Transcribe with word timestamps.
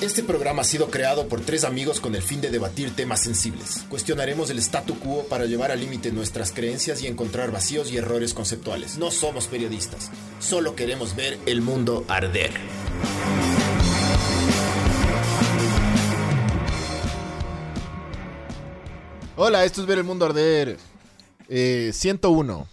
Este 0.00 0.22
programa 0.22 0.62
ha 0.62 0.64
sido 0.64 0.88
creado 0.88 1.28
por 1.28 1.42
tres 1.42 1.62
amigos 1.62 2.00
con 2.00 2.14
el 2.14 2.22
fin 2.22 2.40
de 2.40 2.48
debatir 2.48 2.96
temas 2.96 3.20
sensibles. 3.20 3.84
Cuestionaremos 3.90 4.48
el 4.48 4.58
statu 4.58 4.98
quo 4.98 5.24
para 5.24 5.44
llevar 5.44 5.70
al 5.70 5.80
límite 5.80 6.10
nuestras 6.10 6.52
creencias 6.52 7.02
y 7.02 7.06
encontrar 7.06 7.52
vacíos 7.52 7.92
y 7.92 7.98
errores 7.98 8.32
conceptuales. 8.32 8.96
No 8.96 9.10
somos 9.10 9.46
periodistas, 9.46 10.10
solo 10.38 10.74
queremos 10.74 11.16
ver 11.16 11.38
el 11.44 11.60
mundo 11.60 12.06
arder. 12.08 12.50
Hola, 19.36 19.66
esto 19.66 19.82
es 19.82 19.86
Ver 19.86 19.98
el 19.98 20.04
Mundo 20.04 20.24
Arder. 20.24 20.78
Eh, 21.48 21.90
101. 21.92 22.68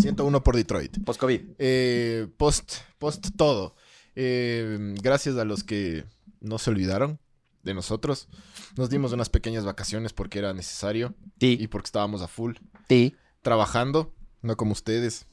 101 0.00 0.42
por 0.42 0.56
Detroit. 0.56 1.04
Post-COVID. 1.04 1.40
Eh, 1.58 2.28
post, 2.38 2.76
post 2.98 3.28
todo. 3.36 3.74
Eh, 4.16 4.94
gracias 5.02 5.36
a 5.36 5.44
los 5.44 5.64
que 5.64 6.04
no 6.44 6.58
se 6.58 6.70
olvidaron 6.70 7.18
de 7.62 7.74
nosotros. 7.74 8.28
Nos 8.76 8.90
dimos 8.90 9.12
unas 9.12 9.28
pequeñas 9.30 9.64
vacaciones 9.64 10.12
porque 10.12 10.38
era 10.38 10.52
necesario 10.54 11.14
y 11.40 11.56
Sí. 11.58 11.66
porque 11.68 11.86
estábamos 11.86 12.22
a 12.22 12.28
full 12.28 12.54
Sí. 12.88 13.16
trabajando, 13.42 14.14
no 14.42 14.56
como 14.56 14.72
ustedes. 14.72 15.26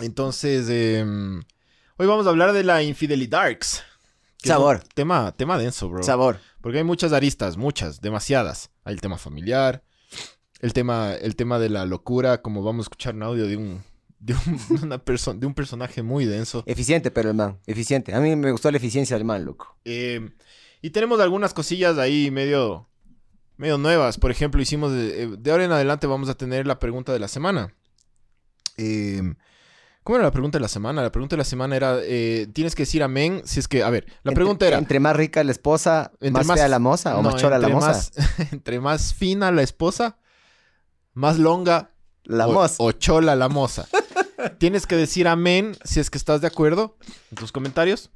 Entonces, 0.00 0.66
eh, 0.70 1.04
hoy 1.96 2.06
vamos 2.06 2.26
a 2.26 2.30
hablar 2.30 2.52
de 2.52 2.64
la 2.64 2.82
un 2.82 3.82
Sabor. 4.44 4.82
Tema, 4.94 5.32
tema 5.32 5.58
denso, 5.58 5.88
bro. 5.88 6.02
Sabor. 6.02 6.38
Porque 6.60 6.78
hay 6.78 6.84
muchas 6.84 7.12
aristas, 7.12 7.56
muchas, 7.56 8.00
demasiadas. 8.00 8.70
Hay 8.84 8.94
el 8.94 9.00
tema 9.00 9.18
familiar, 9.18 9.82
el 10.60 10.72
tema, 10.72 11.14
el 11.14 11.34
tema 11.34 11.58
de 11.58 11.70
la 11.70 11.84
locura, 11.86 12.40
como 12.42 12.62
vamos 12.62 12.84
a 12.84 12.86
escuchar 12.86 13.14
un 13.14 13.22
audio 13.24 13.46
de 13.46 13.56
un, 13.56 13.82
de 14.20 14.34
un, 14.34 14.58
de 14.80 14.86
una 14.86 15.04
perso- 15.04 15.34
de 15.38 15.46
un 15.46 15.54
personaje 15.54 16.02
muy 16.02 16.24
denso. 16.24 16.62
Eficiente, 16.66 17.10
pero 17.10 17.30
el 17.30 17.36
man. 17.36 17.58
Eficiente. 17.66 18.14
A 18.14 18.20
mí 18.20 18.34
me 18.36 18.50
gustó 18.52 18.70
la 18.70 18.76
eficiencia 18.78 19.16
del 19.16 19.24
man, 19.24 19.44
loco. 19.44 19.76
Eh, 19.84 20.30
y 20.82 20.90
tenemos 20.90 21.20
algunas 21.20 21.54
cosillas 21.54 21.98
ahí 21.98 22.30
medio, 22.30 22.88
medio 23.56 23.78
nuevas. 23.78 24.18
Por 24.18 24.30
ejemplo, 24.30 24.60
hicimos 24.62 24.92
de, 24.92 25.22
eh, 25.24 25.28
de 25.38 25.50
ahora 25.50 25.64
en 25.64 25.72
adelante 25.72 26.06
vamos 26.06 26.28
a 26.28 26.34
tener 26.34 26.66
la 26.66 26.78
pregunta 26.78 27.12
de 27.12 27.18
la 27.18 27.28
semana. 27.28 27.74
Eh, 28.76 29.22
¿Cómo 30.04 30.16
era 30.16 30.24
la 30.24 30.30
pregunta 30.32 30.56
de 30.56 30.62
la 30.62 30.68
semana? 30.68 31.02
La 31.02 31.12
pregunta 31.12 31.36
de 31.36 31.38
la 31.38 31.44
semana 31.44 31.76
era, 31.76 31.98
eh, 32.02 32.46
tienes 32.54 32.74
que 32.74 32.82
decir 32.84 33.02
amén 33.02 33.42
si 33.44 33.60
es 33.60 33.68
que, 33.68 33.82
a 33.82 33.90
ver, 33.90 34.06
la 34.22 34.30
Entre- 34.30 34.34
pregunta 34.36 34.66
era... 34.66 34.78
Entre 34.78 35.00
más 35.00 35.14
rica 35.14 35.44
la 35.44 35.52
esposa, 35.52 36.12
Entre 36.14 36.30
más, 36.30 36.46
más- 36.46 36.58
fea 36.58 36.68
la 36.68 36.78
moza 36.78 37.18
o 37.18 37.22
No, 37.22 37.30
más 37.30 37.40
chora 37.40 37.58
la 37.58 37.68
moza. 37.68 37.88
más- 37.88 38.12
entre 38.52 38.80
más 38.80 39.12
fina 39.12 39.50
la 39.52 39.62
esposa, 39.62 40.16
más 41.12 41.38
longa 41.38 41.90
La 42.24 42.46
o, 42.48 42.52
moza. 42.54 42.76
o 42.78 42.92
chola 42.92 43.36
la 43.36 43.48
moza. 43.50 43.86
tienes 44.58 44.86
que 44.86 44.96
decir 44.96 45.28
amén 45.28 45.76
si 45.84 46.00
es 46.00 46.10
que 46.10 46.18
estás 46.18 46.40
de 46.40 46.46
acuerdo 46.46 46.96
en 47.30 47.36
tus 47.36 47.52
comentarios. 47.52 48.10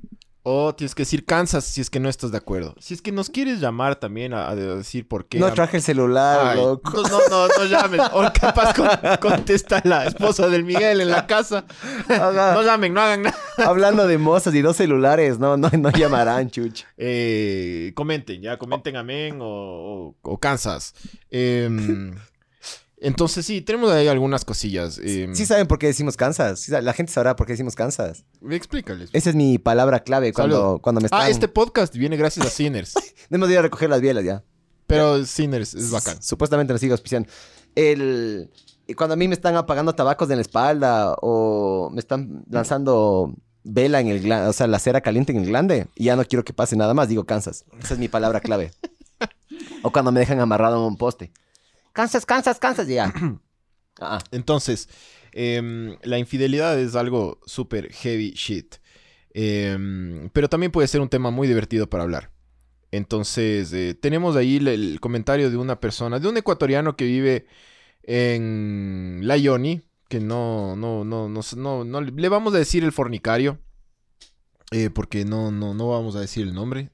O 0.45 0.75
tienes 0.75 0.97
que 0.97 1.03
decir 1.03 1.25
Kansas 1.25 1.63
si 1.65 1.81
es 1.81 1.89
que 1.89 2.01
no 2.01 2.09
estás 2.09 2.33
de 2.33 2.39
acuerdo. 2.39 2.75
Si 2.81 2.95
es 2.95 3.01
que 3.01 3.13
nos 3.13 3.31
quieres 3.31 3.61
llamar 3.61 3.95
también 3.95 4.35
a, 4.35 4.49
a 4.51 4.57
decir 4.57 5.07
por 5.07 5.27
qué. 5.27 5.39
No 5.39 5.53
traje 5.53 5.77
el 5.77 5.85
celular, 5.85 6.49
Ay, 6.49 6.57
loco. 6.59 6.91
No, 7.01 7.03
no, 7.09 7.19
no, 7.31 7.47
no 7.47 7.65
llamen. 7.67 8.01
O 8.13 8.25
capaz 8.33 8.75
con- 8.75 8.89
contesta 9.21 9.81
la 9.85 10.05
esposa 10.05 10.49
del 10.49 10.65
Miguel 10.65 11.01
en 11.01 11.13
la 11.13 11.29
casa. 11.29 11.65
Haga- 12.09 12.55
No 12.55 12.63
llamen, 12.65 12.93
no 12.93 13.01
hagan 13.03 13.23
nada. 13.23 13.37
Hablando 13.59 14.09
de 14.09 14.19
mozas 14.19 14.53
y 14.57 14.63
dos 14.63 14.77
celulares, 14.77 15.39
no, 15.39 15.57
no, 15.57 15.71
no 15.71 15.91
llamarán, 15.93 16.51
chuch. 16.51 16.83
Eh, 16.97 17.93
comenten, 17.95 18.43
ya, 18.43 18.57
comenten 18.59 18.97
amén 18.97 19.39
o, 19.41 19.47
o, 19.47 20.17
o 20.23 20.39
Kansas. 20.39 20.93
entonces 23.03 23.45
sí, 23.45 23.61
tenemos 23.61 23.91
ahí 23.91 24.09
algunas 24.09 24.45
cosillas. 24.45 24.99
em, 24.99 25.35
Sí 25.35 25.45
saben 25.45 25.67
por 25.67 25.79
qué 25.79 25.89
decimos 25.89 26.17
Kansas. 26.17 26.61
Sí 26.61 26.71
la 26.71 26.93
gente 26.93 27.13
sabrá 27.13 27.37
por 27.37 27.47
qué 27.47 27.55
decimos 27.55 27.75
Kansas. 27.75 28.25
explícales. 28.51 29.11
Esa 29.13 29.31
es 29.31 29.37
mi 29.37 29.59
palabra 29.59 30.01
clave 30.01 30.33
cuando, 30.33 30.57
Salud. 30.57 30.81
cuando 30.81 31.01
me 31.01 31.07
están... 31.07 31.21
Ah, 31.21 31.29
este 31.29 31.49
podcast 31.49 31.95
viene 31.97 32.17
gracias 32.17 32.47
a 32.47 32.51
Sinners. 32.51 32.95
Hemos 33.31 33.49
de 33.49 33.55
ir 33.55 33.59
a 33.59 33.63
recoger 33.63 33.91
las 33.91 34.01
bielas 34.01 34.25
ya. 34.25 34.45
Pero 34.87 35.25
Sinners 35.25 35.75
es 35.75 35.91
bacán. 35.91 36.23
Supuestamente 36.23 36.73
nos 36.73 36.81
sigue 36.81 36.93
auspiciando. 36.93 37.29
El... 37.75 38.51
Cuando 38.97 39.15
a 39.15 39.17
mí 39.17 39.27
me 39.27 39.35
están 39.35 39.57
apagando 39.57 39.95
tabacos 39.95 40.29
en 40.31 40.37
la 40.37 40.43
espalda 40.43 41.15
o 41.23 41.91
me 41.93 41.99
están 41.99 42.45
lanzando 42.51 43.35
vela 43.65 44.01
en 44.01 44.09
el 44.09 44.21
glande, 44.21 44.49
o 44.49 44.53
sea, 44.53 44.67
la 44.67 44.79
cera 44.79 45.01
caliente 45.01 45.33
en 45.33 45.39
el 45.39 45.47
glande 45.47 45.87
y 45.95 46.05
ya 46.05 46.17
no 46.17 46.25
quiero 46.25 46.45
que 46.45 46.53
pase 46.53 46.77
nada 46.77 46.95
más, 46.95 47.09
digo 47.09 47.25
Kansas. 47.25 47.65
Esa 47.81 47.95
es 47.95 48.01
mi 48.01 48.09
palabra 48.09 48.41
clave. 48.41 48.73
o 49.83 49.91
cuando 49.91 50.13
me 50.13 50.21
dejan 50.21 50.41
amarrado 50.41 50.77
en 50.77 50.83
un 50.83 50.97
poste. 50.97 51.33
Kansas, 51.93 52.27
Kansas, 52.27 52.59
Kansas, 52.59 52.89
ya. 52.89 53.13
Ah, 54.01 54.19
Entonces, 54.31 54.89
em, 55.33 55.97
la 56.03 56.19
infidelidad 56.19 56.81
es 56.81 56.97
algo 56.97 57.39
súper 57.45 57.93
heavy 57.93 58.31
shit. 58.33 58.77
Em, 59.35 60.31
pero 60.31 60.49
también 60.49 60.73
puede 60.73 60.89
ser 60.89 61.03
un 61.03 61.11
tema 61.11 61.31
muy 61.31 61.47
divertido 61.47 61.89
para 61.89 62.03
hablar. 62.05 62.33
Entonces, 62.91 63.71
eh, 63.75 63.95
tenemos 63.95 64.35
ahí 64.35 64.57
el, 64.57 64.69
el 64.69 64.99
comentario 64.99 65.51
de 65.51 65.59
una 65.59 65.79
persona, 65.79 66.19
de 66.19 66.27
un 66.27 66.37
ecuatoriano 66.39 66.97
que 66.97 67.05
vive 67.05 67.47
en 68.03 69.21
La 69.23 69.37
Ioni, 69.37 69.83
que 70.09 70.21
no, 70.21 70.75
no, 70.75 71.05
no, 71.05 71.29
no, 71.29 71.41
no, 71.57 71.85
no- 71.85 72.01
le 72.01 72.29
vamos 72.29 72.55
a 72.55 72.59
decir 72.59 72.85
el 72.85 72.93
fornicario, 72.93 73.59
eh, 74.71 74.91
porque 74.91 75.25
no, 75.25 75.51
no, 75.51 75.75
no 75.75 75.89
vamos 75.91 76.17
a 76.17 76.21
decir 76.21 76.47
el 76.47 76.55
nombre. 76.55 76.91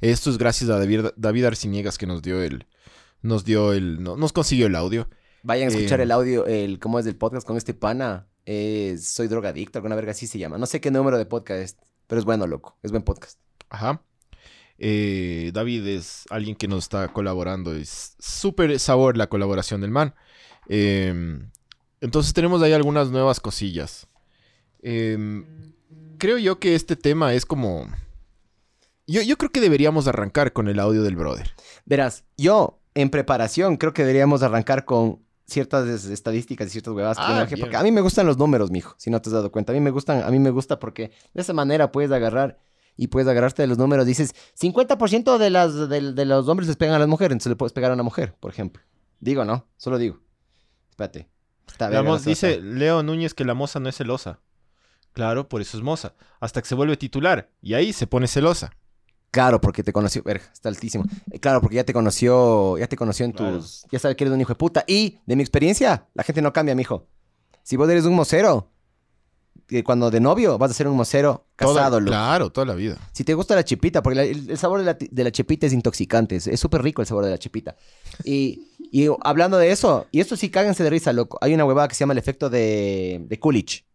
Esto 0.00 0.30
es 0.30 0.38
gracias 0.38 0.70
a 0.70 0.78
David, 0.78 1.06
David 1.16 1.44
Arciniegas 1.46 1.98
que 1.98 2.06
nos 2.06 2.22
dio 2.22 2.42
el, 2.42 2.66
nos 3.22 3.44
dio 3.44 3.72
el, 3.72 4.02
no- 4.02 4.16
nos 4.16 4.32
consiguió 4.32 4.66
el 4.66 4.74
audio. 4.76 5.08
Vayan 5.42 5.68
a 5.68 5.72
escuchar 5.72 6.00
Eh, 6.00 6.04
el 6.04 6.10
audio, 6.12 6.46
el 6.46 6.78
cómo 6.78 6.98
es 6.98 7.04
del 7.04 7.16
podcast 7.16 7.46
con 7.46 7.56
este 7.56 7.74
pana. 7.74 8.28
Eh, 8.46 8.96
soy 9.00 9.28
drogadicto, 9.28 9.78
alguna 9.78 9.94
verga 9.96 10.12
así 10.12 10.26
se 10.26 10.38
llama. 10.38 10.58
No 10.58 10.66
sé 10.66 10.80
qué 10.80 10.90
número 10.90 11.16
de 11.18 11.26
podcast 11.26 11.78
pero 12.06 12.18
es 12.18 12.24
bueno, 12.26 12.46
loco. 12.46 12.76
Es 12.82 12.90
buen 12.90 13.02
podcast. 13.04 13.38
Ajá. 13.70 14.02
Eh, 14.76 15.50
David 15.54 15.86
es 15.86 16.24
alguien 16.28 16.56
que 16.56 16.68
nos 16.68 16.84
está 16.84 17.08
colaborando. 17.12 17.74
Es 17.74 18.16
súper 18.18 18.78
sabor 18.78 19.16
la 19.16 19.28
colaboración 19.28 19.80
del 19.80 19.90
man. 19.92 20.14
Eh, 20.68 21.40
entonces 22.02 22.34
tenemos 22.34 22.60
ahí 22.62 22.72
algunas 22.74 23.10
nuevas 23.10 23.40
cosillas. 23.40 24.08
Eh, 24.82 25.42
creo 26.18 26.36
yo 26.36 26.58
que 26.58 26.74
este 26.74 26.96
tema 26.96 27.32
es 27.32 27.46
como... 27.46 27.86
Yo, 29.06 29.22
yo 29.22 29.38
creo 29.38 29.50
que 29.50 29.60
deberíamos 29.60 30.06
arrancar 30.06 30.52
con 30.52 30.68
el 30.68 30.78
audio 30.80 31.02
del 31.02 31.16
brother. 31.16 31.50
Verás, 31.86 32.24
yo 32.36 32.81
en 32.94 33.10
preparación 33.10 33.76
creo 33.76 33.92
que 33.92 34.02
deberíamos 34.02 34.42
arrancar 34.42 34.84
con 34.84 35.20
ciertas 35.46 35.86
es- 35.88 36.04
estadísticas 36.06 36.66
y 36.68 36.70
ciertas 36.70 36.94
huevadas 36.94 37.16
que 37.18 37.24
Ah, 37.26 37.44
bien. 37.44 37.60
porque 37.60 37.76
a 37.76 37.82
mí 37.82 37.90
me 37.92 38.00
gustan 38.00 38.26
los 38.26 38.38
números, 38.38 38.70
mijo, 38.70 38.94
si 38.98 39.10
no 39.10 39.20
te 39.20 39.28
has 39.28 39.32
dado 39.34 39.50
cuenta. 39.52 39.72
A 39.72 39.74
mí 39.74 39.80
me 39.80 39.90
gustan, 39.90 40.22
a 40.22 40.30
mí 40.30 40.38
me 40.38 40.50
gusta 40.50 40.78
porque 40.78 41.10
de 41.34 41.42
esa 41.42 41.52
manera 41.52 41.92
puedes 41.92 42.10
agarrar 42.12 42.58
y 42.96 43.08
puedes 43.08 43.28
agarrarte 43.28 43.62
de 43.62 43.68
los 43.68 43.78
números. 43.78 44.06
Dices, 44.06 44.34
50% 44.54 45.38
de, 45.38 45.50
las, 45.50 45.88
de, 45.88 46.12
de 46.12 46.24
los 46.24 46.48
hombres 46.48 46.68
les 46.68 46.76
pegan 46.76 46.94
a 46.94 46.98
las 46.98 47.08
mujeres, 47.08 47.32
entonces 47.32 47.50
le 47.50 47.56
puedes 47.56 47.72
pegar 47.72 47.90
a 47.90 47.94
una 47.94 48.02
mujer, 48.02 48.34
por 48.38 48.50
ejemplo. 48.50 48.82
Digo, 49.20 49.44
¿no? 49.44 49.66
Solo 49.76 49.98
digo. 49.98 50.20
Espérate. 50.90 51.28
Está 51.66 52.18
se 52.18 52.28
dice 52.30 52.60
Leo 52.60 53.02
Núñez 53.02 53.32
que 53.34 53.44
la 53.44 53.54
moza 53.54 53.80
no 53.80 53.88
es 53.88 53.96
celosa. 53.96 54.40
Claro, 55.12 55.48
por 55.48 55.60
eso 55.60 55.76
es 55.76 55.82
moza. 55.82 56.14
Hasta 56.40 56.60
que 56.60 56.68
se 56.68 56.74
vuelve 56.74 56.96
titular. 56.96 57.50
Y 57.60 57.74
ahí 57.74 57.92
se 57.92 58.06
pone 58.06 58.26
celosa. 58.26 58.72
Claro, 59.32 59.60
porque 59.60 59.82
te 59.82 59.92
conoció, 59.92 60.22
verga, 60.22 60.44
está 60.52 60.68
altísimo. 60.68 61.04
Eh, 61.32 61.40
Claro, 61.40 61.60
porque 61.60 61.76
ya 61.76 61.84
te 61.84 61.92
conoció, 61.92 62.78
ya 62.78 62.86
te 62.86 62.96
conoció 62.96 63.24
en 63.26 63.32
Claro. 63.32 63.56
tus, 63.58 63.84
ya 63.90 63.98
sabe 63.98 64.14
que 64.14 64.22
eres 64.24 64.34
un 64.34 64.40
hijo 64.40 64.50
de 64.50 64.54
puta. 64.56 64.84
Y 64.86 65.18
de 65.26 65.34
mi 65.36 65.42
experiencia, 65.42 66.06
la 66.14 66.22
gente 66.22 66.40
no 66.42 66.52
cambia, 66.52 66.74
mijo. 66.74 67.06
Si 67.64 67.76
vos 67.76 67.88
eres 67.88 68.04
un 68.04 68.14
mocero, 68.14 68.68
que 69.66 69.82
cuando 69.84 70.10
de 70.10 70.20
novio 70.20 70.58
vas 70.58 70.70
a 70.72 70.74
ser 70.74 70.86
un 70.86 70.96
mocero 70.96 71.46
Toda- 71.56 71.74
casado, 71.76 72.00
loco. 72.00 72.10
claro, 72.10 72.50
toda 72.52 72.66
la 72.66 72.74
vida. 72.74 72.98
Si 73.12 73.24
te 73.24 73.32
gusta 73.32 73.54
la 73.54 73.64
chipita, 73.64 74.02
porque 74.02 74.16
la- 74.16 74.24
el, 74.24 74.50
el 74.50 74.58
sabor 74.58 74.80
de 74.80 74.84
la, 74.84 74.98
de 75.00 75.24
la 75.24 75.30
chipita 75.32 75.66
es 75.66 75.72
intoxicante, 75.72 76.36
es 76.36 76.46
es 76.46 76.60
súper 76.60 76.82
rico 76.82 77.00
el 77.00 77.06
sabor 77.08 77.24
de 77.24 77.30
la 77.30 77.38
chipita. 77.38 77.74
Y, 78.24 78.68
y 78.90 79.06
hablando 79.22 79.56
de 79.56 79.70
eso, 79.72 80.08
y 80.10 80.20
esto 80.20 80.36
sí 80.36 80.50
cáganse 80.50 80.82
de 80.84 80.90
risa, 80.90 81.12
loco. 81.14 81.38
Hay 81.40 81.54
una 81.54 81.64
huevada 81.64 81.88
que 81.88 81.94
se 81.94 82.00
llama 82.00 82.12
el 82.12 82.18
efecto 82.18 82.50
de, 82.50 83.24
de 83.26 83.38
Coolidge. 83.40 83.86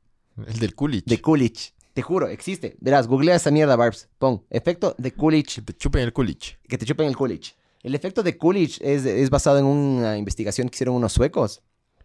El 0.48 0.58
del 0.60 0.74
Coolidge. 0.74 1.06
De 1.06 1.22
Coolidge. 1.22 1.74
Te 1.98 2.04
juro, 2.04 2.28
existe. 2.28 2.78
Verás, 2.80 3.08
googlea 3.08 3.38
esa 3.38 3.50
mierda, 3.50 3.76
Barbs. 3.76 4.08
Pon, 4.20 4.46
efecto 4.52 4.94
de 5.00 5.14
Coolidge 5.16 5.56
Que 5.56 5.62
te 5.64 5.74
chupen 5.74 6.04
el 6.04 6.14
Coolidge. 6.14 6.60
que 6.70 6.78
te 6.78 6.86
chupen 6.86 7.08
el 7.08 7.18
Coolidge. 7.18 7.56
El 7.82 7.96
efecto 7.96 8.22
de 8.22 8.38
Coolidge 8.38 8.78
es, 8.82 9.04
es 9.04 9.32
basado 9.32 9.58
en 9.58 9.66
una 9.66 10.16
investigación 10.16 10.70
que 10.70 10.76
hicieron 10.76 10.94
unos 10.94 11.12
suecos. 11.12 11.64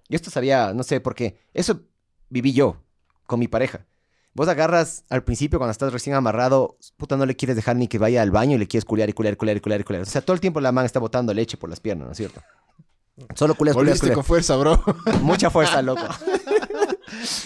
Y 0.09 0.15
esto 0.15 0.31
sabía, 0.31 0.73
no 0.73 0.83
sé 0.83 1.03
por 1.03 1.15
qué. 1.15 1.37
Eso 1.53 1.83
viví 2.31 2.55
yo 2.55 2.83
con 3.27 3.39
mi 3.39 3.49
pareja. 3.49 3.85
Vos 4.33 4.49
agarras 4.49 5.05
al 5.11 5.25
principio 5.25 5.59
cuando 5.59 5.73
estás 5.73 5.93
recién 5.93 6.17
amarrado, 6.17 6.79
puta, 6.97 7.19
no 7.19 7.27
le 7.27 7.37
quieres 7.37 7.55
dejar 7.55 7.77
ni 7.77 7.87
que 7.87 7.99
vaya 7.99 8.23
al 8.23 8.31
baño 8.31 8.57
y 8.57 8.61
le 8.61 8.69
quieres 8.69 8.87
culiar 8.87 9.11
y 9.11 9.13
culiar 9.13 9.35
y 9.35 9.37
culiar 9.37 9.59
y 9.59 9.61
culiar 9.61 9.81
y 9.83 9.85
culiar. 9.85 10.03
O 10.05 10.07
sea, 10.07 10.23
todo 10.23 10.33
el 10.33 10.41
tiempo 10.41 10.59
la 10.63 10.73
man 10.73 10.87
está 10.87 11.01
botando 11.01 11.35
leche 11.35 11.59
por 11.59 11.69
las 11.69 11.81
piernas, 11.81 12.07
¿no 12.07 12.13
es 12.13 12.17
cierto? 12.17 12.41
Solo 13.35 13.55
culias, 13.55 13.77
Volviste 13.77 14.01
culias. 14.01 14.15
con 14.15 14.25
fuerza, 14.25 14.57
bro. 14.57 14.83
Mucha 15.21 15.51
fuerza, 15.51 15.83
loco. 15.83 16.01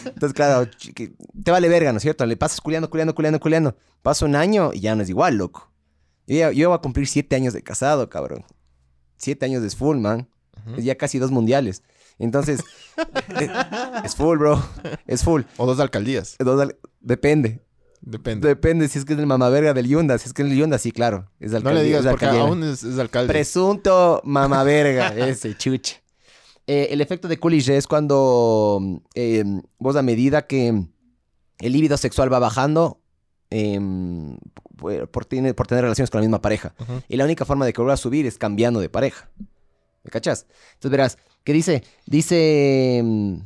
Entonces, 0.06 0.32
claro, 0.34 0.69
te 0.94 1.50
vale 1.50 1.69
verga, 1.69 1.93
¿no 1.93 1.99
es 1.99 2.02
cierto? 2.02 2.25
Le 2.26 2.37
pasas 2.37 2.61
culiando, 2.61 2.88
culiando, 2.90 3.14
culiando, 3.14 3.40
culiando. 3.40 3.76
Pasa 4.02 4.25
un 4.25 4.34
año 4.37 4.70
y 4.73 4.81
ya 4.81 4.94
no 4.94 5.02
es 5.02 5.08
igual, 5.08 5.37
loco. 5.37 5.70
Yo, 6.26 6.37
ya- 6.37 6.52
yo 6.52 6.69
voy 6.70 6.76
a 6.76 6.81
cumplir 6.81 7.06
siete 7.06 7.37
años 7.37 7.52
de 7.55 7.62
casado, 7.62 8.08
cabrón. 8.08 8.44
Siete 9.17 9.46
años 9.46 9.62
es 9.62 9.76
full, 9.76 9.99
man. 9.99 10.28
Es 10.76 10.84
ya 10.84 10.96
casi 10.96 11.19
dos 11.19 11.31
mundiales. 11.31 11.82
Entonces, 12.19 12.61
eh, 13.40 13.49
es 14.05 14.17
full, 14.17 14.38
bro. 14.38 14.62
Es 15.06 15.23
full. 15.23 15.43
O 15.58 15.67
dos 15.67 15.79
alcaldías. 15.81 16.37
Dos 16.38 16.61
al- 16.61 16.76
Depende. 17.00 17.62
Depende. 18.00 18.46
Depende 18.49 18.88
si 18.88 18.99
es 18.99 19.05
que 19.05 19.12
es 19.14 19.19
el 19.19 19.26
mamaverga 19.26 19.75
del 19.75 19.87
Yunda. 19.88 20.17
Si 20.19 20.26
es 20.29 20.32
que 20.32 20.43
es 20.43 20.49
el 20.50 20.56
Yunda, 20.56 20.79
sí, 20.79 20.93
claro. 20.93 21.31
Es 21.40 21.50
no 21.52 21.58
alcalde- 21.58 21.75
le 21.75 21.82
digas 21.84 22.06
porque 22.06 22.26
aún 22.26 22.62
es, 22.64 22.82
es 22.84 22.99
alcalde. 22.99 23.32
Presunto 23.32 24.20
mamaverga, 24.25 25.08
ese 25.17 25.56
chuche. 25.56 26.02
Eh, 26.67 26.89
el 26.91 27.01
efecto 27.01 27.29
de 27.29 27.39
Coolidge 27.39 27.77
es 27.77 27.87
cuando 27.87 29.01
eh, 29.15 29.45
vos 29.79 29.97
a 29.97 30.03
medida 30.03 30.47
que 30.47 30.69
el 31.59 31.73
líbido 31.73 31.97
sexual 31.97 32.33
va 32.33 32.39
bajando 32.39 33.01
em, 33.51 34.37
por, 34.77 35.09
por 35.09 35.25
tener, 35.25 35.55
por 35.55 35.67
tener 35.67 35.83
relaciones 35.83 36.11
con 36.11 36.21
la 36.21 36.27
misma 36.27 36.43
pareja. 36.43 36.75
Y 37.09 37.17
la 37.17 37.25
única 37.25 37.45
forma 37.45 37.65
de 37.65 37.73
que 37.73 37.81
vuelva 37.81 37.95
a 37.95 37.99
subir 37.99 38.27
es 38.27 38.39
cambiando 38.39 38.81
de 38.81 38.89
pareja. 38.89 39.31
¿Me 40.03 40.11
cachas? 40.11 40.47
Entonces 40.75 40.91
verás, 40.91 41.19
¿qué 41.45 41.53
dice? 41.53 41.85
Dice... 42.07 43.01
mm, 43.05 43.37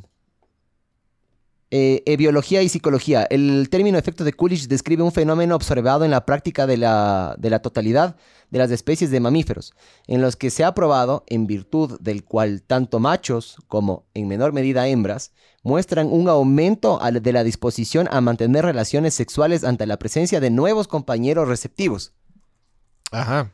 eh, 1.73 2.03
eh, 2.05 2.17
biología 2.17 2.61
y 2.61 2.67
psicología. 2.67 3.25
El 3.29 3.69
término 3.69 3.97
efecto 3.97 4.25
de 4.25 4.33
Coolidge 4.33 4.67
describe 4.67 5.03
un 5.03 5.13
fenómeno 5.13 5.55
observado 5.55 6.03
en 6.03 6.11
la 6.11 6.25
práctica 6.25 6.67
de 6.67 6.75
la, 6.75 7.33
de 7.39 7.49
la 7.49 7.59
totalidad 7.59 8.17
de 8.51 8.59
las 8.59 8.69
especies 8.69 9.09
de 9.09 9.19
mamíferos, 9.19 9.73
en 10.07 10.21
los 10.21 10.35
que 10.35 10.51
se 10.51 10.63
ha 10.63 10.75
probado, 10.75 11.23
en 11.27 11.47
virtud 11.47 11.99
del 11.99 12.23
cual 12.23 12.61
tanto 12.61 12.99
machos 12.99 13.57
como, 13.67 14.05
en 14.13 14.27
menor 14.27 14.53
medida, 14.53 14.87
hembras, 14.87 15.31
muestran 15.63 16.07
un 16.11 16.27
aumento 16.29 16.99
de 16.99 17.33
la 17.33 17.43
disposición 17.43 18.07
a 18.11 18.21
mantener 18.21 18.65
relaciones 18.65 19.13
sexuales 19.13 19.63
ante 19.63 19.85
la 19.85 19.97
presencia 19.97 20.39
de 20.39 20.49
nuevos 20.49 20.87
compañeros 20.87 21.47
receptivos. 21.47 22.13
Ajá. 23.11 23.51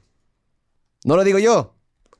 No 1.04 1.16
lo 1.16 1.24
digo 1.24 1.40
yo, 1.40 1.76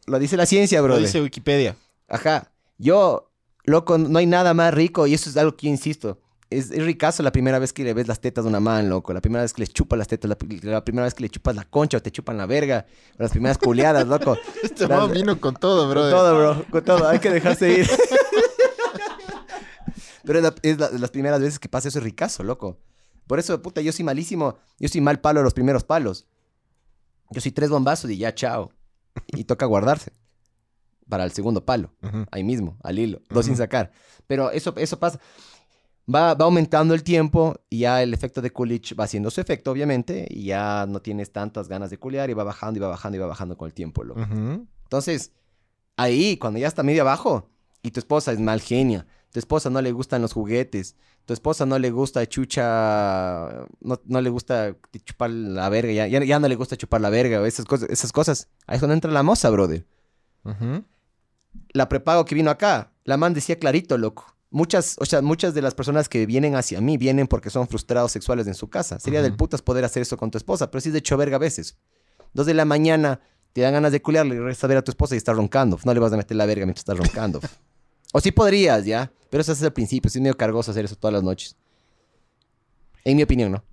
lo 0.06 0.20
dice 0.20 0.38
la 0.38 0.46
ciencia, 0.46 0.82
bro. 0.82 0.96
Lo 0.96 1.02
dice 1.02 1.22
Wikipedia. 1.22 1.76
Ajá. 2.08 2.52
Yo, 2.78 3.32
loco, 3.64 3.98
no 3.98 4.20
hay 4.20 4.28
nada 4.28 4.54
más 4.54 4.74
rico, 4.74 5.08
y 5.08 5.16
eso 5.16 5.30
es 5.30 5.38
algo 5.38 5.58
que 5.58 5.66
yo 5.66 5.72
insisto. 5.72 6.22
Es, 6.50 6.72
es 6.72 6.86
ricazo 6.86 7.24
la 7.24 7.32
primera 7.34 7.60
vez 7.60 7.74
que 7.74 7.84
le 7.84 7.94
ves 7.94 8.08
las 8.08 8.22
tetas 8.22 8.46
a 8.46 8.48
una 8.48 8.60
man, 8.62 8.90
loco. 8.90 9.14
La 9.14 9.20
primera 9.20 9.42
vez 9.42 9.52
que 9.54 9.62
le 9.64 9.68
chupas 9.68 10.00
las 10.00 10.08
tetas, 10.08 10.30
la, 10.30 10.38
la 10.72 10.84
primera 10.86 11.04
vez 11.04 11.14
que 11.14 11.24
le 11.24 11.30
chupas 11.30 11.56
la 11.56 11.66
concha 11.66 11.98
o 11.98 12.02
te 12.02 12.10
chupan 12.12 12.38
la 12.38 12.46
verga. 12.46 12.86
o 13.20 13.22
las 13.24 13.32
primeras 13.32 13.58
culeadas, 13.58 14.08
loco. 14.08 14.38
Este 14.64 14.88
man 14.88 15.12
vino 15.12 15.40
con 15.42 15.56
todo, 15.56 15.82
Con 15.84 15.92
bro. 15.92 16.10
todo, 16.10 16.38
bro. 16.38 16.66
Con 16.72 16.84
todo. 16.86 17.08
Hay 17.10 17.20
que 17.20 17.30
dejarse 17.32 17.70
ir. 17.80 17.90
Pero 20.24 20.40
es, 20.40 20.44
la- 20.44 20.56
es 20.62 20.78
la- 20.80 20.90
de 20.90 21.00
las 21.00 21.12
primeras 21.12 21.40
veces 21.42 21.60
que 21.60 21.70
pasa 21.70 21.88
eso 21.88 22.00
es 22.00 22.04
ricazo, 22.04 22.44
loco. 22.44 22.78
Por 23.28 23.40
eso, 23.40 23.62
puta, 23.62 23.82
yo 23.82 23.92
soy 23.92 24.06
malísimo. 24.06 24.58
Yo 24.80 24.88
soy 24.90 25.02
mal 25.02 25.20
palo 25.20 25.40
de 25.40 25.44
los 25.46 25.54
primeros 25.54 25.84
palos. 25.84 26.28
Yo 27.32 27.42
soy 27.42 27.52
tres 27.52 27.70
bombazos 27.70 28.10
y 28.12 28.18
ya, 28.18 28.34
chao. 28.34 28.72
Y 29.28 29.44
toca 29.44 29.66
guardarse. 29.66 30.14
Para 31.10 31.24
el 31.24 31.32
segundo 31.32 31.66
palo. 31.66 31.94
Ahí 32.32 32.44
mismo, 32.44 32.78
al 32.84 33.00
hilo. 33.00 33.22
Dos 33.30 33.46
sin 33.46 33.56
sacar. 33.58 33.92
Pero 34.28 34.52
eso, 34.52 34.74
eso 34.78 35.00
pasa. 35.00 35.20
Va, 36.14 36.34
va 36.36 36.46
aumentando 36.46 36.94
el 36.94 37.04
tiempo 37.04 37.56
y 37.70 37.80
ya 37.80 38.02
el 38.02 38.14
efecto 38.14 38.42
de 38.42 38.52
Coolidge 38.52 38.96
va 38.96 39.04
haciendo 39.04 39.30
su 39.30 39.42
efecto, 39.42 39.72
obviamente. 39.72 40.26
Y 40.30 40.46
ya 40.46 40.86
no 40.88 41.02
tienes 41.02 41.32
tantas 41.32 41.68
ganas 41.68 41.90
de 41.90 41.98
culear 41.98 42.30
y 42.30 42.34
va 42.34 42.44
bajando 42.44 42.78
y 42.78 42.82
va 42.82 42.88
bajando 42.88 43.18
y 43.18 43.20
va 43.20 43.28
bajando 43.28 43.58
con 43.58 43.68
el 43.68 43.74
tiempo, 43.74 44.04
loco. 44.04 44.22
Entonces, 44.84 45.34
ahí, 45.98 46.38
cuando 46.38 46.60
ya 46.60 46.68
está 46.68 46.82
medio 46.84 47.02
abajo 47.02 47.50
y 47.84 47.92
tu 47.92 48.00
esposa 48.00 48.32
es 48.32 48.40
mal 48.40 48.62
genia, 48.62 49.06
tu 49.32 49.40
esposa 49.40 49.70
no 49.70 49.82
le 49.82 49.92
gustan 49.92 50.22
los 50.22 50.32
juguetes, 50.32 50.96
tu 51.26 51.34
esposa 51.34 51.66
no 51.66 51.78
le 51.78 51.92
gusta 51.92 52.26
chucha, 52.26 53.68
no, 53.82 54.00
no 54.06 54.22
le 54.22 54.30
gusta 54.30 54.78
chupar 55.04 55.30
la 55.30 55.68
verga, 55.68 55.92
ya, 55.92 56.08
ya, 56.08 56.24
ya 56.24 56.40
no 56.40 56.48
le 56.48 56.56
gusta 56.56 56.78
chupar 56.78 57.02
la 57.02 57.10
verga 57.10 57.42
o 57.42 57.46
esas 57.46 57.66
cosas, 57.66 57.90
esas 57.90 58.14
cosas. 58.14 58.48
Ahí 58.66 58.76
es 58.76 58.82
donde 58.82 58.94
entra 58.94 59.12
la 59.12 59.24
moza, 59.24 59.50
brother. 59.50 59.86
La 61.74 61.90
prepago 61.90 62.24
que 62.24 62.36
vino 62.36 62.50
acá, 62.50 62.94
la 63.04 63.18
man 63.18 63.34
decía 63.34 63.60
clarito, 63.60 63.98
loco. 63.98 64.37
Muchas, 64.50 64.96
o 65.00 65.06
sea, 65.06 65.22
muchas 65.22 65.54
de 65.54 65.62
las 65.62 65.76
personas 65.76 66.08
que 66.08 66.26
vienen 66.26 66.56
hacia 66.56 66.80
mí 66.80 66.98
vienen 66.98 67.28
porque 67.28 67.50
son 67.50 67.68
frustrados 67.68 68.12
sexuales 68.14 68.48
en 68.48 68.54
su 68.56 68.70
casa. 68.70 69.00
Sería 69.00 69.22
del 69.22 69.36
putas 69.36 69.62
poder 69.62 69.84
hacer 69.84 70.02
eso 70.02 70.16
con 70.18 70.32
tu 70.32 70.38
esposa, 70.38 70.72
pero 70.72 70.80
sí 70.82 70.90
es 70.90 70.94
de 70.94 71.00
hecho 71.00 71.18
verga 71.18 71.36
a 71.36 71.40
veces. 71.40 71.78
Dos 72.34 72.46
de 72.46 72.54
la 72.54 72.64
mañana 72.66 73.20
te 73.52 73.62
dan 73.62 73.74
ganas 73.74 73.92
de 73.92 74.02
culiarle 74.02 74.36
y 74.36 74.38
regresas 74.40 74.64
a 74.64 74.68
ver 74.68 74.78
a 74.78 74.82
tu 74.84 74.92
esposa 74.92 75.16
y 75.16 75.18
está 75.18 75.34
roncando. 75.34 75.78
No 75.84 75.94
le 75.94 76.00
vas 76.00 76.14
a 76.14 76.18
meter 76.18 76.38
la 76.38 76.46
verga 76.46 76.66
mientras 76.66 76.82
estás 76.82 76.98
roncando. 76.98 77.42
o 78.14 78.22
sí 78.22 78.32
podrías, 78.32 78.86
¿ya? 78.86 79.12
Pero 79.30 79.42
eso 79.42 79.52
es 79.52 79.62
el 79.62 79.74
principio. 79.74 80.10
Sí 80.10 80.20
es 80.20 80.22
medio 80.22 80.38
cargoso 80.38 80.72
hacer 80.72 80.86
eso 80.86 80.96
todas 80.96 81.14
las 81.14 81.24
noches. 81.24 81.58
En 83.04 83.18
mi 83.18 83.24
opinión, 83.24 83.52
¿no? 83.52 83.64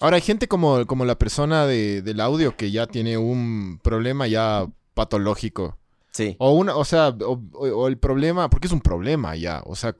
Ahora, 0.00 0.16
hay 0.16 0.22
gente 0.22 0.48
como, 0.48 0.86
como 0.86 1.04
la 1.04 1.18
persona 1.18 1.66
de- 1.66 2.02
del 2.02 2.20
audio 2.20 2.56
que 2.56 2.70
ya 2.70 2.86
tiene 2.86 3.18
un 3.18 3.78
problema 3.82 4.26
ya 4.26 4.66
patológico. 4.94 5.76
Sí. 6.12 6.36
O 6.38 6.52
una, 6.52 6.76
o 6.76 6.84
sea, 6.84 7.08
o, 7.08 7.88
el 7.88 7.96
problema, 7.98 8.50
porque 8.50 8.66
es 8.66 8.72
un 8.72 8.80
problema 8.80 9.34
ya. 9.34 9.62
O 9.64 9.74
sea, 9.74 9.94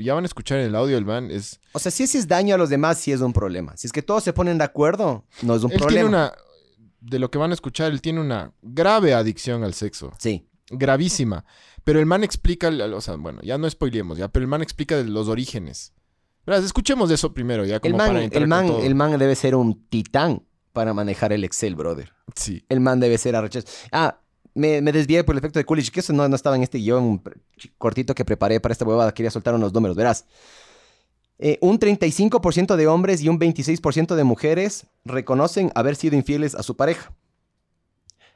ya 0.00 0.14
van 0.14 0.24
a 0.24 0.26
escuchar 0.26 0.58
en 0.58 0.66
el 0.66 0.74
audio 0.76 0.98
el 0.98 1.06
man 1.06 1.30
es. 1.30 1.60
O 1.72 1.78
sea, 1.78 1.90
si 1.90 2.04
haces 2.04 2.28
daño 2.28 2.54
a 2.54 2.58
los 2.58 2.68
demás, 2.68 2.98
sí 2.98 3.10
es 3.10 3.20
un 3.20 3.32
problema. 3.32 3.76
Si 3.76 3.86
es 3.86 3.92
que 3.92 4.02
todos 4.02 4.22
se 4.22 4.32
ponen 4.32 4.58
de 4.58 4.64
acuerdo, 4.64 5.24
no 5.42 5.54
es 5.54 5.62
un 5.62 5.72
Él 5.72 5.78
problema. 5.78 6.02
tiene 6.02 6.08
una. 6.08 6.32
De 7.00 7.18
lo 7.18 7.30
que 7.30 7.38
van 7.38 7.52
a 7.52 7.54
escuchar, 7.54 7.92
él 7.92 8.00
tiene 8.02 8.20
una 8.20 8.52
grave 8.62 9.14
adicción 9.14 9.62
al 9.62 9.74
sexo. 9.74 10.12
Sí. 10.18 10.48
Gravísima. 10.70 11.44
Pero 11.84 12.00
el 12.00 12.06
man 12.06 12.24
explica, 12.24 12.68
o 12.68 13.00
sea, 13.00 13.14
bueno, 13.14 13.40
ya 13.42 13.56
no 13.58 13.70
spoilemos, 13.70 14.18
ya, 14.18 14.26
pero 14.26 14.42
el 14.42 14.48
man 14.48 14.60
explica 14.60 14.96
los 15.02 15.28
orígenes. 15.28 15.92
Verás, 16.44 16.64
escuchemos 16.64 17.08
eso 17.12 17.32
primero, 17.32 17.64
ya 17.64 17.78
como 17.78 17.92
El 17.92 17.96
man, 17.96 18.06
para 18.08 18.24
entrar 18.24 18.42
el, 18.42 18.48
con 18.48 18.58
man, 18.58 18.66
todo. 18.66 18.82
el 18.82 18.94
man 18.96 19.18
debe 19.18 19.36
ser 19.36 19.54
un 19.54 19.86
titán 19.88 20.42
para 20.72 20.92
manejar 20.94 21.32
el 21.32 21.44
Excel, 21.44 21.76
brother. 21.76 22.12
Sí. 22.34 22.64
El 22.68 22.80
man 22.80 22.98
debe 22.98 23.18
ser 23.18 23.36
arrechazo. 23.36 23.68
Ah, 23.92 24.20
me, 24.56 24.80
me 24.80 24.90
desvié 24.90 25.22
por 25.22 25.34
el 25.34 25.38
efecto 25.38 25.58
de 25.58 25.64
Coolidge, 25.64 25.90
que 25.90 26.00
eso 26.00 26.12
no, 26.12 26.28
no 26.28 26.34
estaba 26.34 26.56
en 26.56 26.62
este 26.62 26.78
guion 26.78 27.22
cortito 27.78 28.14
que 28.14 28.24
preparé 28.24 28.58
para 28.58 28.72
esta 28.72 28.84
huevada. 28.84 29.12
Quería 29.12 29.30
soltar 29.30 29.54
unos 29.54 29.72
números, 29.72 29.96
verás. 29.96 30.24
Eh, 31.38 31.58
un 31.60 31.78
35% 31.78 32.76
de 32.76 32.86
hombres 32.86 33.20
y 33.22 33.28
un 33.28 33.38
26% 33.38 34.14
de 34.14 34.24
mujeres 34.24 34.86
reconocen 35.04 35.70
haber 35.74 35.94
sido 35.94 36.16
infieles 36.16 36.54
a 36.54 36.62
su 36.62 36.76
pareja. 36.76 37.12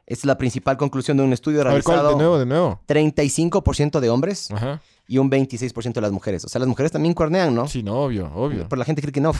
Esta 0.06 0.22
es 0.22 0.26
la 0.26 0.36
principal 0.36 0.76
conclusión 0.76 1.16
de 1.16 1.22
un 1.22 1.32
estudio 1.32 1.58
ver, 1.64 1.82
¿cuál? 1.82 1.96
realizado. 1.96 2.10
De 2.10 2.16
nuevo, 2.16 2.38
de 2.38 2.46
nuevo. 2.46 2.80
35% 2.86 4.00
de 4.00 4.10
hombres 4.10 4.50
Ajá. 4.50 4.82
y 5.08 5.18
un 5.18 5.30
26% 5.30 5.94
de 5.94 6.00
las 6.00 6.12
mujeres. 6.12 6.44
O 6.44 6.48
sea, 6.48 6.58
las 6.58 6.68
mujeres 6.68 6.92
también 6.92 7.14
cuernean, 7.14 7.54
¿no? 7.54 7.66
Sí, 7.66 7.82
no, 7.82 8.02
obvio, 8.02 8.30
obvio. 8.34 8.66
Pero 8.68 8.78
la 8.78 8.84
gente 8.84 9.00
cree 9.00 9.12
que 9.12 9.20
no. 9.20 9.32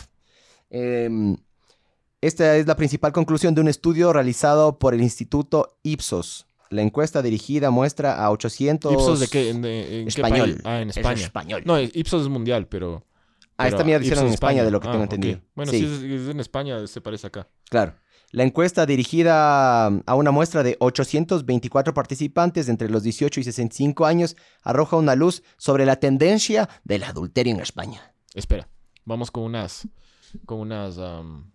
Eh, 0.71 1.37
esta 2.23 2.57
es 2.57 2.67
la 2.67 2.77
principal 2.77 3.13
conclusión 3.13 3.55
de 3.55 3.61
un 3.61 3.69
estudio 3.69 4.13
realizado 4.13 4.79
por 4.79 4.95
el 4.95 5.03
Instituto 5.03 5.77
Ipsos. 5.83 6.47
La 6.71 6.83
encuesta 6.83 7.21
dirigida 7.21 7.71
muestra 7.71 8.15
a 8.25 8.31
800... 8.31 8.93
¿Ipsos 8.93 9.19
de 9.21 9.27
qué? 9.29 9.51
¿En, 9.51 9.61
de- 9.61 9.99
en 10.01 10.05
qué 10.05 10.09
Español. 10.09 10.51
país? 10.53 10.63
Ah, 10.65 10.81
en 10.81 10.91
Es 10.91 10.97
España. 10.97 11.23
español. 11.25 11.63
No, 11.67 11.81
Ipsos 11.81 12.23
es 12.23 12.29
mundial, 12.29 12.69
pero... 12.69 13.05
ah, 13.57 13.65
pero 13.65 13.69
esta 13.71 13.85
mierda 13.85 14.05
hicieron 14.05 14.27
en 14.29 14.33
España, 14.35 14.63
de 14.63 14.71
lo 14.71 14.79
que 14.81 14.87
Ah, 14.87 14.93
tengo 14.93 15.05
ok. 15.05 15.13
entendido. 15.13 15.41
Bueno, 15.57 15.73
Sí, 15.73 15.81
si 15.81 15.85
es, 15.85 16.23
es 16.23 16.29
en 16.29 16.39
España, 16.39 16.87
se 16.87 17.01
parece 17.01 17.27
acá. 17.27 17.49
claro. 17.69 17.95
La 18.33 18.45
encuesta 18.45 18.87
dirigida 18.87 19.87
a 19.87 20.15
una 20.15 20.31
muestra 20.31 20.63
de 20.63 20.77
824 20.79 21.93
participantes 21.93 22.69
entre 22.69 22.89
los 22.89 23.03
18 23.03 23.41
y 23.41 23.43
65 23.43 24.07
años 24.07 24.37
arroja 24.63 24.97
una 24.97 25.17
luz 25.17 25.43
sobre 25.57 25.85
la 25.85 25.97
tendencia 25.97 26.69
del 26.85 27.03
adulterio 27.03 27.55
en 27.57 27.61
España. 27.61 28.15
Espera, 28.35 28.69
vamos 29.05 29.33
con 29.33 29.43
unas... 29.43 29.89
Con 30.47 30.61
unas... 30.61 30.97
am, 30.99 31.51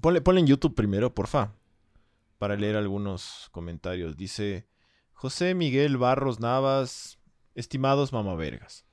Ponle, 0.00 0.22
ponle 0.22 0.40
en 0.40 0.46
YouTube 0.46 0.74
primero, 0.74 1.14
porfa. 1.14 1.52
Para 2.40 2.56
leer 2.56 2.74
algunos 2.76 3.50
comentarios. 3.52 4.16
Dice... 4.16 4.66
José 5.12 5.54
Miguel 5.54 5.98
Barros 5.98 6.40
Navas... 6.40 7.18
Estimados 7.54 8.14
mamavergas. 8.14 8.86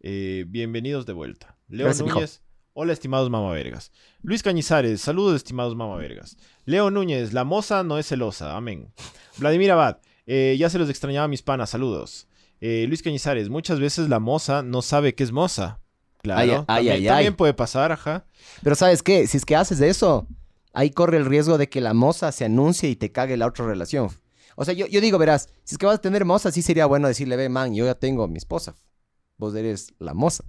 Eh, 0.00 0.44
bienvenidos 0.46 1.06
de 1.06 1.14
vuelta. 1.14 1.56
Leo 1.68 1.86
Gracias. 1.86 2.06
Núñez... 2.06 2.42
Hola, 2.74 2.92
estimados 2.92 3.30
mamavergas. 3.30 3.92
Luis 4.20 4.42
Cañizares, 4.42 5.00
saludos, 5.00 5.36
estimados 5.36 5.74
mamavergas. 5.74 6.36
Leo 6.66 6.90
Núñez, 6.90 7.32
la 7.32 7.44
moza 7.44 7.82
no 7.82 7.96
es 7.96 8.06
celosa, 8.08 8.58
amén. 8.58 8.92
Vladimir 9.38 9.72
Abad, 9.72 9.96
eh, 10.26 10.54
ya 10.58 10.68
se 10.68 10.78
los 10.78 10.90
extrañaba 10.90 11.28
mis 11.28 11.40
panas, 11.40 11.70
saludos. 11.70 12.28
Eh, 12.60 12.84
Luis 12.88 13.02
Cañizares, 13.02 13.48
muchas 13.48 13.80
veces 13.80 14.10
la 14.10 14.18
moza 14.18 14.62
no 14.62 14.82
sabe 14.82 15.14
que 15.14 15.24
es 15.24 15.32
moza. 15.32 15.80
Claro, 16.18 16.42
Ay, 16.42 16.50
ay, 16.50 16.66
también, 16.66 16.94
ay, 16.96 17.06
también 17.06 17.36
puede 17.36 17.54
pasar, 17.54 17.90
ajá. 17.90 18.26
Pero 18.62 18.76
¿sabes 18.76 19.02
qué? 19.02 19.26
Si 19.26 19.38
es 19.38 19.46
que 19.46 19.56
haces 19.56 19.80
eso, 19.80 20.28
ahí 20.72 20.90
corre 20.90 21.16
el 21.18 21.26
riesgo 21.26 21.58
de 21.58 21.68
que 21.68 21.80
la 21.80 21.94
moza 21.94 22.32
se 22.32 22.44
anuncie 22.44 22.88
y 22.90 22.96
te 22.96 23.12
cague 23.12 23.36
la 23.36 23.46
otra 23.46 23.66
relación. 23.66 24.08
O 24.56 24.64
sea, 24.64 24.74
yo, 24.74 24.86
yo 24.86 25.00
digo, 25.00 25.18
verás, 25.18 25.48
si 25.64 25.74
es 25.74 25.78
que 25.78 25.86
vas 25.86 25.96
a 25.96 26.00
tener 26.00 26.24
moza, 26.24 26.50
sí 26.52 26.60
sería 26.62 26.86
bueno 26.86 27.08
decirle, 27.08 27.36
ve, 27.36 27.48
man, 27.48 27.74
yo 27.74 27.84
ya 27.86 27.94
tengo 27.94 28.28
mi 28.28 28.36
esposa. 28.38 28.74
Vos 29.38 29.54
eres 29.56 29.92
la 29.98 30.14
moza. 30.14 30.44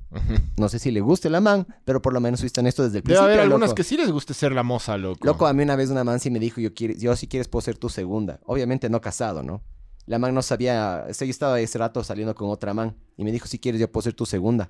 No 0.58 0.70
sé 0.70 0.78
si 0.78 0.92
le 0.92 1.02
guste 1.02 1.30
la 1.30 1.42
man, 1.42 1.66
pero 1.86 2.02
por 2.02 2.14
lo 2.14 2.20
menos 2.20 2.42
fuiste 2.42 2.60
en 2.60 2.68
esto 2.68 2.84
desde 2.84 2.98
el 3.00 3.04
Debe 3.04 3.16
principio. 3.16 3.24
haber 3.26 3.40
algunas 3.40 3.70
loco. 3.70 3.76
que 3.76 3.84
sí 3.84 3.98
les 3.98 4.12
guste 4.12 4.34
ser 4.34 4.52
la 4.52 4.62
moza, 4.62 4.98
loco. 4.98 5.26
Loco, 5.26 5.48
a 5.48 5.54
mí 5.54 5.64
una 5.64 5.76
vez 5.76 5.90
una 5.90 6.04
man 6.04 6.20
sí 6.20 6.30
me 6.30 6.38
dijo, 6.40 6.62
yo, 6.62 6.70
yo 6.70 7.16
si 7.16 7.28
quieres 7.28 7.48
puedo 7.48 7.62
ser 7.62 7.78
tu 7.78 7.90
segunda. 7.90 8.40
Obviamente 8.46 8.90
no 8.90 9.02
casado, 9.02 9.42
¿no? 9.42 9.64
La 10.06 10.20
man 10.20 10.36
no 10.36 10.42
sabía, 10.42 11.06
o 11.10 11.14
sea, 11.14 11.26
yo 11.26 11.32
estaba 11.32 11.60
ese 11.62 11.78
rato 11.80 12.04
saliendo 12.04 12.36
con 12.36 12.50
otra 12.50 12.74
man 12.74 12.96
y 13.18 13.24
me 13.24 13.32
dijo, 13.32 13.48
si 13.48 13.58
quieres 13.58 13.80
yo 13.82 13.90
puedo 13.92 14.04
ser 14.04 14.14
tu 14.14 14.26
segunda. 14.26 14.70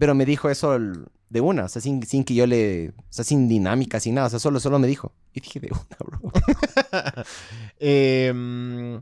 Pero 0.00 0.14
me 0.14 0.24
dijo 0.24 0.48
eso 0.48 0.76
de 1.28 1.40
una, 1.42 1.64
o 1.66 1.68
sea, 1.68 1.82
sin, 1.82 2.02
sin 2.04 2.24
que 2.24 2.34
yo 2.34 2.46
le, 2.46 2.88
o 2.88 2.92
sea, 3.10 3.22
sin 3.24 3.46
dinámica, 3.48 4.00
sin 4.00 4.14
nada, 4.14 4.28
o 4.28 4.30
sea, 4.30 4.38
solo, 4.38 4.58
solo 4.58 4.78
me 4.78 4.86
dijo. 4.88 5.12
Y 5.34 5.40
dije, 5.40 5.60
de 5.60 5.70
una, 5.70 5.96
bro. 6.00 6.32
Eh, 7.78 8.32
mm, 8.34 8.96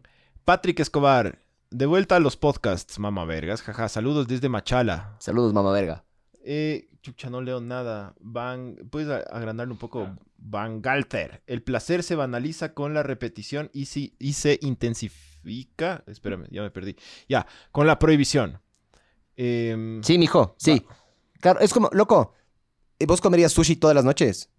Patrick 0.44 0.80
Escobar, 0.80 1.38
de 1.70 1.86
vuelta 1.86 2.16
a 2.16 2.20
los 2.20 2.36
podcasts, 2.36 2.98
mama 2.98 3.24
vergas, 3.24 3.62
jaja, 3.62 3.88
saludos 3.88 4.26
desde 4.28 4.48
Machala. 4.48 5.16
Saludos, 5.20 5.52
mamá 5.54 5.72
verga. 5.72 6.04
Eh, 6.44 6.88
chucha, 7.02 7.30
no 7.30 7.40
leo 7.42 7.60
nada. 7.60 8.14
Van, 8.20 8.76
puedes 8.90 9.08
a- 9.08 9.20
agrandarlo 9.36 9.72
un 9.74 9.78
poco. 9.78 10.16
Van 10.36 10.80
Galter. 10.82 11.42
El 11.46 11.62
placer 11.62 12.02
se 12.02 12.14
banaliza 12.14 12.74
con 12.74 12.92
la 12.94 13.02
repetición 13.02 13.70
y, 13.72 13.86
si, 13.86 14.14
y 14.18 14.32
se 14.34 14.58
intensifica. 14.62 16.04
Espérame, 16.06 16.46
ya 16.50 16.62
me 16.62 16.70
perdí. 16.70 16.96
Ya, 17.28 17.46
con 17.72 17.86
la 17.86 17.98
prohibición. 17.98 18.60
Em, 19.40 20.02
Sí, 20.02 20.18
mijo, 20.18 20.56
sí. 20.58 20.84
Claro, 21.40 21.60
es 21.60 21.72
como, 21.72 21.88
loco, 21.92 22.34
¿eh, 22.98 23.06
¿vos 23.06 23.20
comerías 23.20 23.52
sushi 23.52 23.76
todas 23.76 23.94
las 23.94 24.04
noches? 24.04 24.50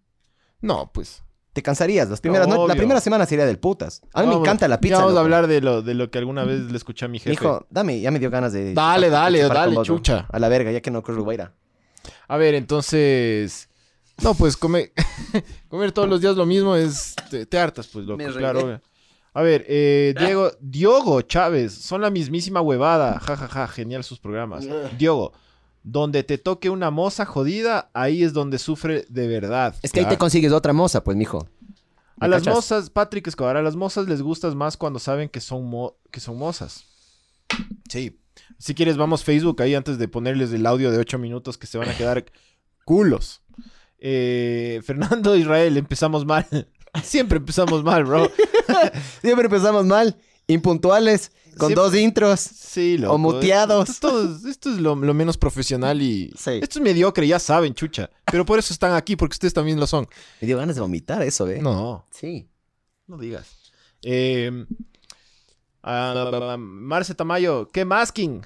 No, 0.61 0.89
pues. 0.93 1.21
Te 1.51 1.61
cansarías. 1.61 2.09
Las 2.09 2.21
primeras 2.21 2.47
no- 2.47 2.65
la 2.67 2.75
primera 2.75 3.01
semana 3.01 3.25
sería 3.25 3.45
del 3.45 3.59
putas. 3.59 4.01
A 4.13 4.21
mí 4.23 4.29
me 4.29 4.35
encanta 4.35 4.67
la 4.69 4.75
ya 4.75 4.81
pizza. 4.81 4.99
vamos 4.99 5.17
a 5.17 5.19
hablar 5.19 5.47
de 5.47 5.59
lo, 5.59 5.81
de 5.81 5.93
lo 5.95 6.09
que 6.09 6.17
alguna 6.19 6.45
vez 6.45 6.71
le 6.71 6.77
escuché 6.77 7.05
a 7.05 7.07
mi 7.09 7.19
jefe. 7.19 7.31
Mijo, 7.31 7.65
dame, 7.69 7.99
ya 7.99 8.11
me 8.11 8.19
dio 8.19 8.29
ganas 8.29 8.53
de. 8.53 8.73
Dale, 8.73 9.09
dale, 9.09 9.39
dale, 9.47 9.81
chucha. 9.83 10.27
A 10.31 10.39
la 10.39 10.47
verga, 10.47 10.71
ya 10.71 10.79
que 10.81 10.91
no 10.91 11.03
corro 11.03 11.23
Guaira. 11.23 11.53
A 12.29 12.37
ver, 12.37 12.55
entonces. 12.55 13.67
No, 14.21 14.33
pues 14.33 14.55
come... 14.57 14.91
comer 15.69 15.91
todos 15.91 16.07
los 16.07 16.21
días 16.21 16.35
lo 16.35 16.45
mismo 16.45 16.75
es. 16.75 17.15
Te, 17.29 17.45
te 17.45 17.57
hartas, 17.59 17.87
pues, 17.87 18.05
loco. 18.05 18.23
Claro. 18.37 18.79
A 19.33 19.41
ver, 19.41 19.65
eh, 19.67 20.13
Diego, 20.17 20.51
Diogo 20.59 21.21
Chávez, 21.21 21.73
son 21.73 22.01
la 22.01 22.09
mismísima 22.09 22.61
huevada. 22.61 23.19
Ja, 23.19 23.37
ja, 23.37 23.47
ja, 23.47 23.67
genial 23.67 24.03
sus 24.03 24.19
programas. 24.19 24.65
Diogo, 24.97 25.33
donde 25.83 26.23
te 26.23 26.37
toque 26.37 26.69
una 26.69 26.89
moza 26.91 27.25
jodida, 27.25 27.89
ahí 27.93 28.23
es 28.23 28.33
donde 28.33 28.57
sufre 28.57 29.05
de 29.09 29.27
verdad. 29.27 29.75
Es 29.81 29.91
que 29.91 29.99
ahí 30.01 30.07
te 30.07 30.17
consigues 30.17 30.51
otra 30.51 30.73
moza, 30.73 31.03
pues, 31.03 31.15
mijo. 31.15 31.47
A 32.19 32.25
¿Me 32.25 32.29
las 32.29 32.41
cachas? 32.41 32.55
mozas, 32.55 32.89
Patrick 32.89 33.27
Escobar, 33.27 33.55
a 33.55 33.61
las 33.61 33.75
mozas 33.77 34.07
les 34.09 34.21
gustas 34.21 34.53
más 34.55 34.75
cuando 34.75 34.99
saben 34.99 35.29
que 35.29 35.39
son, 35.39 35.65
mo- 35.69 35.95
que 36.11 36.19
son 36.19 36.37
mozas. 36.37 36.83
Sí. 37.89 38.19
Si 38.57 38.73
quieres, 38.73 38.97
vamos 38.97 39.23
Facebook 39.23 39.61
ahí 39.61 39.73
antes 39.75 39.97
de 39.97 40.07
ponerles 40.09 40.51
el 40.51 40.65
audio 40.65 40.91
de 40.91 40.97
8 40.97 41.17
minutos 41.17 41.57
que 41.57 41.65
se 41.67 41.77
van 41.77 41.87
a 41.87 41.95
quedar 41.95 42.25
culos. 42.83 43.41
Eh, 43.99 44.81
Fernando 44.83 45.35
Israel, 45.35 45.77
empezamos 45.77 46.25
mal. 46.25 46.45
Siempre 47.03 47.37
empezamos 47.37 47.83
mal, 47.83 48.03
bro. 48.03 48.29
Siempre 49.21 49.45
empezamos 49.45 49.85
mal, 49.85 50.15
impuntuales, 50.47 51.31
con 51.57 51.67
Siempre- 51.69 51.75
dos 51.75 51.95
intros. 51.95 52.39
Sí, 52.39 52.97
loco. 52.97 53.15
O 53.15 53.17
muteados. 53.17 53.89
Esto, 53.89 54.23
esto 54.23 54.35
es- 54.35 54.45
esto 54.45 54.69
es 54.71 54.77
lo, 54.79 54.95
lo 54.95 55.13
menos 55.13 55.37
profesional 55.37 56.01
y... 56.01 56.31
Sí. 56.37 56.59
Esto 56.61 56.79
es 56.79 56.83
mediocre, 56.83 57.27
ya 57.27 57.39
saben, 57.39 57.73
chucha. 57.73 58.09
Pero 58.31 58.45
por 58.45 58.59
eso 58.59 58.73
están 58.73 58.93
aquí, 58.93 59.15
porque 59.15 59.33
ustedes 59.33 59.53
también 59.53 59.79
lo 59.79 59.87
son. 59.87 60.07
Me 60.41 60.47
dio 60.47 60.57
ganas 60.57 60.75
de 60.75 60.81
vomitar 60.81 61.21
eso, 61.23 61.47
¿eh? 61.49 61.59
No. 61.61 62.05
Sí. 62.11 62.47
No 63.07 63.17
digas. 63.17 63.47
Eh, 64.03 64.65
Marce 66.57 67.15
Tamayo, 67.15 67.67
¿qué 67.69 67.85
masking? 67.85 68.45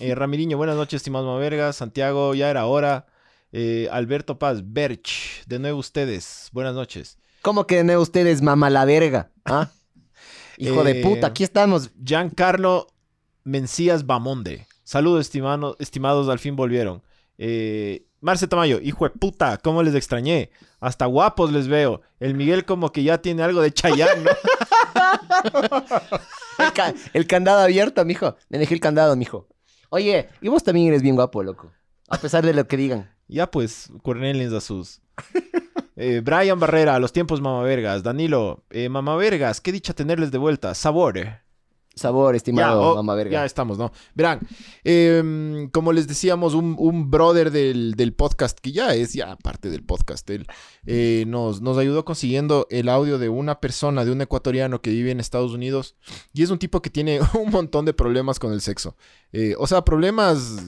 Eh, 0.00 0.14
Ramiriño, 0.14 0.56
buenas 0.56 0.76
noches, 0.76 0.98
estimados 0.98 1.26
Mavergas. 1.26 1.76
Santiago, 1.76 2.34
ya 2.34 2.50
era 2.50 2.66
hora. 2.66 3.06
Eh, 3.52 3.88
Alberto 3.92 4.38
Paz, 4.38 4.60
Berch, 4.64 5.44
de 5.46 5.58
nuevo 5.60 5.78
ustedes. 5.78 6.48
Buenas 6.52 6.74
noches. 6.74 7.18
¿Cómo 7.44 7.66
que 7.66 7.84
no 7.84 8.00
ustedes, 8.00 8.40
mamá 8.42 8.70
la 8.70 8.84
verga? 8.86 9.30
¿Ah? 9.44 9.68
Hijo 10.56 10.82
de 10.82 11.00
Eh, 11.00 11.02
puta, 11.02 11.26
aquí 11.28 11.44
estamos. 11.44 11.90
Giancarlo 12.02 12.86
Mencías 13.44 14.06
Bamonde. 14.06 14.66
Saludos, 14.82 15.20
estimano- 15.28 15.76
estimados, 15.78 16.28
al 16.30 16.38
fin 16.38 16.56
volvieron. 16.56 17.02
Eh, 17.36 18.06
Marce 18.20 18.48
Tamayo, 18.48 18.80
hijo 18.80 19.04
de 19.04 19.10
puta, 19.10 19.58
¿cómo 19.58 19.82
les 19.82 19.94
extrañé? 19.94 20.50
Hasta 20.80 21.04
guapos 21.04 21.52
les 21.52 21.68
veo. 21.68 22.00
El 22.18 22.34
Miguel 22.34 22.64
como 22.64 22.90
que 22.92 23.02
ya 23.02 23.20
tiene 23.20 23.42
algo 23.42 23.60
de 23.60 23.72
Chayanne, 23.72 24.24
¿no? 24.24 24.30
El, 26.58 26.72
ca- 26.72 26.94
el 27.12 27.26
candado 27.26 27.60
abierto, 27.60 28.04
mijo. 28.04 28.36
Me 28.48 28.58
dejé 28.58 28.74
el 28.74 28.80
candado, 28.80 29.14
mijo. 29.16 29.48
Oye, 29.90 30.28
y 30.40 30.48
vos 30.48 30.62
también 30.62 30.88
eres 30.88 31.02
bien 31.02 31.16
guapo, 31.16 31.42
loco. 31.42 31.72
A 32.08 32.16
pesar 32.16 32.46
de 32.46 32.54
lo 32.54 32.66
que 32.66 32.76
digan. 32.78 33.12
Ya 33.28 33.50
pues, 33.50 33.90
Cornelius 34.02 34.52
a 34.54 34.60
sus. 34.60 35.02
Eh, 35.96 36.20
Brian 36.24 36.58
Barrera, 36.58 36.98
los 36.98 37.12
tiempos 37.12 37.40
mamavergas. 37.40 38.02
Danilo, 38.02 38.64
eh, 38.70 38.88
mamavergas, 38.88 39.60
qué 39.60 39.72
dicha 39.72 39.94
tenerles 39.94 40.30
de 40.30 40.38
vuelta. 40.38 40.74
Sabor. 40.74 41.18
eh. 41.18 41.40
Sabor, 41.96 42.32
Ya, 42.34 42.36
estimado 42.38 42.82
oh, 42.90 42.94
mamá 42.96 43.14
verga. 43.14 43.30
ya 43.38 43.44
estamos, 43.44 43.78
¿no? 43.78 43.92
Verán, 44.16 44.40
em, 44.82 45.70
como 45.70 45.92
les 45.92 46.08
decíamos, 46.08 46.54
un, 46.54 46.74
un 46.76 47.08
brother 47.08 47.52
del, 47.52 47.94
del 47.94 48.12
podcast, 48.12 48.58
que 48.58 48.72
ya 48.72 48.96
es 48.96 49.12
ya 49.12 49.36
parte 49.36 49.70
del 49.70 49.84
podcast, 49.84 50.28
él 50.30 50.44
eh, 50.86 51.22
nos, 51.28 51.60
nos 51.60 51.78
ayudó 51.78 52.04
consiguiendo 52.04 52.66
el 52.70 52.88
audio 52.88 53.18
de 53.18 53.28
una 53.28 53.60
persona, 53.60 54.04
de 54.04 54.10
un 54.10 54.20
ecuatoriano 54.20 54.80
que 54.80 54.90
vive 54.90 55.12
en 55.12 55.20
Estados 55.20 55.52
Unidos, 55.52 55.94
y 56.32 56.42
es 56.42 56.50
un 56.50 56.58
tipo 56.58 56.82
que 56.82 56.90
tiene 56.90 57.20
un 57.40 57.52
montón 57.52 57.84
de 57.84 57.94
problemas 57.94 58.40
con 58.40 58.52
el 58.52 58.60
sexo. 58.60 58.96
O 59.58 59.68
sea, 59.68 59.84
problemas, 59.84 60.64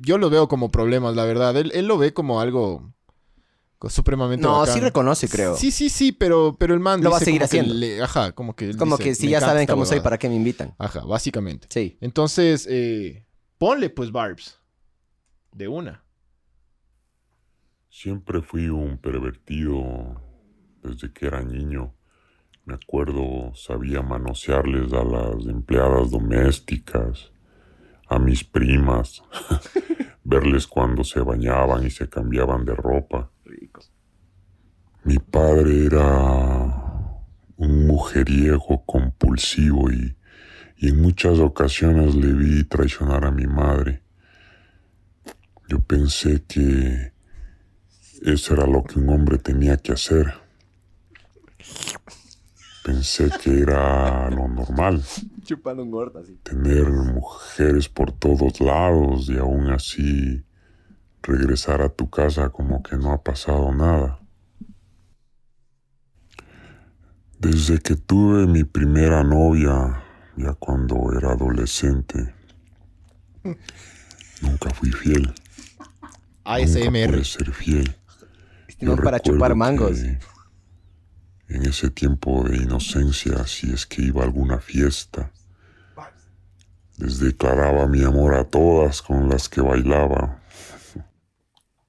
yo 0.00 0.16
lo 0.16 0.30
veo 0.30 0.48
como 0.48 0.70
problemas, 0.70 1.14
la 1.14 1.26
verdad. 1.26 1.54
Él, 1.58 1.72
él 1.74 1.86
lo 1.86 1.98
ve 1.98 2.14
como 2.14 2.40
algo 2.40 2.90
supremamente 3.88 4.42
No, 4.46 4.60
bacán. 4.60 4.74
sí 4.74 4.80
reconoce, 4.80 5.28
creo. 5.28 5.56
Sí, 5.56 5.70
sí, 5.70 5.88
sí, 5.90 6.12
pero, 6.12 6.56
pero 6.58 6.74
el 6.74 6.80
man 6.80 7.02
Lo 7.02 7.10
va 7.10 7.16
a 7.18 7.20
seguir 7.20 7.40
como 7.40 7.50
que 7.50 7.58
haciendo. 7.60 7.74
le- 7.74 8.02
ajá, 8.02 8.32
como 8.32 8.54
que... 8.56 8.70
él 8.70 8.76
Como 8.76 8.96
dice, 8.96 9.08
que 9.10 9.14
si 9.14 9.26
"Me 9.26 9.32
ya 9.32 9.38
encanta 9.38 9.50
saben 9.50 9.62
esta 9.62 9.72
cómo 9.72 9.84
soy, 9.84 9.94
huevada". 9.96 10.04
¿para 10.04 10.18
qué 10.18 10.28
me 10.28 10.34
invitan? 10.36 10.74
Ajá, 10.78 11.00
básicamente. 11.04 11.66
Sí. 11.70 11.96
Entonces, 12.00 12.66
eh, 12.70 13.24
ponle 13.58 13.90
pues 13.90 14.10
Barbs. 14.12 14.58
De 15.52 15.68
una. 15.68 16.04
Siempre 17.88 18.42
fui 18.42 18.68
un 18.68 18.98
pervertido 18.98 20.20
desde 20.82 21.12
que 21.12 21.26
era 21.26 21.42
niño. 21.42 21.94
Me 22.64 22.74
acuerdo, 22.74 23.52
sabía 23.54 24.02
manosearles 24.02 24.92
a 24.92 25.04
las 25.04 25.46
empleadas 25.46 26.10
domésticas, 26.10 27.30
a 28.08 28.18
mis 28.18 28.42
primas, 28.42 29.22
verles 30.24 30.66
cuando 30.66 31.04
se 31.04 31.20
bañaban 31.20 31.86
y 31.86 31.90
se 31.90 32.08
cambiaban 32.08 32.64
de 32.64 32.74
ropa. 32.74 33.30
Mi 35.04 35.18
padre 35.18 35.84
era 35.86 36.00
un 37.56 37.86
mujeriego 37.86 38.84
compulsivo 38.86 39.90
y, 39.90 40.16
y 40.78 40.88
en 40.88 41.02
muchas 41.02 41.38
ocasiones 41.40 42.14
le 42.14 42.32
vi 42.32 42.64
traicionar 42.64 43.26
a 43.26 43.30
mi 43.30 43.46
madre. 43.46 44.02
Yo 45.68 45.80
pensé 45.80 46.42
que 46.44 47.12
eso 48.22 48.54
era 48.54 48.66
lo 48.66 48.82
que 48.82 48.98
un 48.98 49.10
hombre 49.10 49.36
tenía 49.36 49.76
que 49.76 49.92
hacer. 49.92 50.32
Pensé 52.82 53.30
que 53.42 53.60
era 53.60 54.30
lo 54.30 54.48
normal, 54.48 55.02
Chupando 55.44 55.82
un 55.82 55.90
gordo 55.90 56.20
así. 56.20 56.36
tener 56.42 56.90
mujeres 56.90 57.88
por 57.90 58.12
todos 58.12 58.60
lados 58.60 59.28
y 59.28 59.36
aún 59.36 59.70
así 59.70 60.42
regresar 61.22 61.82
a 61.82 61.90
tu 61.90 62.08
casa 62.08 62.48
como 62.48 62.82
que 62.82 62.96
no 62.96 63.12
ha 63.12 63.22
pasado 63.22 63.70
nada. 63.72 64.23
Desde 67.44 67.78
que 67.78 67.94
tuve 67.94 68.46
mi 68.46 68.64
primera 68.64 69.22
novia, 69.22 70.02
ya 70.34 70.54
cuando 70.54 71.12
era 71.12 71.32
adolescente, 71.32 72.34
nunca 74.40 74.70
fui 74.70 74.90
fiel. 74.90 75.26
Nunca 75.26 75.34
ASMR. 76.44 77.10
pude 77.10 77.24
ser 77.24 77.52
fiel. 77.52 77.94
Estimado 78.66 78.96
Yo 78.96 79.04
para 79.04 79.20
chupar 79.20 79.54
mangos. 79.54 80.00
En 81.48 81.66
ese 81.66 81.90
tiempo 81.90 82.44
de 82.48 82.56
inocencia, 82.56 83.46
si 83.46 83.70
es 83.74 83.84
que 83.84 84.00
iba 84.00 84.22
a 84.22 84.24
alguna 84.24 84.58
fiesta, 84.58 85.30
les 86.96 87.18
declaraba 87.18 87.86
mi 87.86 88.04
amor 88.04 88.36
a 88.36 88.44
todas 88.44 89.02
con 89.02 89.28
las 89.28 89.50
que 89.50 89.60
bailaba. 89.60 90.40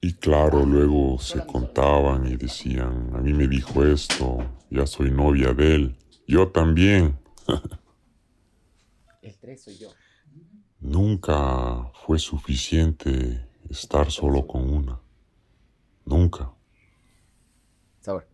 Y 0.02 0.12
claro, 0.12 0.66
luego 0.66 1.18
se 1.18 1.46
contaban 1.46 2.26
y 2.26 2.36
decían, 2.36 3.10
a 3.14 3.22
mí 3.22 3.32
me 3.32 3.48
dijo 3.48 3.82
esto, 3.86 4.55
ya 4.70 4.86
soy 4.86 5.10
novia 5.10 5.52
de 5.52 5.74
él, 5.74 5.96
yo 6.26 6.48
también. 6.48 7.18
El 9.22 9.36
3 9.38 9.62
soy 9.62 9.78
yo. 9.78 9.88
Nunca 10.80 11.90
fue 12.04 12.18
suficiente 12.18 13.48
estar 13.68 14.10
solo 14.10 14.46
con 14.46 14.72
una. 14.72 15.00
Nunca. 16.04 16.52
Sabor. 18.00 18.28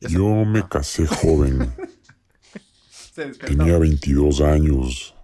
Yo 0.00 0.44
me 0.44 0.68
casé 0.68 1.06
joven. 1.06 1.74
Tenía 3.46 3.78
22 3.78 4.40
años 4.40 5.14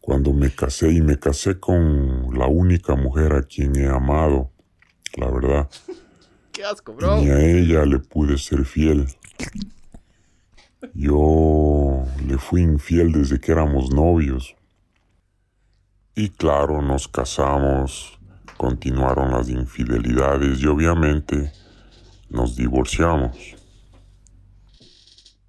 cuando 0.00 0.32
me 0.32 0.50
casé 0.50 0.90
y 0.90 1.00
me 1.00 1.18
casé 1.18 1.60
con 1.60 2.36
la 2.36 2.46
única 2.46 2.96
mujer 2.96 3.34
a 3.34 3.42
quien 3.42 3.76
he 3.76 3.86
amado, 3.86 4.50
la 5.16 5.30
verdad. 5.30 5.70
Qué 6.52 6.64
asco, 6.64 6.96
Y 7.00 7.24
ni 7.24 7.30
a 7.30 7.40
ella 7.40 7.84
le 7.84 7.98
pude 7.98 8.36
ser 8.38 8.64
fiel. 8.64 9.06
Yo 10.94 12.04
le 12.26 12.38
fui 12.38 12.62
infiel 12.62 13.12
desde 13.12 13.38
que 13.38 13.52
éramos 13.52 13.90
novios. 13.90 14.56
Y 16.14 16.30
claro, 16.30 16.82
nos 16.82 17.06
casamos, 17.08 18.18
continuaron 18.56 19.30
las 19.30 19.48
infidelidades 19.48 20.60
y 20.60 20.66
obviamente 20.66 21.52
nos 22.28 22.56
divorciamos. 22.56 23.36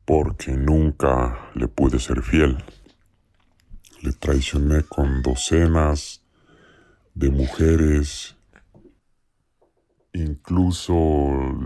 Porque 0.05 0.51
nunca 0.51 1.50
le 1.55 1.67
pude 1.67 2.00
ser 2.00 2.22
fiel. 2.22 2.63
Le 4.01 4.12
traicioné 4.13 4.84
con 4.84 5.22
docenas 5.22 6.22
de 7.13 7.29
mujeres. 7.29 8.36
Incluso 10.13 10.94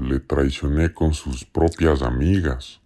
le 0.02 0.20
traicioné 0.20 0.94
con 0.94 1.14
sus 1.14 1.46
propias 1.46 2.02
amigas. 2.02 2.82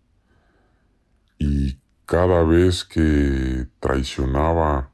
Y 1.38 1.80
cada 2.06 2.44
vez 2.44 2.86
que 2.86 3.68
traicionaba, 3.80 4.92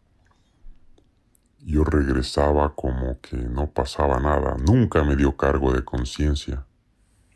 yo 1.60 1.84
regresaba 1.84 2.74
como 2.76 3.20
que 3.22 3.38
no 3.38 3.72
pasaba 3.72 4.20
nada. 4.20 4.56
Nunca 4.58 5.04
me 5.04 5.16
dio 5.16 5.38
cargo 5.38 5.72
de 5.72 5.84
conciencia. 5.84 6.66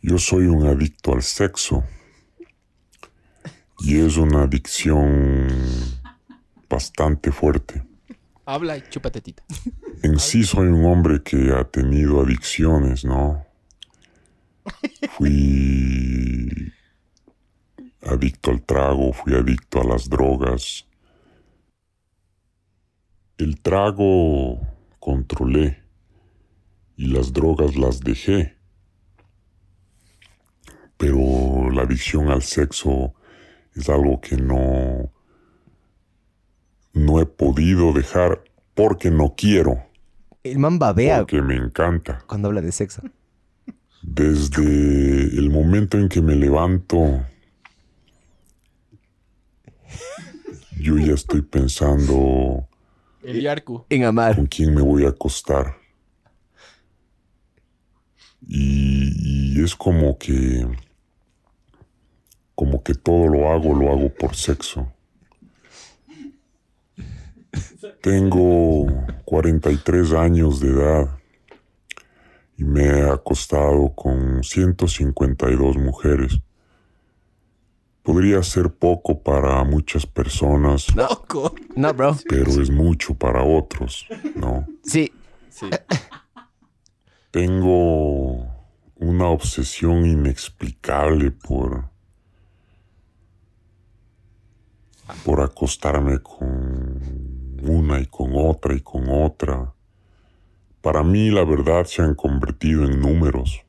Yo 0.02 0.18
soy 0.18 0.48
un 0.48 0.68
adicto 0.68 1.14
al 1.14 1.24
sexo. 1.24 1.84
Y 3.80 4.00
es 4.00 4.18
una 4.18 4.44
adicción 4.44 5.48
bastante 6.70 7.32
fuerte. 7.32 7.89
Habla 8.50 8.78
y 8.78 8.82
chúpate 8.90 9.22
tita. 9.22 9.44
En 10.02 10.18
sí 10.18 10.44
soy 10.44 10.70
un 10.70 10.84
hombre 10.84 11.22
que 11.22 11.54
ha 11.54 11.66
tenido 11.66 12.20
adicciones, 12.20 13.06
¿no? 13.06 13.46
Fui 15.12 16.50
adicto 18.02 18.50
al 18.50 18.64
trago, 18.64 19.14
fui 19.14 19.36
adicto 19.36 19.82
a 19.82 19.84
las 19.84 20.10
drogas. 20.10 20.88
El 23.38 23.62
trago 23.62 24.60
controlé 25.00 25.84
y 26.98 27.06
las 27.06 27.32
drogas 27.32 27.76
las 27.76 28.00
dejé. 28.00 28.58
Pero 30.98 31.70
la 31.70 31.84
adicción 31.84 32.32
al 32.32 32.42
sexo 32.42 33.14
es 33.76 33.88
algo 33.90 34.20
que 34.20 34.38
no 34.38 35.14
no 37.00 37.20
he 37.20 37.26
podido 37.26 37.94
dejar 37.94 38.44
porque 38.76 39.10
no 39.12 39.34
quiero, 39.36 39.84
El 40.44 40.60
man 40.60 40.80
babea 40.80 41.20
porque 41.20 41.42
me 41.42 41.56
encanta. 41.56 42.24
cuando 42.28 42.48
habla 42.50 42.62
de 42.62 42.72
sexo. 42.72 43.02
Desde 44.02 44.64
el 44.64 45.50
momento 45.50 45.98
en 45.98 46.08
que 46.08 46.22
me 46.22 46.36
levanto, 46.36 47.22
yo 50.80 50.98
ya 50.98 51.14
estoy 51.14 51.42
pensando 51.42 52.68
El 53.24 53.42
Yarku. 53.42 53.86
En 53.90 54.06
amar. 54.06 54.36
con 54.36 54.46
quién 54.48 54.74
me 54.74 54.82
voy 54.82 55.06
a 55.06 55.10
acostar. 55.10 55.76
Y, 58.48 59.58
y 59.60 59.64
es 59.64 59.76
como 59.76 60.18
que, 60.18 60.66
como 62.56 62.82
que 62.82 62.94
todo 62.96 63.28
lo 63.28 63.52
hago, 63.52 63.76
lo 63.76 63.92
hago 63.92 64.14
por 64.14 64.36
sexo. 64.36 64.92
Tengo 68.02 68.88
43 69.26 70.14
años 70.14 70.60
de 70.60 70.70
edad 70.70 71.20
y 72.58 72.64
me 72.64 72.86
he 72.86 73.10
acostado 73.10 73.94
con 73.96 74.44
152 74.44 75.78
mujeres. 75.78 76.40
Podría 78.04 78.42
ser 78.44 78.72
poco 78.72 79.22
para 79.22 79.64
muchas 79.64 80.06
personas, 80.06 80.94
Loco. 80.96 81.54
No, 81.76 81.94
bro. 81.94 82.18
pero 82.28 82.62
es 82.62 82.70
mucho 82.70 83.14
para 83.14 83.44
otros, 83.44 84.08
¿no? 84.36 84.66
Sí. 84.84 85.12
Sí. 85.50 85.70
Tengo 87.32 88.48
una 88.96 89.28
obsesión 89.28 90.06
inexplicable 90.06 91.32
por 91.32 91.90
por 95.26 95.42
acostarme 95.42 96.20
con 96.20 97.02
una 97.68 98.00
y 98.00 98.06
con 98.06 98.32
otra 98.34 98.74
y 98.74 98.82
con 98.82 99.10
otra. 99.10 99.74
Para 100.82 101.04
mí 101.04 101.30
la 101.30 101.44
verdad 101.44 101.86
se 101.86 102.02
han 102.02 102.16
convertido 102.16 102.86
en 102.86 103.00
números. 103.00 103.62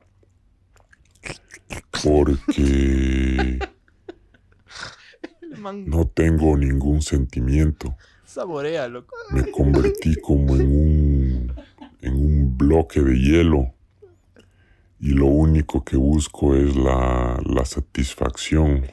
Porque 2.03 3.59
no 5.73 6.07
tengo 6.07 6.57
ningún 6.57 7.01
sentimiento. 7.01 7.95
saborea, 8.25 8.87
loco. 8.87 9.15
Me 9.31 9.49
convertí 9.51 10.15
como 10.15 10.55
en 10.55 10.61
un, 10.61 11.55
en 12.01 12.13
un 12.13 12.57
bloque 12.57 13.01
de 13.01 13.19
hielo 13.19 13.73
y 15.01 15.09
lo 15.13 15.25
único 15.25 15.83
que 15.83 15.97
busco 15.97 16.55
es 16.55 16.75
la, 16.75 17.39
la 17.43 17.65
satisfacción. 17.65 18.85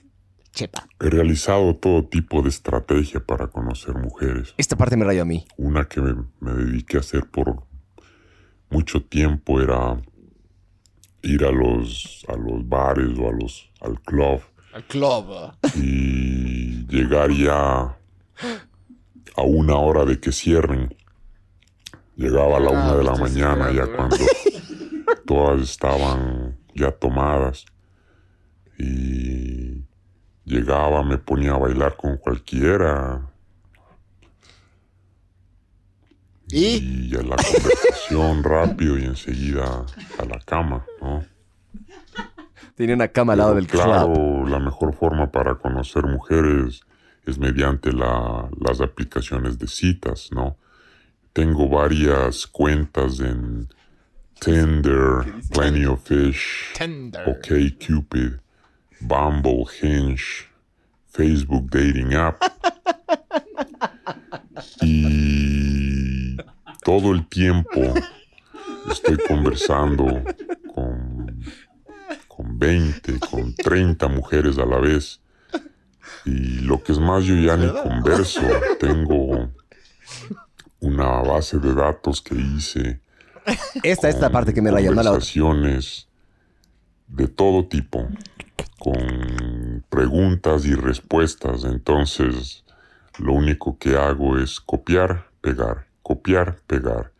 Chepa. 0.58 0.88
He 1.00 1.08
realizado 1.08 1.76
todo 1.76 2.04
tipo 2.04 2.42
de 2.42 2.48
estrategia 2.48 3.20
para 3.24 3.46
conocer 3.46 3.94
mujeres. 3.94 4.54
Esta 4.56 4.74
parte 4.76 4.96
me 4.96 5.04
rayó 5.04 5.22
a 5.22 5.24
mí. 5.24 5.46
Una 5.56 5.84
que 5.84 6.00
me, 6.00 6.14
me 6.40 6.52
dediqué 6.52 6.96
a 6.96 7.00
hacer 7.00 7.26
por 7.30 7.62
mucho 8.70 9.02
tiempo 9.04 9.60
era 9.60 10.00
ir 11.22 11.44
a 11.44 11.52
los, 11.52 12.24
a 12.28 12.34
los 12.36 12.68
bares 12.68 13.16
o 13.18 13.28
a 13.28 13.32
los, 13.32 13.70
al 13.80 14.00
club 14.02 14.40
Al 14.74 14.84
club. 14.84 15.24
y 15.76 16.86
llegar 16.88 17.30
ya 17.30 17.96
a 19.36 19.42
una 19.42 19.76
hora 19.76 20.04
de 20.04 20.18
que 20.18 20.32
cierren. 20.32 20.92
Llegaba 22.16 22.56
a 22.56 22.60
la 22.60 22.70
Ah, 22.70 22.72
una 22.72 22.96
de 22.96 23.04
la 23.04 23.12
estoy 23.12 23.30
mañana 23.30 23.70
ya 23.72 23.86
cuando 23.94 24.16
todas 25.24 25.60
estaban 25.62 26.58
ya 26.74 26.90
tomadas 26.90 27.64
y 28.76 29.37
llegaba, 30.48 31.02
me 31.04 31.18
ponía 31.18 31.52
a 31.52 31.58
bailar 31.58 31.96
con 31.96 32.16
cualquiera 32.16 33.20
¿Y? 36.50 37.10
y 37.10 37.14
a 37.14 37.22
la 37.22 37.36
conversación 37.36 38.42
rápido 38.42 38.98
y 38.98 39.04
enseguida 39.04 39.84
a 40.18 40.24
la 40.24 40.38
cama, 40.40 40.84
¿no? 41.00 41.24
Tenía 42.74 42.94
una 42.94 43.08
cama 43.08 43.32
al 43.34 43.38
lado 43.40 43.50
Pero 43.50 43.60
del 43.60 43.66
club. 43.70 43.82
claro, 43.82 44.46
la 44.48 44.58
mejor 44.58 44.94
forma 44.94 45.30
para 45.30 45.56
conocer 45.56 46.04
mujeres 46.06 46.82
es 47.26 47.38
mediante 47.38 47.92
la- 47.92 48.48
las 48.60 48.80
aplicaciones 48.80 49.58
de 49.58 49.66
citas, 49.66 50.30
¿no? 50.32 50.56
Tengo 51.32 51.68
varias 51.68 52.46
cuentas 52.46 53.20
en 53.20 53.68
Tinder, 54.40 55.24
Plenty 55.52 55.84
of 55.86 56.02
Fish, 56.06 56.72
Tender. 56.76 57.28
OkCupid, 57.28 58.38
Bumble, 59.00 59.64
Hinge, 59.80 60.48
Facebook 61.06 61.70
Dating 61.70 62.14
App. 62.14 62.42
Y 64.82 66.36
todo 66.82 67.12
el 67.12 67.26
tiempo 67.28 67.80
estoy 68.90 69.16
conversando 69.18 70.22
con, 70.74 71.44
con 72.26 72.58
20, 72.58 73.20
con 73.20 73.54
30 73.54 74.08
mujeres 74.08 74.58
a 74.58 74.64
la 74.64 74.78
vez. 74.78 75.20
Y 76.24 76.60
lo 76.60 76.82
que 76.82 76.92
es 76.92 76.98
más, 76.98 77.24
yo 77.24 77.34
ya 77.36 77.56
ni 77.56 77.68
converso. 77.68 78.42
Tengo 78.80 79.50
una 80.80 81.22
base 81.22 81.58
de 81.58 81.74
datos 81.74 82.22
que 82.22 82.34
hice 82.34 83.00
Esta 83.82 84.08
es 84.08 84.20
la 84.20 84.30
parte 84.30 84.54
que 84.54 84.62
me 84.62 84.70
rayó, 84.70 84.94
no 84.94 85.02
la 85.02 85.10
conversaciones 85.10 86.08
de 87.08 87.26
todo 87.26 87.66
tipo, 87.66 88.06
con 88.78 89.84
preguntas 89.88 90.64
y 90.64 90.74
respuestas. 90.74 91.64
Entonces, 91.64 92.64
lo 93.18 93.32
único 93.32 93.78
que 93.78 93.96
hago 93.96 94.38
es 94.38 94.60
copiar, 94.60 95.30
pegar, 95.40 95.88
copiar, 96.02 96.60
pegar. 96.66 97.12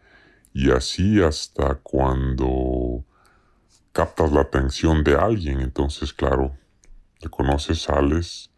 Y 0.53 0.71
así 0.71 1.23
hasta 1.23 1.75
cuando 1.77 3.05
captas 3.93 4.33
la 4.33 4.43
atención 4.43 5.03
de 5.05 5.17
alguien. 5.17 5.61
Entonces, 5.61 6.13
claro, 6.13 6.57
te 7.21 7.29
conoces, 7.29 7.83
sales 7.83 8.51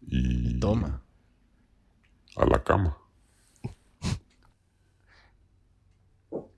y 0.00 0.58
Toma. 0.60 1.02
a 2.36 2.46
la 2.46 2.62
cama. 2.62 2.96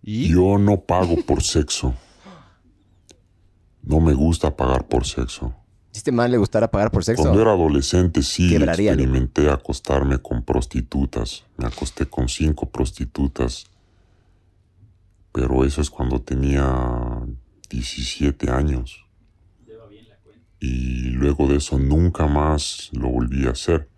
¿Y? 0.03 0.33
Yo 0.33 0.59
no 0.59 0.81
pago 0.81 1.17
por 1.27 1.43
sexo. 1.43 1.95
No 3.83 4.01
me 4.01 4.13
gusta 4.15 4.55
pagar 4.57 4.87
por 4.89 5.07
sexo. 5.07 5.55
Si 5.93 5.99
este 5.99 6.13
man 6.13 6.31
le 6.31 6.37
gustara 6.39 6.71
pagar 6.71 6.91
por 6.91 7.05
sexo. 7.05 7.23
Cuando 7.23 7.41
era 7.41 7.53
adolescente 7.53 8.23
sí 8.23 8.51
Quebraría, 8.51 8.93
experimenté 8.93 9.49
acostarme 9.51 10.19
con 10.19 10.43
prostitutas. 10.43 11.45
Me 11.57 11.67
acosté 11.67 12.07
con 12.07 12.29
cinco 12.29 12.69
prostitutas. 12.69 13.67
Pero 15.33 15.65
eso 15.65 15.81
es 15.81 15.91
cuando 15.91 16.21
tenía 16.21 17.23
17 17.71 18.51
años. 18.51 19.05
Y 20.61 21.11
luego 21.11 21.47
de 21.47 21.57
eso 21.57 21.79
nunca 21.79 22.27
más 22.27 22.91
lo 22.93 23.09
volví 23.09 23.47
a 23.47 23.51
hacer. 23.51 23.89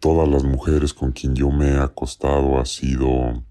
Todas 0.00 0.28
las 0.28 0.44
mujeres 0.44 0.92
con 0.94 1.12
quien 1.12 1.34
yo 1.34 1.50
me 1.50 1.68
he 1.68 1.78
acostado 1.78 2.58
ha 2.58 2.64
sido 2.64 3.44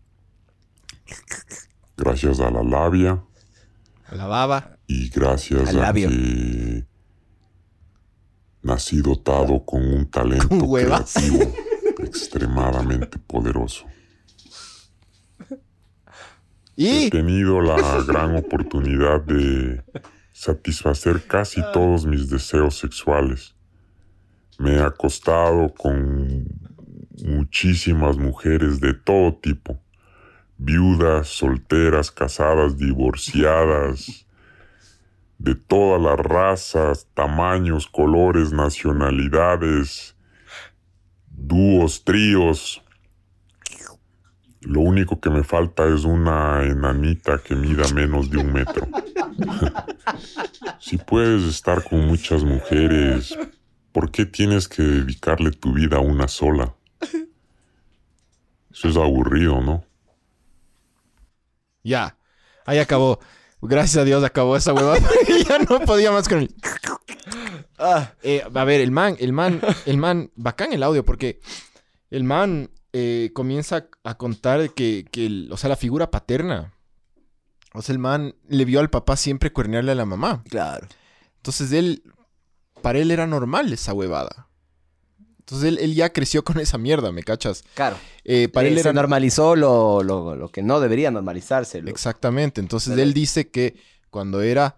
gracias 1.99 2.39
a 2.39 2.49
la 2.49 2.63
labia, 2.63 3.21
La 4.11 4.25
baba. 4.25 4.77
y 4.87 5.09
gracias 5.09 5.69
Al 5.69 5.77
a 5.79 5.81
labio. 5.81 6.09
que 6.09 6.85
nací 8.63 9.01
dotado 9.01 9.63
con 9.65 9.81
un 9.85 10.09
talento 10.09 10.47
Con 10.49 10.73
creativo. 10.73 11.39
extremadamente 11.99 13.19
poderoso. 13.19 13.85
Y 16.75 17.05
He 17.07 17.09
tenido 17.09 17.59
la 17.61 18.03
gran 18.07 18.37
oportunidad 18.37 19.21
de 19.21 19.83
satisfacer 20.31 21.27
casi 21.27 21.61
todos 21.73 22.05
mis 22.05 22.29
deseos 22.29 22.77
sexuales. 22.77 23.53
Me 24.57 24.75
he 24.75 24.79
acostado 24.81 25.73
con 25.73 26.45
muchísimas 27.25 28.17
mujeres 28.17 28.79
de 28.79 28.93
todo 28.93 29.35
tipo. 29.35 29.81
Viudas, 30.61 31.29
solteras, 31.29 32.11
casadas, 32.11 32.77
divorciadas, 32.77 34.27
de 35.37 35.55
todas 35.55 36.01
las 36.01 36.19
razas, 36.19 37.07
tamaños, 37.13 37.87
colores, 37.87 38.51
nacionalidades, 38.51 40.15
dúos, 41.31 42.03
tríos. 42.03 42.83
Lo 44.59 44.81
único 44.81 45.21
que 45.21 45.29
me 45.29 45.43
falta 45.43 45.87
es 45.87 46.03
una 46.03 46.65
enanita 46.65 47.37
que 47.37 47.55
mida 47.55 47.87
menos 47.93 48.29
de 48.29 48.39
un 48.39 48.51
metro. 48.51 48.85
si 50.79 50.97
puedes 50.97 51.43
estar 51.43 51.85
con 51.85 52.05
muchas 52.05 52.43
mujeres, 52.43 53.37
¿por 53.93 54.11
qué 54.11 54.25
tienes 54.25 54.67
que 54.67 54.83
dedicarle 54.83 55.51
tu 55.51 55.71
vida 55.71 55.97
a 55.97 56.01
una 56.01 56.27
sola? 56.27 56.75
Eso 58.71 58.89
es 58.89 58.97
aburrido, 58.97 59.61
¿no? 59.61 59.88
Ya, 61.83 62.17
ahí 62.65 62.79
acabó. 62.79 63.19
Gracias 63.61 63.97
a 63.97 64.05
Dios 64.05 64.23
acabó 64.23 64.55
esa 64.55 64.73
huevada. 64.73 64.99
ya 65.47 65.59
no 65.59 65.79
podía 65.81 66.11
más 66.11 66.27
con 66.29 66.39
el... 66.39 66.55
Ah, 67.81 68.13
Eh, 68.23 68.43
a 68.53 68.63
ver, 68.65 68.81
el 68.81 68.91
man, 68.91 69.15
el 69.19 69.31
man, 69.31 69.61
el 69.85 69.97
man, 69.97 70.31
bacán 70.35 70.73
el 70.73 70.83
audio 70.83 71.05
porque 71.05 71.39
el 72.09 72.25
man 72.25 72.71
eh, 72.91 73.31
comienza 73.33 73.87
a 74.03 74.15
contar 74.17 74.71
que, 74.73 75.05
que 75.09 75.25
el- 75.25 75.49
o 75.51 75.55
sea, 75.57 75.69
la 75.69 75.75
figura 75.77 76.11
paterna, 76.11 76.73
o 77.73 77.81
sea, 77.81 77.93
el 77.93 77.99
man 77.99 78.35
le 78.49 78.65
vio 78.65 78.81
al 78.81 78.89
papá 78.89 79.15
siempre 79.15 79.53
cuernearle 79.53 79.93
a 79.93 79.95
la 79.95 80.05
mamá. 80.05 80.43
claro. 80.49 80.87
Entonces 81.37 81.71
él, 81.71 82.03
para 82.81 82.99
él 82.99 83.11
era 83.11 83.25
normal 83.25 83.71
esa 83.71 83.93
huevada. 83.93 84.48
Entonces 85.49 85.67
él, 85.69 85.77
él 85.81 85.95
ya 85.95 86.13
creció 86.13 86.43
con 86.43 86.59
esa 86.59 86.77
mierda, 86.77 87.11
¿me 87.11 87.23
cachas? 87.23 87.63
Claro. 87.73 87.97
Eh, 88.23 88.49
para 88.49 88.67
Eh, 88.67 88.71
él 88.71 88.75
se 88.75 88.81
era 88.81 88.93
normalizó 88.93 89.55
lo, 89.55 90.03
lo, 90.03 90.35
lo 90.35 90.49
que 90.49 90.61
no 90.61 90.79
debería 90.79 91.09
normalizarse. 91.09 91.81
lo- 91.81 91.89
Exactamente. 91.89 92.61
Entonces 92.61 92.91
Pero- 92.91 93.01
él 93.01 93.13
dice 93.13 93.49
que 93.49 93.75
cuando 94.11 94.41
era 94.41 94.77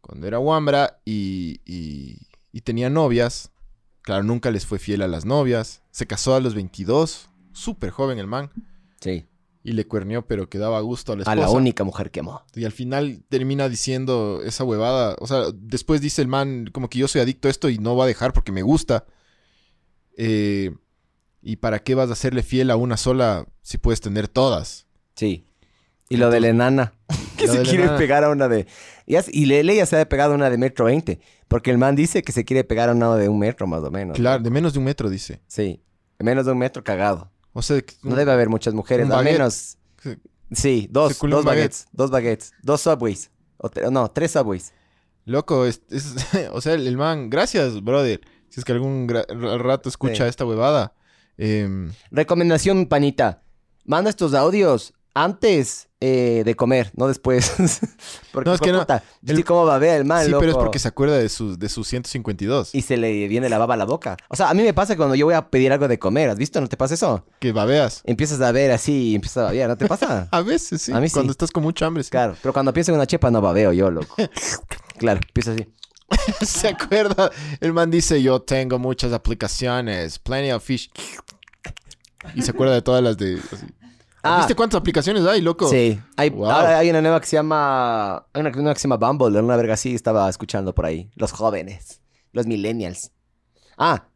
cuando 0.00 0.26
era 0.26 0.38
Wambra 0.40 0.98
y, 1.04 1.60
y, 1.64 2.16
y 2.52 2.60
tenía 2.62 2.90
novias, 2.90 3.50
claro, 4.00 4.24
nunca 4.24 4.50
les 4.50 4.66
fue 4.66 4.78
fiel 4.80 5.02
a 5.02 5.06
las 5.08 5.24
novias. 5.24 5.82
Se 5.92 6.06
casó 6.06 6.34
a 6.34 6.40
los 6.40 6.54
22, 6.54 7.28
súper 7.52 7.90
joven 7.90 8.18
el 8.18 8.26
man, 8.26 8.50
Sí. 9.00 9.26
y 9.62 9.72
le 9.72 9.86
cuernió, 9.86 10.26
pero 10.26 10.48
que 10.48 10.58
daba 10.58 10.80
gusto 10.80 11.12
a 11.12 11.16
la 11.16 11.20
A 11.20 11.32
esposa. 11.34 11.36
la 11.36 11.50
única 11.50 11.84
mujer 11.84 12.10
que 12.10 12.18
amó. 12.20 12.42
Y 12.54 12.64
al 12.64 12.72
final 12.72 13.22
termina 13.28 13.68
diciendo 13.68 14.40
esa 14.44 14.64
huevada. 14.64 15.14
O 15.20 15.26
sea, 15.28 15.44
después 15.54 16.00
dice 16.00 16.20
el 16.20 16.28
man, 16.28 16.68
como 16.72 16.88
que 16.90 16.98
yo 16.98 17.06
soy 17.06 17.20
adicto 17.20 17.46
a 17.46 17.50
esto 17.52 17.68
y 17.68 17.78
no 17.78 17.94
va 17.94 18.04
a 18.04 18.08
dejar 18.08 18.32
porque 18.32 18.50
me 18.52 18.62
gusta. 18.62 19.04
Eh, 20.16 20.74
¿Y 21.40 21.56
para 21.56 21.80
qué 21.80 21.94
vas 21.94 22.08
a 22.08 22.12
hacerle 22.12 22.42
fiel 22.42 22.70
a 22.70 22.76
una 22.76 22.96
sola 22.96 23.46
si 23.62 23.78
puedes 23.78 24.00
tener 24.00 24.28
todas? 24.28 24.86
Sí. 25.16 25.46
Y 26.08 26.16
lo 26.16 26.30
de 26.30 26.40
la 26.40 26.48
enana. 26.48 26.92
que 27.36 27.48
se 27.48 27.62
quiere 27.62 27.84
enana. 27.84 27.98
pegar 27.98 28.24
a 28.24 28.30
una 28.30 28.48
de. 28.48 28.66
Y, 29.06 29.46
Lele 29.46 29.76
ya 29.76 29.86
se 29.86 30.00
ha 30.00 30.08
pegado 30.08 30.32
a 30.32 30.36
una 30.36 30.50
de 30.50 30.58
metro 30.58 30.84
20. 30.84 31.20
Porque 31.48 31.70
el 31.70 31.78
man 31.78 31.96
dice 31.96 32.22
que 32.22 32.32
se 32.32 32.44
quiere 32.44 32.64
pegar 32.64 32.88
a 32.88 32.92
una 32.92 33.16
de 33.16 33.28
un 33.28 33.38
metro 33.38 33.66
más 33.66 33.82
o 33.82 33.90
menos. 33.90 34.16
Claro, 34.16 34.42
de 34.42 34.50
menos 34.50 34.72
de 34.72 34.78
un 34.78 34.84
metro, 34.84 35.10
dice. 35.10 35.40
Sí. 35.48 35.82
De 36.18 36.24
menos 36.24 36.46
de 36.46 36.52
un 36.52 36.58
metro 36.58 36.84
cagado. 36.84 37.30
O 37.52 37.60
sea, 37.60 37.82
No 38.02 38.14
debe 38.14 38.32
haber 38.32 38.48
muchas 38.48 38.72
mujeres. 38.74 39.10
Al 39.10 39.24
menos. 39.24 39.76
Se- 40.02 40.18
Sí, 40.52 40.86
dos. 40.90 41.18
Dos 41.18 41.44
baguettes. 41.44 41.86
Dos 41.92 42.10
baguettes. 42.10 42.52
Dos 42.62 42.82
subways. 42.82 43.30
O 43.56 43.70
no, 43.90 44.10
tres 44.10 44.32
subways. 44.32 44.72
Loco, 45.24 45.66
es, 45.66 45.82
es- 45.90 46.14
o 46.52 46.60
sea, 46.60 46.74
el, 46.74 46.86
el 46.86 46.96
man, 46.96 47.30
gracias, 47.30 47.82
brother. 47.82 48.20
Si 48.52 48.60
es 48.60 48.64
que 48.64 48.72
algún 48.72 49.08
rato 49.08 49.88
escucha 49.88 50.24
Sí. 50.24 50.28
esta 50.28 50.44
huevada. 50.44 50.92
Em, 51.38 51.90
Recomendación, 52.10 52.86
panita. 52.86 53.42
Manda 53.86 54.10
estos 54.10 54.34
audios 54.34 54.92
antes 55.14 55.88
eh, 56.00 56.42
de 56.44 56.54
comer, 56.54 56.90
no 56.96 57.06
después. 57.08 57.52
porque, 58.32 58.48
No, 58.50 58.54
es 58.54 58.60
que 58.60 58.72
no. 58.72 58.80
puta, 58.80 59.02
El- 59.26 59.36
sí 59.36 59.42
cómo 59.42 59.64
va 59.64 59.76
a 59.76 59.78
ver 59.78 60.00
el 60.00 60.04
man, 60.04 60.24
sí, 60.26 60.32
pero 60.38 60.50
es 60.50 60.56
porque 60.56 60.78
se 60.78 60.88
acuerda 60.88 61.16
de 61.16 61.28
sus, 61.28 61.58
de 61.58 61.68
sus 61.68 61.86
152. 61.88 62.74
Y 62.74 62.82
se 62.82 62.96
le 62.96 63.26
viene 63.28 63.48
la 63.48 63.56
baba 63.58 63.74
a 63.74 63.76
la 63.76 63.84
boca. 63.84 64.16
O 64.28 64.36
sea, 64.36 64.50
a 64.50 64.54
mí 64.54 64.62
me 64.62 64.74
pasa 64.74 64.96
cuando 64.96 65.14
yo 65.14 65.24
voy 65.26 65.34
a 65.34 65.48
pedir 65.48 65.72
algo 65.72 65.88
de 65.88 65.98
comer. 65.98 66.28
¿Has 66.28 66.36
visto? 66.38 66.60
¿No 66.60 66.66
te 66.68 66.76
pasa 66.76 66.94
eso? 66.94 67.24
Que 67.38 67.52
babeas. 67.52 68.02
Empiezas 68.04 68.40
a 68.42 68.52
ver 68.52 68.70
así 68.72 69.10
y 69.10 69.14
empiezas 69.14 69.38
a 69.38 69.42
babear. 69.44 69.68
¿No 69.70 69.76
te 69.78 69.86
pasa? 69.86 70.28
A 70.32 70.42
veces, 70.42 70.82
sí. 70.82 70.92
A 70.92 71.00
mí 71.00 71.08
sí. 71.08 71.14
Cuando 71.14 71.30
estás 71.32 71.50
con 71.50 71.62
mucha 71.62 71.86
hambre. 71.86 72.02
sí. 72.04 72.10
claro. 72.10 72.36
Pero 72.42 72.52
cuando 72.52 72.72
pienso 72.72 72.90
en 72.92 72.96
una 72.96 73.06
chepa 73.06 73.30
no 73.30 73.40
babeo 73.40 73.72
yo, 73.72 73.90
loco. 73.90 74.14
claro, 74.98 75.20
empiezo 75.26 75.52
así. 75.52 75.66
se 76.42 76.68
acuerda. 76.68 77.30
El 77.60 77.72
man 77.72 77.90
dice, 77.90 78.22
yo 78.22 78.40
tengo 78.42 78.78
muchas 78.78 79.12
aplicaciones. 79.12 80.18
Plenty 80.18 80.52
of 80.52 80.62
fish. 80.64 80.90
Y 82.34 82.42
se 82.42 82.50
acuerda 82.52 82.74
de 82.74 82.82
todas 82.82 83.02
las 83.02 83.16
de... 83.18 83.40
así. 83.52 83.66
Ah. 84.22 84.38
¿Viste 84.38 84.54
cuántas 84.54 84.80
aplicaciones 84.80 85.24
hay, 85.26 85.40
loco? 85.40 85.68
Sí. 85.68 86.00
Hay, 86.16 86.30
Wow. 86.30 86.50
ahora 86.50 86.78
hay 86.78 86.90
una 86.90 87.00
nueva 87.02 87.20
que 87.20 87.26
se 87.26 87.36
llama... 87.36 88.18
Hay 88.32 88.40
una 88.40 88.50
nueva 88.50 88.74
que 88.74 88.80
se 88.80 88.88
llama 88.88 88.96
Bumble. 89.04 89.40
Una 89.40 89.56
verga 89.56 89.74
así 89.74 89.94
estaba 89.94 90.28
escuchando 90.28 90.74
por 90.74 90.86
ahí. 90.86 91.10
Los 91.16 91.32
jóvenes. 91.32 92.00
Los 92.32 92.46
millennials. 92.46 93.10
Ah, 93.76 94.06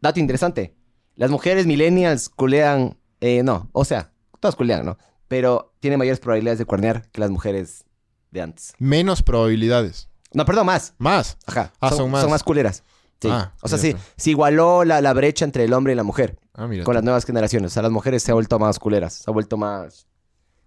dato 0.00 0.20
interesante. 0.20 0.76
Las 1.16 1.30
mujeres 1.30 1.66
millennials 1.66 2.28
culean... 2.28 2.96
eh, 3.20 3.42
no, 3.42 3.68
o 3.72 3.84
sea, 3.84 4.12
todas 4.38 4.54
culean, 4.54 4.86
¿no? 4.86 4.98
Pero 5.26 5.74
tienen 5.80 5.98
mayores 5.98 6.20
probabilidades 6.20 6.58
de 6.58 6.64
cuernear 6.64 7.08
que 7.10 7.20
las 7.20 7.30
mujeres 7.30 7.84
de 8.30 8.42
antes. 8.42 8.72
Menos 8.78 9.22
probabilidades. 9.22 10.08
No, 10.32 10.44
perdón, 10.44 10.66
más. 10.66 10.94
Más. 10.98 11.36
Ajá. 11.46 11.72
Ah, 11.80 11.88
son, 11.90 11.98
son 11.98 12.10
más. 12.10 12.20
son 12.22 12.30
más 12.30 12.42
culeras. 12.42 12.82
Sí. 13.20 13.28
Ah, 13.30 13.52
o 13.62 13.68
sea, 13.68 13.76
sí, 13.78 13.94
se 14.16 14.30
igualó 14.30 14.84
la, 14.84 15.00
la 15.00 15.12
brecha 15.12 15.44
entre 15.44 15.64
el 15.64 15.72
hombre 15.74 15.92
y 15.92 15.96
la 15.96 16.02
mujer 16.04 16.38
Ah, 16.54 16.66
mira. 16.66 16.84
con 16.84 16.92
tú. 16.92 16.96
las 16.96 17.04
nuevas 17.04 17.24
generaciones. 17.26 17.72
O 17.72 17.74
sea, 17.74 17.82
las 17.82 17.92
mujeres 17.92 18.22
se 18.22 18.30
han 18.32 18.36
vuelto 18.36 18.58
más 18.58 18.78
culeras. 18.78 19.12
Se 19.14 19.30
ha 19.30 19.32
vuelto 19.32 19.56
más... 19.56 20.06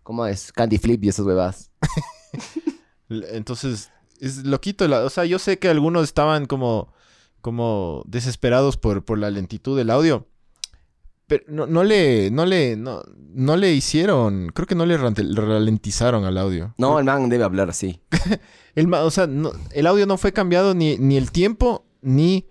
¿Cómo 0.04 0.26
es? 0.28 0.52
Candy 0.52 0.78
Flip 0.78 1.04
y 1.04 1.10
esas 1.10 1.26
huevadas. 1.26 1.72
Entonces, 3.10 3.90
es 4.20 4.44
loquito. 4.46 4.88
la- 4.88 5.04
o 5.06 5.10
sea, 5.10 5.26
yo 5.26 5.40
sé 5.40 5.60
que 5.60 5.70
algunos 5.70 6.04
estaban 6.04 6.46
como, 6.46 6.92
como 7.42 8.04
desesperados 8.06 8.78
por, 8.78 9.04
por 9.06 9.18
la 9.18 9.30
lentitud 9.30 9.78
del 9.78 9.90
audio. 9.90 10.28
Pero 11.34 11.44
no, 11.48 11.66
no 11.66 11.84
le, 11.84 12.30
no 12.32 12.46
le, 12.46 12.76
no, 12.76 13.02
no 13.34 13.58
le 13.58 13.74
hicieron, 13.74 14.50
creo 14.54 14.68
que 14.68 14.76
no 14.76 14.86
le 14.86 14.98
ralentizaron 14.98 16.26
al 16.26 16.38
audio. 16.38 16.76
No, 16.78 17.00
el 17.00 17.06
man 17.06 17.28
debe 17.30 17.44
hablar 17.44 17.70
así. 17.70 18.02
El, 18.76 18.92
o 18.94 19.10
sea, 19.12 19.26
no- 19.28 19.52
el 19.72 19.86
audio 19.88 20.06
no 20.06 20.18
fue 20.18 20.32
cambiado 20.34 20.74
ni, 20.76 20.98
ni 20.98 21.16
el 21.18 21.32
tiempo, 21.32 21.86
ni, 22.02 22.48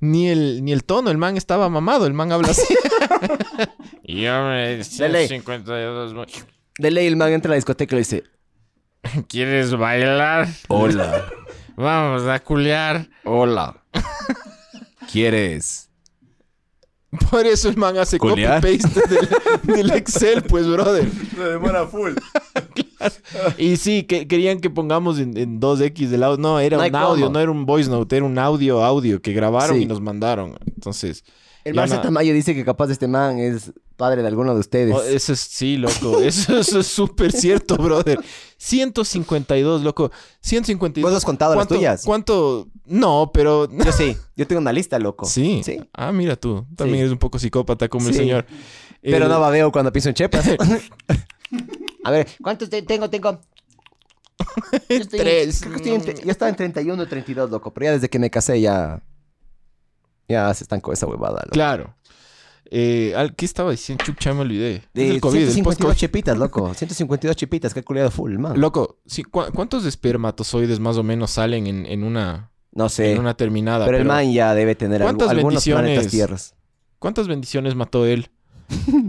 ni, 0.00 0.28
el, 0.28 0.64
ni 0.64 0.72
el 0.72 0.84
tono. 0.84 1.10
El 1.10 1.18
man 1.18 1.36
estaba 1.36 1.68
mamado, 1.68 2.06
el 2.06 2.12
man 2.14 2.30
habla 2.32 2.48
así. 2.50 2.74
Yo 4.04 4.44
me... 4.44 4.76
Dale. 4.98 5.26
152... 5.28 6.14
mo- 6.14 6.24
De 6.78 6.90
ley 6.90 7.06
el 7.08 7.16
man 7.16 7.32
entra 7.32 7.48
a 7.48 7.52
la 7.52 7.56
discoteca 7.56 7.94
y 7.94 7.96
le 7.96 8.00
dice... 8.00 8.24
¿Quieres 9.28 9.72
bailar? 9.76 10.48
Hola. 10.68 11.24
Vamos 11.76 12.22
a 12.28 12.38
culiar. 12.40 13.08
Hola. 13.24 13.82
¿Quieres? 15.10 15.83
Por 17.30 17.46
eso 17.46 17.68
el 17.68 17.76
man 17.76 17.96
hace 17.98 18.18
¿Culear? 18.18 18.60
copy-paste 18.60 19.00
del, 19.08 19.76
del 19.76 19.90
Excel, 19.92 20.42
pues, 20.42 20.66
brother. 20.68 21.08
Se 21.36 21.42
demora 21.44 21.86
full. 21.86 22.12
Y 23.58 23.76
sí, 23.76 24.04
que, 24.04 24.26
querían 24.26 24.60
que 24.60 24.70
pongamos 24.70 25.18
en, 25.18 25.36
en 25.36 25.60
2X 25.60 26.08
del 26.08 26.22
audio. 26.22 26.38
No, 26.38 26.58
era 26.58 26.78
No 26.78 26.84
un 26.86 26.96
audio, 26.96 27.24
cómo. 27.26 27.34
no 27.34 27.40
era 27.40 27.50
un 27.50 27.66
voice 27.66 27.90
note, 27.90 28.16
era 28.16 28.24
un 28.24 28.38
audio, 28.38 28.82
audio 28.82 29.20
que 29.20 29.32
grabaron 29.34 29.76
Sí. 29.76 29.82
y 29.82 29.86
nos 29.86 30.00
mandaron. 30.00 30.56
Entonces, 30.74 31.22
El 31.64 31.74
Marcel 31.74 32.00
Tamayo 32.02 32.34
dice 32.34 32.54
que 32.54 32.64
capaz 32.64 32.90
este 32.90 33.08
man 33.08 33.38
es 33.38 33.72
padre 33.96 34.20
de 34.22 34.28
alguno 34.28 34.52
de 34.52 34.60
ustedes. 34.60 34.94
oh, 34.94 35.02
eso 35.02 35.32
es, 35.32 35.40
sí, 35.40 35.76
loco. 35.78 36.20
Eso, 36.22 36.58
eso 36.58 36.80
es 36.80 36.86
súper 36.86 37.32
cierto, 37.32 37.76
brother. 37.78 38.18
152, 38.58 39.82
loco. 39.82 40.10
152. 40.40 41.10
¿Vos 41.10 41.16
has 41.16 41.24
contado 41.24 41.52
las 41.54 41.60
¿Cuánto- 41.66 41.74
tuyas? 41.76 42.02
¿Cuánto? 42.04 42.68
No, 42.86 43.30
pero. 43.32 43.68
Yo 43.84 43.92
sí. 43.92 44.16
Yo 44.36 44.46
tengo 44.46 44.60
una 44.60 44.72
lista, 44.72 44.98
loco. 44.98 45.24
Sí. 45.26 45.62
Sí. 45.64 45.80
Ah, 45.94 46.12
mira 46.12 46.36
tú. 46.36 46.66
También 46.76 46.96
Sí. 46.98 47.00
eres 47.00 47.12
un 47.12 47.18
poco 47.18 47.38
psicópata 47.38 47.88
como 47.88 48.08
el 48.08 48.14
señor. 48.14 48.44
Pero 49.00 49.26
Eh, 49.26 49.28
no 49.28 49.40
babeo 49.40 49.72
cuando 49.72 49.90
pienso 49.92 50.08
en 50.10 50.14
chepas. 50.16 50.44
A 52.04 52.10
ver, 52.10 52.26
¿cuántos 52.42 52.68
te- 52.68 52.82
tengo? 52.82 53.08
Tengo... 53.08 53.40
Yo 54.88 54.96
estoy 54.96 55.18
Tres. 55.20 55.60
creo 55.60 55.72
que 55.72 55.76
estoy 55.76 55.92
en 56.14 56.24
ya 56.26 56.32
estaba 56.32 56.48
en 56.50 56.56
31 56.56 57.02
o 57.02 57.06
32, 57.06 57.50
loco. 57.50 57.72
Pero 57.72 57.84
ya 57.86 57.92
desde 57.92 58.08
que 58.10 58.18
me 58.18 58.28
casé 58.30 58.60
ya... 58.60 59.02
Ya 60.28 60.52
se 60.54 60.64
estancó 60.64 60.92
esa 60.92 61.06
huevada, 61.06 61.40
loco. 61.42 61.50
Claro. 61.52 61.94
Eh, 62.70 63.12
al- 63.16 63.34
¿Qué 63.34 63.44
estaba 63.44 63.70
diciendo? 63.70 64.02
Chucha, 64.04 64.32
me 64.34 64.40
olvidé. 64.40 64.82
De 64.94 65.10
el 65.10 65.20
COVID, 65.20 65.36
el 65.38 65.44
152 65.50 65.64
post-COVID. 65.76 65.96
chepitas, 65.96 66.38
loco. 66.38 66.72
152 66.74 67.36
chepitas, 67.36 67.74
que 67.74 67.80
he 67.80 67.84
culiado 67.84 68.10
full, 68.10 68.36
man. 68.38 68.58
Loco, 68.58 68.98
sí, 69.06 69.22
¿cu- 69.22 69.44
¿cuántos 69.54 69.84
espermatozoides 69.84 70.80
más 70.80 70.96
o 70.96 71.02
menos 71.02 71.30
salen 71.32 71.66
en, 71.66 71.86
en 71.86 72.02
una, 72.02 72.50
No 72.72 72.88
sé. 72.88 73.12
en 73.12 73.18
una 73.20 73.34
terminada? 73.34 73.84
pero 73.84 73.98
el 73.98 74.04
man 74.06 74.32
ya 74.32 74.54
debe 74.54 74.74
tener 74.74 75.02
¿Cuántas 75.02 75.28
algunos 75.28 75.64
bendiciones? 75.64 76.08
tierras. 76.10 76.54
¿Cuántas 76.98 77.28
bendiciones 77.28 77.74
mató 77.74 78.06
él? 78.06 78.30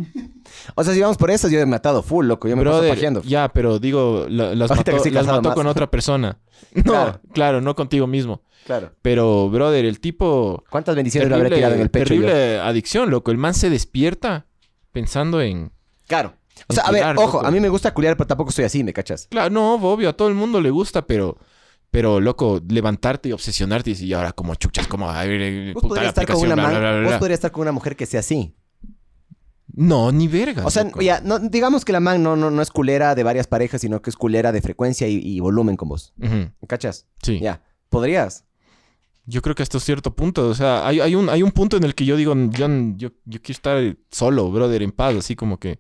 O 0.76 0.84
sea, 0.84 0.94
si 0.94 1.02
vamos 1.02 1.18
por 1.18 1.32
esas, 1.32 1.52
yo 1.52 1.60
he 1.60 1.66
matado 1.66 2.02
full, 2.04 2.26
loco. 2.28 2.48
Yo 2.48 2.56
me 2.56 2.64
paso 2.64 2.78
Brother, 2.78 2.94
pajeando. 2.94 3.22
ya, 3.24 3.50
pero 3.50 3.80
digo, 3.80 4.26
la- 4.30 4.54
las 4.56 4.72
Ahorita 4.72 4.92
mató, 4.94 5.10
las 5.10 5.28
mató 5.28 5.54
con 5.54 5.68
otra 5.68 5.90
persona. 5.90 6.38
No, 6.76 6.84
Claro. 6.84 7.20
claro. 7.34 7.62
no 7.62 7.76
contigo 7.76 8.08
mismo. 8.08 8.42
Claro. 8.66 8.92
Pero, 9.04 9.48
brother, 9.52 9.86
el 9.86 10.00
tipo... 10.00 10.64
¿Cuántas 10.72 10.96
bendiciones 10.96 11.30
le 11.30 11.36
habré 11.36 11.50
Terrible, 11.50 11.58
tirado 11.60 11.76
en 11.76 11.82
el 11.82 11.92
pecho 11.92 12.14
yo? 12.16 12.22
terrible 12.26 12.60
adicción, 12.60 13.12
loco. 13.12 13.30
El 13.30 13.38
man 13.38 13.54
se 13.54 13.70
despierta 13.70 14.48
pensando 14.92 15.40
en... 15.40 15.72
Claro. 16.08 16.34
O 16.68 16.74
sea, 16.74 16.84
a 16.86 16.92
ver, 16.92 17.04
ojo, 17.18 17.38
loco. 17.38 17.46
a 17.46 17.52
mí 17.52 17.60
me 17.60 17.70
gusta 17.70 17.94
culiar, 17.94 18.18
pero 18.18 18.26
tampoco 18.28 18.52
soy 18.52 18.66
así, 18.66 18.84
¿me 18.84 18.92
cachas? 18.92 19.28
Claro, 19.30 19.52
no, 19.52 19.76
obvio, 19.76 20.10
a 20.10 20.14
todo 20.14 20.30
el 20.30 20.34
mundo 20.34 20.60
le 20.62 20.72
gusta, 20.72 21.06
pero... 21.06 21.38
Pero, 21.92 22.20
loco, 22.20 22.60
levantarte 22.68 23.30
y 23.30 23.32
obsesionarte 23.34 23.92
y 23.92 23.94
decir, 23.94 24.08
y 24.08 24.14
ahora 24.14 24.32
como 24.34 24.56
chuchas, 24.56 24.88
como... 24.88 25.10
A 25.12 25.24
ver, 25.26 25.74
Vos 25.74 25.84
podrías 25.84 26.08
estar 26.08 26.26
con 26.26 26.38
una 26.38 26.56
bla, 26.56 27.00
vos 27.02 27.08
bla". 27.10 27.20
podrías 27.20 27.38
estar 27.38 27.52
con 27.52 27.62
una 27.62 27.72
mujer 27.72 27.96
que 27.96 28.06
sea 28.08 28.22
así. 28.22 28.56
No, 29.74 30.12
ni 30.12 30.28
verga. 30.28 30.66
O 30.66 30.72
sea, 30.72 30.86
loco. 30.86 31.02
ya, 31.02 31.22
no, 31.22 31.38
digamos 31.38 31.86
que 31.86 31.92
la 31.92 32.00
man 32.00 32.24
no, 32.24 32.36
no, 32.36 32.50
no 32.50 32.62
es 32.62 32.72
culera 32.72 33.14
de 33.14 33.24
varias 33.24 33.46
parejas, 33.48 33.82
sino 33.82 34.02
que 34.02 34.10
es 34.10 34.16
culera 34.16 34.52
de 34.52 34.62
frecuencia 34.62 35.08
y, 35.08 35.18
y 35.18 35.40
volumen 35.40 35.76
con 35.76 35.90
vos. 35.90 36.14
Ujú, 36.20 36.36
¿Me 36.36 36.68
cachas? 36.68 37.06
Sí. 37.22 37.40
Ya. 37.40 37.62
¿Podrías? 37.90 38.46
Yo 39.28 39.42
creo 39.42 39.56
que 39.56 39.64
hasta 39.64 39.80
cierto 39.80 40.16
punto, 40.16 40.48
o 40.48 40.54
sea, 40.54 40.86
hay, 40.88 41.00
hay, 41.00 41.16
un, 41.16 41.30
hay 41.30 41.42
un 41.42 41.52
punto 41.52 41.78
en 41.78 41.84
el 41.84 41.96
que 41.96 42.06
yo 42.06 42.16
digo, 42.16 42.34
yo, 42.52 42.68
yo, 42.96 43.10
yo 43.26 43.42
quiero 43.42 43.52
estar 43.52 43.98
solo, 44.12 44.52
brother, 44.52 44.84
en 44.84 44.92
paz, 44.92 45.16
así 45.16 45.36
como 45.36 45.60
que... 45.60 45.80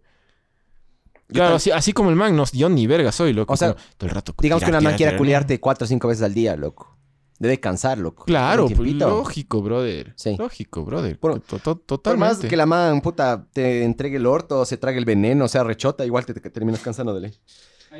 Claro, 1.28 1.56
así, 1.56 1.72
así 1.72 1.92
como 1.92 2.10
el 2.12 2.16
man, 2.16 2.36
no, 2.36 2.44
yo 2.54 2.70
ni 2.70 2.86
verga 2.86 3.12
soy, 3.12 3.34
loco. 3.34 3.54
O 3.54 3.58
sea, 3.58 3.74
como 3.74 3.84
todo 3.98 4.10
el 4.10 4.16
rato. 4.16 4.36
Digamos 4.40 4.64
que 4.64 4.70
una 4.70 4.78
man 4.80 4.84
tirar, 4.84 4.98
quiera 4.98 5.10
tirar. 5.12 5.18
culiarte 5.20 5.60
cuatro 5.60 5.86
o 5.86 5.88
cinco 5.88 6.08
veces 6.08 6.24
al 6.24 6.34
día, 6.36 6.56
loco. 6.56 6.96
Debe 7.40 7.60
cansar, 7.60 7.98
loco. 7.98 8.26
Claro, 8.26 8.68
pues, 8.68 8.94
lógico, 8.94 9.62
brother. 9.62 10.14
Sí. 10.16 10.36
Lógico, 10.38 10.86
brother. 10.86 11.18
Bueno, 11.20 11.40
To- 11.42 11.60
to- 11.78 12.02
Por 12.02 12.18
más 12.18 12.38
que 12.40 12.56
la 12.56 12.66
man, 12.68 13.02
puta, 13.02 13.48
te 13.52 13.84
entregue 13.84 14.18
el 14.18 14.26
orto, 14.28 14.64
se 14.66 14.78
trague 14.78 15.00
el 15.00 15.06
veneno, 15.06 15.48
sea 15.48 15.64
rechota, 15.64 16.06
igual 16.06 16.26
te, 16.26 16.34
te 16.36 16.50
terminas 16.52 16.80
cansando 16.82 17.14
de 17.14 17.22
ley. 17.22 17.34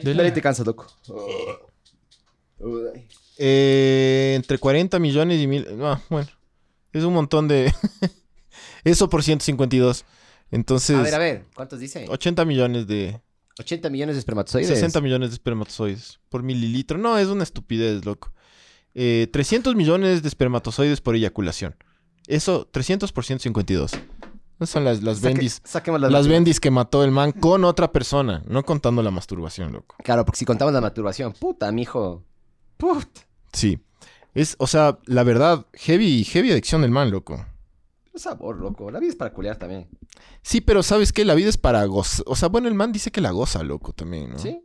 De 0.04 0.14
ley 0.14 0.32
te 0.32 0.42
cansas, 0.42 0.66
loco. 0.66 0.88
Uy. 2.60 3.08
Eh, 3.38 4.34
entre 4.36 4.58
40 4.58 5.00
millones 5.00 5.42
y 5.42 5.48
mil... 5.48 5.68
No, 5.78 6.02
bueno. 6.10 6.28
Es 6.94 7.04
un 7.04 7.14
montón 7.14 7.48
de... 7.48 7.74
Eso 8.84 9.10
por 9.10 9.24
152. 9.24 10.06
Entonces... 10.52 10.96
A 10.98 11.02
ver, 11.02 11.16
a 11.16 11.18
ver, 11.20 11.46
¿cuántos 11.56 11.80
dice? 11.80 12.06
80 12.08 12.46
millones 12.46 12.88
de... 12.88 13.20
80 13.60 13.90
millones 13.90 14.16
de 14.16 14.20
espermatozoides. 14.20 14.68
60 14.70 15.02
millones 15.02 15.30
de 15.30 15.36
espermatozoides 15.36 16.20
por 16.30 16.44
mililitro. 16.44 16.98
No, 16.98 17.18
es 17.18 17.28
una 17.28 17.44
estupidez, 17.44 18.06
loco. 18.06 18.32
Eh, 18.94 19.28
300 19.32 19.76
millones 19.76 20.22
de 20.22 20.28
espermatozoides 20.28 21.02
por 21.02 21.16
eyaculación. 21.16 21.76
Eso, 22.28 22.68
300 22.72 23.12
por 23.12 23.24
152. 23.26 23.92
Esas 23.94 24.70
son 24.70 24.86
las, 24.86 25.04
las 25.04 25.20
Saque- 25.22 25.24
bendis. 25.34 25.62
Las, 26.00 26.12
Las 26.12 26.28
bendis 26.28 26.60
que 26.60 26.72
mató 26.72 27.04
el 27.04 27.12
man 27.12 27.32
con 27.34 27.66
otra 27.66 27.92
persona, 27.92 28.42
no 28.48 28.64
contando 28.64 29.04
la 29.04 29.12
masturbación, 29.12 29.74
loco. 29.74 29.96
Claro, 30.04 30.24
porque 30.26 30.40
si 30.40 30.46
contamos 30.46 30.74
la 30.74 30.82
masturbación, 30.82 31.34
puta, 31.34 31.72
mijo. 31.72 32.24
Sí. 33.54 33.80
Es, 34.34 34.56
o 34.60 34.68
sea, 34.68 34.98
la 35.06 35.24
verdad, 35.24 35.66
heavy, 35.74 36.24
heavy 36.26 36.52
adicción 36.52 36.82
del 36.82 36.92
man, 36.92 37.10
loco. 37.12 37.46
Un 38.14 38.20
sabor, 38.20 38.58
loco. 38.58 38.92
La 38.92 39.00
vida 39.00 39.12
es 39.12 39.16
para 39.16 39.32
culiar 39.34 39.58
también. 39.58 39.88
Sí, 40.42 40.60
pero 40.62 40.84
¿sabes 40.84 41.12
qué? 41.14 41.24
La 41.26 41.36
vida 41.36 41.50
es 41.50 41.58
para 41.58 41.84
gozar. 41.86 42.24
O 42.28 42.36
sea, 42.36 42.50
bueno, 42.50 42.68
el 42.68 42.74
man 42.74 42.92
dice 42.92 43.12
que 43.12 43.22
la 43.22 43.32
goza, 43.32 43.64
loco, 43.64 43.94
también, 43.94 44.32
¿no? 44.32 44.40
¿Sí? 44.40 44.62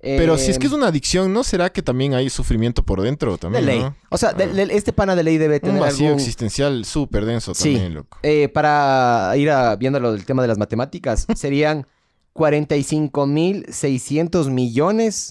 Pero 0.00 0.34
Eh, 0.34 0.38
si 0.38 0.50
es 0.50 0.58
que 0.58 0.66
es 0.66 0.72
una 0.72 0.88
adicción, 0.88 1.32
¿no 1.32 1.44
será 1.44 1.70
que 1.70 1.80
también 1.82 2.14
hay 2.14 2.28
sufrimiento 2.28 2.82
por 2.84 3.00
dentro 3.02 3.32
De 3.32 3.38
también, 3.38 3.66
ley. 3.66 3.78
no? 3.80 3.94
O 4.10 4.18
sea, 4.18 4.32
de- 4.32 4.48
de- 4.48 4.74
este 4.74 4.92
pana 4.92 5.14
de 5.14 5.22
ley 5.22 5.38
debe 5.38 5.56
Un 5.56 5.60
tener 5.60 5.80
vacío 5.80 6.06
algún... 6.08 6.20
existencial 6.20 6.84
súper 6.84 7.24
denso 7.24 7.54
Sí. 7.54 7.72
también, 7.74 7.94
loco. 7.94 8.18
Eh, 8.24 8.48
para 8.48 9.32
ir 9.36 9.48
a, 9.50 9.76
viéndolo 9.76 10.10
del 10.12 10.24
tema 10.24 10.42
de 10.42 10.48
las 10.48 10.58
matemáticas, 10.58 11.26
serían 11.36 11.86
45.600 12.34 14.50
millones, 14.50 15.30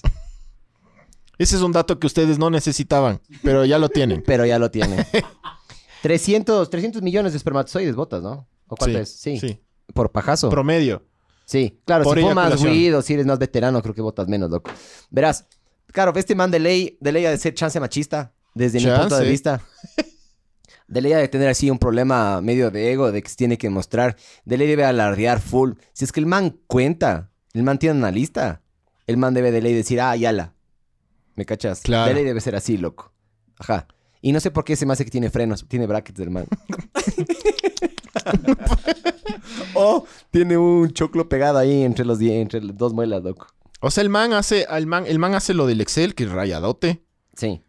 Ese 1.38 1.56
es 1.56 1.62
un 1.62 1.72
dato 1.72 1.98
que 1.98 2.06
ustedes 2.06 2.38
no 2.38 2.50
necesitaban, 2.50 3.20
pero 3.42 3.64
ya 3.64 3.78
lo 3.78 3.88
tienen. 3.88 4.22
pero 4.26 4.44
ya 4.44 4.58
lo 4.58 4.70
tienen. 4.70 5.04
300, 6.02 6.68
300 6.68 7.02
millones 7.02 7.32
de 7.32 7.38
espermatozoides 7.38 7.94
botas, 7.94 8.22
¿no? 8.22 8.48
¿O 8.66 8.76
cuánto 8.76 8.98
es? 8.98 9.10
Sí. 9.10 9.38
Sí. 9.38 9.60
Por 9.94 10.10
pajazo. 10.10 10.50
Promedio. 10.50 11.02
Sí, 11.44 11.80
claro, 11.84 12.04
Por 12.04 12.18
si 12.18 12.24
fumas 12.24 12.62
weed 12.62 12.96
o 12.96 13.02
si 13.02 13.14
eres 13.14 13.26
más 13.26 13.38
veterano, 13.38 13.82
creo 13.82 13.94
que 13.94 14.00
votas 14.00 14.28
menos, 14.28 14.50
loco. 14.50 14.70
Verás, 15.10 15.46
claro, 15.88 16.12
este 16.16 16.34
man 16.34 16.50
de 16.50 16.58
ley, 16.58 16.96
de 17.00 17.12
ley 17.12 17.26
ha 17.26 17.30
de 17.30 17.38
ser 17.38 17.54
chance 17.54 17.78
machista, 17.78 18.32
desde 18.54 18.80
mi 18.80 18.86
punto 18.86 19.18
de 19.18 19.28
vista. 19.28 19.60
De 20.88 21.00
ley 21.00 21.12
ha 21.12 21.18
de 21.18 21.28
tener 21.28 21.48
así 21.48 21.70
un 21.70 21.78
problema 21.78 22.40
medio 22.40 22.70
de 22.70 22.92
ego, 22.92 23.12
de 23.12 23.22
que 23.22 23.28
se 23.28 23.36
tiene 23.36 23.58
que 23.58 23.70
mostrar. 23.70 24.16
De 24.44 24.58
ley 24.58 24.66
debe 24.68 24.84
alardear 24.84 25.40
full. 25.40 25.72
Si 25.92 26.04
es 26.04 26.12
que 26.12 26.20
el 26.20 26.26
man 26.26 26.58
cuenta, 26.66 27.30
el 27.54 27.62
man 27.62 27.78
tiene 27.78 27.98
una 27.98 28.10
lista, 28.10 28.62
el 29.06 29.16
man 29.16 29.34
debe 29.34 29.52
de 29.52 29.62
ley 29.62 29.74
decir, 29.74 30.00
ah, 30.00 30.16
yala. 30.16 30.54
¿Me 31.36 31.44
cachas? 31.46 31.80
Claro. 31.80 32.12
Ley 32.14 32.24
debe 32.24 32.40
ser 32.40 32.56
así, 32.56 32.76
loco. 32.78 33.12
Ajá. 33.58 33.86
Y 34.20 34.32
no 34.32 34.40
sé 34.40 34.50
por 34.50 34.64
qué 34.64 34.76
se 34.76 34.86
me 34.86 34.92
hace 34.92 35.04
que 35.04 35.10
tiene 35.10 35.30
frenos, 35.30 35.66
tiene 35.68 35.86
brackets 35.86 36.18
del 36.18 36.30
man. 36.30 36.46
o 39.74 40.06
tiene 40.30 40.56
un 40.56 40.92
choclo 40.92 41.28
pegado 41.28 41.58
ahí 41.58 41.82
entre 41.82 42.04
los 42.04 42.20
entre 42.20 42.62
las 42.62 42.76
dos 42.76 42.92
muelas, 42.92 43.22
loco. 43.22 43.46
O 43.80 43.90
sea, 43.90 44.02
el 44.02 44.10
man 44.10 44.32
hace, 44.32 44.66
el 44.70 44.86
man, 44.86 45.04
el 45.06 45.18
man 45.18 45.34
hace 45.34 45.54
lo 45.54 45.66
del 45.66 45.80
Excel, 45.80 46.14
que 46.14 46.24
es 46.24 46.30
rayadote. 46.30 47.02
Sí. 47.34 47.62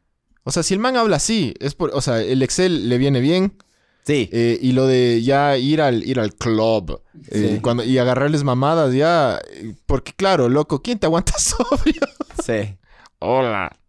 O 0.44 0.52
sea, 0.52 0.62
si 0.62 0.74
el 0.74 0.80
man 0.80 0.96
habla 0.96 1.16
así, 1.16 1.54
es 1.60 1.74
por, 1.74 1.92
o 1.94 2.02
sea, 2.02 2.22
el 2.22 2.44
Excel 2.44 2.90
le 2.90 2.98
viene 2.98 3.20
bien. 3.20 3.58
Sí. 4.06 4.30
eh, 4.34 4.60
y 4.62 4.74
lo 4.74 4.86
de 4.86 5.22
ya 5.24 5.58
ir 5.58 5.82
al, 5.82 6.04
ir 6.04 6.20
al 6.20 6.36
club 6.36 7.02
eh, 7.30 7.54
Sí. 7.56 7.60
cuando, 7.62 7.86
y 7.86 7.98
agarrarles 7.98 8.44
mamadas, 8.44 8.94
ya. 8.94 9.40
eh, 9.50 9.74
Porque, 9.86 10.12
claro, 10.14 10.50
loco, 10.50 10.82
¿quién 10.82 11.00
te 11.00 11.06
aguanta 11.06 11.32
sobrio? 11.40 12.02
Sí. 12.46 12.78
Hola, 13.26 13.80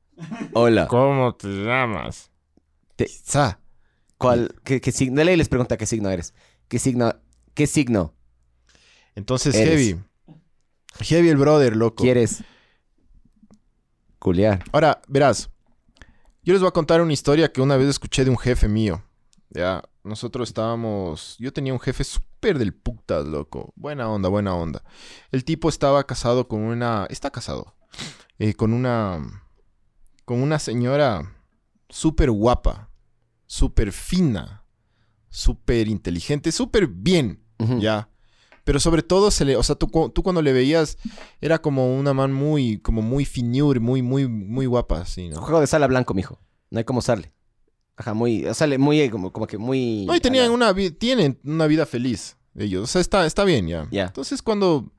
Hola. 0.52 0.86
¿cómo 0.86 1.34
te 1.34 1.48
llamas? 1.48 2.30
Sa. 3.24 3.58
¿Cuál? 4.16 4.54
¿Qué, 4.62 4.80
qué 4.80 4.92
signo? 4.92 5.16
De 5.16 5.24
ley 5.24 5.36
les 5.36 5.48
pregunta 5.48 5.76
qué 5.76 5.86
signo 5.86 6.08
eres. 6.08 6.34
¿Qué 6.68 6.78
signo? 6.78 7.12
¿Qué 7.52 7.66
signo 7.66 8.14
Entonces, 9.16 9.56
Eres. 9.56 9.70
heavy. 9.70 10.00
Heavy 11.00 11.28
el 11.30 11.36
brother, 11.36 11.74
loco. 11.74 12.04
quieres? 12.04 12.44
Culiar. 14.20 14.62
Ahora, 14.70 15.02
verás. 15.08 15.50
Yo 16.44 16.52
les 16.52 16.60
voy 16.62 16.68
a 16.68 16.72
contar 16.72 17.00
una 17.02 17.12
historia 17.12 17.50
que 17.50 17.60
una 17.60 17.76
vez 17.76 17.88
escuché 17.88 18.22
de 18.24 18.30
un 18.30 18.38
jefe 18.38 18.68
mío. 18.68 19.02
Ya, 19.50 19.82
nosotros 20.04 20.48
estábamos... 20.48 21.34
Yo 21.40 21.52
tenía 21.52 21.72
un 21.72 21.80
jefe 21.80 22.04
súper 22.04 22.56
del 22.56 22.72
putas, 22.72 23.26
loco. 23.26 23.72
Buena 23.74 24.08
onda, 24.08 24.28
buena 24.28 24.54
onda. 24.54 24.84
El 25.32 25.44
tipo 25.44 25.68
estaba 25.68 26.06
casado 26.06 26.46
con 26.46 26.60
una... 26.60 27.08
Está 27.10 27.30
casado. 27.30 27.74
Eh, 28.38 28.54
con 28.54 28.72
una... 28.72 29.42
Con 30.24 30.40
una 30.40 30.58
señora 30.58 31.34
súper 31.88 32.30
guapa. 32.30 32.90
Súper 33.46 33.92
fina. 33.92 34.64
Súper 35.28 35.88
inteligente. 35.88 36.50
Súper 36.52 36.86
bien. 36.86 37.42
Ya. 37.78 38.08
Pero 38.64 38.80
sobre 38.80 39.02
todo 39.02 39.30
se 39.30 39.44
le, 39.44 39.56
o 39.56 39.62
sea, 39.62 39.76
tú, 39.76 39.88
tú 40.14 40.22
cuando 40.22 40.40
le 40.40 40.52
veías 40.54 40.96
era 41.40 41.60
como 41.60 41.94
una 41.96 42.14
man 42.14 42.32
muy, 42.32 42.78
como 42.78 43.02
muy 43.02 43.26
finur, 43.26 43.78
muy, 43.80 44.00
muy, 44.00 44.26
muy 44.26 44.64
guapa, 44.64 45.02
así, 45.02 45.28
¿no? 45.28 45.40
Juego 45.40 45.60
de 45.60 45.66
sala 45.66 45.86
blanco, 45.86 46.14
mijo. 46.14 46.40
No 46.70 46.78
hay 46.78 46.84
cómo 46.84 47.00
usarle. 47.00 47.34
Ajá, 47.96 48.14
muy... 48.14 48.46
Sale 48.54 48.78
muy... 48.78 49.00
eh, 49.00 49.10
Como, 49.10 49.32
como 49.32 49.46
que 49.46 49.58
muy... 49.58 50.06
No, 50.06 50.16
y 50.16 50.20
tenían 50.20 50.50
una 50.50 50.74
tienen 50.98 51.38
una 51.44 51.66
vida 51.66 51.84
feliz 51.84 52.38
ellos, 52.56 52.84
o 52.84 52.86
sea, 52.86 53.00
está, 53.00 53.26
está 53.26 53.44
bien 53.44 53.66
ya. 53.66 53.86
Ya. 53.90 54.06
Entonces 54.06 54.40
cuando 54.40 54.92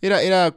era, 0.00 0.22
era 0.22 0.56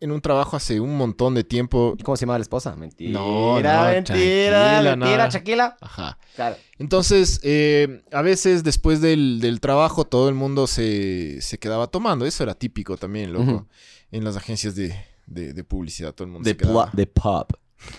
en 0.00 0.12
un 0.12 0.20
trabajo 0.20 0.56
hace 0.56 0.78
un 0.80 0.96
montón 0.96 1.34
de 1.34 1.42
tiempo, 1.44 1.94
¿Y 1.98 2.02
¿Cómo 2.02 2.16
se 2.16 2.22
llamaba 2.24 2.38
la 2.38 2.42
esposa? 2.42 2.76
Mentira, 2.76 3.12
No, 3.18 3.54
no, 3.54 3.54
mentira, 3.54 4.04
tranquila, 4.04 4.96
mentira, 4.96 5.24
no. 5.26 5.30
Shaquila. 5.32 5.76
ajá. 5.80 6.18
Claro. 6.36 6.56
Entonces, 6.78 7.40
eh, 7.42 8.02
a 8.12 8.22
veces 8.22 8.62
después 8.62 9.00
del, 9.00 9.40
del 9.40 9.60
trabajo 9.60 10.04
todo 10.04 10.28
el 10.28 10.34
mundo 10.36 10.66
se, 10.68 11.40
se 11.42 11.58
quedaba 11.58 11.88
tomando, 11.88 12.26
eso 12.26 12.42
era 12.44 12.54
típico 12.54 12.96
también, 12.96 13.32
loco, 13.32 13.66
en 14.12 14.22
las 14.24 14.36
agencias 14.36 14.74
de, 14.76 14.94
de- 15.26 15.52
de 15.52 15.64
publicidad, 15.64 16.14
todo 16.14 16.26
el 16.26 16.32
mundo 16.32 16.44
De, 16.44 16.52
se 16.52 16.56
quedaba. 16.56 16.90
de 16.92 17.06
pop. 17.08 17.50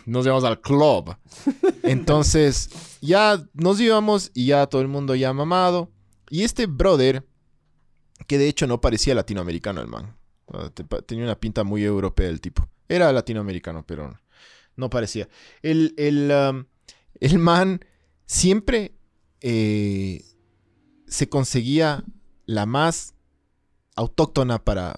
nos 0.05 0.25
íbamos 0.25 0.43
al 0.45 0.62
club. 0.62 1.15
Entonces, 1.83 2.69
ya 3.01 3.43
nos 3.53 3.79
íbamos 3.79 4.31
y 4.33 4.47
ya 4.47 4.67
todo 4.67 4.81
el 4.81 4.88
mundo 4.88 5.15
ya 5.15 5.33
mamado. 5.33 5.91
Y 6.29 6.43
este 6.43 6.65
brother, 6.67 7.25
que 8.27 8.38
de 8.38 8.47
hecho 8.47 8.67
no 8.67 8.79
parecía 8.81 9.15
latinoamericano 9.15 9.81
el 9.81 9.88
man. 9.88 10.15
Ah, 10.53 10.69
Tenía 11.05 11.23
una 11.25 11.39
pinta 11.39 11.63
muy 11.63 11.83
europea 11.83 12.27
el 12.29 12.41
tipo. 12.41 12.67
Era 12.88 13.12
latinoamericano, 13.13 13.83
pero 13.85 14.17
no 14.75 14.89
parecía. 14.89 15.27
El, 15.62 15.93
el, 15.97 16.31
um, 16.31 16.65
el 17.19 17.38
man 17.39 17.85
siempre 18.25 18.93
eh, 19.41 20.23
se 21.07 21.29
conseguía 21.29 22.03
la 22.45 22.65
más 22.65 23.13
autóctona 23.95 24.63
para, 24.63 24.95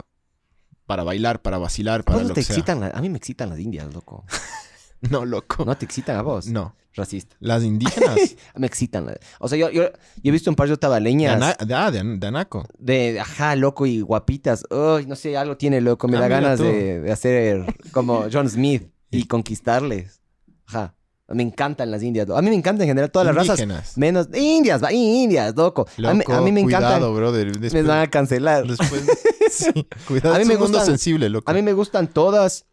para 0.86 1.04
bailar, 1.04 1.42
para 1.42 1.58
vacilar, 1.58 2.04
para 2.04 2.20
¿Cómo 2.20 2.30
lo 2.30 2.34
te 2.34 2.42
que 2.42 2.46
sea. 2.46 2.56
excitan? 2.56 2.80
la- 2.80 2.88
A 2.90 3.02
mí 3.02 3.10
me 3.10 3.18
excitan 3.18 3.50
las 3.50 3.60
indias, 3.60 3.94
loco. 3.94 4.26
No, 5.10 5.26
loco. 5.26 5.66
¿No 5.66 5.76
te 5.78 5.86
excitan 5.86 6.16
a 6.18 6.22
vos? 6.22 6.48
No. 6.48 6.76
Racista. 6.94 7.36
Las 7.40 7.64
indígenas. 7.64 8.18
Me 8.56 8.68
excitan. 8.68 9.08
O 9.40 9.48
sea, 9.48 9.58
yo, 9.58 9.70
yo, 9.72 9.84
yo 9.84 9.92
he 10.24 10.32
visto 10.32 10.50
un 10.50 10.56
par 10.58 10.68
de 10.68 10.74
de, 10.74 10.78
tabaleñas 10.78 11.36
ana- 11.36 11.56
de- 11.66 11.74
ah, 11.74 11.90
de 11.90 12.00
an- 12.00 12.20
de 12.20 12.28
anaco. 12.28 12.66
de, 12.78 13.18
ajá, 13.20 13.56
loco, 13.56 13.86
y 13.86 14.02
guapitas. 14.02 14.66
Uy, 14.70 15.06
no 15.06 15.16
sé, 15.16 15.38
algo 15.38 15.56
tiene, 15.56 15.80
loco. 15.80 16.08
Me 16.10 16.18
Ah, 16.18 16.22
da 16.22 16.28
ganas 16.28 16.60
de, 16.60 17.00
de 17.00 17.12
hacer 17.12 17.66
como 17.94 18.26
John 18.32 18.50
Smith 18.50 18.90
y 19.10 19.26
conquistarles. 19.26 20.22
Ajá. 20.66 20.94
Me 21.30 21.44
encantan 21.44 21.90
las 21.92 22.04
indias. 22.04 22.30
A 22.30 22.42
mí 22.42 22.50
me 22.50 22.56
encantan 22.58 22.82
en 22.84 22.90
general 22.90 23.10
todas 23.10 23.26
las 23.26 23.36
razas. 23.36 23.58
Indígenas. 23.62 23.98
Menos 23.98 24.28
indias, 24.34 24.84
va, 24.84 24.92
indias, 24.92 25.56
loco. 25.56 25.88
a, 26.06 26.14
mí, 26.14 26.20
Loco, 26.20 26.34
a 26.34 26.42
mí 26.42 26.52
me 26.52 26.64
cuidado, 26.64 26.88
encantan. 26.88 27.16
brother. 27.16 27.74
Me 27.74 27.84
van 27.84 28.00
a 28.02 28.08
cancelar. 28.10 28.68
después- 28.68 29.06
sí, 29.50 29.88
cuidado. 30.06 30.36
A 30.36 30.38
mí 30.40 30.42
es 30.42 30.48
me 30.50 30.56
un 30.56 30.62
mundo 30.64 30.78
gustan- 30.80 30.86
sensible, 30.88 31.30
loco. 31.30 31.50
A 31.50 31.54
mí 31.54 31.62
me 31.62 31.72
gustan 31.72 32.08
todas, 32.10 32.66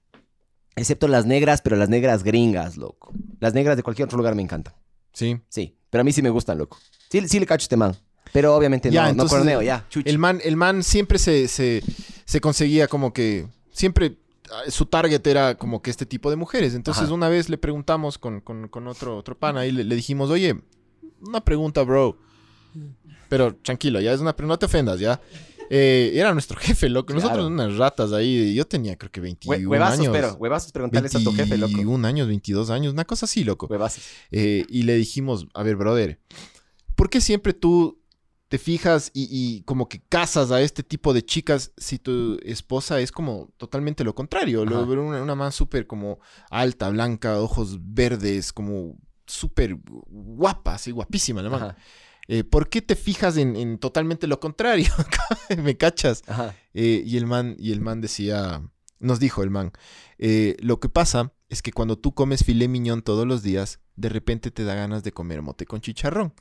excepto 0.79 1.09
las 1.09 1.27
negras, 1.27 1.61
pero 1.63 1.77
las 1.77 1.89
negras 1.89 2.23
gringas, 2.25 2.77
loco. 2.77 3.13
Las 3.41 3.55
negras 3.55 3.77
de 3.77 3.83
cualquier 3.83 4.07
otro 4.07 4.19
lugar 4.19 4.35
me 4.35 4.43
encantan. 4.43 4.75
Sí. 5.13 5.41
Sí, 5.49 5.77
pero 5.91 6.01
a 6.03 6.05
mí 6.05 6.13
sí 6.13 6.23
me 6.23 6.31
gustan, 6.31 6.59
loco. 6.59 6.79
Sí, 7.11 7.27
sí 7.29 7.41
le 7.41 7.47
cacho 7.47 7.65
este 7.65 7.77
man. 7.77 7.97
Pero 8.33 8.55
obviamente 8.55 8.91
Ya, 8.91 9.05
no, 9.05 9.09
entonces, 9.11 9.33
no 9.33 9.39
corneo, 9.45 9.63
ya. 9.63 9.87
chuchi. 9.89 10.09
El 10.11 10.19
man, 10.19 10.41
el 10.45 10.57
man 10.57 10.83
siempre 10.83 11.19
se, 11.19 11.49
se, 11.49 11.83
se 12.25 12.41
conseguía 12.41 12.87
como 12.89 13.13
que... 13.13 13.47
Siempre 13.73 14.19
ah, 14.53 14.71
su 14.71 14.85
target 14.87 15.27
era 15.27 15.55
como 15.57 15.81
que 15.81 15.91
este 15.91 16.05
tipo 16.05 16.29
de 16.31 16.37
mujeres. 16.37 16.75
Entonces 16.75 17.05
Ajá. 17.05 17.15
una 17.15 17.29
vez 17.31 17.49
le 17.49 17.57
preguntamos 17.59 18.19
con, 18.19 18.41
con- 18.43 18.69
con 18.69 18.87
otro, 18.87 19.17
otro 19.17 19.39
pana 19.39 19.65
y 19.67 19.73
le, 19.73 19.85
le 19.85 19.95
dijimos, 19.97 20.29
oye, 20.31 20.61
una 21.27 21.41
pregunta, 21.43 21.83
bro. 21.85 22.19
Pero 23.29 23.55
tranquilo, 23.57 24.01
ya 24.01 24.13
es 24.13 24.21
una 24.21 24.35
pregunta, 24.37 24.55
no 24.55 24.59
te 24.59 24.67
ofendas, 24.67 25.01
ya. 25.01 25.21
Eh, 25.71 26.13
era 26.15 26.33
nuestro 26.33 26.59
jefe, 26.59 26.89
loco. 26.89 27.13
Nosotros 27.13 27.47
unas 27.47 27.77
ratas 27.77 28.13
ahí. 28.13 28.55
Yo 28.55 28.67
tenía 28.67 28.97
creo 28.97 29.11
que 29.13 29.21
21 29.21 29.57
Hue- 29.59 29.67
huevazos, 29.69 30.01
años. 30.01 30.13
pero 30.13 30.35
huevazos 30.35 30.73
preguntarles 30.73 31.15
a 31.15 31.21
tu 31.23 31.33
jefe, 31.33 31.57
loco. 31.59 31.73
21 31.75 32.07
años, 32.07 32.27
22 32.29 32.71
años, 32.71 32.93
una 32.93 33.05
cosa 33.05 33.27
así, 33.27 33.45
loco. 33.45 33.67
Huevazos. 33.69 34.05
Eh, 34.31 34.65
y 34.69 34.83
le 34.83 34.95
dijimos, 34.97 35.47
a 35.55 35.63
ver, 35.63 35.77
brother, 35.77 36.21
¿por 36.95 37.11
qué 37.11 37.21
siempre 37.21 37.53
tú 37.53 38.01
te 38.49 38.57
fijas 38.57 39.11
y, 39.13 39.29
y 39.31 39.63
como 39.65 39.91
que 39.91 40.01
casas 40.09 40.51
a 40.51 40.63
este 40.63 40.83
tipo 40.83 41.13
de 41.13 41.23
chicas 41.23 41.73
si 41.77 41.99
tu 41.99 42.39
esposa 42.43 42.99
es 43.01 43.13
como 43.13 43.51
totalmente 43.59 44.05
lo 44.05 44.15
contrario? 44.15 44.65
Lo, 44.65 44.83
una, 44.85 45.23
una 45.23 45.35
man 45.35 45.53
súper 45.53 45.87
como 45.87 46.19
alta, 46.51 46.89
blanca, 46.89 47.39
ojos 47.41 47.77
verdes, 47.81 48.53
como 48.55 48.97
súper 49.27 49.77
guapa, 49.85 50.77
así 50.77 50.91
guapísima 50.93 51.43
la 51.43 51.51
man. 51.51 51.77
Eh, 52.29 52.45
¿Por 52.45 52.69
qué 52.69 52.83
te 52.83 52.95
fijas 52.95 53.37
en, 53.39 53.57
en 53.57 53.79
totalmente 53.79 54.27
lo 54.27 54.39
contrario? 54.39 54.93
¿Me 55.63 55.77
cachas? 55.77 56.23
Eh, 56.75 57.03
y 57.05 57.17
el 57.17 57.27
man, 57.27 57.57
y 57.59 57.73
el 57.73 57.81
man 57.81 58.01
decía, 58.03 58.63
nos 59.01 59.19
dijo 59.19 59.43
el 59.43 59.51
man, 59.51 59.73
eh, 60.19 60.55
lo 60.61 60.79
que 60.79 60.89
pasa 60.91 61.33
es 61.49 61.63
que 61.63 61.73
cuando 61.73 61.97
tú 61.97 62.13
comes 62.13 62.45
filé 62.45 62.69
miñón 62.69 63.01
todos 63.03 63.27
los 63.27 63.43
días, 63.43 63.81
de 63.97 64.11
repente 64.11 64.51
te 64.51 64.65
da 64.65 64.75
ganas 64.75 65.03
de 65.03 65.13
comer 65.13 65.41
mote 65.43 65.65
con 65.65 65.81
chicharrón. 65.81 66.35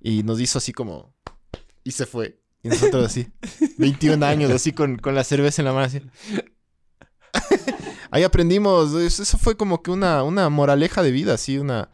Y 0.00 0.22
nos 0.24 0.40
hizo 0.40 0.58
así 0.58 0.72
como, 0.72 1.14
y 1.84 1.92
se 1.92 2.04
fue. 2.06 2.40
Y 2.64 2.68
nosotros 2.68 3.06
así, 3.06 3.28
21 3.78 4.26
años, 4.26 4.50
así 4.50 4.72
con, 4.72 4.96
con 4.98 5.14
la 5.14 5.22
cerveza 5.22 5.62
en 5.62 5.66
la 5.66 5.72
mano, 5.72 5.86
así. 5.86 6.00
Ahí 8.10 8.22
aprendimos, 8.24 8.94
es- 8.94 9.20
eso 9.20 9.38
fue 9.38 9.56
como 9.56 9.82
que 9.82 9.90
una, 9.90 10.22
una 10.24 10.48
moraleja 10.48 11.02
de 11.02 11.10
vida, 11.12 11.34
así, 11.34 11.58
una... 11.58 11.90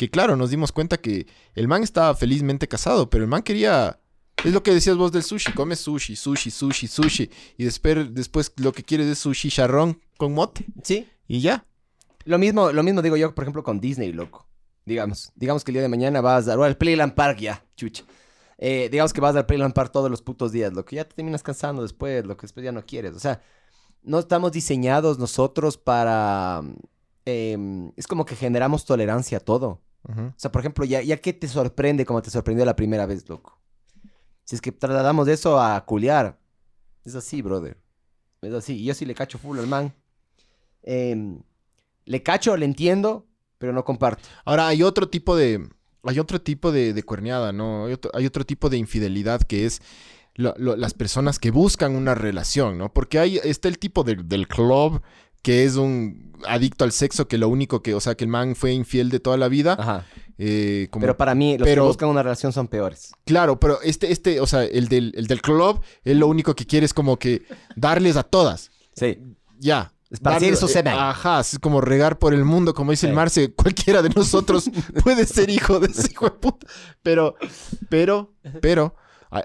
Que 0.00 0.08
claro, 0.10 0.34
nos 0.34 0.48
dimos 0.48 0.72
cuenta 0.72 0.96
que 0.96 1.26
el 1.54 1.68
man 1.68 1.82
estaba 1.82 2.14
felizmente 2.14 2.66
casado, 2.66 3.10
pero 3.10 3.22
el 3.22 3.28
man 3.28 3.42
quería... 3.42 4.00
Es 4.42 4.54
lo 4.54 4.62
que 4.62 4.72
decías 4.72 4.96
vos 4.96 5.12
del 5.12 5.22
sushi, 5.22 5.52
comes 5.52 5.78
sushi, 5.80 6.16
sushi, 6.16 6.50
sushi, 6.50 6.86
sushi. 6.86 7.30
Y 7.58 7.64
después, 7.64 8.14
después 8.14 8.50
lo 8.56 8.72
que 8.72 8.82
quieres 8.82 9.08
es 9.08 9.18
sushi 9.18 9.50
charrón 9.50 10.00
con 10.16 10.32
mote. 10.32 10.64
Sí. 10.82 11.06
Y 11.28 11.42
ya. 11.42 11.66
Lo 12.24 12.38
mismo, 12.38 12.72
lo 12.72 12.82
mismo 12.82 13.02
digo 13.02 13.18
yo, 13.18 13.34
por 13.34 13.44
ejemplo, 13.44 13.62
con 13.62 13.78
Disney, 13.78 14.10
loco. 14.14 14.48
Digamos, 14.86 15.32
digamos 15.34 15.64
que 15.64 15.70
el 15.70 15.74
día 15.74 15.82
de 15.82 15.90
mañana 15.90 16.22
vas 16.22 16.48
a- 16.48 16.54
al 16.54 16.78
Playland 16.78 17.12
Park 17.12 17.38
ya, 17.40 17.62
chucha. 17.76 18.04
Eh, 18.56 18.88
digamos 18.90 19.12
que 19.12 19.20
vas 19.20 19.36
al 19.36 19.44
Playland 19.44 19.74
Park 19.74 19.92
todos 19.92 20.10
los 20.10 20.22
putos 20.22 20.50
días, 20.50 20.72
loco. 20.72 20.92
Ya 20.96 21.04
te 21.04 21.14
terminas 21.14 21.42
cansando 21.42 21.82
después, 21.82 22.24
lo 22.24 22.38
que 22.38 22.42
después 22.46 22.64
ya 22.64 22.72
no 22.72 22.86
quieres. 22.86 23.14
O 23.14 23.20
sea, 23.20 23.42
no 24.02 24.18
estamos 24.18 24.52
diseñados 24.52 25.18
nosotros 25.18 25.76
para... 25.76 26.62
em, 27.26 27.92
es 27.96 28.06
como 28.06 28.24
que 28.24 28.34
generamos 28.34 28.86
tolerancia 28.86 29.36
a 29.36 29.40
todo. 29.40 29.82
O 30.02 30.32
sea, 30.36 30.50
por 30.50 30.60
ejemplo, 30.60 30.84
ya, 30.84 31.02
ya 31.02 31.16
que 31.18 31.32
te 31.32 31.46
sorprende 31.46 32.04
como 32.06 32.22
te 32.22 32.30
sorprendió 32.30 32.64
la 32.64 32.74
primera 32.76 33.06
vez, 33.06 33.28
loco. 33.28 33.58
Si 34.44 34.54
es 34.56 34.60
que 34.60 34.72
trasladamos 34.72 35.28
eso 35.28 35.60
a 35.60 35.84
culiar. 35.84 36.38
Es 37.04 37.14
así, 37.14 37.42
brother. 37.42 37.76
Es 38.42 38.52
así. 38.54 38.76
Y 38.80 38.84
yo 38.84 38.94
sí 38.94 39.04
le 39.04 39.14
cacho 39.14 39.38
full 39.38 39.58
al 39.58 39.66
man. 39.66 39.94
Em, 40.82 41.40
le 42.06 42.22
cacho, 42.22 42.56
le 42.56 42.64
entiendo, 42.64 43.26
pero 43.58 43.72
no 43.72 43.84
comparto. 43.84 44.22
Ahora, 44.44 44.68
hay 44.68 44.82
otro 44.82 45.08
tipo 45.08 45.36
de. 45.36 45.68
Hay 46.02 46.18
otro 46.18 46.40
tipo 46.40 46.72
de, 46.72 46.94
de 46.94 47.02
cuerneada, 47.02 47.52
¿no? 47.52 47.84
Hay 47.86 47.92
otro, 47.92 48.10
hay 48.14 48.24
otro 48.24 48.44
tipo 48.46 48.70
de 48.70 48.78
infidelidad 48.78 49.42
que 49.42 49.66
es 49.66 49.82
lo- 50.34 50.54
lo- 50.56 50.76
las 50.76 50.94
personas 50.94 51.38
que 51.38 51.50
buscan 51.50 51.94
una 51.94 52.14
relación, 52.14 52.78
¿no? 52.78 52.90
Porque 52.92 53.18
hay, 53.18 53.36
está 53.44 53.68
el 53.68 53.78
tipo 53.78 54.02
del- 54.02 54.26
del 54.26 54.48
club 54.48 55.02
que 55.42 55.64
es 55.64 55.76
un 55.76 56.32
adicto 56.46 56.84
al 56.84 56.92
sexo 56.92 57.28
que 57.28 57.38
lo 57.38 57.48
único 57.48 57.82
que, 57.82 57.94
o 57.94 58.00
sea, 58.00 58.14
que 58.14 58.24
el 58.24 58.30
man 58.30 58.54
fue 58.56 58.72
infiel 58.72 59.10
de 59.10 59.20
toda 59.20 59.36
la 59.36 59.48
vida. 59.48 59.76
Ajá. 59.78 60.06
eh, 60.42 60.88
como- 60.90 61.02
Pero 61.02 61.18
para 61.18 61.34
mí, 61.34 61.58
los 61.58 61.68
pero- 61.68 61.82
que 61.82 61.88
buscan 61.88 62.08
una 62.08 62.22
relación 62.22 62.50
son 62.54 62.66
peores. 62.66 63.12
Claro, 63.26 63.60
pero 63.60 63.78
este, 63.82 64.10
este, 64.10 64.40
o 64.40 64.46
sea, 64.46 64.64
el 64.64 64.88
del, 64.88 65.12
el 65.14 65.26
del 65.26 65.42
club, 65.42 65.82
él 66.02 66.18
lo 66.18 66.28
único 66.28 66.54
que 66.56 66.64
quiere 66.64 66.86
es 66.86 66.94
como 66.94 67.18
que 67.18 67.42
darles 67.76 68.16
a 68.16 68.22
todas. 68.22 68.70
Sí. 68.96 69.18
Ya. 69.58 69.92
Esparcir 70.10 70.54
Darle- 70.54 70.56
su 70.56 70.78
eh, 70.78 70.82
Ajá, 70.86 71.40
es 71.40 71.58
como 71.60 71.82
regar 71.82 72.18
por 72.18 72.32
el 72.32 72.44
mundo, 72.46 72.72
como 72.72 72.90
dice 72.90 73.06
el 73.06 73.12
Sí. 73.12 73.16
Marce, 73.16 73.52
cualquiera 73.54 74.00
de 74.00 74.08
nosotros 74.08 74.70
puede 75.04 75.26
ser 75.26 75.50
hijo 75.50 75.78
de 75.78 75.88
ese 75.88 76.10
hijo 76.10 76.24
de 76.24 76.30
puta. 76.32 76.66
Pero, 77.02 77.34
pero, 77.90 78.32
pero, 78.62 78.94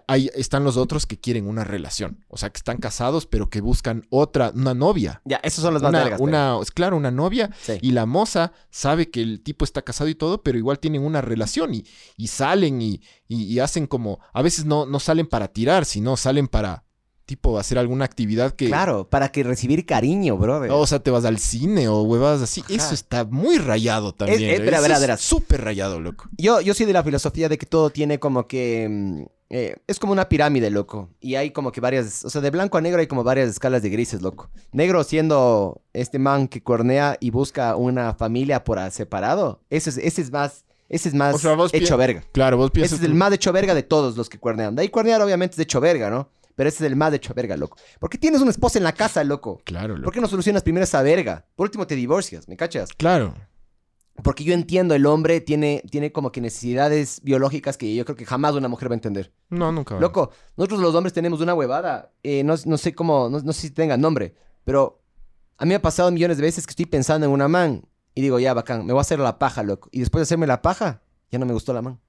ahí 0.08 0.30
están 0.36 0.64
los 0.64 0.78
otros 0.78 1.06
que 1.06 1.20
quieren 1.20 1.48
una 1.48 1.64
relación. 1.64 2.24
O 2.30 2.38
sea, 2.38 2.50
que 2.50 2.58
están 2.58 2.78
casados, 2.78 3.26
pero 3.26 3.50
que 3.50 3.62
buscan 3.62 4.06
otra, 4.10 4.52
una 4.56 4.74
novia. 4.74 5.22
Ya, 5.26 5.38
esos 5.44 5.62
son 5.64 5.74
los 5.74 5.84
más 5.84 5.90
Una, 5.92 6.18
una, 6.20 6.60
es 6.62 6.72
claro, 6.72 6.96
una 6.98 7.12
novia. 7.12 7.52
Sí. 7.62 7.74
Y 7.82 7.92
la 7.92 8.06
moza 8.06 8.54
sabe 8.70 9.12
que 9.12 9.22
el 9.22 9.42
tipo 9.44 9.66
está 9.66 9.82
casado 9.82 10.10
y 10.10 10.16
todo, 10.16 10.42
pero 10.44 10.58
igual 10.58 10.80
tienen 10.80 11.04
una 11.04 11.22
relación 11.22 11.74
y, 11.76 11.84
y 12.18 12.28
salen 12.28 12.82
y, 12.82 13.02
y- 13.28 13.44
y 13.44 13.60
hacen 13.60 13.86
como, 13.88 14.20
a 14.34 14.42
veces 14.42 14.66
no, 14.66 14.86
no 14.86 15.00
salen 15.00 15.28
para 15.28 15.50
tirar, 15.50 15.86
sino 15.86 16.16
salen 16.18 16.48
para, 16.48 16.85
tipo, 17.26 17.58
hacer 17.58 17.78
alguna 17.78 18.06
actividad 18.06 18.52
que... 18.54 18.68
Claro, 18.68 19.10
para 19.10 19.30
que 19.30 19.44
recibir 19.44 19.86
cariño, 19.86 20.38
brother. 20.38 20.72
O 20.72 20.86
sea, 20.86 21.00
te 21.00 21.12
vas 21.12 21.26
al 21.26 21.40
cine 21.40 21.88
o 21.88 22.02
huevadas 22.04 22.42
así. 22.42 22.62
Ajá. 22.62 22.74
Eso 22.74 22.94
está 22.94 23.24
muy 23.26 23.58
rayado 23.58 24.14
también. 24.14 24.40
Es- 24.44 24.60
es- 24.62 24.68
¿eh? 24.68 25.12
Eso. 25.14 25.18
Súper 25.18 25.64
rayado, 25.64 26.00
loco. 26.00 26.30
Yo, 26.38 26.62
yo 26.62 26.74
soy 26.74 26.86
de 26.86 26.94
la 26.94 27.04
filosofía 27.04 27.50
de 27.50 27.58
que 27.58 27.66
todo 27.66 27.90
tiene 27.90 28.20
como 28.20 28.48
que... 28.48 28.88
mm, 28.90 29.22
eh, 29.50 29.76
es 29.88 30.00
como 30.00 30.12
una 30.12 30.28
pirámide, 30.28 30.70
loco. 30.70 31.10
Y 31.20 31.36
hay 31.36 31.52
como 31.52 31.72
que 31.72 31.82
varias... 31.82 32.26
O 32.26 32.30
sea, 32.30 32.42
de 32.42 32.50
blanco 32.52 32.78
a 32.78 32.82
negro 32.82 33.00
hay 33.00 33.08
como 33.08 33.24
varias 33.24 33.50
escalas 33.50 33.82
de 33.82 33.90
grises, 33.90 34.22
loco. 34.22 34.50
Negro 34.72 35.04
siendo 35.04 35.82
este 35.94 36.20
man 36.20 36.48
que 36.48 36.62
cornea 36.62 37.18
y 37.20 37.30
busca 37.32 37.76
una 37.76 38.14
familia 38.14 38.64
por 38.64 38.80
a- 38.80 38.92
separado. 38.92 39.62
Ese 39.70 39.90
es, 39.90 39.98
ese 39.98 40.22
es 40.22 40.32
más... 40.32 40.66
Ese 40.88 41.10
es 41.10 41.16
más 41.16 41.34
O 41.34 41.40
sea, 41.40 41.56
hecho 41.74 41.98
verga. 41.98 42.24
Claro, 42.32 42.58
vos 42.58 42.70
piensas... 42.70 42.94
Ese 42.98 43.04
es 43.06 43.10
el 43.10 43.16
más 43.16 43.34
hecho 43.34 43.52
verga 43.52 43.74
de 43.74 43.82
todos 43.82 44.16
los 44.18 44.30
que 44.30 44.38
cuernean. 44.38 44.76
De 44.76 44.84
ahí 44.84 44.90
cuernear 44.90 45.20
obviamente 45.24 45.54
es 45.54 45.58
de 45.58 45.64
hecho 45.64 45.82
verga, 45.82 46.12
¿no? 46.12 46.30
Pero 46.56 46.70
ese 46.70 46.84
es 46.86 46.90
el 46.92 46.96
más 46.96 47.14
hecho 47.14 47.34
verga, 47.34 47.58
loco. 47.58 47.78
¿Por 48.00 48.10
qué 48.10 48.18
tienes 48.18 48.42
una 48.42 48.52
esposa 48.52 48.78
en 48.80 48.84
la 48.86 48.94
casa, 48.94 49.24
loco? 49.24 49.62
Claro, 49.66 49.94
¿Por 49.96 50.00
loco. 50.00 50.12
qué 50.12 50.22
no 50.22 50.28
solucionas 50.28 50.64
primero 50.64 50.84
esa 50.86 51.02
verga? 51.02 51.46
Por 51.56 51.66
último 51.66 51.86
te 51.86 51.96
divorcias, 51.96 52.48
¿me 52.48 52.56
cachas? 52.56 52.90
Claro. 52.94 53.34
Porque 54.24 54.46
yo 54.46 54.54
entiendo, 54.54 54.96
el 54.96 55.06
hombre 55.06 55.42
tiene, 55.42 55.84
tiene 55.92 56.14
como 56.14 56.32
que 56.32 56.40
necesidades 56.40 57.20
biológicas 57.24 57.76
que 57.76 57.94
yo 57.94 58.06
creo 58.06 58.16
que 58.16 58.26
jamás 58.26 58.54
una 58.56 58.70
mujer 58.70 58.90
va 58.90 58.94
a 58.94 58.96
entender. 58.96 59.34
No, 59.50 59.74
nunca. 59.74 59.96
va. 59.96 60.00
Loco, 60.02 60.32
nosotros 60.56 60.80
los 60.80 60.96
hombres 60.96 61.12
tenemos 61.12 61.42
una 61.42 61.54
huevada. 61.54 62.14
eh, 62.24 62.42
no, 62.46 62.56
no 62.66 62.78
sé 62.78 62.94
cómo, 62.96 63.28
no, 63.30 63.42
no 63.42 63.52
sé 63.52 63.62
si 63.62 63.72
tenga 63.72 63.98
nombre, 63.98 64.34
pero 64.64 65.02
a 65.58 65.66
mí 65.66 65.70
me 65.70 65.76
ha 65.76 65.82
pasado 65.82 66.10
millones 66.12 66.38
de 66.38 66.44
veces 66.44 66.66
que 66.66 66.72
estoy 66.72 66.86
pensando 66.86 67.28
en 67.28 67.34
una 67.34 67.50
man 67.50 67.86
y 68.14 68.22
digo, 68.22 68.40
ya, 68.40 68.54
bacán, 68.54 68.86
me 68.86 68.94
voy 68.94 69.00
a 69.00 69.02
hacer 69.02 69.20
la 69.20 69.38
paja, 69.38 69.62
loco. 69.64 69.90
Y 69.92 70.00
después 70.00 70.22
de 70.22 70.24
hacerme 70.24 70.48
la 70.48 70.62
paja, 70.62 71.02
ya 71.30 71.38
no 71.38 71.46
me 71.46 71.52
gustó 71.52 71.74
la 71.74 71.82
man. 71.82 72.00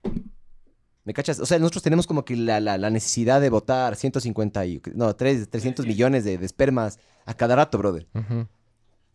¿Me 1.07 1.15
cachas? 1.15 1.39
O 1.41 1.47
sea, 1.47 1.59
nosotros 1.59 1.83
tenemos 1.83 2.07
como 2.07 2.25
que 2.25 2.37
la, 2.37 2.61
la- 2.61 2.77
la 2.77 2.91
necesidad 2.91 3.41
de 3.41 3.49
botar 3.49 3.97
150 3.97 4.67
y, 4.67 4.83
no, 4.95 5.15
3, 5.17 5.49
300 5.49 5.87
millones 5.87 6.25
de, 6.25 6.37
de 6.37 6.45
espermas 6.45 6.99
a 7.25 7.33
cada 7.33 7.57
rato, 7.57 7.79
brother. 7.79 8.07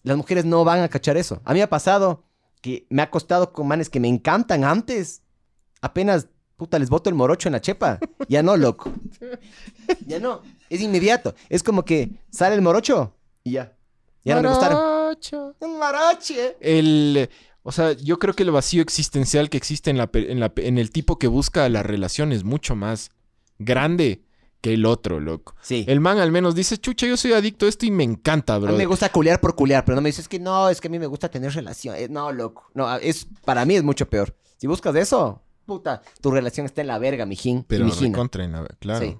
Las 0.04 0.18
mujeres 0.18 0.46
no 0.46 0.64
van 0.64 0.82
a 0.82 0.88
cachar 0.90 1.18
eso. 1.18 1.42
A 1.46 1.54
mí 1.54 1.60
me 1.60 1.64
ha 1.64 1.70
pasado 1.70 2.24
que 2.62 2.88
me 2.90 3.02
ha 3.04 3.12
costado 3.12 3.54
con 3.54 3.68
manes 3.68 3.90
que 3.90 4.00
me 4.00 4.08
encantan 4.08 4.64
antes. 4.64 5.22
Apenas, 5.82 6.28
puta, 6.58 6.80
les 6.80 6.90
boto 6.90 7.10
el 7.10 7.16
morocho 7.16 7.50
en 7.50 7.54
la 7.54 7.62
chepa. 7.62 8.00
Ya 8.28 8.42
no, 8.42 8.56
loco. 8.58 8.92
Ya 10.08 10.20
no. 10.20 10.42
Es 10.70 10.80
inmediato. 10.82 11.36
Es 11.50 11.62
como 11.64 11.84
que 11.84 12.12
sale 12.32 12.56
el 12.56 12.62
morocho 12.62 13.14
y 13.44 13.52
ya. 13.52 13.76
Ya 14.24 14.36
no 14.36 14.42
me 14.44 14.50
gustaron. 14.50 14.78
Morocho. 14.78 15.56
Un 15.60 15.78
moroche. 15.78 16.56
El... 16.62 17.30
O 17.64 17.72
sea, 17.72 17.92
yo 17.94 18.18
creo 18.20 18.34
que 18.34 18.44
el 18.44 18.52
vacío 18.52 18.82
existencial 18.82 19.50
que 19.50 19.58
existe 19.58 19.90
en, 19.92 19.98
la, 19.98 20.10
en, 20.14 20.40
la 20.40 20.52
en 20.58 20.78
el 20.78 20.90
tipo 20.92 21.20
que 21.20 21.28
busca 21.28 21.68
la 21.70 21.84
relación 21.84 22.32
es 22.32 22.44
mucho 22.44 22.76
más 22.76 23.12
grande 23.60 24.24
que 24.62 24.74
el 24.74 24.86
otro, 24.86 25.20
loco. 25.20 25.56
Sí. 25.62 25.86
El 25.88 26.00
man 26.00 26.20
al 26.20 26.32
menos 26.32 26.54
dice, 26.56 26.78
chucha, 26.78 27.08
yo 27.08 27.18
soy 27.18 27.34
adicto 27.34 27.66
a 27.66 27.70
esto 27.70 27.86
y 27.86 27.92
me 27.92 28.04
encanta, 28.04 28.56
A 28.56 28.60
bro. 28.60 28.72
mí 28.72 28.78
me 28.78 28.86
gusta 28.86 29.10
culear 29.10 29.40
por 29.40 29.56
culear, 29.56 29.84
pero 29.86 29.96
no 29.96 30.02
me 30.02 30.10
dices 30.10 30.28
que 30.28 30.40
no, 30.40 30.70
es 30.70 30.80
que 30.82 30.88
a 30.88 30.92
mí 30.92 31.00
me 31.00 31.08
gusta 31.08 31.30
tener 31.30 31.52
relaciones. 31.54 32.10
No, 32.10 32.32
loco. 32.32 32.70
No, 32.74 32.96
es, 32.98 33.28
para 33.46 33.66
mí 33.66 33.76
es 33.76 33.84
mucho 33.84 34.08
peor. 34.10 34.36
Si 34.58 34.68
buscas 34.68 34.96
eso, 34.96 35.42
puta, 35.66 36.02
tu 36.22 36.30
relación 36.32 36.66
está 36.68 36.82
en 36.82 36.88
la 36.88 37.00
verga, 37.00 37.26
mijín. 37.26 37.64
Pero 37.68 37.86
mijina. 37.86 38.10
recontra 38.16 38.44
en 38.44 38.52
la- 38.52 38.68
claro. 38.80 39.06
Sí. 39.06 39.18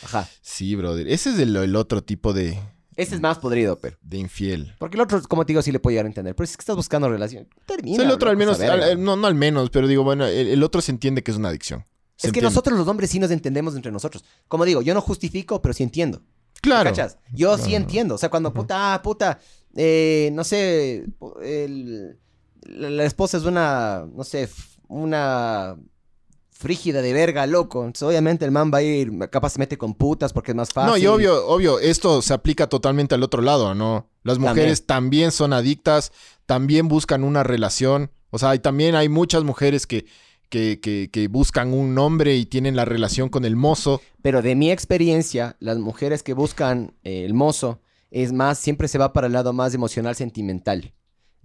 Sí. 0.00 0.04
Ajá. 0.06 0.28
brother. 0.76 1.08
Ese 1.08 1.30
es 1.30 1.38
el, 1.38 1.54
el 1.56 1.76
otro 1.76 2.02
tipo 2.02 2.32
de, 2.32 2.58
Ese 2.96 3.14
es 3.16 3.20
más 3.20 3.38
podrido, 3.38 3.78
pero. 3.78 3.96
de 4.02 4.18
infiel. 4.18 4.74
Porque 4.78 4.96
el 4.96 5.00
otro, 5.02 5.20
como 5.22 5.44
te 5.44 5.52
digo, 5.52 5.62
sí 5.62 5.72
le 5.72 5.80
puedo 5.80 5.92
llegar 5.92 6.06
a 6.06 6.08
entender. 6.08 6.34
Pero 6.34 6.46
si 6.46 6.52
es 6.52 6.56
que 6.56 6.62
estás 6.62 6.76
buscando 6.76 7.08
relación, 7.08 7.48
O 7.56 7.60
termina. 7.66 7.96
sea, 7.96 8.04
el 8.06 8.10
otro 8.12 8.30
al 8.30 8.36
menos, 8.36 8.60
al- 8.60 9.02
no, 9.02 9.16
no 9.16 9.26
al 9.26 9.34
menos, 9.34 9.70
pero 9.70 9.86
digo, 9.88 10.04
bueno, 10.04 10.26
el, 10.26 10.48
el 10.48 10.62
otro 10.62 10.80
se 10.80 10.92
entiende 10.92 11.22
que 11.22 11.30
es 11.30 11.36
una 11.36 11.48
adicción. 11.48 11.84
Se 12.16 12.28
Es 12.28 12.32
que 12.32 12.40
nosotros 12.40 12.78
los 12.78 12.86
hombres 12.86 13.10
sí 13.10 13.18
nos 13.18 13.30
entendemos 13.32 13.74
entre 13.74 13.90
nosotros. 13.90 14.24
Como 14.46 14.64
digo, 14.64 14.82
yo 14.82 14.94
no 14.94 15.00
justifico, 15.00 15.60
pero 15.60 15.72
sí 15.72 15.82
entiendo. 15.82 16.18
¿Me 16.20 16.60
Claro. 16.60 16.90
cachas? 16.90 17.18
Yo 17.32 17.58
sí 17.58 17.74
entiendo. 17.74 18.14
O 18.14 18.18
sea, 18.18 18.30
cuando 18.30 18.54
puta, 18.54 18.94
ah, 18.94 19.02
puta, 19.02 19.38
eh, 19.76 20.30
no 20.32 20.44
sé, 20.44 21.04
el- 21.42 22.18
la, 22.62 22.88
la 22.90 23.04
esposa 23.04 23.36
es 23.36 23.44
una, 23.44 24.06
no 24.14 24.22
sé, 24.24 24.48
una 24.88 25.76
frígida 26.54 27.02
de 27.02 27.12
verga, 27.12 27.46
loco. 27.46 27.80
Entonces, 27.80 28.08
obviamente 28.08 28.44
el 28.44 28.50
man 28.50 28.70
va 28.72 28.78
a 28.78 28.82
ir, 28.82 29.12
capaz 29.30 29.50
se 29.50 29.58
mete 29.58 29.76
con 29.76 29.94
putas 29.94 30.32
porque 30.32 30.52
es 30.52 30.56
más 30.56 30.72
fácil. 30.72 30.90
No, 30.90 30.96
y 30.96 31.06
obvio, 31.06 31.46
obvio, 31.46 31.80
esto 31.80 32.22
se 32.22 32.32
aplica 32.32 32.68
totalmente 32.68 33.14
al 33.14 33.22
otro 33.22 33.42
lado, 33.42 33.74
¿no? 33.74 34.08
Las 34.22 34.38
mujeres 34.38 34.86
también, 34.86 35.32
son 35.32 35.52
adictas, 35.52 36.12
también 36.46 36.88
buscan 36.88 37.24
una 37.24 37.42
relación. 37.42 38.10
O 38.30 38.38
sea, 38.38 38.54
y 38.54 38.60
también 38.60 38.94
hay 38.94 39.08
muchas 39.08 39.44
mujeres 39.44 39.86
que, 39.86 40.06
que, 40.48 40.80
que, 40.80 41.10
que 41.12 41.28
buscan 41.28 41.74
un 41.74 41.98
hombre 41.98 42.36
y 42.36 42.46
tienen 42.46 42.76
la 42.76 42.84
relación 42.84 43.28
con 43.28 43.44
el 43.44 43.56
mozo. 43.56 44.00
Pero 44.22 44.40
de 44.40 44.54
mi 44.54 44.70
experiencia, 44.70 45.56
las 45.60 45.78
mujeres 45.78 46.22
que 46.22 46.32
buscan 46.32 46.94
eh, 47.02 47.24
el 47.24 47.34
mozo, 47.34 47.80
es 48.10 48.32
más, 48.32 48.58
siempre 48.58 48.88
se 48.88 48.96
va 48.96 49.12
para 49.12 49.26
el 49.26 49.32
lado 49.32 49.52
más 49.52 49.74
emocional, 49.74 50.14
sentimental. 50.14 50.94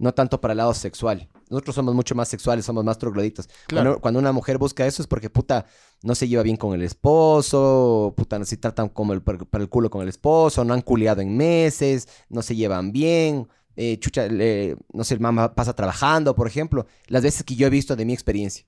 No 0.00 0.14
tanto 0.14 0.40
para 0.40 0.52
el 0.52 0.58
lado 0.58 0.72
sexual. 0.72 1.28
Nosotros 1.50 1.74
somos 1.74 1.94
mucho 1.94 2.14
más 2.14 2.26
sexuales, 2.26 2.64
somos 2.64 2.82
más 2.82 2.96
trogloditas. 2.96 3.48
Claro. 3.66 3.90
Cuando, 3.90 4.00
cuando 4.00 4.20
una 4.20 4.32
mujer 4.32 4.56
busca 4.56 4.86
eso 4.86 5.02
es 5.02 5.06
porque, 5.06 5.28
puta, 5.28 5.66
no 6.02 6.14
se 6.14 6.26
lleva 6.26 6.42
bien 6.42 6.56
con 6.56 6.72
el 6.72 6.82
esposo, 6.82 8.14
puta, 8.16 8.38
no 8.38 8.46
se 8.46 8.56
tratan 8.56 8.88
como 8.88 9.12
el, 9.12 9.20
para 9.20 9.62
el 9.62 9.68
culo 9.68 9.90
con 9.90 10.00
el 10.00 10.08
esposo, 10.08 10.64
no 10.64 10.72
han 10.72 10.80
culiado 10.80 11.20
en 11.20 11.36
meses, 11.36 12.08
no 12.30 12.40
se 12.40 12.56
llevan 12.56 12.92
bien. 12.92 13.46
eh, 13.76 13.98
chucha, 13.98 14.26
no 14.28 15.04
sé, 15.04 15.14
el 15.14 15.20
mamá 15.20 15.54
pasa 15.54 15.74
trabajando, 15.74 16.34
por 16.34 16.46
ejemplo. 16.46 16.86
Las 17.06 17.22
veces 17.22 17.44
que 17.44 17.54
yo 17.54 17.66
he 17.66 17.70
visto 17.70 17.94
de 17.94 18.06
mi 18.06 18.14
experiencia. 18.14 18.64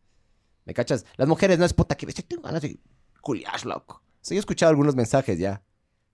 ¿Me 0.66 0.74
cachas? 0.74 1.06
Las 1.16 1.28
mujeres 1.28 1.58
no 1.58 1.64
es 1.64 1.72
puta 1.72 1.96
que 1.96 2.06
estoy 2.06 2.24
tengo 2.24 2.42
ganas 2.42 2.62
de 2.62 2.78
culiar, 3.22 3.64
loco. 3.64 4.02
O 4.04 4.18
sea, 4.20 4.34
yo 4.34 4.38
he 4.38 4.40
escuchado 4.40 4.68
algunos 4.70 4.94
mensajes 4.94 5.38
ya 5.38 5.62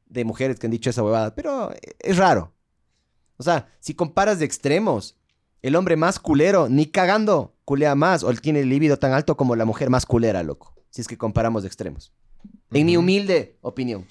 de 0.07 0.25
mujeres 0.25 0.59
que 0.59 0.67
han 0.67 0.71
dicho 0.71 0.91
esa 0.91 1.03
huevada, 1.03 1.35
pero 1.35 1.73
eh, 1.73 1.97
es 1.99 2.17
raro. 2.17 2.55
O 3.39 3.43
sea, 3.43 3.69
si 3.81 3.95
comparas 3.95 4.39
de 4.39 4.45
extremos, 4.45 5.17
el 5.63 5.75
hombre 5.77 5.97
más 5.97 6.19
culero, 6.19 6.69
ni 6.69 6.87
cagando, 6.87 7.55
culea 7.65 7.95
más, 7.95 8.23
o 8.23 8.33
tiene 8.35 8.61
el 8.61 8.69
líbido 8.69 8.99
tan 8.99 9.13
alto 9.13 9.37
como 9.37 9.57
la 9.57 9.65
mujer 9.65 9.89
más 9.91 10.05
culera, 10.07 10.43
loco. 10.43 10.75
Si 10.91 11.01
es 11.01 11.09
que 11.09 11.17
comparamos 11.17 11.63
de 11.63 11.69
extremos. 11.69 12.13
En 12.73 12.87
mi 12.87 12.97
humilde 12.97 13.57
opinión. 13.63 14.07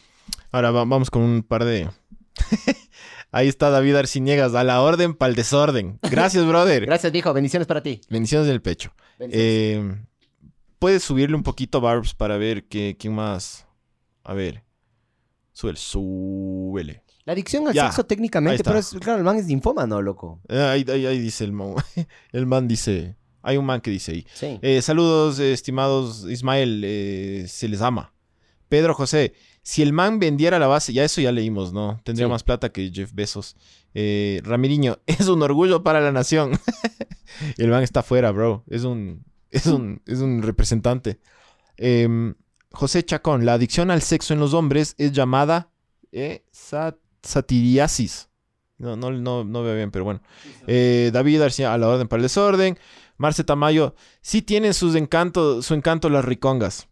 Ahora 0.51 0.71
va- 0.71 0.85
vamos 0.85 1.09
con 1.11 1.21
un 1.21 1.43
par 1.43 1.63
de... 1.65 1.89
Ahí 3.31 3.47
está 3.49 3.69
David 3.69 3.95
Arciniegas, 3.95 4.55
a 4.55 4.63
la 4.63 4.81
orden 4.81 5.13
para 5.13 5.29
el 5.29 5.35
desorden. 5.35 5.99
Gracias, 6.01 6.45
brother. 6.47 6.85
Gracias, 6.85 7.11
viejo. 7.11 7.33
Bendiciones 7.33 7.67
para 7.67 7.83
ti. 7.83 8.01
Bendiciones 8.09 8.47
del 8.47 8.61
pecho. 8.61 8.91
Bendiciones. 9.19 9.97
Eh, 9.99 10.03
Puedes 10.79 11.03
subirle 11.03 11.35
un 11.35 11.41
poquito, 11.43 11.81
Barbs, 11.81 12.13
para 12.13 12.37
ver 12.37 12.67
qué, 12.67 12.95
quién 12.99 13.13
más. 13.15 13.65
A 14.23 14.33
ver. 14.33 14.63
Súbele, 15.51 15.77
súbele. 15.79 17.03
La 17.27 17.33
adicción 17.33 17.67
al 17.67 17.73
ya. 17.73 17.87
sexo 17.87 18.05
técnicamente, 18.05 18.63
pero 18.63 18.79
es, 18.79 18.89
claro, 19.01 19.17
el 19.19 19.23
man 19.25 19.35
es 19.35 19.45
linfómano, 19.47 20.01
loco. 20.01 20.39
Eh, 20.47 20.57
Ahí, 20.61 20.85
ahí- 20.89 21.05
ahí 21.05 21.19
dice 21.19 21.43
el 21.43 21.51
man. 21.51 21.75
El 22.31 22.45
man 22.47 22.67
dice. 22.67 23.15
Hay 23.43 23.57
un 23.57 23.65
man 23.65 23.81
que 23.81 23.91
dice 23.91 24.13
ahí. 24.13 24.25
Sí. 24.33 24.59
Eh, 24.61 24.81
saludos, 24.81 25.39
estimados 25.39 26.25
Ismael. 26.29 26.81
eh, 26.85 27.45
se 27.47 27.67
les 27.67 27.81
ama. 27.81 28.13
Pedro 28.69 28.93
José. 28.93 29.33
Si 29.61 29.81
el 29.81 29.91
man 29.91 30.19
vendiera 30.19 30.57
la 30.59 30.67
base, 30.67 30.93
ya 30.93 31.03
eso 31.03 31.19
ya 31.19 31.31
leímos, 31.33 31.73
¿no? 31.73 31.99
Tendría 32.05 32.27
Sí. 32.27 32.31
más 32.31 32.43
plata 32.43 32.69
que 32.71 32.89
Jeff 32.93 33.11
Bezos. 33.13 33.55
Eh, 33.93 34.41
Ramiriño, 34.45 34.97
es 35.05 35.27
un 35.27 35.41
orgullo 35.43 35.83
para 35.83 35.99
la 35.99 36.11
nación. 36.13 36.51
El 37.57 37.67
man 37.69 37.83
está 37.83 37.99
afuera, 37.99 38.31
bro. 38.31 38.63
Es 38.69 38.83
un, 38.85 39.23
es 39.51 39.65
un, 39.65 40.01
es 40.05 40.19
un 40.19 40.41
representante. 40.41 41.19
Em, 41.77 42.35
José 42.71 43.03
Chacón, 43.03 43.45
la 43.45 43.53
adicción 43.53 43.91
al 43.91 44.01
sexo 44.01 44.33
en 44.33 44.39
los 44.39 44.53
hombres 44.53 44.95
es 44.97 45.11
llamada 45.11 45.69
eh, 46.13 46.45
sa- 46.51 46.95
satiriasis. 47.23 48.29
No, 48.77 48.95
no, 48.95 49.11
no, 49.11 49.43
no 49.43 49.63
veo 49.63 49.75
bien, 49.75 49.89
pero 49.91 50.05
bueno. 50.05 50.21
Eh, 50.67 51.09
David 51.11 51.39
García, 51.39 51.73
a 51.73 51.77
la 51.77 51.87
orden 51.87 52.07
para 52.07 52.19
el 52.19 52.23
desorden. 52.23 52.77
Marce 53.17 53.43
Tamayo, 53.43 53.95
sí 54.21 54.43
tienen 54.43 54.73
sus 54.75 54.93
encanto, 54.95 55.61
su 55.63 55.73
encanto 55.73 56.09
las 56.09 56.23
ricongas. 56.23 56.87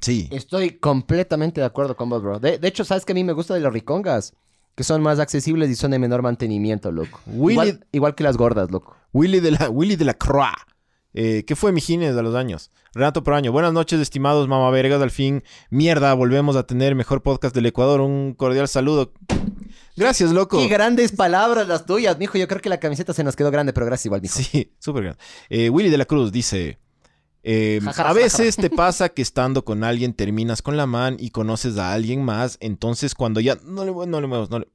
Sí. 0.00 0.28
Estoy 0.30 0.78
completamente 0.78 1.60
de 1.60 1.66
acuerdo 1.66 1.96
con 1.96 2.08
vos, 2.08 2.22
bro. 2.22 2.38
De, 2.40 2.58
de 2.58 2.68
hecho, 2.68 2.84
¿sabes 2.84 3.04
que 3.04 3.12
a 3.12 3.14
mí 3.14 3.24
me 3.24 3.32
gusta 3.34 3.52
de 3.54 3.60
las 3.60 3.72
ricongas? 3.72 4.32
Que 4.74 4.84
son 4.84 5.02
más 5.02 5.18
accesibles 5.18 5.68
y 5.70 5.74
son 5.74 5.90
de 5.90 5.98
menor 5.98 6.22
mantenimiento, 6.22 6.90
loco. 6.92 7.20
Willy- 7.26 7.52
Igual, 7.52 7.86
igual 7.92 8.14
que 8.14 8.22
las 8.24 8.36
gordas, 8.36 8.70
loco. 8.70 8.96
Willy 9.12 9.40
de 9.40 9.50
la, 9.50 9.68
Willy 9.68 9.96
de 9.96 10.04
la 10.04 10.14
Croix. 10.14 10.54
Eh, 11.14 11.44
¿Qué 11.46 11.56
fue 11.56 11.72
Mijines 11.72 12.14
de 12.14 12.22
los 12.22 12.34
años? 12.34 12.70
Renato 12.94 13.22
Proaño. 13.22 13.52
Buenas 13.52 13.72
noches, 13.72 14.00
estimados 14.00 14.48
mamá 14.48 14.70
vergas. 14.70 15.02
Al 15.02 15.10
fin, 15.10 15.42
mierda, 15.70 16.14
volvemos 16.14 16.56
a 16.56 16.64
tener 16.64 16.88
el 16.88 16.94
mejor 16.94 17.22
podcast 17.22 17.54
del 17.54 17.66
Ecuador. 17.66 18.00
Un 18.00 18.34
cordial 18.34 18.66
saludo. 18.68 19.12
Gracias, 19.96 20.32
loco. 20.32 20.58
Qué 20.58 20.68
grandes 20.68 21.12
palabras 21.12 21.68
las 21.68 21.84
tuyas, 21.84 22.18
mijo. 22.18 22.38
Yo 22.38 22.48
creo 22.48 22.60
que 22.60 22.68
la 22.68 22.80
camiseta 22.80 23.12
se 23.12 23.24
nos 23.24 23.36
quedó 23.36 23.50
grande, 23.50 23.72
pero 23.72 23.84
gracias 23.86 24.06
igual, 24.06 24.22
mijo. 24.22 24.38
Sí, 24.38 24.72
súper 24.78 25.02
grande. 25.02 25.20
Eh, 25.50 25.68
Willy 25.70 25.90
de 25.90 25.98
la 25.98 26.06
Cruz 26.06 26.32
dice: 26.32 26.78
eh, 27.42 27.80
Jajara, 27.82 28.10
A 28.10 28.12
veces 28.14 28.56
te 28.56 28.70
pasa 28.76 29.10
que 29.10 29.22
estando 29.22 29.64
con 29.64 29.84
alguien 29.84 30.14
terminas 30.14 30.62
con 30.62 30.76
la 30.76 30.86
man 30.86 31.16
y 31.18 31.30
conoces 31.30 31.76
a 31.78 31.92
alguien 31.92 32.24
más. 32.24 32.56
Entonces, 32.60 33.14
cuando 33.14 33.40
ya. 33.40 33.58
No 33.64 33.84
le, 33.84 33.92
no 34.06 34.20
le 34.20 34.26
muevas, 34.26 34.50
no 34.50 34.60
le. 34.60 34.68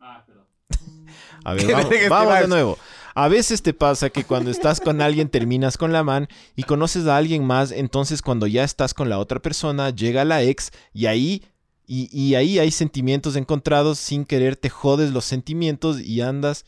A 1.44 1.54
ver, 1.54 1.72
vamos, 1.72 1.92
este 1.92 2.08
vamos 2.08 2.40
de 2.40 2.48
nuevo. 2.48 2.78
A 3.14 3.28
veces 3.28 3.62
te 3.62 3.74
pasa 3.74 4.10
que 4.10 4.24
cuando 4.24 4.50
estás 4.50 4.80
con 4.80 5.00
alguien 5.00 5.28
terminas 5.28 5.76
con 5.76 5.92
la 5.92 6.02
man 6.04 6.28
y 6.56 6.62
conoces 6.62 7.06
a 7.06 7.16
alguien 7.16 7.44
más, 7.44 7.72
entonces 7.72 8.22
cuando 8.22 8.46
ya 8.46 8.64
estás 8.64 8.94
con 8.94 9.08
la 9.08 9.18
otra 9.18 9.40
persona 9.40 9.90
llega 9.90 10.24
la 10.24 10.42
ex 10.42 10.70
y 10.92 11.06
ahí 11.06 11.44
y, 11.86 12.08
y 12.16 12.36
ahí 12.36 12.58
hay 12.60 12.70
sentimientos 12.70 13.34
encontrados 13.34 13.98
sin 13.98 14.24
querer 14.24 14.56
te 14.56 14.68
jodes 14.68 15.10
los 15.10 15.24
sentimientos 15.24 16.00
y 16.00 16.20
andas 16.20 16.64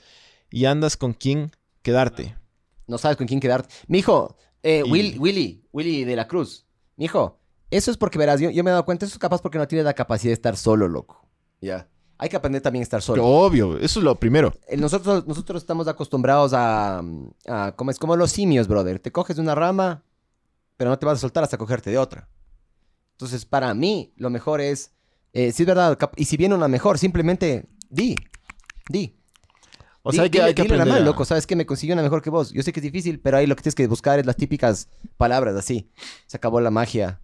y 0.51 0.64
andas 0.64 0.97
con 0.97 1.12
quién 1.12 1.53
quedarte. 1.82 2.36
No 2.88 2.99
sabes 2.99 3.16
con 3.16 3.26
quién 3.28 3.38
quedarte. 3.40 3.72
Mijo, 3.86 4.36
eh, 4.62 4.82
Y- 4.84 4.90
Will- 4.90 5.18
Willy, 5.20 5.64
Willy 5.72 6.05
de 6.05 6.16
la 6.16 6.26
Cruz. 6.26 6.66
Mijo, 6.97 7.38
eso 7.70 7.90
es 7.90 7.97
porque 7.97 8.18
verás, 8.18 8.40
yo, 8.40 8.51
yo 8.51 8.64
me 8.64 8.70
he 8.70 8.72
dado 8.72 8.84
cuenta, 8.84 9.07
eso 9.07 9.14
es 9.14 9.18
capaz 9.18 9.40
porque 9.40 9.59
no 9.59 9.68
tienes 9.68 9.84
la 9.84 9.95
capacidad 9.95 10.30
de 10.30 10.34
estar 10.34 10.57
solo, 10.57 10.88
loco. 10.88 11.26
Ya. 11.61 11.88
Hay 12.22 12.28
que 12.28 12.36
aprender 12.36 12.62
también 12.62 12.82
a 12.82 12.84
estar 12.84 13.02
solo. 13.02 13.26
Obvio, 13.26 13.76
eso 13.78 13.98
es 13.98 14.04
lo 14.04 14.14
primero. 14.14 14.52
Eh, 14.68 14.76
Nosotros, 14.76 15.26
nosotros 15.26 15.60
estamos 15.60 15.88
acostumbrados 15.88 16.52
a, 16.54 17.02
a 17.48 17.72
como 17.74 17.90
es 17.90 17.98
como 17.98 18.14
los 18.14 18.30
simios, 18.30 18.68
brother. 18.68 19.00
Te 19.00 19.10
coges 19.10 19.34
de 19.34 19.42
una 19.42 19.56
rama, 19.56 20.04
pero 20.76 20.90
no 20.90 20.98
te 21.00 21.04
vas 21.04 21.18
a 21.18 21.20
soltar 21.20 21.42
hasta 21.42 21.58
cogerte 21.58 21.90
de 21.90 21.98
otra. 21.98 22.28
Entonces, 23.12 23.44
para 23.44 23.74
mí, 23.74 24.12
lo 24.16 24.30
mejor 24.30 24.60
es, 24.60 24.92
eh, 25.32 25.50
sí 25.50 25.64
es 25.64 25.66
verdad, 25.66 25.98
y 26.14 26.26
si 26.26 26.36
viene 26.36 26.54
una 26.54 26.68
mejor, 26.68 26.96
simplemente 26.96 27.66
di, 27.90 28.14
di. 28.88 29.16
O 30.04 30.12
sea, 30.12 30.22
Di- 30.22 30.24
hay 30.26 30.30
que, 30.30 30.38
dile- 30.38 30.44
hay 30.46 30.54
que 30.54 30.62
dile 30.62 30.74
a 30.74 30.76
la 30.76 30.82
aprender. 30.84 31.00
man, 31.00 31.08
a- 31.08 31.10
loco, 31.10 31.24
¿sabes 31.24 31.46
qué? 31.48 31.56
Me 31.56 31.66
consiguió 31.66 31.94
una 31.94 32.02
mejor 32.04 32.22
que 32.22 32.30
vos. 32.30 32.52
Yo 32.52 32.62
sé 32.62 32.72
que 32.72 32.78
es 32.78 32.84
difícil, 32.84 33.18
pero 33.18 33.36
ahí 33.36 33.46
lo 33.48 33.56
que 33.56 33.62
tienes 33.62 33.74
que 33.74 33.86
buscar 33.88 34.20
es 34.20 34.26
las 34.26 34.36
típicas 34.36 34.88
palabras 35.16 35.56
así. 35.56 35.90
Se 36.28 36.36
acabó 36.36 36.60
la 36.60 36.70
magia, 36.70 37.20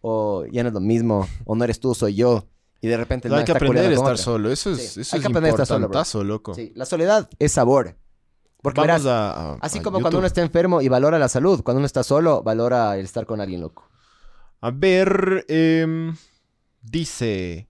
o 0.00 0.46
ya 0.50 0.62
no 0.62 0.68
es 0.68 0.74
lo 0.74 0.80
mismo, 0.80 1.28
o 1.44 1.54
no 1.54 1.64
eres 1.64 1.80
tú, 1.80 1.94
soy 1.94 2.14
yo. 2.14 2.46
Y 2.80 2.88
de 2.88 2.96
repente 2.96 3.28
el 3.28 3.30
No, 3.30 3.36
man 3.36 3.40
hay 3.40 3.44
que 3.46 3.52
está 3.52 3.64
aprender 3.64 3.86
a 3.86 3.94
estar 3.94 4.12
otra. 4.12 4.16
solo. 4.16 4.50
Eso 4.52 4.70
es, 4.70 4.78
Sí, 4.92 5.00
eso 5.00 5.16
hay 5.16 5.20
es 5.20 5.22
que 5.26 5.32
aprender 5.32 5.50
a 5.50 5.54
estar 5.54 5.66
solo, 5.66 5.78
bro. 5.80 5.86
importantazo, 5.86 6.24
loco. 6.24 6.54
Sí, 6.54 6.72
la 6.76 6.84
soledad 6.86 7.28
es 7.38 7.52
sabor. 7.52 7.96
Porque 8.62 8.80
Vamos 8.80 9.04
verás, 9.04 9.06
a, 9.06 9.52
a- 9.52 9.58
Así 9.60 9.78
a 9.78 9.82
como 9.82 10.00
cuando 10.00 10.18
uno 10.18 10.26
está 10.26 10.42
enfermo 10.42 10.80
y 10.82 10.88
valora 10.88 11.18
la 11.18 11.28
salud, 11.28 11.62
cuando 11.62 11.78
uno 11.78 11.86
está 11.86 12.02
solo, 12.02 12.42
valora 12.42 12.96
el 12.96 13.04
estar 13.04 13.24
con 13.26 13.40
alguien 13.40 13.60
loco. 13.60 13.88
A 14.60 14.70
ver, 14.70 15.44
em, 15.48 16.16
dice... 16.82 17.68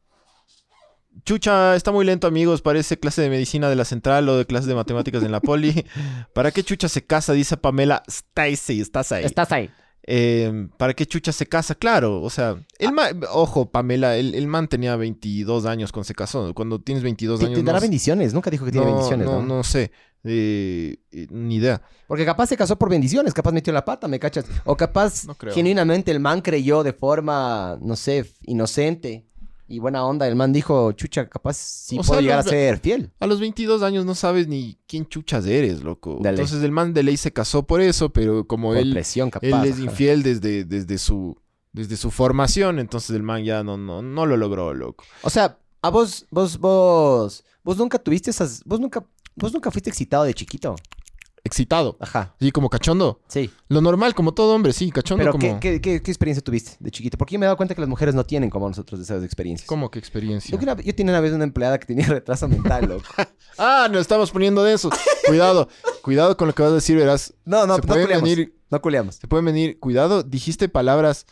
Chucha, 1.25 1.75
está 1.75 1.91
muy 1.91 2.05
lento, 2.07 2.27
amigos. 2.27 2.63
Parece 2.63 2.99
clase 2.99 3.21
de 3.21 3.29
medicina 3.29 3.69
de 3.69 3.77
la 3.77 3.85
central 3.85 4.29
o 4.29 4.37
de 4.37 4.47
clase 4.47 4.69
de 4.69 4.75
matemáticas 4.75 5.23
en 5.23 5.33
la 5.33 5.41
poli. 5.41 5.85
¿Para 6.35 6.53
qué 6.53 6.63
Chucha 6.63 6.89
se 6.89 7.05
casa? 7.05 7.33
Dice 7.33 7.57
Pamela 7.57 8.03
Stacy. 8.07 8.81
Estás 8.81 9.13
ahí. 9.13 9.25
Estás 9.25 9.53
ahí. 9.53 9.69
Eh, 10.11 10.69
¿Para 10.79 10.95
qué 10.95 11.05
chucha 11.05 11.33
se 11.33 11.45
casa? 11.47 11.75
Claro, 11.75 12.23
o 12.23 12.31
sea, 12.31 12.57
el 12.79 12.93
man- 12.93 13.21
ojo, 13.31 13.71
Pamela, 13.71 14.17
el, 14.17 14.35
el 14.35 14.47
man 14.47 14.67
tenía 14.67 14.97
22 14.97 15.67
años 15.67 15.93
cuando 15.93 16.05
se 16.05 16.15
casó. 16.15 16.55
Cuando 16.55 16.81
tienes 16.81 17.05
22 17.05 17.41
Te, 17.41 17.45
años. 17.47 17.59
te 17.59 17.63
dará 17.63 17.79
no, 17.79 17.83
bendiciones. 17.83 18.33
Nunca 18.33 18.51
dijo 18.51 18.65
que 18.65 18.73
tiene 18.73 18.87
no, 18.87 18.93
bendiciones, 18.95 19.27
¿no? 19.27 19.43
no, 19.43 19.57
no 19.57 19.63
sé. 19.63 19.93
Eh, 20.25 20.97
eh, 21.13 21.27
ni 21.31 21.57
idea. 21.57 21.83
Porque 22.07 22.25
capaz 22.25 22.47
se 22.47 22.57
casó 22.57 22.77
por 22.77 22.89
bendiciones, 22.89 23.35
capaz 23.35 23.53
metió 23.53 23.71
la 23.73 23.85
pata, 23.85 24.09
¿me 24.09 24.19
cachas? 24.19 24.47
O 24.65 24.77
capaz 24.77 25.27
genuinamente 25.53 26.11
el 26.11 26.21
man 26.21 26.41
creyó 26.41 26.83
de 26.83 26.95
forma, 26.95 27.79
no 27.83 27.95
sé, 27.95 28.33
inocente 28.43 29.27
y 29.69 29.79
buena 29.79 30.05
onda. 30.05 30.27
El 30.27 30.35
man 30.35 30.53
dijo, 30.53 30.93
chucha, 30.93 31.29
capaz 31.29 31.57
sí 31.57 31.97
O 31.99 32.03
puedo 32.03 32.15
sea, 32.15 32.21
llegar 32.23 32.39
a 32.39 32.43
ser 32.43 32.79
fiel. 32.79 33.13
A 33.21 33.27
los 33.27 33.39
22 33.39 33.83
años 33.83 34.05
no 34.05 34.15
sabes 34.15 34.49
ni 34.49 34.79
quién 34.87 35.07
chuchas 35.07 35.47
eres, 35.47 35.83
loco. 35.83 36.19
Entonces 36.25 36.63
el 36.63 36.73
man 36.73 36.95
de 36.95 37.03
ley 37.03 37.17
se 37.17 37.33
casó 37.33 37.67
por 37.67 37.81
eso, 37.81 38.11
pero 38.11 38.47
como 38.47 38.69
Por 38.69 38.79
él, 38.79 38.93
presión, 38.93 39.31
capaz. 39.31 39.47
él 39.47 39.65
es 39.65 39.79
infiel 39.79 40.23
desde, 40.23 40.65
desde 40.65 40.99
su 40.99 41.37
desde 41.73 41.97
su 41.97 42.11
formación, 42.11 42.79
entonces 42.79 43.15
el 43.15 43.23
man 43.23 43.45
ya 43.45 43.63
no, 43.63 43.77
no, 43.77 44.03
no 44.03 44.27
lo 44.27 44.37
logró, 44.37 44.75
loco. 44.75 45.05
O 45.23 45.31
sea, 45.31 45.59
a 45.83 45.91
vos, 45.91 46.27
vos, 46.31 46.59
vos, 46.59 47.45
vos 47.63 47.77
nunca 47.77 47.99
tuviste 47.99 48.31
esas, 48.31 48.63
vos 48.65 48.81
nunca, 48.81 49.05
vos 49.37 49.53
nunca 49.53 49.71
fuiste 49.71 49.91
excitado 49.91 50.25
de 50.25 50.35
chiquito. 50.35 50.75
Excitado. 51.49 51.97
Ajá, 51.99 52.35
Sí, 52.39 52.53
como 52.53 52.69
cachondo. 52.71 53.21
sí. 53.27 53.51
Lo 53.69 53.81
normal, 53.81 54.15
como 54.15 54.33
todo 54.33 54.55
hombre, 54.55 54.73
sí, 54.73 54.91
cachondo 54.91 55.21
Pero 55.23 55.33
como... 55.33 55.59
¿qué, 55.61 55.75
qué, 55.75 55.81
qué, 55.81 56.03
qué 56.03 56.11
experiencia 56.11 56.43
tuviste 56.45 56.77
de 56.79 56.91
chiquito? 56.91 57.19
Porque 57.19 57.33
yo 57.35 57.39
me 57.41 57.45
he 57.45 57.49
dado 57.49 57.57
cuenta 57.57 57.75
que 57.75 57.81
las 57.81 57.89
mujeres 57.91 58.15
no 58.15 58.25
tienen 58.25 58.49
como 58.51 58.69
nosotros 58.69 59.01
esas 59.01 59.25
experiencias. 59.25 59.67
¿Cómo 59.67 59.91
que 59.91 59.99
experiencia? 59.99 60.53
Yo, 60.53 60.59
que 60.59 60.65
una- 60.65 60.81
yo 60.81 60.95
tenía 60.95 61.13
una 61.13 61.21
vez 61.21 61.33
una 61.33 61.45
empleada 61.45 61.79
que 61.79 61.87
tenía 61.87 62.07
retraso 62.09 62.47
mental, 62.49 62.87
loco. 62.89 63.05
Ah, 63.61 63.89
nos 63.91 64.03
estamos 64.03 64.31
poniendo 64.31 64.63
de 64.63 64.75
eso. 64.75 64.89
cuidado, 65.27 65.69
cuidado 66.03 66.37
con 66.37 66.47
lo 66.47 66.55
que 66.55 66.63
vas 66.63 66.71
a 66.71 66.77
decir, 66.77 66.97
verás. 66.97 67.35
No, 67.45 67.67
no, 67.67 67.75
se 67.75 67.81
no 67.81 67.87
pueden 67.89 68.05
culeamos. 68.05 68.29
venir, 68.31 68.55
No 68.71 68.81
culeamos. 68.81 69.15
se 69.17 69.27
pueden 69.27 69.47
venir, 69.47 69.81
cuidado, 69.81 70.23
dijiste 70.23 70.69
palabras 70.69 71.27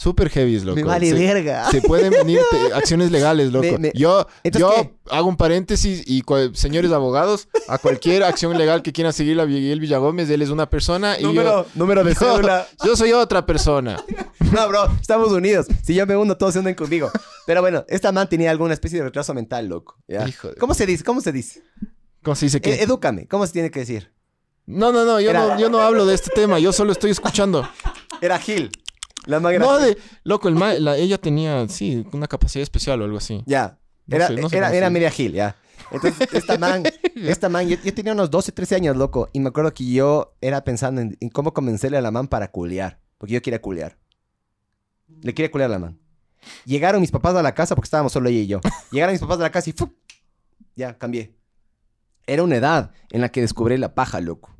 súper 0.00 0.30
heavy, 0.30 0.58
loco. 0.60 0.76
Me 0.76 0.84
vale 0.84 1.08
Se- 1.08 1.14
verga. 1.14 1.70
Se 1.70 1.82
pueden 1.82 2.10
venir 2.10 2.40
te- 2.50 2.72
acciones 2.74 3.10
legales, 3.10 3.52
loco. 3.52 3.66
Me- 3.72 3.78
me- 3.78 3.92
Yo, 3.94 4.26
yo 4.44 4.70
¿qué? 4.74 4.94
hago 5.10 5.28
un 5.28 5.36
paréntesis 5.36 6.02
y 6.06 6.22
señores 6.54 6.90
abogados, 6.92 7.48
a 7.68 7.76
cualquier 7.78 8.22
acción 8.24 8.56
legal 8.56 8.82
que 8.82 8.92
quieran 8.92 9.12
seguir 9.12 9.38
a 9.40 9.46
Miguel 9.46 9.78
Villagómez, 9.80 10.30
él 10.30 10.40
es 10.42 10.48
una 10.50 10.70
persona 10.70 11.18
y 11.18 11.24
Número, 11.24 11.66
número 11.74 12.02
de 12.04 12.14
yo, 12.14 12.18
cédula. 12.18 12.66
yo 12.84 12.96
soy 12.96 13.12
otra 13.12 13.44
persona. 13.46 14.02
No, 14.52 14.66
bro, 14.68 14.86
estamos 15.00 15.30
unidos. 15.30 15.66
Si 15.84 15.94
yo 15.94 16.04
me 16.06 16.16
uno, 16.16 16.36
todos 16.36 16.54
se 16.54 16.58
unen 16.58 16.74
conmigo. 16.74 17.08
Pero 17.46 17.60
bueno, 17.60 17.84
esta 17.88 18.10
man 18.10 18.28
tenía 18.28 18.50
alguna 18.50 18.74
especie 18.74 18.98
de 18.98 19.04
retraso 19.04 19.32
mental, 19.32 19.68
loco. 19.68 19.96
¿ya? 20.08 20.26
Hijo 20.26 20.48
de- 20.48 20.54
¿Cómo 20.56 20.74
se 20.74 20.86
dice? 20.86 21.04
¿Cómo 21.04 21.20
se 21.20 21.30
dice? 21.30 21.62
¿Cómo 22.24 22.34
se 22.34 22.46
dice 22.46 22.60
que? 22.60 22.72
E- 22.74 22.82
edúcame. 22.82 23.28
¿Cómo 23.28 23.46
se 23.46 23.52
tiene 23.52 23.70
que 23.70 23.78
decir? 23.80 24.10
no, 24.66 24.90
no, 24.92 25.04
no 25.04 25.20
yo, 25.20 25.30
Era- 25.30 25.46
no, 25.54 25.60
yo 25.60 25.70
no 25.70 25.78
hablo 25.80 26.04
de 26.04 26.14
este 26.16 26.30
tema, 26.34 26.58
yo 26.58 26.72
solo 26.72 26.90
estoy 26.90 27.12
escuchando. 27.12 27.68
Era 28.20 28.38
Gil. 28.40 28.72
La 29.30 29.40
No, 29.40 29.78
de, 29.78 29.96
loco, 30.24 30.48
el 30.48 30.54
ma- 30.56 30.74
la- 30.74 30.96
ella 30.96 31.18
tenía, 31.18 31.68
sí, 31.68 32.06
una 32.12 32.26
capacidad 32.26 32.62
especial 32.62 33.00
o 33.00 33.04
algo 33.04 33.16
así. 33.18 33.42
Ya. 33.46 33.78
No 34.06 34.16
Era, 34.16 34.26
sé, 34.28 34.34
no 34.34 34.48
sé 34.48 34.56
era, 34.58 34.74
era 34.74 34.90
media 34.90 35.10
Gil, 35.10 35.32
ya. 35.32 35.56
Entonces, 35.92 36.28
esta 36.32 36.58
man, 36.58 36.82
esta 37.16 37.48
man, 37.48 37.68
yo, 37.68 37.76
yo 37.82 37.94
tenía 37.94 38.12
unos 38.12 38.30
12, 38.30 38.52
13 38.52 38.74
años, 38.76 38.96
loco. 38.96 39.28
Y 39.32 39.40
me 39.40 39.48
acuerdo 39.48 39.72
que 39.72 39.84
yo 39.90 40.34
era 40.40 40.62
pensando 40.64 41.00
en, 41.00 41.16
en 41.20 41.28
cómo 41.30 41.54
convencerle 41.54 41.96
a 41.98 42.00
la 42.00 42.10
man 42.10 42.28
para 42.28 42.50
culear. 42.50 42.98
Porque 43.18 43.34
yo 43.34 43.42
quería 43.42 43.60
culear. 43.60 43.96
Le 45.22 45.34
quería 45.34 45.50
culear 45.50 45.70
a 45.70 45.74
la 45.74 45.78
man. 45.78 45.98
Llegaron 46.64 47.00
mis 47.00 47.10
papás 47.10 47.34
a 47.34 47.42
la 47.42 47.54
casa 47.54 47.74
porque 47.74 47.86
estábamos 47.86 48.12
solo 48.12 48.28
ella 48.28 48.40
y 48.40 48.46
yo. 48.46 48.60
Llegaron 48.92 49.12
mis 49.12 49.20
papás 49.20 49.38
a 49.38 49.42
la 49.42 49.50
casa 49.50 49.70
y 49.70 49.72
¡fu! 49.72 49.92
Ya, 50.76 50.96
cambié. 50.96 51.34
Era 52.26 52.42
una 52.42 52.56
edad 52.56 52.92
en 53.10 53.20
la 53.20 53.28
que 53.30 53.40
descubrí 53.40 53.76
la 53.76 53.94
paja, 53.94 54.20
loco. 54.20 54.54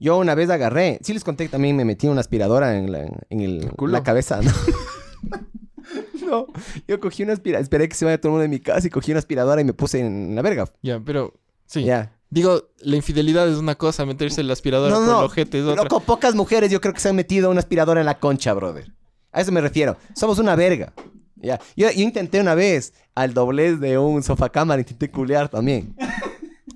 Yo 0.00 0.18
una 0.18 0.34
vez 0.34 0.50
agarré, 0.50 0.98
sí 1.02 1.12
les 1.14 1.24
conté 1.24 1.44
que 1.44 1.50
también 1.50 1.76
me 1.76 1.84
metí 1.84 2.08
una 2.08 2.20
aspiradora 2.20 2.76
en 2.76 2.90
la, 2.92 3.04
en 3.30 3.40
el- 3.40 3.70
la 3.88 4.02
cabeza, 4.02 4.40
¿no? 4.42 4.50
no, 6.26 6.46
yo 6.88 7.00
cogí 7.00 7.22
una 7.22 7.32
aspiradora, 7.34 7.62
esperé 7.62 7.88
que 7.88 7.94
se 7.94 8.04
vaya 8.04 8.18
todo 8.18 8.28
el 8.30 8.32
mundo 8.32 8.42
de 8.42 8.48
mi 8.48 8.60
casa 8.60 8.86
y 8.86 8.90
cogí 8.90 9.10
una 9.12 9.18
aspiradora 9.20 9.60
y 9.60 9.64
me 9.64 9.72
puse 9.72 10.00
en 10.00 10.34
la 10.34 10.42
verga. 10.42 10.68
Ya, 10.82 11.00
pero, 11.00 11.34
sí. 11.66 11.84
Ya. 11.84 12.12
Digo, 12.30 12.70
la 12.80 12.96
infidelidad 12.96 13.48
es 13.48 13.58
una 13.58 13.76
cosa, 13.76 14.04
meterse 14.04 14.40
el 14.40 14.50
aspirador 14.50 14.90
No, 14.90 14.96
por 14.96 15.06
no. 15.06 15.18
el 15.20 15.24
ojete 15.26 15.60
es 15.60 15.64
otra. 15.66 15.84
Loco, 15.84 16.00
pocas 16.00 16.34
mujeres 16.34 16.70
yo 16.70 16.80
creo 16.80 16.92
que 16.92 16.98
se 17.00 17.08
han 17.08 17.16
metido 17.16 17.50
una 17.50 17.60
aspiradora 17.60 18.00
en 18.00 18.06
la 18.06 18.18
concha, 18.18 18.52
brother. 18.54 18.92
A 19.30 19.40
eso 19.40 19.52
me 19.52 19.60
refiero. 19.60 19.96
Somos 20.16 20.38
una 20.40 20.56
verga. 20.56 20.92
Ya. 21.36 21.60
Yo, 21.76 21.90
yo 21.90 22.02
intenté 22.02 22.40
una 22.40 22.54
vez 22.56 22.92
al 23.14 23.34
doblez 23.34 23.78
de 23.78 23.98
un 23.98 24.22
sofá 24.24 24.48
cámara, 24.48 24.80
intenté 24.80 25.10
culear 25.10 25.48
también. 25.48 25.94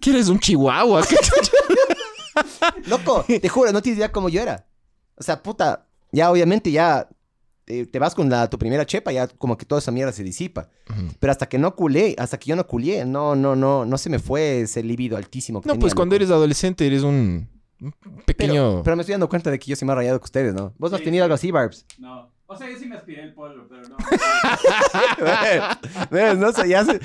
¿Quieres 0.00 0.28
un 0.28 0.38
chihuahua? 0.38 1.02
¿Qué? 1.08 1.16
Loco, 2.86 3.24
te 3.26 3.48
juro, 3.48 3.72
no 3.72 3.82
tienes 3.82 3.98
idea 3.98 4.12
cómo 4.12 4.28
yo 4.28 4.40
era. 4.40 4.66
O 5.16 5.22
sea, 5.22 5.42
puta, 5.42 5.86
ya 6.12 6.30
obviamente 6.30 6.70
ya 6.70 7.08
eh, 7.66 7.86
te 7.86 7.98
vas 7.98 8.14
con 8.14 8.30
la, 8.30 8.48
tu 8.48 8.58
primera 8.58 8.86
chepa, 8.86 9.12
ya 9.12 9.26
como 9.28 9.56
que 9.58 9.66
toda 9.66 9.80
esa 9.80 9.90
mierda 9.90 10.12
se 10.12 10.22
disipa. 10.22 10.68
Pero 11.20 11.30
hasta 11.30 11.48
que 11.48 11.58
no 11.58 11.74
culé, 11.76 12.14
hasta 12.18 12.38
que 12.38 12.48
yo 12.50 12.56
no 12.56 12.66
culé, 12.66 13.04
no, 13.04 13.34
no, 13.36 13.54
no, 13.56 13.84
no 13.84 13.98
se 13.98 14.08
me 14.10 14.18
fue 14.18 14.62
ese 14.62 14.82
libido 14.82 15.16
altísimo 15.16 15.60
que 15.60 15.66
No, 15.68 15.72
tenía, 15.74 15.80
pues 15.82 15.94
cuando 15.94 16.14
eres 16.16 16.30
adolescente 16.30 16.86
eres 16.86 17.02
un, 17.02 17.48
pequeño... 18.24 18.70
Pero, 18.70 18.82
pero 18.84 18.96
me 18.96 19.02
estoy 19.02 19.12
dando 19.12 19.28
cuenta 19.28 19.50
de 19.50 19.58
que 19.58 19.66
yo 19.70 19.76
soy 19.76 19.86
más 19.86 19.96
rayado 19.96 20.18
que 20.18 20.24
ustedes, 20.24 20.54
¿no? 20.54 20.72
¿Vos 20.78 20.90
no 20.90 20.96
has 20.96 21.00
Sí, 21.00 21.04
tenido 21.04 21.22
sí. 21.22 21.24
algo 21.24 21.34
así, 21.34 21.50
Barbs? 21.50 21.84
No. 21.98 22.30
O 22.50 22.56
sea, 22.56 22.70
yo 22.70 22.78
sí 22.78 22.86
me 22.86 22.96
aspiré 22.96 23.24
el 23.24 23.34
polvo, 23.34 23.66
pero 23.68 23.82
no. 23.88 23.96
No 26.40 26.52
sé, 26.52 26.66
ya 26.68 26.82
se- 26.82 26.96
eh, 26.96 27.00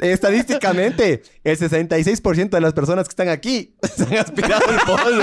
estadísticamente, 0.00 1.22
el 1.44 1.56
66% 1.56 2.50
de 2.50 2.60
las 2.60 2.72
personas 2.72 3.06
que 3.06 3.12
están 3.12 3.28
aquí 3.28 3.76
se 3.96 4.02
han 4.04 4.16
aspirado 4.16 4.64
el 4.70 4.80
polvo. 4.80 5.22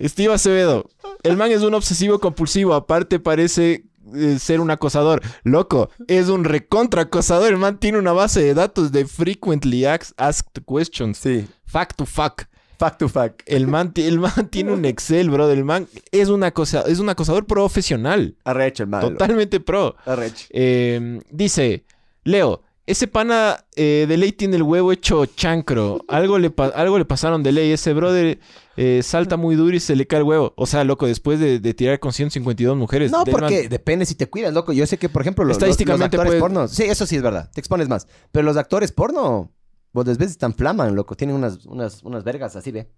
Steve 0.00 0.32
Acevedo. 0.32 0.88
El 1.24 1.36
man 1.36 1.50
es 1.50 1.62
un 1.62 1.74
obsesivo 1.74 2.20
compulsivo. 2.20 2.72
Aparte 2.74 3.18
parece 3.18 3.84
eh, 4.14 4.38
ser 4.38 4.60
un 4.60 4.70
acosador. 4.70 5.20
Loco, 5.42 5.90
es 6.06 6.28
un 6.28 6.44
recontra 6.44 7.02
acosador. 7.02 7.48
El 7.52 7.58
man 7.58 7.78
tiene 7.78 7.98
una 7.98 8.12
base 8.12 8.42
de 8.44 8.54
datos 8.54 8.92
de 8.92 9.06
frequently 9.06 9.84
asked 9.86 10.62
questions. 10.68 11.18
Sí, 11.18 11.48
Fact 11.66 11.96
to 11.96 12.06
fact. 12.06 12.48
Fact 12.84 12.98
to 12.98 13.08
fact. 13.08 13.42
El 13.46 13.66
man, 13.66 13.92
ti- 13.92 14.02
el 14.04 14.18
man 14.18 14.48
tiene 14.50 14.72
un 14.72 14.84
Excel, 14.84 15.30
bro. 15.30 15.50
El 15.50 15.64
man 15.64 15.88
es 16.12 16.28
un, 16.28 16.42
acosa- 16.42 16.84
es 16.86 16.98
un 16.98 17.08
acosador 17.08 17.46
profesional. 17.46 18.36
Arrecho, 18.44 18.82
hermano. 18.84 19.08
Totalmente 19.10 19.60
pro. 19.60 19.96
Arrecho. 20.06 20.46
Eh, 20.50 21.20
dice, 21.30 21.84
Leo, 22.24 22.62
ese 22.86 23.06
pana 23.06 23.64
eh, 23.76 24.04
de 24.06 24.16
ley 24.18 24.32
tiene 24.32 24.56
el 24.56 24.62
huevo 24.62 24.92
hecho 24.92 25.24
chancro. 25.24 26.00
Algo 26.08 26.38
le, 26.38 26.52
algo 26.74 26.98
le 26.98 27.04
pasaron 27.06 27.42
de 27.42 27.52
ley. 27.52 27.70
Ese 27.72 27.94
brother 27.94 28.38
eh, 28.76 29.00
salta 29.02 29.38
muy 29.38 29.54
duro 29.56 29.74
y 29.74 29.80
se 29.80 29.96
le 29.96 30.06
cae 30.06 30.18
el 30.18 30.24
huevo. 30.26 30.52
O 30.56 30.66
sea, 30.66 30.84
loco, 30.84 31.06
después 31.06 31.40
de, 31.40 31.60
de 31.60 31.72
tirar 31.72 31.98
con 31.98 32.12
152 32.12 32.76
mujeres. 32.76 33.10
No, 33.10 33.24
porque 33.24 33.60
man- 33.62 33.68
depende 33.70 34.04
si 34.04 34.14
te 34.16 34.26
cuidas, 34.26 34.52
loco. 34.52 34.74
Yo 34.74 34.86
sé 34.86 34.98
que, 34.98 35.08
por 35.08 35.22
ejemplo, 35.22 35.44
los, 35.44 35.56
los- 35.56 35.62
los 35.62 35.70
Estadísticamente 35.70 36.16
actores 36.16 36.30
puede- 36.32 36.40
porno... 36.40 36.68
Sí, 36.68 36.82
eso 36.82 37.06
sí 37.06 37.16
es 37.16 37.22
verdad. 37.22 37.50
Te 37.54 37.60
expones 37.62 37.88
más. 37.88 38.06
Pero 38.32 38.44
los 38.44 38.58
actores 38.58 38.92
porno, 38.92 39.50
vos 39.94 40.04
desde 40.04 40.18
veces 40.18 40.36
tan 40.36 40.52
flaman, 40.52 40.94
loco. 40.94 41.14
Tienen 41.16 41.34
unas, 41.36 41.64
unas, 41.64 42.02
unas 42.02 42.22
vergas 42.24 42.54
así, 42.56 42.70
¿ve? 42.70 42.90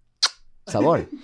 Sabor. 0.67 1.09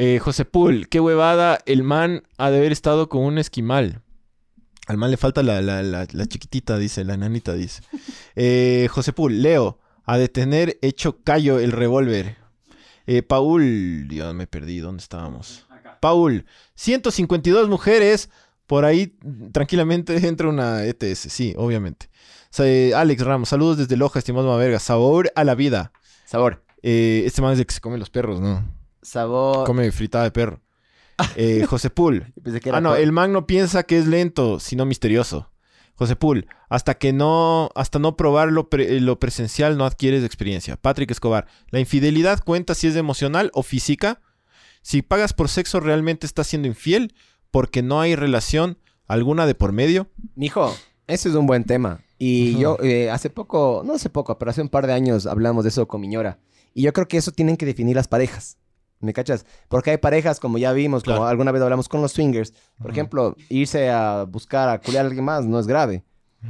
Eh, 0.00 0.20
José 0.20 0.44
Pool, 0.44 0.86
qué 0.88 1.00
huevada. 1.00 1.58
El 1.66 1.82
man 1.82 2.22
ha 2.36 2.50
de 2.50 2.58
haber 2.58 2.70
estado 2.70 3.08
con 3.08 3.22
un 3.24 3.36
esquimal. 3.36 4.00
Al 4.86 4.96
man 4.96 5.10
le 5.10 5.16
falta 5.16 5.42
la, 5.42 5.60
la- 5.60 5.82
la- 5.82 6.06
la 6.12 6.26
chiquitita, 6.26 6.78
dice, 6.78 7.02
la 7.04 7.16
nanita, 7.16 7.54
dice. 7.54 7.82
Eh, 8.36 8.86
José 8.92 9.12
Pool, 9.12 9.42
Leo, 9.42 9.80
ha 10.04 10.16
de 10.16 10.28
tener 10.28 10.78
hecho 10.82 11.20
callo 11.24 11.58
el 11.58 11.72
revólver. 11.72 12.36
Eh, 13.08 13.22
Paul, 13.24 14.06
Dios, 14.06 14.32
me 14.36 14.46
perdí, 14.46 14.78
¿dónde 14.78 15.02
estábamos? 15.02 15.66
Acá. 15.68 15.98
Paul, 16.00 16.44
152 16.76 17.68
mujeres. 17.68 18.30
Por 18.68 18.84
ahí 18.84 19.16
tranquilamente 19.50 20.14
entra 20.28 20.48
una 20.48 20.84
ETS, 20.84 21.18
sí, 21.18 21.54
obviamente. 21.56 22.08
Eh, 22.58 22.92
Alex 22.94 23.22
Ramos, 23.24 23.48
saludos 23.48 23.78
desde 23.78 23.96
Loja, 23.96 24.18
estimado 24.18 24.48
Maverga. 24.48 24.78
Sabor 24.78 25.30
a 25.34 25.44
la 25.44 25.54
vida. 25.54 25.92
Sabor. 26.24 26.64
Eh, 26.82 27.22
este 27.26 27.42
man 27.42 27.52
es 27.52 27.58
de 27.58 27.66
que 27.66 27.74
se 27.74 27.80
come 27.80 27.98
los 27.98 28.10
perros, 28.10 28.40
¿no? 28.40 28.64
Sabor. 29.02 29.64
Come 29.66 29.90
fritada 29.92 30.24
de 30.24 30.30
perro. 30.30 30.60
Eh, 31.36 31.64
José 31.68 31.90
Pool. 31.90 32.32
Ah, 32.72 32.80
no, 32.80 32.94
el 32.96 33.12
man 33.12 33.32
no 33.32 33.46
piensa 33.46 33.82
que 33.84 33.98
es 33.98 34.06
lento, 34.06 34.60
sino 34.60 34.84
misterioso. 34.84 35.50
José 35.94 36.14
Pool, 36.14 36.46
hasta 36.68 36.94
que 36.94 37.12
no, 37.12 37.70
hasta 37.74 37.98
no 37.98 38.16
probar 38.16 38.52
lo, 38.52 38.70
pre- 38.70 39.00
lo 39.00 39.18
presencial 39.18 39.76
no 39.76 39.84
adquieres 39.84 40.22
experiencia. 40.24 40.76
Patrick 40.76 41.10
Escobar, 41.10 41.48
la 41.70 41.80
infidelidad 41.80 42.40
cuenta 42.44 42.76
si 42.76 42.86
es 42.86 42.94
emocional 42.94 43.50
o 43.52 43.64
física. 43.64 44.20
Si 44.80 45.02
pagas 45.02 45.32
por 45.32 45.48
sexo, 45.48 45.80
realmente 45.80 46.24
estás 46.24 46.46
siendo 46.46 46.68
infiel 46.68 47.14
porque 47.50 47.82
no 47.82 48.00
hay 48.00 48.14
relación 48.14 48.78
alguna 49.08 49.44
de 49.46 49.56
por 49.56 49.72
medio. 49.72 50.08
Mijo, 50.36 50.72
ese 51.08 51.30
es 51.30 51.34
un 51.34 51.46
buen 51.46 51.64
tema. 51.64 52.00
Y 52.18 52.58
yo 52.58 52.76
eh, 52.82 53.10
hace 53.10 53.30
poco, 53.30 53.82
no 53.84 53.94
hace 53.94 54.10
poco, 54.10 54.36
pero 54.38 54.50
hace 54.50 54.60
un 54.60 54.68
par 54.68 54.86
de 54.86 54.92
años 54.92 55.26
hablamos 55.26 55.64
de 55.64 55.68
eso 55.68 55.86
con 55.86 56.00
Miñora. 56.00 56.38
Y 56.74 56.82
yo 56.82 56.92
creo 56.92 57.06
que 57.08 57.16
eso 57.16 57.30
tienen 57.32 57.56
que 57.56 57.66
definir 57.66 57.96
las 57.96 58.08
parejas. 58.08 58.58
¿Me 59.00 59.12
cachas? 59.12 59.46
Porque 59.68 59.92
hay 59.92 59.98
parejas, 59.98 60.40
como 60.40 60.58
ya 60.58 60.72
vimos, 60.72 61.04
como 61.04 61.24
alguna 61.26 61.52
vez 61.52 61.62
hablamos 61.62 61.88
con 61.88 62.02
los 62.02 62.10
swingers. 62.12 62.52
Por 62.82 62.90
ejemplo, 62.90 63.36
irse 63.48 63.88
a 63.90 64.24
buscar 64.24 64.68
a 64.68 64.80
culiar 64.80 65.04
a 65.04 65.08
alguien 65.08 65.24
más 65.24 65.44
no 65.46 65.60
es 65.60 65.68
grave. 65.68 66.02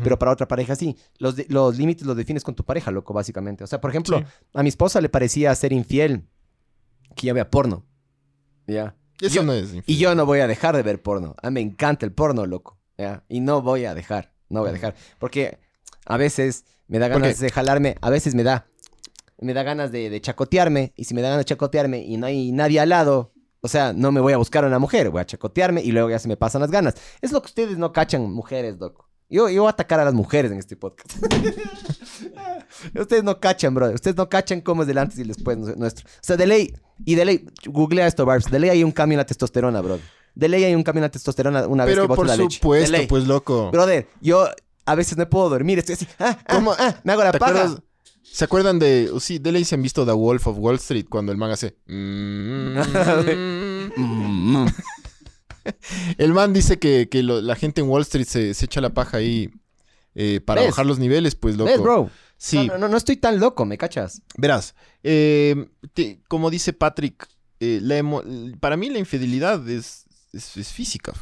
Pero 0.02 0.18
para 0.18 0.32
otra 0.32 0.48
pareja 0.48 0.74
sí. 0.74 0.96
Los, 1.18 1.36
los 1.50 1.76
límites 1.78 2.06
los 2.06 2.16
defines 2.16 2.44
con 2.44 2.54
tu 2.54 2.64
pareja, 2.64 2.90
loco, 2.90 3.12
básicamente. 3.12 3.64
O 3.64 3.66
sea, 3.66 3.80
por 3.80 3.90
ejemplo, 3.90 4.18
Sí. 4.18 4.24
a 4.54 4.62
mi 4.62 4.70
esposa 4.70 5.00
le 5.02 5.08
parecía 5.10 5.54
ser 5.54 5.72
infiel 5.74 6.24
que 7.14 7.26
ya 7.26 7.32
vea 7.34 7.50
porno. 7.50 7.84
¿Ya? 8.66 8.94
Eso 9.20 9.36
Yo- 9.36 9.42
no 9.42 9.52
es 9.52 9.72
Y 9.72 9.76
infidelidad. 9.76 10.10
yo 10.10 10.14
no 10.14 10.26
voy 10.26 10.40
a 10.40 10.46
dejar 10.46 10.74
de 10.76 10.82
ver 10.82 11.02
porno. 11.02 11.34
A 11.42 11.50
mí 11.50 11.54
me 11.54 11.60
encanta 11.60 12.06
el 12.06 12.12
porno, 12.12 12.46
loco. 12.46 12.78
¿ya? 12.96 13.24
Y 13.28 13.40
no 13.40 13.60
voy 13.62 13.84
a 13.84 13.94
dejar. 13.94 14.32
No 14.48 14.60
voy 14.60 14.70
a 14.70 14.72
dejar. 14.72 14.94
Porque 15.18 15.58
a 16.06 16.16
veces 16.16 16.64
me 16.86 16.98
da 16.98 17.08
¿Por 17.08 17.20
ganas 17.20 17.38
de 17.38 17.50
jalarme. 17.50 17.96
A 18.00 18.10
veces 18.10 18.34
me 18.34 18.42
da. 18.42 18.66
Me 19.40 19.54
da 19.54 19.62
ganas 19.62 19.92
de, 19.92 20.10
de 20.10 20.20
chacotearme. 20.20 20.92
Y 20.96 21.04
si 21.04 21.14
me 21.14 21.22
da 21.22 21.28
ganas 21.30 21.44
de 21.44 21.48
chacotearme 21.50 21.98
y 21.98 22.16
no 22.16 22.26
hay 22.26 22.52
nadie 22.52 22.80
al 22.80 22.88
lado. 22.88 23.32
O 23.60 23.68
sea, 23.68 23.92
no 23.92 24.12
me 24.12 24.20
voy 24.20 24.32
a 24.32 24.36
buscar 24.36 24.64
a 24.64 24.68
una 24.68 24.78
mujer. 24.78 25.10
Voy 25.10 25.20
a 25.20 25.26
chacotearme 25.26 25.82
y 25.82 25.92
luego 25.92 26.10
ya 26.10 26.18
se 26.18 26.28
me 26.28 26.36
pasan 26.36 26.60
las 26.60 26.70
ganas. 26.70 26.94
Es 27.20 27.32
lo 27.32 27.42
que 27.42 27.46
ustedes 27.46 27.78
no 27.78 27.92
cachan, 27.92 28.30
mujeres, 28.30 28.78
loco. 28.78 29.08
Yo, 29.30 29.50
yo 29.50 29.62
voy 29.62 29.68
a 29.68 29.72
atacar 29.72 30.00
a 30.00 30.04
las 30.04 30.14
mujeres 30.14 30.50
en 30.50 30.58
este 30.58 30.76
podcast. 30.76 31.22
ustedes 32.98 33.24
no 33.24 33.38
cachan, 33.40 33.74
bro. 33.74 33.90
Ustedes 33.90 34.16
no 34.16 34.28
cachan 34.28 34.62
cómo 34.62 34.82
es 34.82 34.88
del 34.88 34.96
antes 34.96 35.18
y 35.18 35.22
el 35.22 35.28
después 35.28 35.58
nuestro. 35.58 36.06
O 36.06 36.22
sea, 36.22 36.36
de 36.36 36.46
ley. 36.46 36.74
Y 37.04 37.14
de 37.14 37.24
ley. 37.24 37.46
Googlea 37.66 38.06
esto, 38.06 38.24
Barbs. 38.24 38.50
De 38.50 38.58
ley 38.58 38.70
hay 38.70 38.84
un 38.84 38.92
cambio 38.92 39.14
en 39.16 39.18
la 39.18 39.26
testosterona, 39.26 39.82
bro. 39.82 39.98
De 40.38 40.48
ley 40.48 40.62
hay 40.64 40.74
un 40.74 40.84
cambio 40.84 41.00
en 41.00 41.02
la 41.02 41.10
testosterona 41.10 41.66
una 41.66 41.84
vez 41.84 41.92
que 41.92 41.96
Pero 41.96 42.06
botas 42.08 42.16
por 42.16 42.26
la 42.28 42.36
leche. 42.36 42.48
De 42.48 42.54
supuesto, 42.60 42.92
ley. 42.96 43.06
pues 43.08 43.26
loco. 43.26 43.70
Brother, 43.72 44.08
yo 44.20 44.48
a 44.86 44.94
veces 44.94 45.18
no 45.18 45.28
puedo 45.28 45.48
dormir. 45.50 45.80
Estoy 45.80 45.94
así. 45.94 46.06
ah, 46.20 46.38
ah, 46.46 46.54
¿Cómo? 46.54 46.72
ah, 46.78 47.00
me 47.02 47.12
hago 47.12 47.24
la 47.24 47.32
¿Te 47.32 47.38
paja. 47.40 47.52
acuerdas? 47.64 47.82
¿Se 48.22 48.44
acuerdan 48.44 48.78
de... 48.78 49.10
uh, 49.12 49.18
Sí, 49.18 49.38
de 49.38 49.50
ley 49.52 49.64
se 49.64 49.74
han 49.74 49.82
visto 49.82 50.06
The 50.06 50.12
Wolf 50.12 50.46
of 50.46 50.58
Wall 50.58 50.76
Street 50.76 51.06
cuando 51.08 51.32
el 51.32 51.38
man 51.38 51.50
hace... 51.50 51.76
mm, 51.86 52.78
el 56.18 56.32
man 56.32 56.52
dice 56.52 56.78
que, 56.78 57.08
que 57.08 57.22
lo- 57.22 57.40
la 57.40 57.54
gente 57.56 57.80
en 57.80 57.88
Wall 57.88 58.02
Street 58.02 58.26
se, 58.26 58.54
se 58.54 58.64
echa 58.66 58.80
la 58.80 58.90
paja 58.94 59.16
ahí 59.18 59.50
eh, 60.14 60.40
para 60.44 60.60
¿Ves? 60.62 60.70
bajar 60.70 60.86
los 60.86 60.98
niveles, 60.98 61.34
pues 61.34 61.56
loco. 61.56 61.70
¿Ves, 61.70 61.80
bro? 61.80 62.10
Sí, 62.36 62.66
No, 62.68 62.78
no, 62.78 62.88
no 62.88 62.96
estoy 62.96 63.16
tan 63.16 63.40
loco, 63.40 63.64
¿me 63.64 63.76
cachas? 63.78 64.22
verás. 64.36 64.74
eh, 65.02 65.66
te- 65.94 66.20
como 66.28 66.50
dice 66.50 66.72
Patrick, 66.72 67.26
eh, 67.60 67.80
la 67.82 68.02
para 68.60 68.76
mí 68.76 68.88
la 68.90 68.98
infidelidad 69.00 69.68
es, 69.68 70.04
es, 70.32 70.56
es 70.56 70.68
física. 70.68 71.12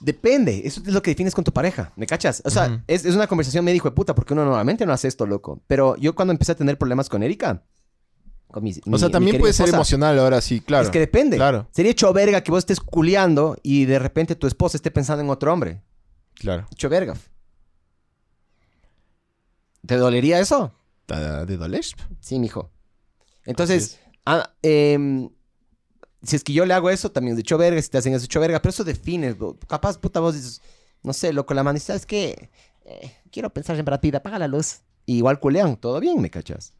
Depende, 0.00 0.62
eso 0.64 0.80
es 0.86 0.92
lo 0.92 1.02
que 1.02 1.10
defines 1.10 1.34
con 1.34 1.42
tu 1.42 1.52
pareja, 1.52 1.92
¿me 1.96 2.06
cachas? 2.06 2.40
O 2.44 2.50
sea, 2.50 2.84
es, 2.86 3.04
es 3.04 3.16
una 3.16 3.26
conversación 3.26 3.64
me 3.64 3.72
dijo 3.72 3.88
de 3.88 3.96
puta, 3.96 4.14
porque 4.14 4.32
uno 4.32 4.44
normalmente 4.44 4.86
no 4.86 4.92
hace 4.92 5.08
esto, 5.08 5.26
loco. 5.26 5.60
Pero 5.66 5.96
yo 5.96 6.14
cuando 6.14 6.30
empecé 6.32 6.52
a 6.52 6.54
tener 6.54 6.78
problemas 6.78 7.08
con 7.08 7.24
Erika, 7.24 7.64
con 8.46 8.62
mi, 8.62 8.72
O 8.90 8.96
sea, 8.96 9.10
también 9.10 9.38
puede 9.38 9.52
ser 9.52 9.68
emocional 9.68 10.18
ahora, 10.18 10.40
sí, 10.40 10.60
claro. 10.60 10.84
Es 10.84 10.90
que 10.90 11.00
depende. 11.00 11.36
Claro, 11.36 11.68
Sería 11.72 11.90
hecho 11.90 12.12
verga 12.12 12.42
que 12.42 12.52
vos 12.52 12.60
estés 12.60 12.80
culeando 12.80 13.56
y 13.62 13.86
de 13.86 13.98
repente 13.98 14.36
tu 14.36 14.46
esposa 14.46 14.76
esté 14.76 14.90
pensando 14.92 15.22
en 15.22 15.30
otro 15.30 15.52
hombre. 15.52 15.82
claro. 16.34 16.66
Hecho 16.72 16.88
verga. 16.88 17.14
¿Te 19.84 19.96
dolería 19.96 20.38
eso? 20.38 20.72
¿De 21.08 21.56
doler? 21.56 21.84
Sí, 22.20 22.38
mijo. 22.38 22.70
Entonces, 23.44 23.98
ah, 24.26 24.52
em, 24.62 25.30
si 26.22 26.36
es 26.36 26.44
que 26.44 26.52
yo 26.52 26.66
le 26.66 26.74
hago 26.74 26.90
eso, 26.90 27.10
también 27.10 27.34
es 27.36 27.40
hecho 27.40 27.58
verga, 27.58 27.80
si 27.80 27.88
te 27.88 27.98
hacen 27.98 28.14
eso 28.14 28.24
hecho 28.24 28.40
verga, 28.40 28.60
pero 28.60 28.70
eso 28.70 28.84
defines, 28.84 29.36
bro. 29.38 29.56
capaz, 29.68 29.98
puta, 29.98 30.20
vos 30.20 30.34
dices, 30.34 30.60
no 31.02 31.12
sé, 31.12 31.32
loco, 31.32 31.54
la 31.54 31.62
mano, 31.62 31.76
y 31.76 31.80
sabes 31.80 32.06
que 32.06 32.50
quiero 33.30 33.50
pensar 33.52 33.78
en 33.78 33.84
Pitt, 34.00 34.14
apaga 34.14 34.38
la 34.38 34.48
luz. 34.48 34.80
Y 35.06 35.18
igual 35.18 35.40
culean, 35.40 35.76
todo 35.76 36.00
bien, 36.00 36.20
¿me 36.20 36.30
cachas? 36.30 36.72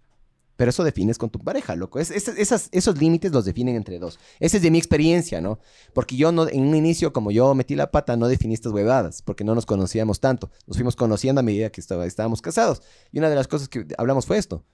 Pero 0.56 0.70
eso 0.70 0.82
defines 0.82 1.18
con 1.18 1.30
tu 1.30 1.38
pareja, 1.38 1.76
loco. 1.76 2.00
Es- 2.00 2.10
es- 2.10 2.26
esas- 2.28 2.68
esos 2.72 2.98
límites 2.98 3.30
los 3.30 3.44
definen 3.44 3.76
entre 3.76 4.00
dos. 4.00 4.18
Esa 4.40 4.56
es 4.56 4.62
de 4.62 4.72
mi 4.72 4.78
experiencia, 4.78 5.40
¿no? 5.40 5.60
Porque 5.94 6.16
yo 6.16 6.32
no, 6.32 6.48
en 6.48 6.62
un 6.66 6.74
inicio, 6.74 7.12
como 7.12 7.30
yo 7.30 7.54
metí 7.54 7.76
la 7.76 7.92
pata, 7.92 8.16
no 8.16 8.26
definí 8.26 8.54
estas 8.54 8.72
huevadas, 8.72 9.22
porque 9.22 9.44
no 9.44 9.54
nos 9.54 9.66
conocíamos 9.66 10.18
tanto. 10.18 10.50
Nos 10.66 10.76
fuimos 10.76 10.96
conociendo 10.96 11.38
a 11.38 11.44
medida 11.44 11.70
que 11.70 11.80
estaba- 11.80 12.06
estábamos 12.06 12.42
casados. 12.42 12.82
Y 13.12 13.18
una 13.20 13.30
de 13.30 13.36
las 13.36 13.46
cosas 13.46 13.68
que 13.68 13.86
hablamos 13.98 14.26
fue 14.26 14.36
esto. 14.36 14.64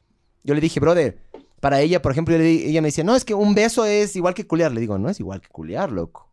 Yo 0.43 0.55
le 0.55 0.61
dije, 0.63 0.81
brother, 0.81 1.19
para 1.65 1.81
ella, 1.81 2.03
por 2.03 2.13
ejemplo, 2.13 2.37
le 2.37 2.69
ella 2.69 2.83
me 2.83 2.89
decía, 2.89 3.05
no, 3.05 3.17
es 3.17 3.25
que 3.25 3.33
un 3.33 3.55
beso 3.55 3.87
es 3.87 4.15
igual 4.17 4.35
que 4.35 4.47
culiar. 4.47 4.71
Le 4.71 4.83
digo, 4.83 4.99
no 4.99 5.09
es 5.09 5.19
igual 5.19 5.41
que 5.41 5.49
culiar, 5.49 5.91
loco. 5.91 6.31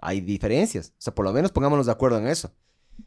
Hay 0.00 0.20
diferencias. 0.20 0.88
O 0.90 1.00
sea, 1.00 1.14
por 1.14 1.24
lo 1.24 1.32
menos 1.32 1.50
pongámonos 1.50 1.86
de 1.86 1.92
acuerdo 1.92 2.18
en 2.18 2.26
eso. 2.26 2.52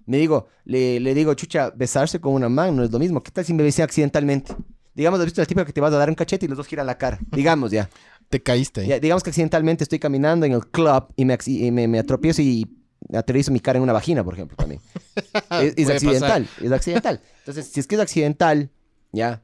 Me 0.07 0.17
digo, 0.17 0.47
le, 0.65 0.99
le 0.99 1.13
digo, 1.13 1.31
chucha, 1.35 1.69
besarse 1.69 2.19
con 2.19 2.33
una 2.33 2.49
mano 2.49 2.71
no 2.71 2.83
es 2.83 2.89
lo 2.89 2.97
mismo. 2.97 3.21
¿Qué 3.21 3.29
tal 3.29 3.45
si 3.45 3.53
me 3.53 3.61
besé 3.61 3.83
accidentalmente? 3.83 4.55
Digamos, 4.95 5.19
¿has 5.19 5.27
visto 5.27 5.41
la 5.41 5.45
típica 5.45 5.63
que 5.63 5.71
te 5.71 5.79
vas 5.79 5.93
a 5.93 5.97
dar 5.97 6.09
un 6.09 6.15
cachete 6.15 6.47
y 6.47 6.49
los 6.49 6.57
dos 6.57 6.65
giran 6.65 6.87
la 6.87 6.97
cara? 6.97 7.19
Digamos 7.31 7.69
ya. 7.69 7.87
Te 8.29 8.41
caíste. 8.41 8.87
Ya, 8.87 8.99
digamos 8.99 9.21
que 9.21 9.29
accidentalmente 9.29 9.83
estoy 9.83 9.99
caminando 9.99 10.47
en 10.47 10.53
el 10.53 10.65
club 10.65 11.13
y 11.15 11.23
me, 11.23 11.37
y 11.45 11.69
me, 11.69 11.87
me 11.87 11.99
atropiezo 11.99 12.41
y 12.41 12.67
aterrizo 13.13 13.51
mi 13.51 13.59
cara 13.59 13.77
en 13.77 13.83
una 13.83 13.93
vagina, 13.93 14.23
por 14.23 14.33
ejemplo, 14.33 14.57
también. 14.57 14.81
es, 15.61 15.75
es 15.77 15.87
accidental, 15.87 16.49
es 16.63 16.71
accidental. 16.71 17.21
Entonces, 17.41 17.67
si 17.67 17.79
es 17.79 17.85
que 17.85 17.93
es 17.93 18.01
accidental, 18.01 18.71
ya, 19.11 19.43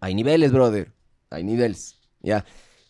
hay 0.00 0.16
niveles, 0.16 0.50
brother. 0.50 0.97
Hay 1.30 1.44
niveles, 1.44 1.96
ya. 2.20 2.44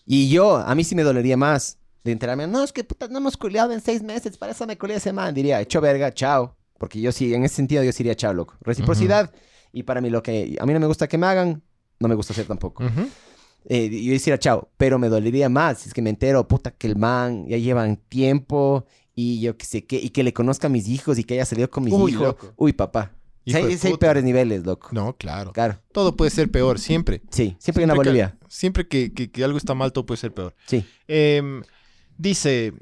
Y 0.07 0.29
yo, 0.31 0.57
a 0.57 0.75
mí 0.75 0.85
sí 0.85 0.95
me 0.95 1.03
dolería 1.03 1.37
más 1.37 1.79
de 2.05 2.13
enterarme, 2.13 2.47
no, 2.47 2.63
es 2.65 2.73
que 2.73 2.85
puta, 2.85 3.09
no 3.09 3.19
hemos 3.19 3.37
culiado 3.37 3.73
en 3.73 3.81
seis 3.81 4.03
meses, 4.03 4.39
para 4.39 4.53
eso 4.53 4.67
me 4.67 4.79
culié 4.79 4.97
ese 4.97 5.13
man. 5.13 5.35
Diría, 5.35 5.61
hecho 5.61 5.81
verga, 5.81 6.13
chao. 6.13 6.57
Porque 6.79 7.01
yo 7.01 7.11
sí, 7.11 7.35
en 7.35 7.45
ese 7.45 7.57
sentido, 7.57 7.83
yo 7.83 7.91
sí 7.93 7.99
diría 7.99 8.15
chao, 8.15 8.33
loco. 8.33 8.55
Reciprocidad. 8.61 9.33
Y 9.73 9.83
para 9.83 10.01
mí, 10.01 10.11
lo 10.11 10.23
que 10.23 10.57
a 10.61 10.65
mí 10.65 10.73
no 10.73 10.81
me 10.81 10.87
gusta 10.87 11.09
que 11.09 11.19
me 11.19 11.27
hagan, 11.27 11.63
no 11.99 12.09
me 12.09 12.15
gusta 12.15 12.33
hacer 12.33 12.47
tampoco. 12.47 12.85
Ujú. 12.85 13.09
Eh, 13.65 13.91
yo 14.03 14.13
decía 14.13 14.39
chao, 14.39 14.71
pero 14.77 14.99
me 14.99 15.09
dolería 15.09 15.49
más 15.49 15.81
si 15.81 15.89
es 15.89 15.95
que 15.95 16.01
me 16.01 16.11
entero, 16.11 16.47
puta, 16.47 16.71
que 16.71 16.87
el 16.87 16.97
man 16.97 17.47
ya 17.49 17.59
llevan 17.59 17.97
tiempo 17.97 18.87
y 19.15 19.41
yo 19.41 19.59
qué 19.59 19.67
sé 19.67 19.85
qué, 19.85 19.97
y 19.97 20.11
que 20.11 20.23
le 20.23 20.33
conozca 20.33 20.69
a 20.69 20.71
mis 20.71 20.89
hijos 20.89 21.19
y 21.19 21.25
que 21.25 21.35
haya 21.35 21.45
salido 21.45 21.69
con 21.69 21.85
mis 21.85 21.93
Uy, 21.93 22.13
hijos. 22.13 22.29
loco. 22.29 22.53
Uy, 22.57 22.73
papá. 22.73 23.13
Hijo 23.49 23.59
Sí, 23.71 23.87
hay 23.89 23.97
peores 23.97 24.25
niveles, 24.25 24.65
loco. 24.65 24.89
No, 24.93 25.17
claro. 25.17 25.53
Claro. 25.53 25.81
Todo 25.93 26.17
puede 26.17 26.31
ser 26.31 26.51
peor, 26.51 26.79
siempre. 26.79 27.23
Sí, 27.31 27.57
siempre 27.59 27.83
hay 27.83 27.85
una 27.87 27.95
que- 27.95 27.99
Bolivia. 27.99 28.39
siempre 28.49 28.87
que, 28.89 29.13
que- 29.13 29.31
que 29.31 29.45
algo 29.45 29.59
está 29.59 29.75
mal, 29.75 29.93
todo 29.93 30.05
puede 30.07 30.19
ser 30.21 30.33
peor. 30.35 30.55
Sí. 30.67 30.85
Em, 31.07 31.63
dice 32.17 32.73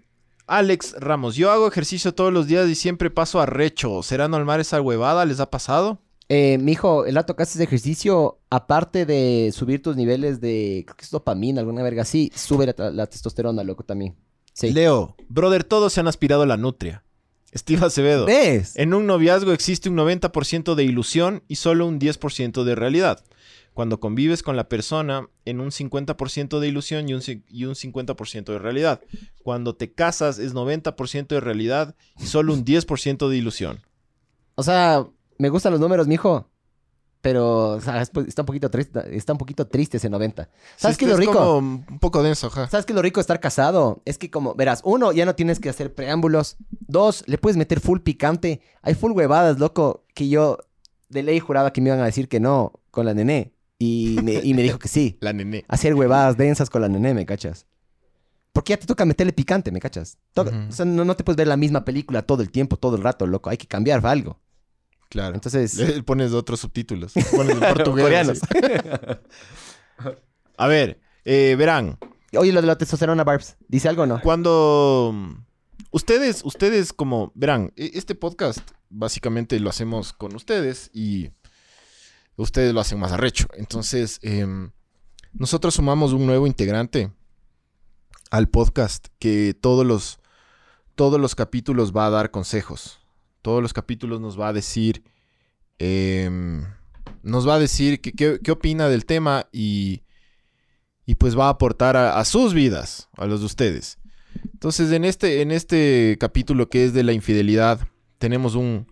Alex 0.47 0.95
Ramos, 0.99 1.35
yo 1.37 1.51
hago 1.51 1.67
ejercicio 1.67 2.15
todos 2.15 2.33
los 2.33 2.47
días 2.47 2.69
y 2.69 2.75
siempre 2.75 3.11
paso 3.11 3.41
a 3.41 3.47
recho. 3.47 4.03
¿Será 4.03 4.29
normal 4.29 4.61
esa 4.61 4.81
huevada? 4.81 5.25
¿Les 5.25 5.41
ha 5.41 5.51
pasado? 5.51 6.01
Eh, 6.29 6.59
mijo, 6.59 7.05
el 7.07 7.15
dato 7.15 7.37
que 7.37 7.45
haces 7.45 7.59
de 7.59 7.65
ejercicio, 7.65 8.41
aparte 8.51 9.07
de 9.07 9.53
subir 9.55 9.81
tus 9.83 9.95
niveles 9.97 10.41
de, 10.41 10.83
creo 10.85 10.97
que 10.97 11.05
es 11.05 11.11
dopamina, 11.11 11.61
alguna 11.61 11.83
verga 11.85 12.03
así, 12.03 12.33
sube 12.35 12.67
la, 12.77 12.91
la 12.91 13.07
testosterona, 13.07 13.63
loco, 13.63 13.85
también. 13.85 14.17
Sí. 14.53 14.73
Leo, 14.73 15.15
brother, 15.29 15.63
todos 15.63 15.93
se 15.93 16.01
han 16.01 16.09
aspirado 16.09 16.43
a 16.43 16.47
la 16.47 16.57
nutria. 16.57 17.05
Steve 17.57 17.85
Acevedo. 17.87 18.27
¿Ves? 18.27 18.77
En 18.77 18.95
un 18.95 19.07
noviazgo 19.07 19.53
existe 19.53 19.89
un 19.89 19.97
90% 19.97 20.75
de 20.75 20.85
ilusión 20.85 21.43
y 21.49 21.57
solo 21.57 21.87
un 21.87 21.99
10% 21.99 22.65
de 22.65 22.75
realidad. 22.75 23.25
Cuando 23.75 24.01
convives 24.01 24.43
con 24.43 24.57
la 24.57 24.69
persona, 24.69 25.29
en 25.45 25.61
un 25.61 25.71
50% 25.71 26.61
de 26.61 26.69
ilusión 26.69 27.09
y 27.09 27.15
un, 27.15 27.23
y 27.49 27.65
un 27.67 27.75
50% 27.75 28.45
de 28.45 28.59
realidad. 28.59 29.03
Cuando 29.43 29.75
te 29.75 29.93
casas 29.93 30.39
es 30.39 30.55
90% 30.55 31.27
de 31.27 31.41
realidad 31.41 31.95
y 32.19 32.27
solo 32.27 32.55
un 32.55 32.65
10% 32.65 33.29
de 33.29 33.37
ilusión. 33.37 33.81
O 34.55 34.63
sea, 34.63 35.07
me 35.39 35.51
gustan 35.51 35.73
los 35.73 35.81
números, 35.81 36.07
mijo. 36.07 36.49
Pero, 37.29 37.71
o 37.71 37.81
sea, 37.81 38.03
es- 38.03 38.13
está 38.29 38.43
un 38.43 38.47
poquito 38.47 38.71
triste, 38.71 39.01
está 39.17 39.33
un 39.33 39.39
poquito 39.39 39.67
triste 39.67 39.97
ese 39.97 40.09
90. 40.09 40.49
¿Sabes 40.77 40.97
Sí, 40.97 41.01
qué 41.01 41.05
es 41.07 41.09
lo 41.11 41.15
es 41.15 41.21
rico? 41.21 41.33
como 41.33 41.59
un 41.59 41.99
poco 41.99 42.23
denso. 42.23 42.49
¿Sabes 42.51 42.87
qué 42.87 42.93
es 42.93 42.95
lo 42.95 43.03
rico 43.03 43.19
de 43.19 43.23
estar 43.23 43.41
casado? 43.41 44.01
Es 44.05 44.17
que 44.17 44.31
como, 44.31 44.55
verás, 44.55 44.81
uno, 44.85 45.11
ya 45.11 45.25
no 45.27 45.35
tienes 45.35 45.59
que 45.59 45.69
hacer 45.69 45.93
preámbulos. 45.93 46.57
Dos, 46.71 47.25
le 47.27 47.37
puedes 47.37 47.57
meter 47.57 47.81
full 47.81 47.99
picante. 47.99 48.61
Hay 48.81 48.95
full 48.95 49.11
huevadas, 49.11 49.59
loco, 49.59 50.05
que 50.15 50.29
yo 50.29 50.59
de 51.09 51.25
ley 51.25 51.41
juraba 51.41 51.73
que 51.73 51.81
me 51.81 51.89
iban 51.89 51.99
a 52.01 52.05
decir 52.05 52.29
que 52.29 52.39
no 52.39 52.73
con 52.93 53.07
la 53.07 53.13
nené. 53.15 53.53
Y 53.79 54.19
me, 54.23 54.35
y 54.35 54.55
me 54.55 54.63
dijo 54.63 54.79
que 54.79 54.87
sí. 54.89 55.19
La 55.21 55.33
nené. 55.33 55.65
Hacer 55.67 55.95
huevadas 55.95 56.37
densas 56.37 56.71
con 56.71 56.81
la 56.81 56.89
nené, 56.89 57.13
¿me 57.13 57.27
cachas? 57.27 57.67
Porque 58.53 58.73
ya 58.73 58.77
te 58.79 58.87
toca 58.87 59.05
meterle 59.05 59.33
picante, 59.33 59.71
¿me 59.73 59.81
cachas? 59.81 60.17
O 60.37 60.45
sea, 60.71 60.87
no, 60.87 61.05
no 61.05 61.15
te 61.17 61.25
puedes 61.25 61.37
ver 61.37 61.49
la 61.49 61.57
misma 61.59 61.85
película 61.85 62.23
todo 62.23 62.41
el 62.43 62.51
tiempo, 62.51 62.77
todo 62.77 62.95
el 62.97 63.03
rato, 63.03 63.27
loco. 63.27 63.51
Hay 63.51 63.57
que 63.59 63.67
cambiar 63.67 64.07
algo. 64.07 64.39
Claro. 65.09 65.35
Entonces... 65.35 65.75
Le 65.77 66.03
pones 66.03 66.33
otros 66.33 66.61
subtítulos. 66.61 67.13
Pones 67.31 67.55
en 67.55 67.61
portugués. 67.61 68.41
A 70.59 70.67
ver, 70.67 71.01
eh, 71.25 71.55
verán. 71.57 71.99
Oye, 72.37 72.53
lo 72.53 72.61
de 72.61 72.67
la 72.67 72.79
testosterona, 72.79 73.25
Barbs. 73.25 73.57
¿Dice 73.69 73.89
algo 73.89 74.03
o 74.03 74.07
no? 74.07 74.21
Cuando 74.21 75.15
ustedes, 75.91 76.43
ustedes 76.45 76.93
como, 76.93 77.33
verán, 77.35 77.73
e- 77.77 77.93
este 77.95 78.15
podcast 78.15 78.61
básicamente 78.91 79.59
lo 79.61 79.71
hacemos 79.71 80.13
con 80.13 80.35
ustedes 80.35 80.91
y 80.93 81.31
ustedes 82.37 82.75
lo 82.75 82.81
hacen 82.81 82.99
más 82.99 83.13
arrecho. 83.13 83.47
Entonces, 83.55 84.19
em, 84.23 84.71
nosotros 85.33 85.75
sumamos 85.75 86.13
un 86.13 86.27
nuevo 86.27 86.47
integrante 86.47 87.13
al 88.31 88.49
podcast 88.49 89.07
que 89.19 89.55
todos 89.59 89.87
los, 89.87 90.19
todos 90.95 91.21
los 91.21 91.35
capítulos 91.35 91.93
va 91.95 92.07
a 92.07 92.11
dar 92.11 92.31
consejos. 92.31 92.99
Todos 93.47 93.63
los 93.63 93.73
capítulos 93.73 94.21
nos 94.21 94.37
va 94.37 94.49
a 94.49 94.53
decir, 94.53 95.05
em, 95.79 96.65
nos 97.23 97.47
va 97.47 97.55
a 97.55 97.59
decir 97.61 98.01
qué 98.01 98.41
qué 98.43 98.51
opina 98.51 98.89
del 98.89 99.05
tema 99.07 99.47
y, 99.53 100.03
y 101.07 101.15
pues 101.15 101.39
va 101.39 101.47
a 101.47 101.51
aportar 101.51 101.97
a, 101.97 102.19
a 102.19 102.25
sus 102.25 102.55
vidas, 102.55 103.09
a 103.17 103.27
los 103.27 103.39
de 103.39 103.47
ustedes. 103.47 103.99
Entonces, 104.53 104.91
en 104.91 105.05
este, 105.05 105.43
en 105.43 105.53
este 105.53 106.17
capítulo 106.19 106.69
que 106.69 106.87
es 106.87 106.93
de 106.93 107.05
la 107.05 107.13
infidelidad, 107.13 107.87
tenemos 108.19 108.57
un, 108.57 108.91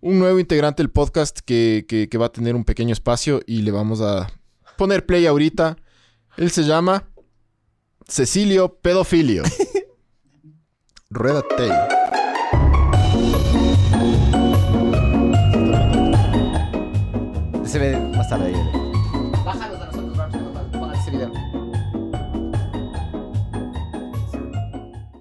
un 0.00 0.18
nuevo 0.18 0.38
integrante 0.38 0.82
del 0.82 0.90
podcast 0.90 1.38
que, 1.40 1.86
que- 1.88 2.10
que 2.10 2.18
va 2.18 2.26
a 2.26 2.32
tener 2.32 2.54
un 2.56 2.64
pequeño 2.64 2.92
espacio 2.92 3.40
y 3.46 3.62
le 3.62 3.70
vamos 3.70 4.02
a 4.02 4.30
poner 4.76 5.06
play 5.06 5.24
ahorita. 5.24 5.78
Él 6.36 6.50
se 6.50 6.64
llama 6.64 7.08
Cecilio 8.06 8.78
Pedofilio. 8.82 9.42
Rueda 11.08 11.42
Se 17.74 17.80
ve 17.80 17.98
más 17.98 18.28
tarde 18.28 18.54
ahí. 18.54 19.32
Bájanos 19.44 19.80
a 19.80 19.86
nosotros, 19.86 20.16
vamos 20.70 20.90
a 20.90 21.00
ese 21.00 21.10
video. 21.10 21.32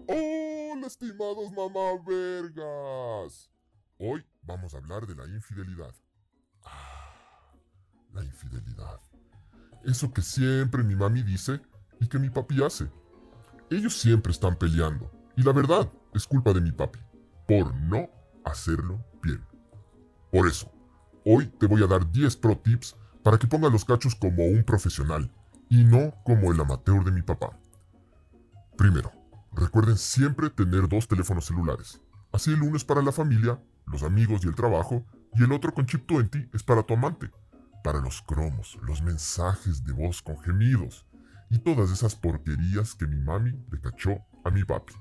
Hola, 0.07 0.85
estimados 0.85 1.51
mamá 1.51 1.99
vergas. 2.05 3.49
Hoy 3.97 4.23
vamos 4.43 4.75
a 4.75 4.77
hablar 4.77 5.07
de 5.07 5.15
la 5.15 5.25
infidelidad. 5.25 5.95
Ah, 6.63 7.55
la 8.13 8.23
infidelidad. 8.23 8.99
Eso 9.83 10.13
que 10.13 10.21
siempre 10.21 10.83
mi 10.83 10.95
mami 10.95 11.23
dice 11.23 11.59
y 11.99 12.07
que 12.07 12.19
mi 12.19 12.29
papi 12.29 12.63
hace. 12.63 12.87
Ellos 13.71 13.99
siempre 13.99 14.31
están 14.31 14.55
peleando. 14.57 15.11
Y 15.35 15.41
la 15.41 15.53
verdad 15.53 15.91
es 16.13 16.27
culpa 16.27 16.53
de 16.53 16.61
mi 16.61 16.71
papi. 16.71 16.99
Por 17.47 17.73
no 17.73 18.11
hacerlo 18.45 19.03
bien. 19.23 19.43
Por 20.31 20.47
eso, 20.47 20.71
hoy 21.25 21.47
te 21.47 21.67
voy 21.67 21.83
a 21.83 21.87
dar 21.87 22.11
10 22.11 22.35
pro 22.37 22.57
tips 22.57 22.95
para 23.23 23.37
que 23.37 23.47
pongas 23.47 23.71
los 23.71 23.85
cachos 23.85 24.15
como 24.15 24.45
un 24.45 24.63
profesional 24.63 25.31
y 25.69 25.83
no 25.83 26.13
como 26.23 26.51
el 26.51 26.59
amateur 26.59 27.03
de 27.03 27.11
mi 27.11 27.21
papá. 27.21 27.57
Primero, 28.77 29.11
recuerden 29.53 29.97
siempre 29.97 30.49
tener 30.49 30.87
dos 30.87 31.07
teléfonos 31.07 31.45
celulares. 31.45 32.01
Así 32.31 32.51
el 32.51 32.61
uno 32.61 32.75
es 32.75 32.83
para 32.83 33.01
la 33.01 33.11
familia, 33.11 33.61
los 33.85 34.03
amigos 34.03 34.43
y 34.43 34.47
el 34.47 34.55
trabajo, 34.55 35.05
y 35.35 35.43
el 35.43 35.51
otro 35.51 35.73
con 35.73 35.85
chip 35.85 36.09
20 36.09 36.49
es 36.53 36.63
para 36.63 36.83
tu 36.83 36.93
amante, 36.93 37.31
para 37.83 37.99
los 37.99 38.21
cromos, 38.21 38.77
los 38.83 39.01
mensajes 39.01 39.83
de 39.83 39.93
voz 39.93 40.21
con 40.21 40.39
gemidos 40.39 41.05
y 41.49 41.59
todas 41.59 41.91
esas 41.91 42.15
porquerías 42.15 42.95
que 42.95 43.05
mi 43.05 43.17
mami 43.17 43.51
le 43.71 43.79
cachó 43.79 44.17
a 44.43 44.49
mi 44.49 44.63
papi. 44.63 44.93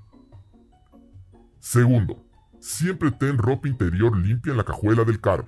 Segundo, 1.61 2.27
siempre 2.61 3.11
ten 3.11 3.39
ropa 3.39 3.69
interior 3.69 4.17
limpia 4.17 4.51
en 4.51 4.59
la 4.59 4.65
cajuela 4.65 5.05
del 5.05 5.21
carro. 5.21 5.47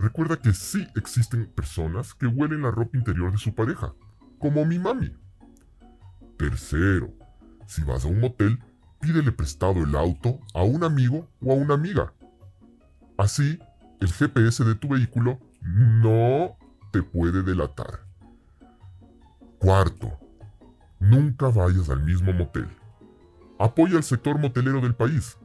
Recuerda 0.00 0.38
que 0.38 0.54
sí 0.54 0.88
existen 0.96 1.44
personas 1.44 2.14
que 2.14 2.26
huelen 2.26 2.62
la 2.62 2.70
ropa 2.70 2.96
interior 2.96 3.30
de 3.32 3.36
su 3.36 3.54
pareja, 3.54 3.92
como 4.38 4.64
mi 4.64 4.78
mami. 4.78 5.14
Tercero, 6.38 7.12
si 7.66 7.84
vas 7.84 8.06
a 8.06 8.08
un 8.08 8.18
motel, 8.18 8.58
pídele 8.98 9.30
prestado 9.30 9.84
el 9.84 9.94
auto 9.94 10.40
a 10.54 10.62
un 10.62 10.84
amigo 10.84 11.28
o 11.42 11.52
a 11.52 11.54
una 11.54 11.74
amiga. 11.74 12.14
Así, 13.18 13.58
el 14.00 14.10
GPS 14.10 14.64
de 14.64 14.74
tu 14.74 14.88
vehículo 14.88 15.38
no 15.60 16.56
te 16.92 17.02
puede 17.02 17.42
delatar. 17.42 18.06
Cuarto, 19.58 20.18
nunca 20.98 21.50
vayas 21.50 21.90
al 21.90 22.02
mismo 22.02 22.32
motel. 22.32 22.68
Apoya 23.58 23.98
al 23.98 24.04
sector 24.04 24.38
motelero 24.38 24.80
del 24.80 24.94
país. 24.94 25.36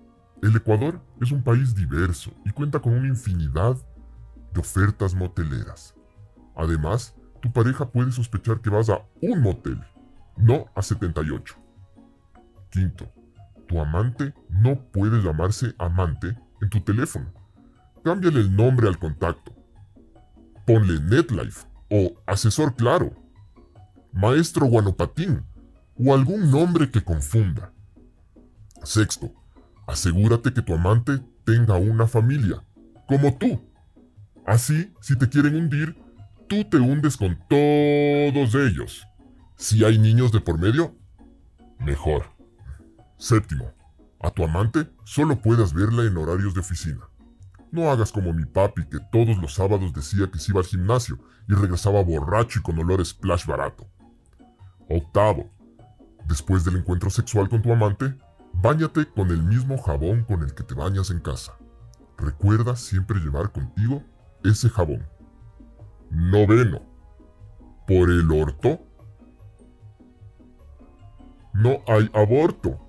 El 0.41 0.55
Ecuador 0.55 1.01
es 1.19 1.33
un 1.33 1.43
país 1.43 1.75
diverso 1.75 2.31
y 2.45 2.51
cuenta 2.51 2.79
con 2.79 2.93
una 2.93 3.09
infinidad 3.09 3.75
de 4.55 4.61
ofertas 4.61 5.13
moteleras. 5.13 5.93
Además, 6.55 7.13
tu 7.41 7.51
pareja 7.51 7.91
puede 7.91 8.11
sospechar 8.11 8.61
que 8.61 8.71
vas 8.71 8.89
a 8.89 9.01
un 9.21 9.41
motel, 9.41 9.79
no 10.37 10.65
a 10.73 10.81
78. 10.81 11.55
Quinto, 12.71 13.11
tu 13.67 13.79
amante 13.79 14.33
no 14.49 14.79
puede 14.91 15.21
llamarse 15.21 15.75
amante 15.77 16.35
en 16.61 16.69
tu 16.69 16.81
teléfono. 16.81 17.31
Cámbiale 18.03 18.39
el 18.39 18.55
nombre 18.55 18.87
al 18.87 18.97
contacto. 18.97 19.53
Ponle 20.65 20.99
NetLife 21.01 21.67
o 21.91 22.13
Asesor 22.25 22.75
Claro, 22.75 23.13
Maestro 24.11 24.65
Guanopatín 24.65 25.45
o 25.97 26.13
algún 26.13 26.49
nombre 26.49 26.89
que 26.89 27.03
confunda. 27.03 27.71
Sexto, 28.83 29.31
asegúrate 29.87 30.53
que 30.53 30.61
tu 30.61 30.73
amante 30.73 31.21
tenga 31.43 31.75
una 31.75 32.07
familia, 32.07 32.63
como 33.07 33.35
tú. 33.35 33.61
Así, 34.45 34.93
si 35.01 35.17
te 35.17 35.27
quieren 35.27 35.55
hundir, 35.55 35.95
tú 36.47 36.63
te 36.65 36.77
hundes 36.77 37.17
con 37.17 37.37
todos 37.49 38.53
ellos. 38.53 39.07
Si 39.55 39.83
hay 39.83 39.97
niños 39.97 40.31
de 40.31 40.39
por 40.39 40.59
medio, 40.59 40.95
mejor. 41.79 42.25
Séptimo, 43.17 43.71
a 44.21 44.29
tu 44.29 44.43
amante 44.43 44.87
solo 45.03 45.41
puedas 45.41 45.73
verla 45.73 46.03
en 46.03 46.17
horarios 46.17 46.53
de 46.53 46.59
oficina. 46.59 47.01
No 47.71 47.89
hagas 47.89 48.11
como 48.11 48.33
mi 48.33 48.45
papi 48.45 48.85
que 48.85 48.99
todos 49.11 49.37
los 49.37 49.55
sábados 49.55 49.93
decía 49.93 50.29
que 50.31 50.37
se 50.37 50.51
iba 50.51 50.61
al 50.61 50.67
gimnasio 50.67 51.17
y 51.47 51.53
regresaba 51.53 52.03
borracho 52.03 52.59
y 52.59 52.61
con 52.61 52.77
olor 52.77 53.03
splash 53.03 53.45
barato. 53.45 53.87
Octavo, 54.89 55.49
después 56.27 56.63
del 56.63 56.77
encuentro 56.77 57.09
sexual 57.09 57.49
con 57.49 57.61
tu 57.63 57.73
amante, 57.73 58.15
báñate 58.53 59.07
con 59.09 59.31
el 59.31 59.41
mismo 59.41 59.77
jabón 59.79 60.23
con 60.23 60.43
el 60.43 60.53
que 60.53 60.63
te 60.63 60.75
bañas 60.75 61.09
en 61.09 61.19
casa. 61.19 61.53
Recuerda 62.17 62.75
siempre 62.75 63.19
llevar 63.19 63.51
contigo 63.51 64.03
ese 64.49 64.69
jabón. 64.69 65.07
Noveno, 66.09 66.81
por 67.87 68.09
el 68.09 68.31
orto 68.31 68.79
no 71.53 71.81
hay 71.87 72.09
aborto. 72.13 72.79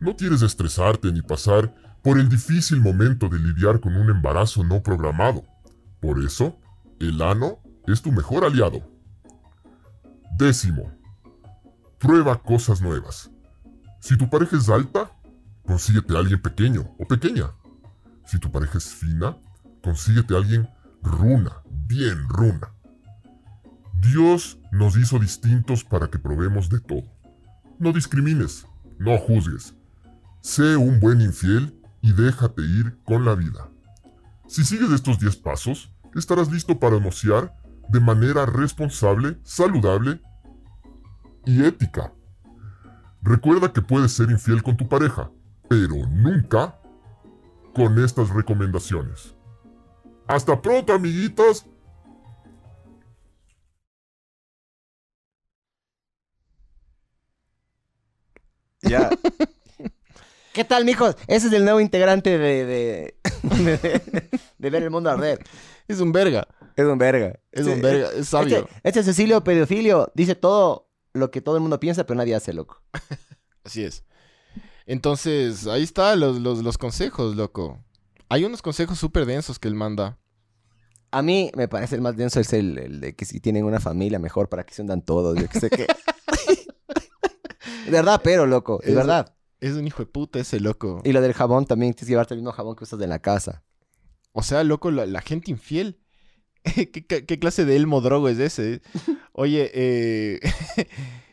No 0.00 0.16
quieres 0.16 0.42
estresarte 0.42 1.12
ni 1.12 1.20
pasar 1.20 1.74
por 2.02 2.18
el 2.18 2.28
difícil 2.28 2.80
momento 2.80 3.28
de 3.28 3.38
lidiar 3.38 3.80
con 3.80 3.94
un 3.96 4.08
embarazo 4.08 4.64
no 4.64 4.82
programado. 4.82 5.44
Por 6.00 6.18
eso, 6.24 6.58
el 6.98 7.20
ano 7.20 7.58
es 7.86 8.00
tu 8.00 8.10
mejor 8.10 8.44
aliado. 8.44 8.82
Décimo, 10.36 10.90
prueba 11.98 12.42
cosas 12.42 12.80
nuevas. 12.80 13.30
Si 14.00 14.16
tu 14.16 14.30
pareja 14.30 14.56
es 14.56 14.70
alta, 14.70 15.12
consíguete 15.66 16.16
a 16.16 16.20
alguien 16.20 16.40
pequeño 16.40 16.94
o 16.98 17.06
pequeña. 17.06 17.50
Si 18.24 18.38
tu 18.38 18.50
pareja 18.50 18.78
es 18.78 18.94
fina, 18.94 19.36
consíguete 19.82 20.34
a 20.34 20.38
alguien 20.38 20.70
runa, 21.02 21.62
bien 21.86 22.28
runa. 22.28 22.72
Dios 23.94 24.58
nos 24.72 24.96
hizo 24.96 25.18
distintos 25.18 25.84
para 25.84 26.08
que 26.08 26.18
probemos 26.18 26.68
de 26.68 26.80
todo. 26.80 27.04
No 27.78 27.92
discrimines, 27.92 28.66
no 28.98 29.18
juzgues. 29.18 29.74
Sé 30.40 30.76
un 30.76 31.00
buen 31.00 31.20
infiel 31.20 31.78
y 32.00 32.12
déjate 32.12 32.62
ir 32.62 32.98
con 33.04 33.24
la 33.24 33.34
vida. 33.34 33.68
Si 34.46 34.64
sigues 34.64 34.90
estos 34.90 35.18
10 35.18 35.36
pasos, 35.36 35.92
estarás 36.14 36.50
listo 36.50 36.78
para 36.78 36.98
mociar 36.98 37.54
de 37.88 38.00
manera 38.00 38.46
responsable, 38.46 39.38
saludable 39.42 40.20
y 41.44 41.64
ética. 41.64 42.12
Recuerda 43.22 43.72
que 43.72 43.82
puedes 43.82 44.12
ser 44.12 44.30
infiel 44.30 44.62
con 44.62 44.76
tu 44.76 44.88
pareja, 44.88 45.30
pero 45.68 45.94
nunca 46.08 46.78
con 47.74 48.02
estas 48.02 48.30
recomendaciones. 48.30 49.36
Hasta 50.30 50.54
pronto, 50.62 50.92
amiguitos. 50.92 51.66
Ya. 58.82 59.10
¿Qué 60.52 60.64
tal, 60.64 60.84
mijos? 60.84 61.16
Ese 61.28 61.46
es 61.46 61.52
el 61.52 61.64
nuevo 61.64 61.80
integrante 61.80 62.36
de, 62.36 62.64
de, 62.66 63.14
de- 63.42 64.28
de 64.58 64.70
ver 64.70 64.82
el 64.82 64.90
mundo 64.90 65.10
arder. 65.10 65.38
Es 65.86 66.00
un 66.00 66.12
verga. 66.12 66.48
Es 66.76 66.84
un 66.86 66.98
verga. 66.98 67.38
Es 67.52 67.66
un 67.66 67.80
verga. 67.80 68.10
Es 68.12 68.28
sabio. 68.28 68.58
Este, 68.58 68.70
este 68.88 69.02
Cecilio 69.04 69.44
Pedofilio 69.44 70.10
dice 70.14 70.34
todo 70.34 70.90
lo 71.12 71.30
que 71.30 71.40
todo 71.40 71.56
el 71.56 71.60
mundo 71.60 71.78
piensa, 71.78 72.04
pero 72.04 72.18
nadie 72.18 72.34
hace, 72.34 72.52
loco. 72.52 72.82
Así 73.64 73.84
es. 73.84 74.04
Entonces, 74.86 75.66
ahí 75.66 75.82
está 75.84 76.16
los, 76.16 76.40
los, 76.40 76.62
los 76.64 76.78
consejos, 76.78 77.36
loco. 77.36 77.78
Hay 78.28 78.44
unos 78.44 78.62
consejos 78.62 78.98
súper 78.98 79.26
densos 79.26 79.58
que 79.58 79.68
él 79.68 79.74
manda. 79.74 80.18
A 81.12 81.22
mí 81.22 81.50
me 81.56 81.66
parece 81.68 81.96
el 81.96 82.00
más 82.02 82.16
denso 82.16 82.38
es 82.40 82.52
el, 82.52 82.78
el 82.78 83.00
de 83.00 83.14
que 83.16 83.24
si 83.24 83.40
tienen 83.40 83.64
una 83.64 83.80
familia 83.80 84.18
mejor 84.18 84.48
para 84.48 84.64
que 84.64 84.72
se 84.74 84.82
hundan 84.82 85.02
todos. 85.02 85.36
Yo 85.38 85.48
que 85.48 85.60
sé 85.60 85.70
qué. 85.70 85.86
Es 87.86 87.90
verdad, 87.92 88.20
pero 88.22 88.46
loco, 88.46 88.80
es 88.82 88.90
Es- 88.90 88.94
verdad. 88.94 89.34
Es 89.60 89.72
un 89.74 89.86
hijo 89.86 90.02
de 90.02 90.06
puta 90.06 90.38
ese 90.38 90.58
loco. 90.58 91.02
Y 91.04 91.12
lo 91.12 91.20
del 91.20 91.34
jabón 91.34 91.66
también, 91.66 91.92
tienes 91.92 92.06
que 92.06 92.12
llevarte 92.12 92.32
el 92.34 92.40
mismo 92.40 92.52
jabón 92.52 92.76
que 92.76 92.84
usas 92.84 93.00
en 93.02 93.10
la 93.10 93.18
casa. 93.18 93.62
O 94.32 94.42
sea, 94.42 94.64
loco, 94.64 94.90
la, 94.90 95.04
la 95.06 95.20
gente 95.20 95.50
infiel. 95.50 96.00
¿Qué, 96.64 96.90
qué- 96.90 97.26
qué 97.26 97.38
clase 97.38 97.64
de 97.66 97.76
elmo 97.76 98.00
drogo 98.00 98.28
es 98.28 98.38
ese? 98.38 98.80
Oye, 99.32 99.70
eh, 99.74 100.40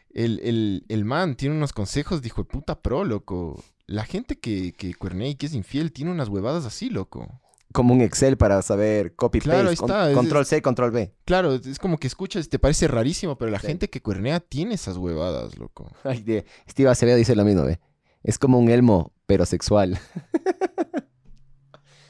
el, 0.09 0.39
el- 0.43 0.85
el 0.89 1.05
man 1.05 1.35
tiene 1.35 1.55
unos 1.55 1.71
consejos 1.73 2.21
de 2.21 2.27
hijo 2.27 2.41
de 2.43 2.49
puta 2.49 2.81
pro, 2.81 3.05
loco. 3.05 3.63
La 3.85 4.03
gente 4.03 4.37
que, 4.39 4.73
que 4.73 4.93
cuernea 4.95 5.29
y 5.29 5.35
que 5.35 5.45
es 5.45 5.53
infiel 5.53 5.93
tiene 5.93 6.11
unas 6.11 6.27
huevadas 6.27 6.65
así, 6.65 6.89
loco. 6.89 7.39
Como 7.77 7.93
un 7.93 8.01
Excel 8.01 8.37
para 8.37 8.59
saber 8.63 9.15
copy 9.15 9.37
paste. 9.37 9.51
Claro, 9.51 9.75
con- 9.75 10.13
control 10.15 10.45
C, 10.47 10.63
control 10.63 10.89
B. 10.89 11.13
Claro, 11.25 11.53
es 11.53 11.77
como 11.77 11.99
que 11.99 12.07
escuchas 12.07 12.47
y 12.47 12.49
te 12.49 12.57
parece 12.57 12.87
rarísimo, 12.87 13.37
pero 13.37 13.51
la 13.51 13.59
Sí. 13.59 13.67
gente 13.67 13.87
que 13.87 14.01
cuernea 14.01 14.39
tiene 14.39 14.73
esas 14.73 14.97
huevadas, 14.97 15.59
loco. 15.59 15.91
Ay, 16.03 16.23
de- 16.23 16.45
Steve 16.67 16.89
Acevedo 16.89 17.17
dice 17.17 17.35
lo 17.35 17.45
mismo, 17.45 17.63
¿ve? 17.65 17.79
Es 18.23 18.39
como 18.39 18.57
un 18.57 18.69
elmo, 18.69 19.13
pero 19.27 19.45
sexual. 19.45 19.99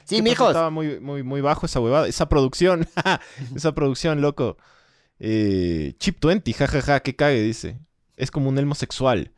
sí, 0.05 0.21
mijos. 0.21 0.47
Estaba 0.49 0.69
muy, 0.69 0.99
muy, 0.99 1.23
muy 1.23 1.41
bajo 1.41 1.65
esa 1.65 1.79
huevada. 1.81 2.07
Esa 2.07 2.29
producción. 2.29 2.87
esa 3.55 3.73
producción, 3.75 4.21
loco. 4.21 4.57
Eh, 5.19 5.95
Chip 5.99 6.23
20, 6.23 6.53
jajaja, 6.53 7.01
que 7.01 7.15
cague, 7.15 7.41
dice. 7.41 7.79
Es 8.15 8.31
como 8.31 8.49
un 8.49 8.57
elmo 8.57 8.73
sexual. 8.75 9.33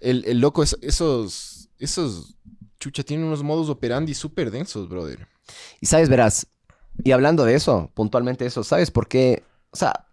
El, 0.00 0.24
el 0.26 0.38
loco, 0.40 0.62
es- 0.62 0.78
esos, 0.80 1.68
esos, 1.78 2.36
chucha, 2.82 3.04
tienen 3.04 3.26
unos 3.26 3.44
modos 3.44 3.68
operandi 3.68 4.12
súper 4.12 4.50
densos, 4.50 4.88
brother. 4.88 5.28
Y 5.80 5.86
sabes, 5.86 6.08
verás, 6.08 6.48
y 7.04 7.12
hablando 7.12 7.44
de 7.44 7.54
eso, 7.54 7.90
puntualmente 7.94 8.44
eso, 8.44 8.64
¿sabes 8.64 8.90
por 8.90 9.06
qué? 9.06 9.44
O 9.70 9.76
sea, 9.76 10.08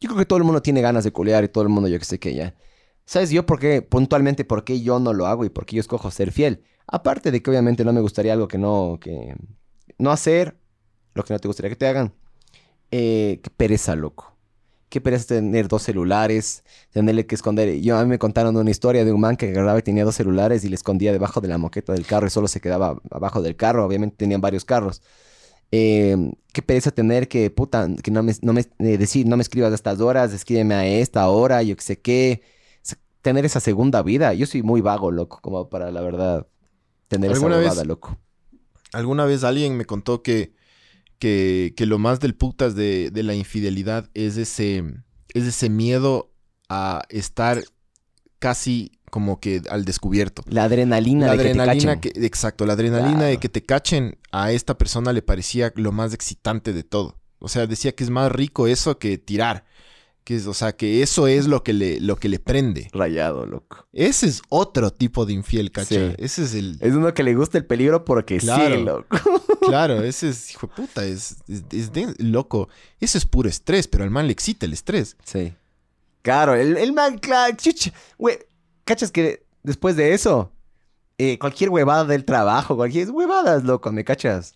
yo 0.00 0.08
creo 0.08 0.18
que 0.18 0.26
todo 0.26 0.36
el 0.38 0.44
mundo 0.44 0.60
tiene 0.60 0.82
ganas 0.82 1.04
de 1.04 1.12
culear 1.12 1.44
y 1.44 1.48
todo 1.48 1.62
el 1.62 1.70
mundo, 1.70 1.88
yo 1.88 1.98
que 1.98 2.04
sé 2.04 2.18
que 2.18 2.34
ya. 2.34 2.54
¿Sabes 3.06 3.30
yo 3.30 3.46
por 3.46 3.58
qué, 3.58 3.80
puntualmente, 3.80 4.44
por 4.44 4.64
qué 4.64 4.82
yo 4.82 5.00
no 5.00 5.14
lo 5.14 5.26
hago 5.26 5.44
y 5.46 5.48
por 5.48 5.64
qué 5.64 5.76
yo 5.76 5.80
escojo 5.80 6.10
ser 6.10 6.30
fiel? 6.30 6.62
Aparte 6.86 7.30
de 7.30 7.42
que 7.42 7.50
obviamente 7.50 7.84
no 7.84 7.92
me 7.92 8.00
gustaría 8.02 8.34
algo 8.34 8.48
que 8.48 8.58
no, 8.58 8.98
que 9.00 9.34
no 9.98 10.10
hacer, 10.10 10.58
lo 11.14 11.24
que 11.24 11.32
no 11.32 11.38
te 11.38 11.48
gustaría 11.48 11.70
que 11.70 11.76
te 11.76 11.88
hagan. 11.88 12.12
Eh, 12.90 13.40
pereza, 13.56 13.96
loco. 13.96 14.36
Qué 14.90 15.00
pereza 15.00 15.36
tener 15.36 15.68
dos 15.68 15.82
celulares, 15.82 16.64
tenerle 16.90 17.24
que 17.24 17.36
esconder. 17.36 17.80
Yo 17.80 17.96
a 17.96 18.02
mí 18.02 18.08
me 18.10 18.18
contaron 18.18 18.56
una 18.56 18.70
historia 18.70 19.04
de 19.04 19.12
un 19.12 19.20
man 19.20 19.36
que 19.36 19.48
agarraba 19.50 19.78
y 19.78 19.82
tenía 19.82 20.04
dos 20.04 20.16
celulares 20.16 20.64
y 20.64 20.68
le 20.68 20.74
escondía 20.74 21.12
debajo 21.12 21.40
de 21.40 21.46
la 21.48 21.58
moqueta 21.58 21.92
del 21.92 22.04
carro 22.04 22.26
y 22.26 22.30
solo 22.30 22.48
se 22.48 22.60
quedaba 22.60 23.00
abajo 23.10 23.40
del 23.40 23.54
carro. 23.56 23.86
Obviamente 23.86 24.16
tenían 24.16 24.40
varios 24.40 24.64
carros. 24.64 25.00
Eh, 25.72 26.32
qué 26.52 26.62
pereza 26.62 26.90
tener 26.90 27.28
que, 27.28 27.48
puta, 27.50 27.88
que 28.02 28.10
no 28.10 28.24
me, 28.24 28.34
no 28.42 28.52
me 28.52 28.62
eh, 28.80 28.98
decir, 28.98 29.26
no 29.26 29.36
me 29.36 29.42
escribas 29.42 29.70
a 29.70 29.76
estas 29.76 30.00
horas, 30.00 30.32
escríbeme 30.32 30.74
a 30.74 30.84
esta 30.84 31.28
hora, 31.28 31.62
yo 31.62 31.76
que 31.76 31.82
sé 31.82 32.00
qué. 32.00 32.42
Tener 33.22 33.44
esa 33.44 33.60
segunda 33.60 34.02
vida. 34.02 34.34
Yo 34.34 34.46
soy 34.46 34.62
muy 34.62 34.80
vago, 34.80 35.12
loco, 35.12 35.38
como 35.40 35.68
para 35.68 35.90
la 35.92 36.00
verdad 36.00 36.46
tener 37.06 37.30
esa 37.30 37.36
¿Alguna 37.38 37.58
vez- 37.58 37.66
huevada, 37.68 37.84
loco. 37.84 38.16
Alguna 38.92 39.24
vez 39.24 39.44
alguien 39.44 39.76
me 39.76 39.84
contó 39.84 40.22
que, 40.22 40.52
que, 41.20 41.74
que 41.76 41.86
lo 41.86 42.00
más 42.00 42.18
del 42.18 42.34
putas 42.34 42.74
de, 42.74 43.10
de 43.12 43.22
la 43.22 43.34
infidelidad 43.34 44.10
es 44.14 44.36
ese, 44.36 44.82
es 45.34 45.44
ese 45.44 45.68
miedo 45.68 46.32
a 46.68 47.02
estar 47.10 47.62
casi 48.40 48.98
como 49.10 49.38
que 49.38 49.62
al 49.70 49.84
descubierto. 49.84 50.42
La 50.46 50.64
adrenalina 50.64 51.26
La 51.26 51.36
de 51.36 51.44
que 51.44 51.52
te 51.52 51.58
cachen. 51.58 52.00
que, 52.00 52.12
exacto, 52.26 52.66
la 52.66 52.72
adrenalina 52.72 53.24
de 53.24 53.38
que 53.38 53.48
te 53.48 53.62
cachen 53.62 54.18
a 54.32 54.50
esta 54.50 54.78
persona 54.78 55.12
le 55.12 55.22
parecía 55.22 55.72
lo 55.76 55.92
más 55.92 56.14
excitante 56.14 56.72
de 56.72 56.82
todo. 56.82 57.20
O 57.38 57.48
sea, 57.48 57.66
decía 57.66 57.92
que 57.92 58.04
es 58.04 58.10
más 58.10 58.32
rico 58.32 58.66
eso 58.66 58.98
que 58.98 59.18
tirar. 59.18 59.64
Que 60.30 60.36
es, 60.36 60.46
o 60.46 60.54
sea, 60.54 60.76
que 60.76 61.02
eso 61.02 61.26
es 61.26 61.48
lo 61.48 61.64
que 61.64 61.72
le, 61.72 61.98
lo 61.98 62.14
que 62.14 62.28
le 62.28 62.38
prende. 62.38 62.88
Rayado, 62.92 63.46
loco. 63.46 63.88
Ese 63.92 64.28
es 64.28 64.42
otro 64.48 64.92
tipo 64.92 65.26
de 65.26 65.32
infiel, 65.32 65.72
¿cacha? 65.72 65.88
Sí. 66.10 66.14
Ese 66.18 66.44
es 66.44 66.54
el. 66.54 66.78
Es 66.80 66.94
uno 66.94 67.12
que 67.12 67.24
le 67.24 67.34
gusta 67.34 67.58
el 67.58 67.66
peligro 67.66 68.04
porque 68.04 68.38
Claro. 68.38 68.76
sí, 68.76 68.80
loco. 68.84 69.06
Claro, 69.66 70.00
ese 70.04 70.28
es, 70.28 70.52
hijo 70.52 70.68
de 70.68 70.72
puta, 70.72 71.04
es, 71.04 71.38
es, 71.48 71.64
es 71.72 71.92
de- 71.92 72.14
loco. 72.18 72.68
Eso 73.00 73.18
es 73.18 73.26
puro 73.26 73.48
estrés, 73.48 73.88
pero 73.88 74.04
al 74.04 74.10
man 74.10 74.28
le 74.28 74.32
excita 74.32 74.66
el 74.66 74.72
estrés. 74.72 75.16
Sí. 75.24 75.52
Claro, 76.22 76.54
el, 76.54 76.76
el 76.76 76.92
man, 76.92 77.18
claro, 77.18 77.56
chucha. 77.56 77.92
Güey, 78.16 78.38
¿cachas 78.84 79.10
que 79.10 79.42
después 79.64 79.96
de 79.96 80.14
eso, 80.14 80.52
eh, 81.18 81.40
cualquier 81.40 81.70
huevada 81.70 82.04
del 82.04 82.24
trabajo, 82.24 82.76
cualquier 82.76 83.10
huevadas, 83.10 83.64
loco, 83.64 83.90
¿me 83.90 84.04
cachas? 84.04 84.54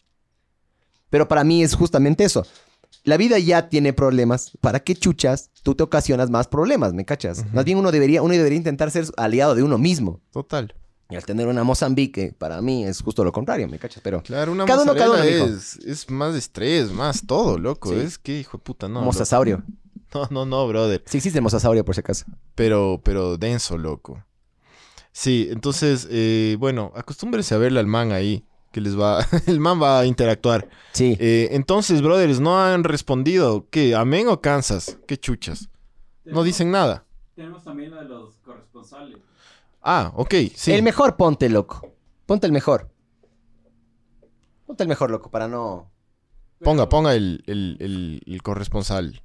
Pero 1.10 1.26
para 1.26 1.42
mí 1.42 1.64
es 1.64 1.74
justamente 1.74 2.22
eso. 2.22 2.46
La 3.04 3.18
vida 3.18 3.38
ya 3.38 3.68
tiene 3.68 3.92
problemas. 3.92 4.52
¿Para 4.60 4.80
qué 4.80 4.94
chuchas 4.94 5.50
tú 5.62 5.74
te 5.74 5.82
ocasionas 5.82 6.30
más 6.30 6.48
problemas, 6.48 6.94
me 6.94 7.04
cachas? 7.04 7.44
Más 7.52 7.64
bien 7.66 7.76
uno 7.76 7.92
debería, 7.92 8.22
uno 8.22 8.32
debería 8.32 8.56
intentar 8.56 8.90
ser 8.90 9.04
aliado 9.18 9.54
de 9.54 9.62
uno 9.62 9.76
mismo. 9.76 10.20
Total. 10.32 10.74
Y 11.10 11.16
al 11.16 11.24
tener 11.24 11.46
una 11.46 11.64
Mozambique, 11.64 12.34
para 12.36 12.62
mí 12.62 12.84
es 12.84 13.02
justo 13.02 13.22
lo 13.22 13.30
contrario, 13.30 13.68
¿me 13.68 13.78
cachas? 13.78 14.02
Pero 14.02 14.22
Claro, 14.22 14.52
una 14.52 14.64
Cada 14.64 14.84
uno, 14.84 14.94
cada 14.94 15.10
uno, 15.10 15.22
es, 15.22 15.76
es 15.76 16.08
más 16.08 16.34
estrés, 16.34 16.90
más 16.92 17.26
todo, 17.26 17.58
loco. 17.58 17.90
Sí. 17.90 17.96
Es 17.96 18.16
que, 18.16 18.40
hijo 18.40 18.56
de 18.56 18.64
puta, 18.64 18.88
no. 18.88 19.02
mozasaurio. 19.02 19.58
loco. 19.58 19.68
No, 20.14 20.28
no, 20.30 20.46
no, 20.46 20.68
brother. 20.68 21.02
Sí 21.06 21.16
existe 21.16 21.40
el 21.40 21.42
mozasaurio, 21.42 21.84
por 21.84 21.96
si 21.96 22.00
acaso. 22.00 22.24
Pero, 22.54 23.00
pero 23.02 23.36
denso, 23.36 23.76
loco. 23.76 24.24
Sí, 25.10 25.48
entonces, 25.50 26.06
eh, 26.08 26.56
bueno, 26.60 26.92
acostúmbrense 26.94 27.52
a 27.56 27.58
verle 27.58 27.80
al 27.80 27.88
man 27.88 28.12
ahí, 28.12 28.44
que 28.74 28.80
les 28.80 28.98
va, 28.98 29.24
el 29.46 29.60
man 29.60 29.80
va 29.80 30.00
a 30.00 30.04
interactuar. 30.06 30.68
Sí. 30.92 31.16
Eh, 31.20 31.48
entonces, 31.52 32.02
brothers, 32.02 32.40
no 32.40 32.60
han 32.60 32.82
respondido. 32.82 33.68
¿Qué? 33.70 33.94
¿Amén 33.94 34.26
o 34.28 34.40
Kansas? 34.40 34.98
¿Qué 35.06 35.16
chuchas? 35.16 35.70
No 36.24 36.42
dicen 36.42 36.70
nada. 36.72 37.04
Tenemos 37.36 37.62
también 37.62 37.90
lo 37.92 38.02
de 38.02 38.08
los 38.08 38.34
corresponsales. 38.44 39.16
Ah, 39.80 40.12
ok, 40.16 40.34
sí. 40.56 40.72
El 40.72 40.82
mejor 40.82 41.14
ponte, 41.16 41.48
loco. 41.48 41.88
Ponte 42.26 42.46
el 42.46 42.52
mejor. 42.52 42.90
Ponte 44.66 44.82
el 44.82 44.88
mejor, 44.88 45.10
loco, 45.10 45.30
para 45.30 45.46
no... 45.46 45.90
Ponga, 46.60 46.88
ponga 46.88 47.14
el, 47.14 47.44
el- 47.46 47.76
el- 47.80 48.22
el 48.26 48.42
corresponsal. 48.42 49.22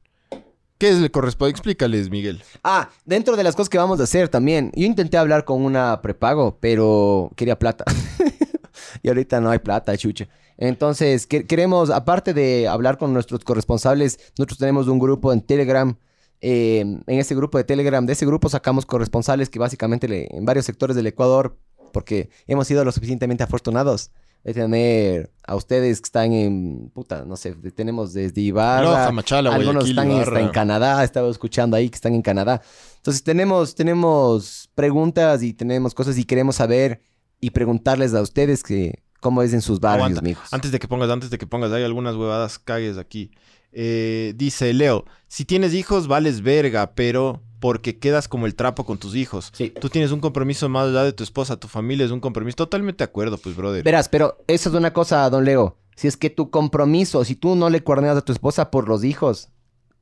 ¿Qué 0.78 0.89
es 0.89 0.97
el 0.97 1.10
corresponsal? 1.12 1.52
Explícales, 1.52 2.10
Miguel. 2.10 2.43
Ah, 2.64 2.89
dentro 3.06 3.36
de 3.38 3.43
las 3.43 3.56
cosas 3.56 3.70
que 3.70 3.78
vamos 3.78 4.00
a 4.00 4.04
hacer 4.04 4.28
también. 4.30 4.72
Yo 4.76 4.86
intenté 4.86 5.18
hablar 5.18 5.45
con 5.45 5.62
una 5.64 6.02
prepago, 6.02 6.58
pero 6.60 7.32
quería 7.36 7.58
plata. 7.58 7.86
y 9.02 9.08
ahorita 9.10 9.40
no 9.42 9.50
hay 9.50 9.60
plata, 9.60 9.96
chucha. 9.98 10.28
Entonces, 10.58 11.26
que- 11.26 11.46
queremos, 11.46 11.90
aparte 11.90 12.34
de 12.34 12.68
hablar 12.68 12.98
con 12.98 13.14
nuestros 13.14 13.44
corresponsables, 13.44 14.20
nosotros 14.38 14.58
tenemos 14.60 14.88
un 14.88 15.00
grupo 15.00 15.32
en 15.32 15.42
Telegram. 15.42 15.96
Eh, 16.42 16.80
en 16.82 17.20
ese 17.20 17.36
grupo 17.36 17.58
de 17.58 17.64
Telegram, 17.64 18.06
de 18.06 18.14
ese 18.14 18.26
grupo 18.26 18.50
sacamos 18.50 18.86
corresponsales 18.86 19.50
que 19.50 19.60
básicamente 19.60 20.08
le- 20.08 20.28
en 20.36 20.46
varios 20.46 20.66
sectores 20.66 20.96
del 20.96 21.08
Ecuador, 21.08 21.58
porque 21.94 22.30
hemos 22.48 22.68
sido 22.68 22.84
lo 22.86 22.92
suficientemente 22.92 23.44
afortunados 23.44 24.12
de 24.44 24.54
tener 24.54 25.32
a 25.46 25.56
ustedes 25.56 26.00
que 26.00 26.06
están 26.06 26.32
en, 26.32 26.92
puta, 26.94 27.26
no 27.26 27.36
sé, 27.36 27.54
tenemos 27.76 28.14
desde 28.14 28.40
Ibarra, 28.40 28.84
Loja, 28.84 29.12
Machala, 29.12 29.54
algunos 29.54 29.90
están 29.90 30.10
Ibarra. 30.12 30.40
en 30.40 30.50
Canadá, 30.50 31.04
estaba 31.04 31.30
escuchando 31.30 31.76
ahí 31.76 31.90
que 31.90 31.96
están 31.96 32.14
en 32.16 32.22
Canadá. 32.22 32.62
Entonces 32.98 33.22
tenemos, 33.24 33.76
tenemos 33.76 34.70
preguntas 34.76 35.44
y 35.44 35.52
tenemos 35.54 35.94
cosas 35.94 36.18
y 36.18 36.24
queremos 36.24 36.56
saber 36.56 37.02
y 37.40 37.52
preguntarles 37.52 38.14
a 38.14 38.22
ustedes 38.22 38.64
que 38.64 39.04
cómo 39.20 39.42
es 39.42 39.54
en 39.54 39.62
sus 39.62 39.80
barrios, 39.80 40.22
mijos. 40.22 40.54
Antes 40.54 40.72
de 40.72 40.80
que 40.80 40.88
pongas, 40.88 41.10
antes 41.10 41.30
de 41.30 41.38
que 41.38 41.48
pongas, 41.48 41.72
hay 41.72 41.84
algunas 41.84 42.16
huevadas 42.16 42.60
cagues 42.60 42.98
aquí. 42.98 43.32
Eh, 43.72 44.34
dice 44.36 44.74
Leo, 44.74 45.06
si 45.28 45.46
tienes 45.46 45.74
hijos, 45.74 46.08
vales 46.08 46.42
verga, 46.42 46.94
pero 46.96 47.42
porque 47.60 48.00
quedas 48.00 48.28
como 48.28 48.46
el 48.46 48.56
trapo 48.56 48.86
con 48.86 48.98
tus 48.98 49.16
hijos. 49.16 49.52
Sí. 49.54 49.70
Tú 49.70 49.90
tienes 49.90 50.12
un 50.12 50.22
compromiso 50.22 50.70
más 50.70 50.88
allá 50.88 51.04
de 51.04 51.14
tu 51.14 51.24
esposa, 51.24 51.58
tu 51.58 51.68
familia 51.68 52.06
es 52.06 52.12
un 52.12 52.20
compromiso. 52.20 52.56
Totalmente 52.56 53.04
de 53.04 53.10
acuerdo, 53.10 53.38
pues, 53.38 53.56
brother. 53.56 53.84
Verás, 53.84 54.10
pero 54.10 54.38
eso 54.48 54.70
es 54.70 54.76
una 54.76 54.94
cosa, 54.94 55.30
don 55.30 55.46
Leo. 55.46 55.78
Si 55.96 56.08
es 56.08 56.16
que 56.16 56.30
tu 56.30 56.50
compromiso, 56.50 57.26
si 57.26 57.36
tú 57.36 57.56
no 57.56 57.70
le 57.70 57.84
cuerneas 57.84 58.18
a 58.18 58.22
tu 58.22 58.32
esposa 58.32 58.72
por 58.72 58.88
los 58.88 59.04
hijos, 59.04 59.50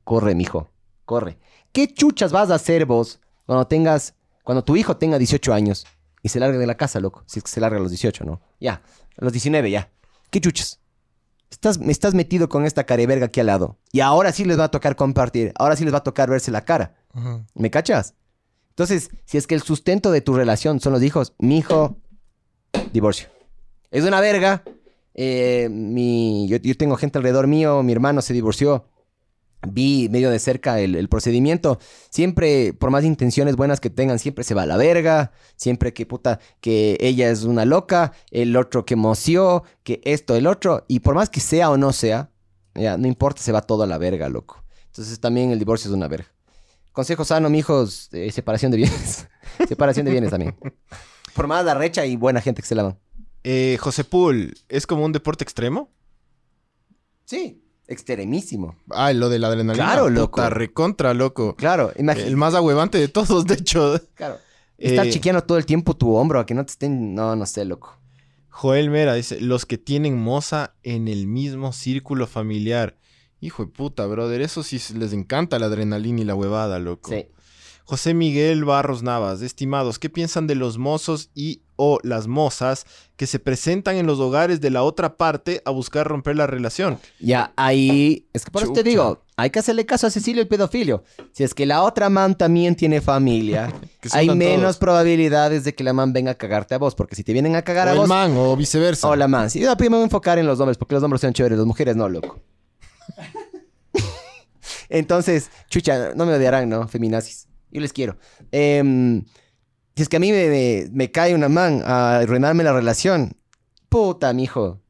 corre, 0.04 0.36
mijo, 0.36 0.70
corre. 1.04 1.38
¿Qué 1.72 1.92
chuchas 1.92 2.30
vas 2.30 2.50
a 2.50 2.54
hacer 2.54 2.86
vos 2.86 3.20
cuando 3.46 3.66
tengas, 3.66 4.14
cuando 4.44 4.62
tu 4.62 4.76
hijo 4.76 4.96
tenga 4.96 5.18
18 5.18 5.52
años 5.52 5.84
y 6.22 6.28
se 6.28 6.40
largue 6.40 6.58
de 6.58 6.66
la 6.66 6.76
casa, 6.76 7.00
loco? 7.00 7.22
Si 7.26 7.38
es 7.38 7.44
que 7.44 7.50
se 7.50 7.60
larga 7.60 7.78
a 7.78 7.80
los 7.80 7.90
18, 7.90 8.24
¿no? 8.24 8.40
Ya, 8.60 8.82
a 9.16 9.24
los 9.24 9.32
19 9.32 9.70
ya. 9.70 9.90
¿Qué 10.30 10.40
chuchas? 10.40 10.80
Estás, 11.50 11.78
me 11.78 11.92
estás 11.92 12.14
metido 12.14 12.48
con 12.48 12.66
esta 12.66 12.84
careverga 12.84 13.26
aquí 13.26 13.40
al 13.40 13.46
lado. 13.46 13.78
Y 13.92 14.00
ahora 14.00 14.32
sí 14.32 14.44
les 14.44 14.58
va 14.58 14.64
a 14.64 14.70
tocar 14.70 14.96
compartir. 14.96 15.52
Ahora 15.56 15.76
sí 15.76 15.84
les 15.84 15.94
va 15.94 15.98
a 15.98 16.04
tocar 16.04 16.28
verse 16.28 16.50
la 16.50 16.64
cara. 16.64 16.96
¿Me 17.54 17.70
cachas? 17.70 18.14
Entonces, 18.70 19.10
si 19.24 19.38
es 19.38 19.46
que 19.46 19.54
el 19.54 19.62
sustento 19.62 20.10
de 20.10 20.20
tu 20.20 20.34
relación 20.34 20.78
son 20.78 20.92
los 20.92 21.02
hijos, 21.02 21.34
mi 21.38 21.58
hijo, 21.58 21.96
divorcio. 22.92 23.28
Es 23.90 24.04
una 24.04 24.20
verga. 24.20 24.62
Eh, 25.14 25.68
mi, 25.70 26.46
yo, 26.48 26.58
yo 26.58 26.76
tengo 26.76 26.96
gente 26.96 27.18
alrededor 27.18 27.48
mío, 27.48 27.82
mi 27.82 27.92
hermano 27.92 28.22
se 28.22 28.34
divorció. 28.34 28.84
Vi 29.66 30.08
medio 30.08 30.30
de 30.30 30.38
cerca 30.38 30.80
el, 30.80 30.94
el 30.94 31.08
procedimiento. 31.08 31.78
Siempre, 32.10 32.72
por 32.72 32.90
más 32.90 33.04
intenciones 33.04 33.56
buenas 33.56 33.80
que 33.80 33.90
tengan, 33.90 34.18
siempre 34.18 34.44
se 34.44 34.54
va 34.54 34.62
a 34.62 34.66
la 34.66 34.76
verga. 34.76 35.32
Siempre 35.56 35.92
que 35.92 36.06
puta, 36.06 36.38
que 36.60 36.96
ella 37.00 37.30
es 37.30 37.42
una 37.42 37.64
loca, 37.64 38.12
el 38.30 38.56
otro 38.56 38.84
que 38.86 38.96
moció, 38.96 39.64
que 39.82 40.00
esto, 40.04 40.36
el 40.36 40.46
otro. 40.46 40.84
Y 40.88 41.00
por 41.00 41.14
más 41.14 41.28
que 41.30 41.40
sea 41.40 41.70
o 41.70 41.76
no 41.76 41.92
sea, 41.92 42.30
ya, 42.74 42.96
no 42.96 43.08
importa, 43.08 43.42
se 43.42 43.52
va 43.52 43.62
todo 43.62 43.82
a 43.82 43.86
la 43.86 43.98
verga, 43.98 44.28
loco. 44.28 44.62
Entonces 44.86 45.18
también 45.20 45.50
el 45.50 45.58
divorcio 45.58 45.90
es 45.90 45.94
una 45.94 46.08
verga. 46.08 46.28
Consejo 46.92 47.24
sano, 47.24 47.50
mijos, 47.50 48.08
eh, 48.12 48.30
separación 48.32 48.70
de 48.72 48.78
bienes. 48.78 49.28
separación 49.68 50.06
de 50.06 50.12
bienes 50.12 50.30
también. 50.30 50.56
Por 51.34 51.46
más 51.46 51.64
la 51.64 51.74
recha 51.74 52.04
y 52.06 52.16
buena 52.16 52.40
gente 52.40 52.62
que 52.62 52.68
se 52.68 52.74
lavan. 52.74 52.98
Eh, 53.44 53.76
José 53.80 54.04
Pool, 54.04 54.54
¿es 54.68 54.86
como 54.86 55.04
un 55.04 55.12
deporte 55.12 55.44
extremo? 55.44 55.90
Sí, 57.24 57.62
extremísimo. 57.88 58.76
Ah, 58.90 59.12
lo 59.12 59.28
de 59.28 59.38
la 59.40 59.48
adrenalina. 59.48 59.84
Claro, 59.84 60.08
loco. 60.08 60.36
Puta, 60.36 60.50
recontra, 60.50 61.14
loco. 61.14 61.56
Claro, 61.56 61.92
imagínate. 61.98 62.28
El 62.30 62.36
más 62.36 62.54
ahuevante 62.54 62.98
de 62.98 63.08
todos, 63.08 63.46
de 63.46 63.54
hecho. 63.54 64.00
Claro. 64.14 64.36
Estar 64.78 65.06
Eh, 65.06 65.10
chiqueando 65.10 65.42
todo 65.42 65.58
el 65.58 65.66
tiempo 65.66 65.94
tu 65.96 66.14
hombro 66.14 66.38
a 66.38 66.46
que 66.46 66.54
no 66.54 66.64
te 66.64 66.70
estén. 66.70 67.14
No, 67.14 67.34
no 67.34 67.46
sé, 67.46 67.64
loco. 67.64 67.96
Joel 68.50 68.90
Mera 68.90 69.14
dice, 69.14 69.40
los 69.40 69.66
que 69.66 69.78
tienen 69.78 70.16
moza 70.16 70.74
en 70.82 71.08
el 71.08 71.26
mismo 71.26 71.72
círculo 71.72 72.26
familiar. 72.26 72.96
Hijo 73.40 73.64
de 73.64 73.70
puta, 73.70 74.04
brother, 74.06 74.40
eso 74.40 74.62
sí 74.64 74.80
les 74.96 75.12
encanta 75.12 75.58
la 75.60 75.66
adrenalina 75.66 76.20
y 76.20 76.24
la 76.24 76.34
huevada, 76.34 76.78
loco. 76.80 77.10
Sí. 77.10 77.26
José 77.88 78.12
Miguel 78.12 78.66
Barros 78.66 79.02
Navas, 79.02 79.40
estimados, 79.40 79.98
¿qué 79.98 80.10
piensan 80.10 80.46
de 80.46 80.54
los 80.54 80.76
mozos 80.76 81.30
y 81.34 81.62
o 81.76 81.98
las 82.02 82.26
mozas 82.26 82.84
que 83.16 83.26
se 83.26 83.38
presentan 83.38 83.96
en 83.96 84.06
los 84.06 84.20
hogares 84.20 84.60
de 84.60 84.68
la 84.68 84.82
otra 84.82 85.16
parte 85.16 85.62
a 85.64 85.70
buscar 85.70 86.06
romper 86.06 86.36
la 86.36 86.46
relación? 86.46 86.98
Ya, 87.18 87.54
ahí. 87.56 88.28
Es 88.34 88.44
que 88.44 88.50
por 88.50 88.62
eso 88.62 88.74
te 88.74 88.82
digo. 88.82 89.22
hay 89.38 89.48
que 89.48 89.60
hacerle 89.60 89.86
caso 89.86 90.06
a 90.06 90.10
Cecilio 90.10 90.42
el 90.42 90.48
pedofilio. 90.48 91.02
Si 91.32 91.44
es 91.44 91.54
que 91.54 91.64
la 91.64 91.82
otra 91.82 92.10
man 92.10 92.36
también 92.36 92.76
tiene 92.76 93.00
familia, 93.00 93.72
hay 94.12 94.28
menos 94.28 94.60
todos. 94.60 94.76
probabilidades 94.76 95.64
de 95.64 95.74
que 95.74 95.82
la 95.82 95.94
man 95.94 96.12
venga 96.12 96.32
a 96.32 96.34
cagarte 96.34 96.74
a 96.74 96.78
vos. 96.78 96.94
Porque 96.94 97.16
si 97.16 97.24
te 97.24 97.32
vienen 97.32 97.56
a 97.56 97.62
cagar 97.62 97.86
O 97.86 97.90
a 97.90 97.92
el 97.94 97.98
vos, 98.00 98.08
man, 98.10 98.34
o 98.36 98.54
viceversa. 98.54 99.08
o 99.08 99.16
la 99.16 99.28
man. 99.28 99.48
Sí, 99.48 99.60
yo 99.60 99.74
primero 99.78 99.92
me 99.92 99.96
voy 99.96 100.02
a 100.02 100.04
enfocar 100.08 100.38
en 100.38 100.46
los 100.46 100.60
hombres, 100.60 100.76
porque 100.76 100.94
los 100.94 101.02
hombres 101.02 101.22
son 101.22 101.32
chéveres, 101.32 101.56
las 101.56 101.66
mujeres 101.66 101.96
no, 101.96 102.06
loco. 102.06 102.38
Entonces, 104.90 105.48
chucha, 105.70 106.12
no 106.14 106.26
me 106.26 106.34
odiarán, 106.34 106.68
¿no? 106.68 106.86
Feminazis. 106.86 107.47
Yo 107.70 107.80
les 107.80 107.92
quiero. 107.92 108.16
Em, 108.52 109.24
si 109.96 110.02
es 110.02 110.08
que 110.08 110.16
a 110.16 110.20
mí 110.20 110.30
me, 110.32 110.48
me- 110.48 110.88
me 110.92 111.10
cae 111.10 111.34
una 111.34 111.48
man 111.48 111.82
a 111.84 112.18
arruinarme 112.18 112.64
la 112.64 112.72
relación, 112.72 113.36
puta, 113.88 114.32
mijo. 114.32 114.80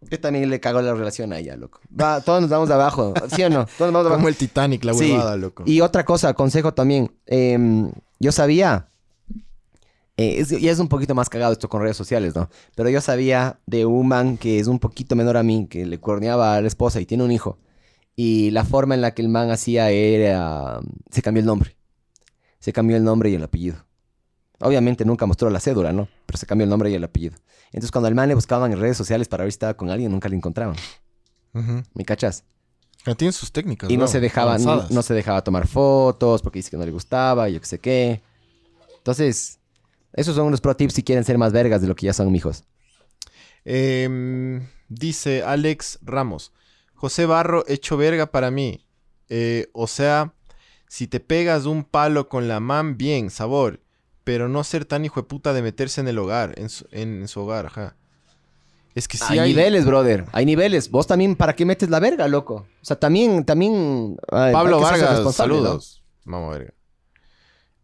Yo 0.00 0.20
también 0.20 0.48
le 0.48 0.60
cago 0.60 0.80
la 0.80 0.94
relación 0.94 1.32
a 1.32 1.38
ella, 1.38 1.56
loco. 1.56 1.80
Va, 2.00 2.20
todos 2.20 2.40
nos 2.40 2.50
vamos 2.50 2.68
de 2.68 2.74
abajo, 2.76 3.14
¿sí 3.34 3.42
o 3.42 3.50
no? 3.50 3.66
Todos 3.78 3.92
nos 3.92 3.92
vamos 3.92 4.04
de 4.04 4.06
abajo. 4.08 4.16
Como 4.16 4.28
el 4.28 4.36
Titanic, 4.36 4.84
la 4.84 4.94
Sí. 4.94 5.10
huevada, 5.12 5.36
loco. 5.36 5.64
Y 5.66 5.80
otra 5.80 6.04
cosa, 6.04 6.34
consejo 6.34 6.72
también. 6.72 7.10
em, 7.26 7.90
yo 8.20 8.30
sabía. 8.32 8.88
eh, 10.16 10.40
es, 10.40 10.48
ya 10.50 10.70
es 10.72 10.78
un 10.80 10.88
poquito 10.88 11.14
más 11.14 11.28
cagado 11.28 11.52
esto 11.52 11.68
con 11.68 11.80
redes 11.82 11.96
sociales, 11.96 12.34
¿no? 12.34 12.48
Pero 12.74 12.88
yo 12.90 13.00
sabía 13.00 13.60
de 13.66 13.86
un 13.86 14.08
man 14.08 14.36
que 14.36 14.58
es 14.58 14.66
un 14.66 14.78
poquito 14.80 15.14
menor 15.16 15.36
a 15.36 15.42
mí, 15.44 15.66
que 15.68 15.86
le 15.86 15.98
cuerneaba 15.98 16.54
a 16.56 16.60
la 16.60 16.66
esposa 16.68 17.00
y 17.00 17.06
tiene 17.06 17.22
un 17.24 17.30
hijo. 17.32 17.58
Y 18.16 18.50
la 18.50 18.64
forma 18.64 18.94
en 18.96 19.00
la 19.00 19.14
que 19.14 19.22
el 19.22 19.28
man 19.28 19.50
hacía 19.50 19.90
era. 19.90 20.80
Se 21.10 21.22
cambió 21.22 21.40
el 21.40 21.46
nombre. 21.46 21.76
Se 22.68 22.72
cambió 22.74 22.98
el 22.98 23.02
nombre 23.02 23.30
y 23.30 23.34
el 23.34 23.42
apellido. 23.42 23.82
Obviamente 24.60 25.06
nunca 25.06 25.24
mostró 25.24 25.48
la 25.48 25.58
cédula, 25.58 25.90
¿no? 25.90 26.06
Pero 26.26 26.36
se 26.36 26.44
cambió 26.44 26.64
el 26.64 26.68
nombre 26.68 26.90
y 26.90 26.94
el 26.94 27.02
apellido. 27.02 27.34
Entonces 27.68 27.90
cuando 27.90 28.08
al 28.08 28.14
man 28.14 28.28
le 28.28 28.34
buscaban 28.34 28.70
en 28.70 28.78
redes 28.78 28.94
sociales 28.94 29.26
para 29.26 29.44
ver 29.44 29.50
si 29.50 29.54
estaba 29.54 29.72
con 29.72 29.88
alguien, 29.88 30.12
nunca 30.12 30.28
le 30.28 30.36
encontraban. 30.36 30.76
Ujú. 31.54 31.82
¿Me 31.94 32.04
cachas? 32.04 32.44
Ya 33.06 33.14
Tienen 33.14 33.32
sus 33.32 33.52
técnicas, 33.52 33.88
Y 33.88 33.96
no 33.96 34.06
se 34.06 34.20
dejaba, 34.20 34.58
no, 34.58 35.02
se 35.02 35.14
dejaba 35.14 35.42
tomar 35.42 35.66
fotos 35.66 36.42
porque 36.42 36.58
dice 36.58 36.68
que 36.68 36.76
no 36.76 36.84
le 36.84 36.92
gustaba, 36.92 37.48
yo 37.48 37.58
qué 37.58 37.66
sé 37.66 37.78
qué. 37.78 38.20
Entonces, 38.98 39.60
esos 40.12 40.36
son 40.36 40.48
unos 40.48 40.60
pro 40.60 40.76
tips 40.76 40.92
si 40.92 41.02
quieren 41.02 41.24
ser 41.24 41.38
más 41.38 41.54
vergas 41.54 41.80
de 41.80 41.88
lo 41.88 41.96
que 41.96 42.04
ya 42.04 42.12
son 42.12 42.30
mijos. 42.30 42.64
Em, 43.64 44.68
dice 44.90 45.42
Alex 45.42 46.00
Ramos. 46.02 46.52
José 46.92 47.24
Barro, 47.24 47.64
hecho 47.66 47.96
verga 47.96 48.26
para 48.26 48.50
mí. 48.50 48.84
Eh, 49.30 49.70
o 49.72 49.86
sea, 49.86 50.34
si 50.88 51.06
te 51.06 51.20
pegas 51.20 51.66
un 51.66 51.84
palo 51.84 52.28
con 52.28 52.48
la 52.48 52.60
man, 52.60 52.96
bien, 52.96 53.30
sabor. 53.30 53.80
Pero 54.24 54.48
no 54.48 54.62
ser 54.64 54.84
tan 54.84 55.04
hijo 55.04 55.20
de 55.22 55.26
puta 55.26 55.52
de 55.52 55.62
meterse 55.62 56.00
en 56.02 56.08
el 56.08 56.18
hogar, 56.18 56.54
en 56.58 56.68
su, 56.68 56.86
en- 56.90 57.22
en 57.22 57.28
su 57.28 57.40
hogar, 57.40 57.66
ajá. 57.66 57.96
Es 58.94 59.06
que 59.08 59.16
sí 59.16 59.24
hay, 59.28 59.38
hay... 59.38 59.48
niveles, 59.50 59.86
brother. 59.86 60.26
Hay 60.32 60.44
niveles. 60.44 60.90
Vos 60.90 61.06
también, 61.06 61.36
¿para 61.36 61.54
qué 61.54 61.64
metes 61.64 61.88
la 61.88 62.00
verga, 62.00 62.26
loco? 62.28 62.66
O 62.82 62.84
sea, 62.84 62.98
también, 62.98 63.44
también... 63.44 64.16
ay, 64.30 64.52
Pablo 64.52 64.80
Vargas, 64.80 65.10
responsable, 65.16 65.54
¿no? 65.54 65.62
saludos. 65.62 66.02
Vamos 66.24 66.50
verga. 66.58 66.74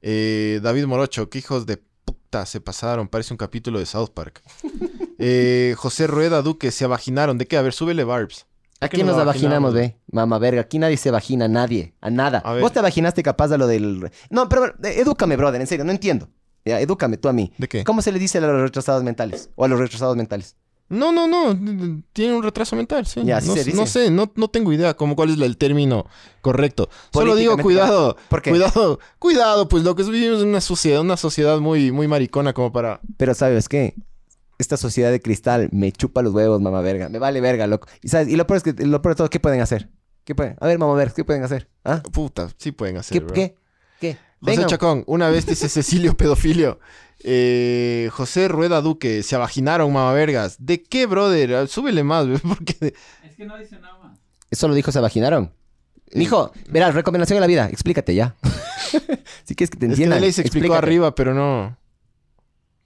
Eh, 0.02 0.60
David 0.62 0.84
Morocho, 0.86 1.30
qué 1.30 1.38
hijos 1.38 1.66
de 1.66 1.78
puta 2.04 2.44
se 2.46 2.60
pasaron. 2.60 3.08
Parece 3.08 3.32
un 3.32 3.38
capítulo 3.38 3.78
de 3.78 3.86
South 3.86 4.10
Park. 4.14 4.42
Eh, 5.16 5.76
José 5.78 6.08
Rueda 6.08 6.42
Duque, 6.42 6.72
se 6.72 6.84
avaginaron. 6.84 7.38
¿De 7.38 7.46
qué? 7.46 7.56
A 7.56 7.62
ver, 7.62 7.72
súbele 7.72 8.02
Barbs. 8.02 8.46
¿De 8.80 8.88
qué 8.90 8.96
Aquí 8.96 9.02
nos 9.04 9.16
avaginamos? 9.16 9.72
vaginamos, 9.72 9.74
ve. 9.74 9.96
Mamá 10.10 10.38
verga, 10.38 10.60
aquí 10.62 10.78
nadie 10.78 10.96
se 10.96 11.10
vagina, 11.10 11.48
nadie, 11.48 11.94
a 12.00 12.10
nada. 12.10 12.42
A. 12.44 12.54
Vos 12.60 12.72
te 12.72 12.80
vaginaste 12.80 13.22
capaz 13.22 13.48
de 13.48 13.58
lo 13.58 13.66
del... 13.66 14.10
No, 14.30 14.48
pero 14.48 14.66
eh, 14.66 15.00
edúcame, 15.00 15.36
brother, 15.36 15.60
en 15.60 15.66
serio, 15.66 15.84
no 15.84 15.92
entiendo. 15.92 16.28
Ya, 16.66 16.80
edúcame 16.80 17.16
tú 17.16 17.28
a 17.28 17.32
mí. 17.32 17.52
¿De 17.58 17.68
qué? 17.68 17.84
¿Cómo 17.84 18.02
se 18.02 18.10
le 18.12 18.18
dice 18.18 18.38
a 18.38 18.40
los 18.42 18.60
retrasados 18.60 19.02
mentales? 19.02 19.50
O 19.54 19.64
a 19.64 19.68
los 19.68 19.78
retrasados 19.78 20.16
mentales. 20.16 20.56
No, 20.88 21.12
no, 21.12 21.26
no. 21.26 21.58
Tiene 22.12 22.34
un 22.36 22.42
retraso 22.42 22.76
mental, 22.76 23.06
sí. 23.06 23.22
Ya, 23.24 23.40
no, 23.40 23.54
se 23.54 23.60
sé- 23.60 23.64
dice. 23.64 23.76
no 23.76 23.86
sé, 23.86 24.10
no, 24.10 24.30
no 24.36 24.48
tengo 24.48 24.70
idea 24.72 24.94
como 24.94 25.16
cuál 25.16 25.30
es 25.30 25.40
el 25.40 25.56
término 25.56 26.06
correcto. 26.42 26.90
Solo 27.12 27.36
digo, 27.36 27.56
cuidado. 27.56 28.16
¿Por 28.28 28.42
qué? 28.42 28.50
Cuidado, 28.50 28.98
cuidado, 29.18 29.66
pues 29.68 29.82
lo 29.82 29.94
que 29.96 30.02
vivimos 30.04 30.42
en 30.42 30.48
una 30.48 30.60
sociedad, 30.60 31.00
una 31.00 31.16
sociedad 31.16 31.58
muy, 31.58 31.90
muy 31.90 32.06
maricona 32.06 32.52
como 32.52 32.70
para. 32.70 33.00
Pero 33.16 33.32
¿sabes 33.34 33.68
qué? 33.68 33.94
Esta 34.58 34.76
sociedad 34.76 35.10
de 35.10 35.20
cristal 35.20 35.68
me 35.72 35.90
chupa 35.92 36.22
los 36.22 36.32
huevos, 36.32 36.60
mamá 36.60 36.80
verga. 36.80 37.08
Me 37.08 37.18
vale 37.18 37.40
verga, 37.40 37.66
loco. 37.66 37.88
Y, 38.02 38.08
¿sabes? 38.08 38.28
y 38.28 38.36
lo 38.36 38.46
peor 38.46 38.58
es 38.58 38.62
que, 38.62 38.86
lo 38.86 39.02
peor 39.02 39.14
de 39.14 39.18
todo, 39.18 39.30
¿qué 39.30 39.40
pueden 39.40 39.60
hacer? 39.60 39.90
¿Qué 40.24 40.34
pueden? 40.34 40.56
A 40.60 40.66
ver, 40.66 40.78
mamá 40.78 40.94
verga, 40.94 41.14
¿qué 41.14 41.24
pueden 41.24 41.42
hacer? 41.42 41.68
¿Ah? 41.84 42.02
Puta, 42.12 42.48
sí 42.56 42.72
pueden 42.72 42.96
hacer. 42.96 43.18
¿Qué? 43.18 43.24
bro. 43.24 43.34
¿Qué? 43.34 43.56
¿Qué? 44.00 44.12
José 44.40 44.56
Vengan. 44.56 44.66
Chacón, 44.66 45.04
una 45.06 45.28
vez 45.28 45.46
dice 45.46 45.68
Cecilio 45.68 46.14
pedofilio. 46.16 46.78
Eh, 47.22 48.10
José 48.12 48.48
Rueda 48.48 48.80
Duque, 48.80 49.22
se 49.22 49.34
avaginaron, 49.34 49.92
mamavergas. 49.92 50.56
¿De 50.64 50.82
qué, 50.82 51.06
brother? 51.06 51.54
Ah, 51.54 51.66
Súbele 51.66 52.04
más, 52.04 52.26
porque... 52.42 52.94
Es 53.24 53.36
que 53.36 53.46
no 53.46 53.56
dice 53.58 53.78
nada 53.80 53.98
más. 53.98 54.18
Eso 54.50 54.68
lo 54.68 54.74
dijo, 54.74 54.92
se 54.92 55.00
vaginaron. 55.00 55.52
Mijo, 56.12 56.52
verás, 56.68 56.94
recomendación 56.94 57.36
de 57.36 57.40
la 57.40 57.46
vida. 57.46 57.68
Explícate 57.70 58.14
ya. 58.14 58.36
si 59.44 59.54
quieres 59.54 59.70
que 59.70 59.78
te 59.78 59.86
Es 59.86 59.90
que 59.90 60.04
entiendan. 60.04 60.20
Nelly 60.20 60.32
se 60.32 60.42
explicó 60.42 60.66
explícate. 60.66 60.86
arriba, 60.86 61.14
pero 61.14 61.34
no... 61.34 61.76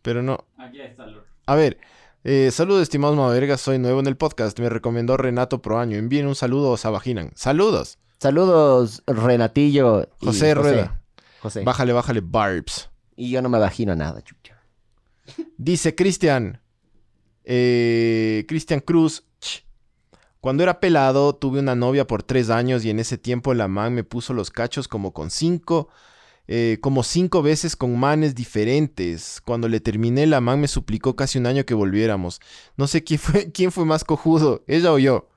Pero 0.02 0.22
no... 0.22 0.44
Aquí 0.56 0.80
está 0.80 1.04
el 1.04 1.16
A 1.48 1.54
ver, 1.54 1.78
eh, 2.24 2.50
saludos, 2.52 2.82
estimados 2.82 3.16
mamavergas. 3.16 3.62
Soy 3.62 3.78
nuevo 3.78 4.00
en 4.00 4.06
el 4.06 4.18
podcast. 4.18 4.58
Me 4.60 4.68
recomendó 4.68 5.16
Renato 5.16 5.62
Proaño. 5.62 5.96
Envíen 5.96 6.26
un 6.26 6.34
saludo 6.34 6.72
o 6.72 6.76
se 6.76 6.86
avaginan. 6.86 7.32
Saludos. 7.36 7.98
Saludos, 8.20 9.02
Renatillo. 9.06 10.02
y 10.20 10.26
José 10.26 10.52
Rueda. 10.54 11.00
José. 11.40 11.62
Bájale, 11.64 11.94
bájale, 11.94 12.20
Barbs. 12.20 12.90
Y 13.16 13.30
yo 13.30 13.40
no 13.40 13.48
me 13.48 13.58
vagino 13.58 13.96
nada, 13.96 14.20
chucha. 14.20 14.60
Dice 15.56 15.94
Cristian. 15.94 16.60
eh, 17.44 18.44
Cristian 18.46 18.80
Cruz. 18.80 19.24
ch, 19.40 19.64
Cuando 20.40 20.62
era 20.62 20.80
pelado, 20.80 21.34
tuve 21.34 21.60
una 21.60 21.74
novia 21.74 22.06
por 22.06 22.22
tres 22.22 22.50
años 22.50 22.84
y 22.84 22.90
en 22.90 22.98
ese 22.98 23.16
tiempo 23.16 23.54
la 23.54 23.68
man 23.68 23.94
me 23.94 24.04
puso 24.04 24.34
los 24.34 24.50
cachos 24.50 24.86
como 24.86 25.14
con 25.14 25.30
cinco. 25.30 25.88
Eh, 26.48 26.78
como 26.80 27.02
cinco 27.02 27.42
veces 27.42 27.76
con 27.76 27.98
manes 27.98 28.34
diferentes. 28.34 29.40
Cuando 29.44 29.68
le 29.68 29.80
terminé, 29.80 30.26
la 30.26 30.40
man 30.40 30.60
me 30.60 30.66
suplicó 30.68 31.14
casi 31.14 31.38
un 31.38 31.46
año 31.46 31.64
que 31.64 31.74
volviéramos. 31.74 32.40
No 32.76 32.86
sé 32.86 33.04
quién 33.04 33.20
fue, 33.20 33.52
quién 33.52 33.70
fue 33.70 33.84
más 33.84 34.02
cojudo, 34.04 34.64
ella 34.66 34.92
o 34.92 34.98
yo. 34.98 35.28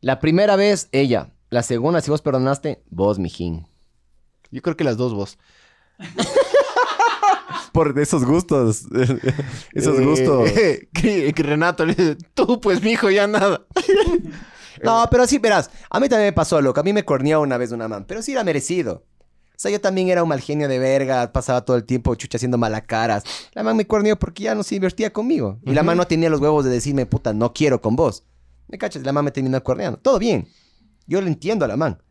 La 0.00 0.20
primera 0.20 0.56
vez, 0.56 0.88
ella. 0.92 1.32
La 1.48 1.62
segunda, 1.62 2.00
si 2.00 2.10
vos 2.10 2.22
perdonaste, 2.22 2.82
vos, 2.90 3.18
mijín. 3.18 3.66
Yo 4.50 4.62
creo 4.62 4.76
que 4.76 4.84
las 4.84 4.96
dos 4.96 5.14
vos. 5.14 5.38
Por 7.72 7.98
esos 7.98 8.24
gustos. 8.24 8.82
esos 9.74 9.98
Eh, 9.98 10.04
gustos. 10.04 10.50
que, 10.92 11.32
que 11.34 11.42
Renato 11.42 11.84
le 11.84 11.94
dice, 11.94 12.16
tú 12.34 12.60
pues, 12.60 12.82
mijo, 12.82 13.10
ya 13.10 13.26
nada. 13.26 13.66
No, 14.82 15.06
pero 15.10 15.26
sí, 15.26 15.38
verás. 15.38 15.70
A 15.90 16.00
mí 16.00 16.08
también 16.08 16.28
me 16.28 16.32
pasó, 16.32 16.60
loco. 16.60 16.80
A 16.80 16.82
mí 16.82 16.92
me 16.92 17.04
corneó 17.04 17.40
una 17.42 17.58
vez 17.58 17.72
una 17.72 17.86
man. 17.88 18.04
Pero 18.06 18.22
sí 18.22 18.32
era 18.32 18.44
merecido. 18.44 19.04
O 19.56 19.58
sea, 19.58 19.70
yo 19.70 19.80
también 19.80 20.08
era 20.08 20.22
un 20.22 20.28
mal 20.28 20.40
genio 20.40 20.68
de 20.68 20.78
verga. 20.78 21.32
Pasaba 21.32 21.64
todo 21.64 21.76
el 21.76 21.84
tiempo 21.84 22.14
chucha 22.14 22.36
haciendo 22.36 22.58
malacaras. 22.58 23.24
La 23.54 23.62
man 23.62 23.74
me 23.76 23.86
corneó 23.86 24.18
porque 24.18 24.42
ya 24.42 24.54
no 24.54 24.62
se 24.62 24.74
invertía 24.74 25.12
conmigo. 25.12 25.58
Y 25.64 25.72
la 25.72 25.82
man 25.82 25.96
no 25.96 26.06
tenía 26.06 26.28
los 26.28 26.40
huevos 26.40 26.64
de 26.64 26.70
decirme, 26.70 27.06
puta, 27.06 27.32
no 27.32 27.54
quiero 27.54 27.80
con 27.80 27.96
vos. 27.96 28.24
¿Me 28.68 28.76
cachas? 28.76 29.02
La 29.02 29.12
man 29.12 29.24
me 29.24 29.30
terminó 29.30 29.62
corneando. 29.62 29.98
Todo 29.98 30.18
bien. 30.18 30.46
Yo 31.06 31.22
lo 31.22 31.26
entiendo 31.26 31.64
a 31.64 31.68
la 31.68 31.76
man. 31.76 32.02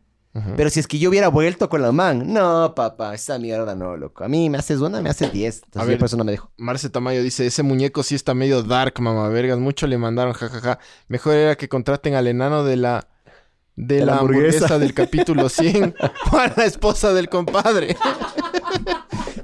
Pero 0.54 0.68
si 0.68 0.80
es 0.80 0.86
que 0.86 0.98
yo 0.98 1.08
hubiera 1.08 1.28
vuelto 1.28 1.70
con 1.70 1.80
la 1.80 1.92
man, 1.92 2.30
no, 2.30 2.74
papá, 2.74 3.14
esa 3.14 3.38
mierda 3.38 3.74
no, 3.74 3.96
loco. 3.96 4.22
A 4.22 4.28
mí 4.28 4.50
me 4.50 4.58
haces 4.58 4.80
una, 4.80 5.00
me 5.00 5.08
haces 5.08 5.32
diez. 5.32 5.62
Entonces, 5.64 5.82
A 5.82 5.84
ver. 5.86 5.96
por 5.96 6.06
eso 6.06 6.18
no 6.18 6.24
me 6.24 6.32
dejo. 6.32 6.50
Marce 6.58 6.90
Tamayo 6.90 7.22
dice, 7.22 7.46
ese 7.46 7.62
muñeco 7.62 8.02
sí 8.02 8.14
está 8.14 8.34
medio 8.34 8.62
dark, 8.62 9.00
mamá 9.00 9.28
vergas. 9.30 9.58
Mucho 9.58 9.86
le 9.86 9.96
mandaron, 9.96 10.34
jajaja. 10.34 10.78
Mejor 11.08 11.36
era 11.36 11.56
que 11.56 11.70
contraten 11.70 12.14
al 12.16 12.26
enano 12.26 12.64
de 12.64 12.76
la... 12.76 13.08
De, 13.76 13.96
De 13.98 14.06
la 14.06 14.16
hamburguesa. 14.18 14.56
hamburguesa. 14.56 14.78
del 14.78 14.94
capítulo 14.94 15.48
100 15.50 15.94
o 16.32 16.36
a 16.38 16.48
la 16.56 16.64
esposa 16.64 17.12
del 17.12 17.28
compadre. 17.28 17.96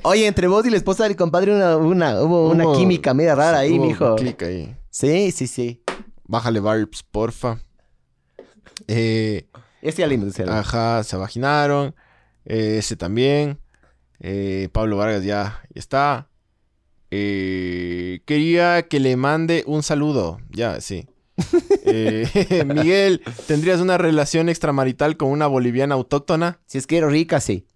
Oye, 0.02 0.26
entre 0.26 0.46
vos 0.48 0.64
y 0.66 0.70
la 0.70 0.76
esposa 0.78 1.04
del 1.04 1.16
compadre 1.16 1.54
una, 1.54 1.76
una, 1.76 2.20
hubo 2.22 2.50
una 2.50 2.64
química 2.76 3.14
media 3.14 3.34
rara 3.34 3.58
ahí, 3.58 3.78
mijo. 3.78 4.16
clic 4.16 4.42
ahí. 4.42 4.74
Sí, 4.90 5.30
sí, 5.32 5.46
sí. 5.46 5.82
Bájale 6.24 6.60
Barbs, 6.60 7.02
porfa. 7.02 7.60
Eh, 8.88 9.46
Este 9.80 10.06
le- 10.06 10.50
ajá, 10.50 11.04
se 11.04 11.16
vaginaron. 11.16 11.94
Eh, 12.44 12.76
ese 12.78 12.96
también. 12.96 13.58
Eh, 14.18 14.68
Pablo 14.72 14.96
Vargas 14.96 15.24
ya, 15.24 15.62
ya 15.74 15.78
está. 15.78 16.28
Eh, 17.10 18.20
quería 18.24 18.82
que 18.88 18.98
le 18.98 19.16
mande 19.16 19.62
un 19.66 19.82
saludo. 19.82 20.38
Ya, 20.50 20.80
sí. 20.80 21.06
Eh, 21.84 22.64
Miguel, 22.74 23.22
¿tendrías 23.46 23.80
una 23.80 23.98
relación 23.98 24.48
extramarital 24.48 25.16
con 25.16 25.28
una 25.30 25.46
boliviana 25.46 25.94
autóctona? 25.94 26.60
Si 26.66 26.78
es 26.78 26.86
que 26.86 26.98
era 26.98 27.08
rica, 27.08 27.40
sí. 27.40 27.66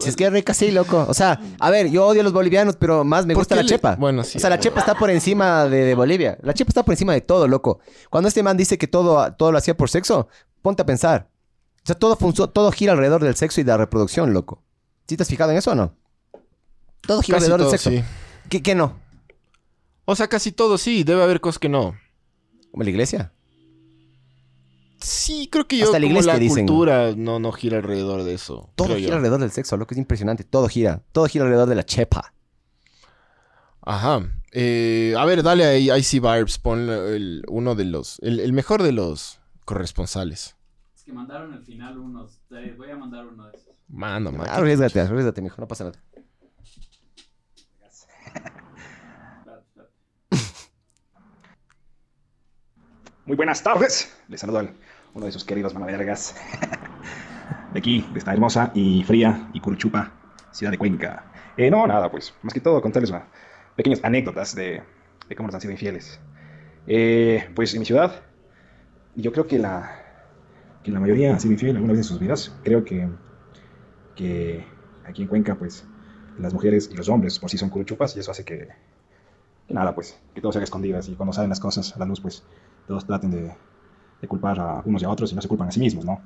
si 0.00 0.08
es 0.08 0.16
que 0.16 0.24
era 0.24 0.32
rica, 0.32 0.54
sí, 0.54 0.70
loco. 0.70 1.04
O 1.08 1.14
sea, 1.14 1.38
a 1.58 1.70
ver, 1.70 1.90
yo 1.90 2.06
odio 2.06 2.22
a 2.22 2.24
los 2.24 2.32
bolivianos, 2.32 2.76
pero 2.76 3.04
más 3.04 3.26
me 3.26 3.34
¿Por 3.34 3.42
gusta 3.42 3.56
la 3.56 3.62
le- 3.62 3.68
chepa. 3.68 3.96
Bueno, 3.96 4.24
sí. 4.24 4.38
O 4.38 4.40
sea, 4.40 4.48
la 4.50 4.58
chepa 4.58 4.80
está 4.80 4.94
por 4.94 5.10
encima 5.10 5.66
de, 5.66 5.84
de 5.84 5.94
Bolivia. 5.94 6.38
La 6.42 6.54
chepa 6.54 6.70
está 6.70 6.82
por 6.84 6.94
encima 6.94 7.12
de 7.12 7.20
todo, 7.20 7.46
loco. 7.48 7.80
Cuando 8.08 8.28
este 8.28 8.42
man 8.42 8.56
dice 8.56 8.78
que 8.78 8.86
todo, 8.86 9.32
todo 9.34 9.52
lo 9.52 9.58
hacía 9.58 9.76
por 9.76 9.90
sexo, 9.90 10.28
ponte 10.62 10.82
a 10.82 10.86
pensar. 10.86 11.28
O 11.82 11.86
sea, 11.86 11.96
todo, 11.96 12.16
todo 12.16 12.72
gira 12.72 12.92
alrededor 12.92 13.22
del 13.22 13.34
sexo 13.36 13.60
y 13.60 13.64
de 13.64 13.72
la 13.72 13.76
reproducción, 13.78 14.32
loco. 14.32 14.62
¿Sí 15.06 15.16
te 15.16 15.22
has 15.24 15.28
fijado 15.28 15.50
en 15.50 15.58
eso 15.58 15.72
o 15.72 15.74
no? 15.74 15.94
Todo 17.02 17.20
gira 17.22 17.38
Casi 17.38 17.50
alrededor 17.50 17.60
todo, 17.60 17.70
del 17.72 17.78
sexo. 17.78 17.90
sí. 17.90 18.04
¿Qué, 18.48 18.62
qué 18.62 18.74
no? 18.74 18.99
O 20.04 20.16
sea, 20.16 20.28
casi 20.28 20.52
todo 20.52 20.78
sí. 20.78 21.04
Debe 21.04 21.22
haber 21.22 21.40
cosas 21.40 21.58
que 21.58 21.68
no. 21.68 21.96
¿Como 22.70 22.82
la 22.84 22.90
iglesia? 22.90 23.32
Sí, 25.00 25.48
creo 25.50 25.66
que 25.66 25.78
yo 25.78 25.86
Hasta 25.86 25.98
la 25.98 26.06
como 26.08 26.20
la 26.20 26.38
dicen. 26.38 26.66
cultura 26.66 27.14
no, 27.16 27.38
no 27.38 27.52
gira 27.52 27.78
alrededor 27.78 28.22
de 28.22 28.34
eso. 28.34 28.70
Todo 28.74 28.88
gira 28.96 28.98
yo. 29.08 29.14
alrededor 29.14 29.40
del 29.40 29.50
sexo, 29.50 29.76
loco, 29.76 29.94
es 29.94 29.98
impresionante. 29.98 30.44
Todo 30.44 30.68
gira. 30.68 31.02
Todo 31.12 31.26
gira 31.26 31.44
alrededor 31.44 31.68
de 31.68 31.74
la 31.74 31.84
chepa. 31.84 32.34
Ajá. 33.82 34.30
Eh, 34.52 35.14
a 35.16 35.24
ver, 35.24 35.42
dale 35.42 35.64
ahí, 35.64 36.02
sí, 36.02 36.18
Barbs, 36.18 36.58
pon 36.58 36.90
el- 36.90 37.44
uno 37.48 37.74
de 37.74 37.84
los, 37.84 38.18
el, 38.20 38.40
el 38.40 38.52
mejor 38.52 38.82
de 38.82 38.92
los 38.92 39.40
corresponsales. 39.64 40.56
Es 40.94 41.04
que 41.04 41.12
mandaron 41.12 41.52
al 41.54 41.64
final 41.64 41.98
unos. 41.98 42.38
te 42.48 42.72
Voy 42.74 42.90
a 42.90 42.96
mandar 42.96 43.26
uno 43.26 43.46
de 43.48 43.56
esos. 43.56 43.74
Mano, 43.88 44.32
man. 44.32 44.48
Arriesgate, 44.50 45.00
arriesgate, 45.00 45.40
mijo, 45.40 45.60
no 45.62 45.66
pasa 45.68 45.84
nada. 45.84 45.98
Muy 53.30 53.36
buenas 53.36 53.62
tardes. 53.62 54.12
Les 54.26 54.40
saludo 54.40 54.58
al 54.58 54.70
uno 55.14 55.24
de 55.26 55.30
sus 55.30 55.44
queridos 55.44 55.72
manavergas. 55.72 56.34
De 57.72 57.78
aquí, 57.78 58.04
de 58.12 58.18
esta 58.18 58.32
hermosa 58.32 58.72
y 58.74 59.04
fría 59.04 59.48
y 59.52 59.60
curuchupa 59.60 60.10
ciudad 60.50 60.72
de 60.72 60.78
Cuenca. 60.78 61.30
Eh, 61.56 61.70
no, 61.70 61.86
nada, 61.86 62.10
pues. 62.10 62.34
Más 62.42 62.52
que 62.52 62.58
todo 62.58 62.82
contarles 62.82 63.10
una- 63.10 63.28
pequeñas 63.76 64.00
anécdotas 64.02 64.56
de, 64.56 64.82
de 65.28 65.36
cómo 65.36 65.46
nos 65.46 65.54
han 65.54 65.60
sido 65.60 65.70
infieles. 65.70 66.18
Eh, 66.88 67.48
pues 67.54 67.72
en 67.74 67.78
mi 67.78 67.86
ciudad, 67.86 68.20
yo 69.14 69.30
creo 69.30 69.46
que 69.46 69.60
la, 69.60 69.96
que 70.82 70.90
la 70.90 70.98
mayoría 70.98 71.32
ha 71.32 71.38
sido 71.38 71.52
infiel 71.52 71.76
alguna 71.76 71.92
vez 71.92 72.00
en 72.00 72.04
sus 72.08 72.18
vidas. 72.18 72.58
Creo 72.64 72.84
que, 72.84 73.08
que 74.16 74.66
aquí 75.04 75.22
en 75.22 75.28
Cuenca, 75.28 75.54
pues, 75.54 75.84
las 76.36 76.52
mujeres 76.52 76.90
y 76.90 76.96
los 76.96 77.08
hombres 77.08 77.38
por 77.38 77.48
sí 77.48 77.58
son 77.58 77.70
curuchupas 77.70 78.16
y 78.16 78.18
eso 78.18 78.32
hace 78.32 78.44
que, 78.44 78.66
que 79.68 79.74
nada, 79.74 79.94
pues, 79.94 80.18
que 80.34 80.40
todo 80.40 80.50
se 80.50 80.58
haga 80.58 80.64
escondidas 80.64 81.08
y 81.08 81.14
cuando 81.14 81.32
salen 81.32 81.50
las 81.50 81.60
cosas 81.60 81.94
a 81.94 81.98
la 82.00 82.06
luz, 82.06 82.20
pues, 82.20 82.42
todos 82.90 83.06
traten 83.06 83.30
de, 83.30 83.52
de 84.20 84.28
culpar 84.28 84.58
a 84.58 84.82
unos 84.84 85.00
y 85.00 85.04
a 85.04 85.10
otros 85.10 85.30
y 85.30 85.36
no 85.36 85.40
se 85.40 85.46
culpan 85.46 85.68
a 85.68 85.70
sí 85.70 85.78
mismos, 85.78 86.04
¿no? 86.04 86.20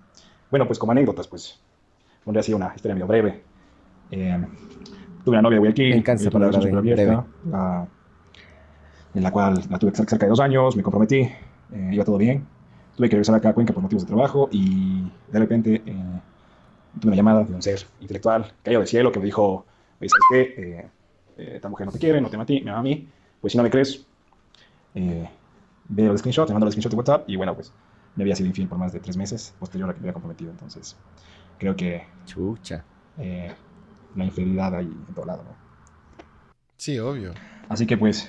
Bueno, 0.50 0.66
pues 0.66 0.78
como 0.78 0.92
anécdotas, 0.92 1.28
pues, 1.28 1.60
pondré 2.24 2.40
así 2.40 2.54
una 2.54 2.72
historia 2.74 2.94
medio 2.94 3.06
breve. 3.06 3.44
Eh, 4.10 4.38
tuve 5.22 5.34
una 5.34 5.42
novia 5.42 5.56
de 5.56 5.60
Guayaquil, 5.60 5.90
Me 5.90 5.96
encanta 5.96 6.22
una 6.22 6.30
palabra, 6.30 6.60
relación 6.60 6.84
breve. 6.84 7.18
en 9.14 9.22
la 9.22 9.30
cual 9.30 9.62
la 9.68 9.78
tuve 9.78 9.92
cer- 9.92 10.08
cerca 10.08 10.24
de 10.24 10.30
dos 10.30 10.40
años, 10.40 10.74
me 10.74 10.82
comprometí, 10.82 11.16
eh, 11.20 11.90
iba 11.92 12.02
todo 12.04 12.16
bien. 12.16 12.46
Tuve 12.96 13.08
que 13.10 13.16
regresar 13.16 13.34
acá 13.34 13.50
a 13.50 13.52
Cuenca 13.52 13.74
por 13.74 13.82
motivos 13.82 14.04
de 14.04 14.08
trabajo 14.08 14.48
y 14.50 15.02
de 15.30 15.38
repente 15.38 15.82
eh, 15.84 16.20
tuve 16.98 17.08
una 17.08 17.16
llamada 17.16 17.44
de 17.44 17.54
un 17.54 17.60
ser 17.60 17.84
intelectual 18.00 18.52
caído 18.62 18.80
del 18.80 18.88
cielo 18.88 19.12
que 19.12 19.18
me 19.18 19.26
dijo, 19.26 19.66
oye, 20.00 20.08
¿sabes 20.08 20.24
qué? 20.30 20.40
Eh, 20.62 20.86
eh, 21.36 21.52
esta 21.56 21.68
mujer 21.68 21.84
no 21.86 21.92
te 21.92 21.98
quiere, 21.98 22.22
no 22.22 22.30
te 22.30 22.36
ama 22.36 22.44
a 22.44 22.46
ti, 22.46 22.62
me 22.62 22.70
ama 22.70 22.80
a 22.80 22.82
mí. 22.82 23.06
Pues 23.42 23.52
si 23.52 23.58
no 23.58 23.62
me 23.64 23.70
crees, 23.70 24.06
eh, 24.94 25.28
veo 25.88 26.12
el 26.12 26.18
screenshot, 26.18 26.48
me 26.48 26.54
mando 26.54 26.66
el 26.66 26.72
screenshot 26.72 26.90
de 26.92 26.96
WhatsApp 26.96 27.28
y 27.28 27.36
bueno, 27.36 27.54
pues 27.54 27.72
me 28.16 28.22
había 28.24 28.36
sido 28.36 28.48
infiel 28.48 28.68
por 28.68 28.78
más 28.78 28.92
de 28.92 29.00
tres 29.00 29.16
meses 29.16 29.54
posterior 29.58 29.90
a 29.90 29.94
que 29.94 30.00
me 30.00 30.04
había 30.04 30.12
comprometido. 30.14 30.50
Entonces, 30.50 30.96
creo 31.58 31.76
que 31.76 32.06
Chucha. 32.26 32.84
eh, 33.18 33.52
la 34.14 34.24
infidelidad 34.24 34.74
hay 34.76 34.86
en 34.86 35.14
todo 35.14 35.24
lado, 35.26 35.42
¿no? 35.44 35.56
Sí, 36.76 36.98
obvio. 36.98 37.32
Así 37.68 37.86
que 37.86 37.96
pues, 37.96 38.28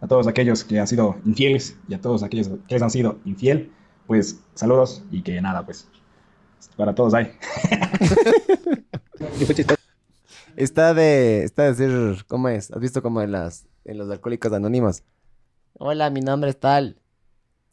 a 0.00 0.06
todos 0.06 0.26
aquellos 0.26 0.64
que 0.64 0.78
han 0.80 0.86
sido 0.86 1.16
infieles 1.24 1.78
y 1.88 1.94
a 1.94 2.00
todos 2.00 2.22
aquellos 2.22 2.48
que 2.48 2.74
les 2.74 2.82
han 2.82 2.90
sido 2.90 3.18
infiel, 3.24 3.72
pues 4.06 4.40
saludos 4.54 5.04
y 5.10 5.22
que 5.22 5.40
nada, 5.40 5.64
pues, 5.66 5.88
para 6.76 6.94
todos 6.94 7.14
hay. 7.14 7.32
Está 10.56 10.94
de, 10.94 11.44
está 11.44 11.64
de 11.64 11.74
ser, 11.74 12.24
¿cómo 12.26 12.48
es? 12.48 12.70
¿Has 12.70 12.80
visto 12.80 13.02
como 13.02 13.20
en 13.20 13.32
las, 13.32 13.66
en 13.84 13.98
los 13.98 14.10
alcohólicos 14.10 14.52
anónimos? 14.52 15.02
Hola, 15.78 16.10
mi 16.10 16.20
nombre 16.20 16.50
es 16.50 16.58
tal. 16.58 17.00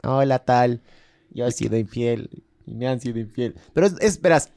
Hola, 0.04 0.39
tal. 0.39 0.82
Yo 1.30 1.47
he 1.47 1.51
sido 1.51 1.78
infiel 1.78 2.43
y 2.66 2.76
me 2.76 2.88
han 2.88 2.99
sido 2.99 3.20
infiel. 3.20 3.56
Pero 3.74 3.88
es, 3.88 3.95
es 3.99 4.22
verás, 4.22 4.51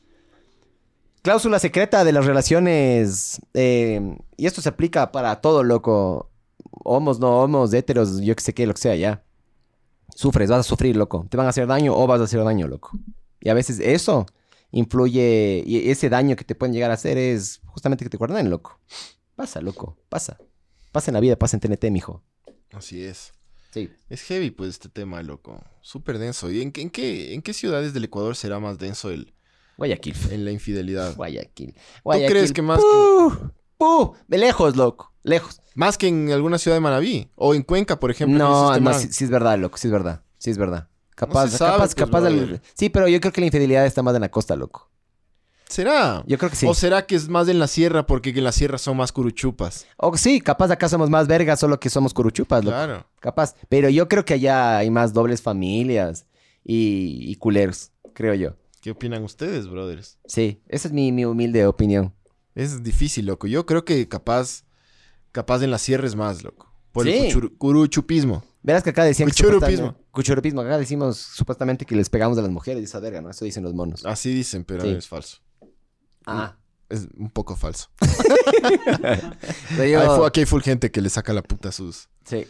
cláusula 1.26 1.58
secreta 1.58 2.04
de 2.04 2.12
las 2.12 2.24
relaciones, 2.24 3.40
eh, 3.54 4.16
y 4.36 4.46
esto 4.46 4.62
se 4.62 4.68
aplica 4.68 5.10
para 5.10 5.40
todo, 5.40 5.64
loco. 5.64 6.30
Homos, 6.84 7.18
no 7.18 7.40
homos, 7.40 7.74
héteros, 7.74 8.20
yo 8.20 8.36
que 8.36 8.42
sé 8.42 8.54
qué, 8.54 8.66
lo 8.66 8.74
que 8.74 8.80
sea, 8.80 8.94
ya. 8.94 9.24
Sufres, 10.14 10.50
vas 10.50 10.60
a 10.60 10.62
sufrir, 10.62 10.96
loco. 10.96 11.26
Te 11.28 11.36
van 11.36 11.46
a 11.46 11.50
hacer 11.50 11.66
daño 11.66 11.96
o 11.96 12.06
vas 12.06 12.20
a 12.20 12.24
hacer 12.24 12.44
daño, 12.44 12.68
loco. 12.68 12.92
Y 13.40 13.48
a 13.48 13.54
veces 13.54 13.80
eso 13.80 14.26
influye, 14.70 15.64
y 15.66 15.90
ese 15.90 16.08
daño 16.08 16.36
que 16.36 16.44
te 16.44 16.54
pueden 16.54 16.72
llegar 16.72 16.92
a 16.92 16.94
hacer 16.94 17.18
es 17.18 17.60
justamente 17.66 18.04
que 18.04 18.10
te 18.10 18.16
guarden, 18.16 18.48
loco. 18.48 18.78
Pasa, 19.34 19.60
loco, 19.60 19.96
pasa. 20.08 20.38
Pasa 20.92 21.10
en 21.10 21.14
la 21.14 21.20
vida, 21.20 21.36
pasa 21.36 21.56
en 21.56 21.60
TNT, 21.60 21.90
mijo. 21.90 22.22
Así 22.72 23.02
es. 23.02 23.32
Sí. 23.76 23.90
Es 24.08 24.22
heavy, 24.22 24.50
pues, 24.50 24.70
este 24.70 24.88
tema, 24.88 25.22
loco. 25.22 25.62
Súper 25.82 26.18
denso. 26.18 26.50
¿Y 26.50 26.62
en, 26.62 26.72
qué- 26.72 26.80
en 26.80 26.88
qué, 26.90 27.34
en 27.34 27.42
qué 27.42 27.52
ciudades 27.52 27.92
del 27.92 28.04
Ecuador 28.04 28.34
será 28.34 28.58
más 28.58 28.78
denso 28.78 29.10
el, 29.10 29.34
Guayaquil. 29.76 30.14
en 30.30 30.46
la 30.46 30.50
infidelidad? 30.50 31.14
Guayaquil. 31.14 31.74
crees 32.26 32.52
que 32.54 32.62
más 32.62 32.80
¡Puh! 32.80 33.50
¡Puh! 33.76 34.14
De 34.28 34.38
lejos, 34.38 34.76
loco. 34.76 35.12
Lejos. 35.22 35.60
Más 35.74 35.98
que 35.98 36.08
en 36.08 36.30
alguna 36.32 36.56
ciudad 36.56 36.76
de 36.78 36.80
Manaví. 36.80 37.30
O 37.34 37.54
en 37.54 37.62
Cuenca, 37.62 38.00
por 38.00 38.10
ejemplo. 38.10 38.38
No, 38.38 38.80
no, 38.80 38.94
sí, 38.94 39.08
sí 39.12 39.24
es 39.24 39.30
verdad, 39.30 39.58
loco. 39.58 39.76
Sí 39.76 39.88
es 39.88 39.92
verdad. 39.92 40.22
Sí 40.38 40.48
es 40.50 40.56
verdad. 40.56 40.88
Capaz, 41.14 41.48
se 41.50 41.58
sabe, 41.58 41.72
capaz, 41.72 41.84
pues, 41.84 41.94
capaz. 41.94 42.20
brother. 42.20 42.62
Sí, 42.74 42.88
pero 42.88 43.08
yo 43.08 43.20
creo 43.20 43.32
que 43.32 43.40
la 43.42 43.46
infidelidad 43.48 43.84
está 43.84 44.02
más 44.02 44.14
en 44.14 44.22
la 44.22 44.30
costa, 44.30 44.56
loco. 44.56 44.90
¿Será? 45.68 46.22
Yo 46.26 46.38
creo 46.38 46.50
que 46.50 46.56
sí. 46.56 46.66
¿O 46.66 46.74
será 46.74 47.06
que 47.06 47.16
es 47.16 47.28
más 47.28 47.48
en 47.48 47.58
la 47.58 47.66
sierra 47.66 48.06
porque 48.06 48.30
en 48.30 48.44
la 48.44 48.52
sierra 48.52 48.78
son 48.78 48.96
más 48.96 49.10
curuchupas? 49.12 49.86
O 49.96 50.16
sí, 50.16 50.40
capaz 50.40 50.70
acá 50.70 50.88
somos 50.88 51.10
más 51.10 51.26
vergas, 51.26 51.58
solo 51.58 51.80
que 51.80 51.90
somos 51.90 52.14
curuchupas, 52.14 52.64
loco. 52.64 52.76
Claro. 52.76 53.06
Capaz. 53.20 53.54
Pero 53.68 53.88
yo 53.88 54.08
creo 54.08 54.24
que 54.24 54.34
allá 54.34 54.78
hay 54.78 54.90
más 54.90 55.12
dobles 55.12 55.42
familias 55.42 56.26
y, 56.64 57.18
y 57.30 57.34
culeros, 57.36 57.90
creo 58.14 58.34
yo. 58.34 58.54
¿Qué 58.80 58.92
opinan 58.92 59.24
ustedes, 59.24 59.66
brothers? 59.68 60.18
Sí, 60.26 60.62
esa 60.68 60.86
es 60.88 60.94
mi, 60.94 61.10
mi 61.10 61.24
humilde 61.24 61.66
opinión. 61.66 62.14
Es 62.54 62.82
difícil, 62.84 63.26
loco. 63.26 63.48
Yo 63.48 63.66
creo 63.66 63.84
que 63.84 64.06
capaz, 64.08 64.64
capaz 65.32 65.62
en 65.62 65.72
la 65.72 65.78
sierra 65.78 66.06
es 66.06 66.14
más, 66.14 66.44
loco. 66.44 66.72
Por 66.92 67.04
Sí. 67.04 67.10
el 67.12 67.52
curuchupismo. 67.58 68.42
Verás 68.62 68.82
que 68.82 68.90
acá 68.90 69.04
decían 69.04 69.28
que 69.28 69.34
Cuchurupismo. 69.34 69.66
supuestamente- 69.88 70.10
Cuchurupismo. 70.12 70.60
Acá 70.62 70.78
decimos 70.78 71.18
supuestamente 71.18 71.84
que 71.84 71.94
les 71.94 72.08
pegamos 72.08 72.38
a 72.38 72.42
las 72.42 72.50
mujeres 72.50 72.80
y 72.80 72.84
esa 72.84 73.00
verga, 73.00 73.20
¿no? 73.20 73.30
Eso 73.30 73.44
dicen 73.44 73.62
los 73.62 73.74
monos. 73.74 74.04
Así 74.06 74.32
dicen, 74.32 74.64
pero 74.64 74.82
Sí. 74.82 74.88
es 74.90 75.06
falso. 75.06 75.38
Ah. 76.26 76.56
Es 76.88 77.08
un 77.16 77.30
poco 77.30 77.56
falso. 77.56 77.88
Yo- 79.78 79.82
Hay 80.20 80.26
aquí 80.26 80.40
hay 80.40 80.46
full 80.46 80.62
gente 80.62 80.90
que 80.90 81.00
le 81.00 81.08
saca 81.10 81.32
la 81.32 81.42
puta 81.42 81.70
a 81.70 81.72
sus... 81.72 82.08
sí. 82.24 82.46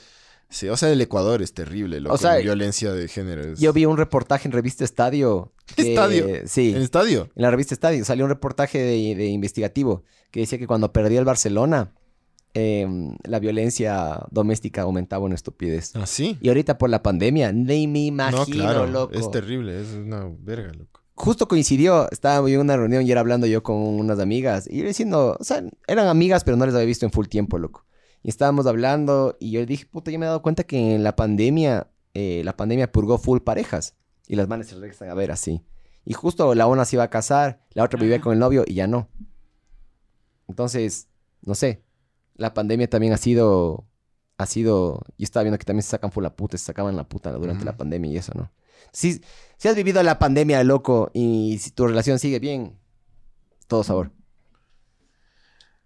Sí, 0.49 0.69
o 0.69 0.77
sea, 0.77 0.93
el 0.93 1.01
Ecuador 1.01 1.43
es 1.43 1.55
terrible, 1.55 1.99
loco. 2.01 2.15
O 2.15 2.19
sea, 2.19 2.35
la 2.35 2.39
violencia 2.39 2.93
de 2.93 3.09
género. 3.09 3.43
es- 3.43 3.59
Yo 3.59 3.73
vi 3.73 3.85
un 3.85 3.97
reportaje 3.97 4.47
en 4.47 4.53
Revista 4.53 4.85
Estadio. 4.85 5.53
que- 5.75 5.89
¿Estadio? 5.91 6.27
Sí. 6.47 6.71
¿En 6.71 6.83
estadio? 6.83 7.29
En 7.35 7.43
la 7.43 7.51
revista 7.51 7.75
Estadio 7.75 8.05
salió 8.05 8.25
un 8.27 8.31
reportaje 8.31 8.79
de, 8.79 9.17
de 9.17 9.27
investigativo 9.27 10.05
que 10.31 10.39
decía 10.41 10.57
que 10.57 10.69
cuando 10.69 10.93
perdía 10.93 11.19
el 11.19 11.25
Barcelona, 11.25 11.93
em, 12.55 13.17
la 13.25 13.41
violencia 13.41 14.21
doméstica 14.31 14.83
aumentaba 14.83 15.25
una 15.25 15.35
estupidez. 15.35 15.91
¿Ah, 15.97 16.07
sí? 16.07 16.39
Y 16.41 16.47
ahorita 16.47 16.79
por 16.79 16.91
la 16.91 17.03
pandemia, 17.03 17.51
ni 17.51 17.89
me 17.89 18.05
imagino, 18.05 18.39
no, 18.39 18.47
claro. 18.47 18.87
loco. 18.87 19.15
Es 19.19 19.29
terrible, 19.33 19.81
es 19.81 19.89
una 19.95 20.31
verga, 20.39 20.73
loco. 20.75 21.03
Justo 21.17 21.49
coincidió, 21.49 22.11
estaba 22.11 22.49
en 22.49 22.61
una 22.61 22.77
reunión 22.77 23.07
y 23.07 23.11
era 23.11 23.21
hablando 23.21 23.47
yo 23.47 23.63
con 23.63 23.77
unas 23.77 24.21
amigas 24.21 24.69
y 24.71 24.79
yo 24.79 24.87
diciendo, 24.87 25.37
o 25.41 25.45
sea, 25.45 25.65
eran 25.87 26.09
amigas, 26.09 26.45
pero 26.45 26.59
no 26.59 26.67
les 26.67 26.75
había 26.75 26.87
visto 26.87 27.07
en 27.07 27.11
full 27.11 27.27
tiempo, 27.27 27.59
loco. 27.59 27.87
Y 28.23 28.29
estábamos 28.29 28.67
hablando 28.67 29.35
y 29.41 29.51
yo 29.51 29.65
dije, 29.65 29.87
puta, 29.87 30.11
yo 30.11 30.19
me 30.19 30.27
he 30.27 30.29
dado 30.29 30.43
cuenta 30.43 30.65
que 30.65 30.95
en 30.95 31.03
la 31.03 31.17
pandemia, 31.17 31.89
eh, 32.13 32.43
la 32.45 32.55
pandemia 32.55 32.93
purgó 32.93 33.17
full 33.17 33.41
parejas 33.41 33.95
y 34.29 34.37
las 34.37 34.47
manes 34.47 34.67
se 34.69 34.75
regresan 34.75 35.09
a 35.09 35.15
ver 35.15 35.31
así. 35.31 35.65
Y 36.05 36.13
justo 36.13 36.55
la 36.55 36.67
una 36.67 36.85
se 36.85 36.97
iba 36.97 37.05
a 37.05 37.11
casar, 37.11 37.65
la 37.73 37.85
otra 37.85 37.99
vivía 37.99 38.21
con 38.21 38.35
el 38.35 38.39
novio 38.39 38.65
y 38.67 38.75
ya 38.75 38.87
no. 38.87 39.09
Entonces, 40.49 41.09
no 41.41 41.55
sé, 41.55 41.83
la 42.35 42.53
pandemia 42.53 42.91
también 42.91 43.13
ha 43.15 43.17
sido, 43.17 43.87
ha 44.37 44.47
sido, 44.47 45.01
yo 45.17 45.25
estaba 45.25 45.45
viendo 45.45 45.59
que 45.59 45.65
también 45.65 45.83
se 45.83 45.91
sacan 45.91 46.13
full 46.13 46.23
la 46.23 46.37
puta, 46.37 46.59
se 46.59 46.65
sacaban 46.65 46.95
la 46.95 47.09
puta 47.09 47.33
durante 47.33 47.63
Ujú. 47.63 47.65
la 47.65 47.77
pandemia 47.77 48.11
y 48.11 48.17
eso, 48.19 48.33
¿no? 48.35 48.53
Si, 48.93 49.21
si 49.57 49.69
has 49.69 49.77
vivido 49.77 50.03
la 50.03 50.19
pandemia, 50.19 50.63
loco, 50.65 51.11
y 51.15 51.59
si 51.59 51.71
tu 51.71 51.87
relación 51.87 52.19
sigue 52.19 52.39
bien, 52.39 52.79
todo 53.67 53.83
sabor. 53.85 54.11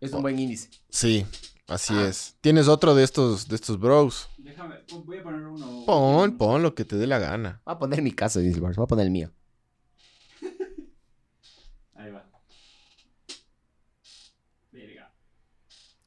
Es 0.00 0.12
un 0.12 0.22
buen 0.22 0.38
índice. 0.38 0.70
Sí, 0.88 1.26
así 1.68 1.94
Ah. 1.96 2.08
es. 2.08 2.36
¿Tienes 2.40 2.68
otro 2.68 2.94
de 2.94 3.04
estos, 3.04 3.48
de 3.48 3.56
estos 3.56 3.78
bros? 3.78 4.28
Déjame, 4.38 4.76
pon- 4.88 5.04
voy 5.04 5.18
a 5.18 5.22
poner 5.22 5.46
uno. 5.46 5.84
Pon, 5.86 6.38
pon 6.38 6.62
lo 6.62 6.74
que 6.74 6.84
te 6.84 6.96
dé 6.96 7.06
la 7.06 7.18
gana. 7.18 7.60
Voy 7.66 7.74
a 7.74 7.78
poner 7.78 8.00
mi 8.02 8.12
caso, 8.12 8.40
dice. 8.40 8.60
Voy 8.60 8.72
a 8.76 8.86
poner 8.86 9.04
el 9.06 9.12
mío. 9.12 9.30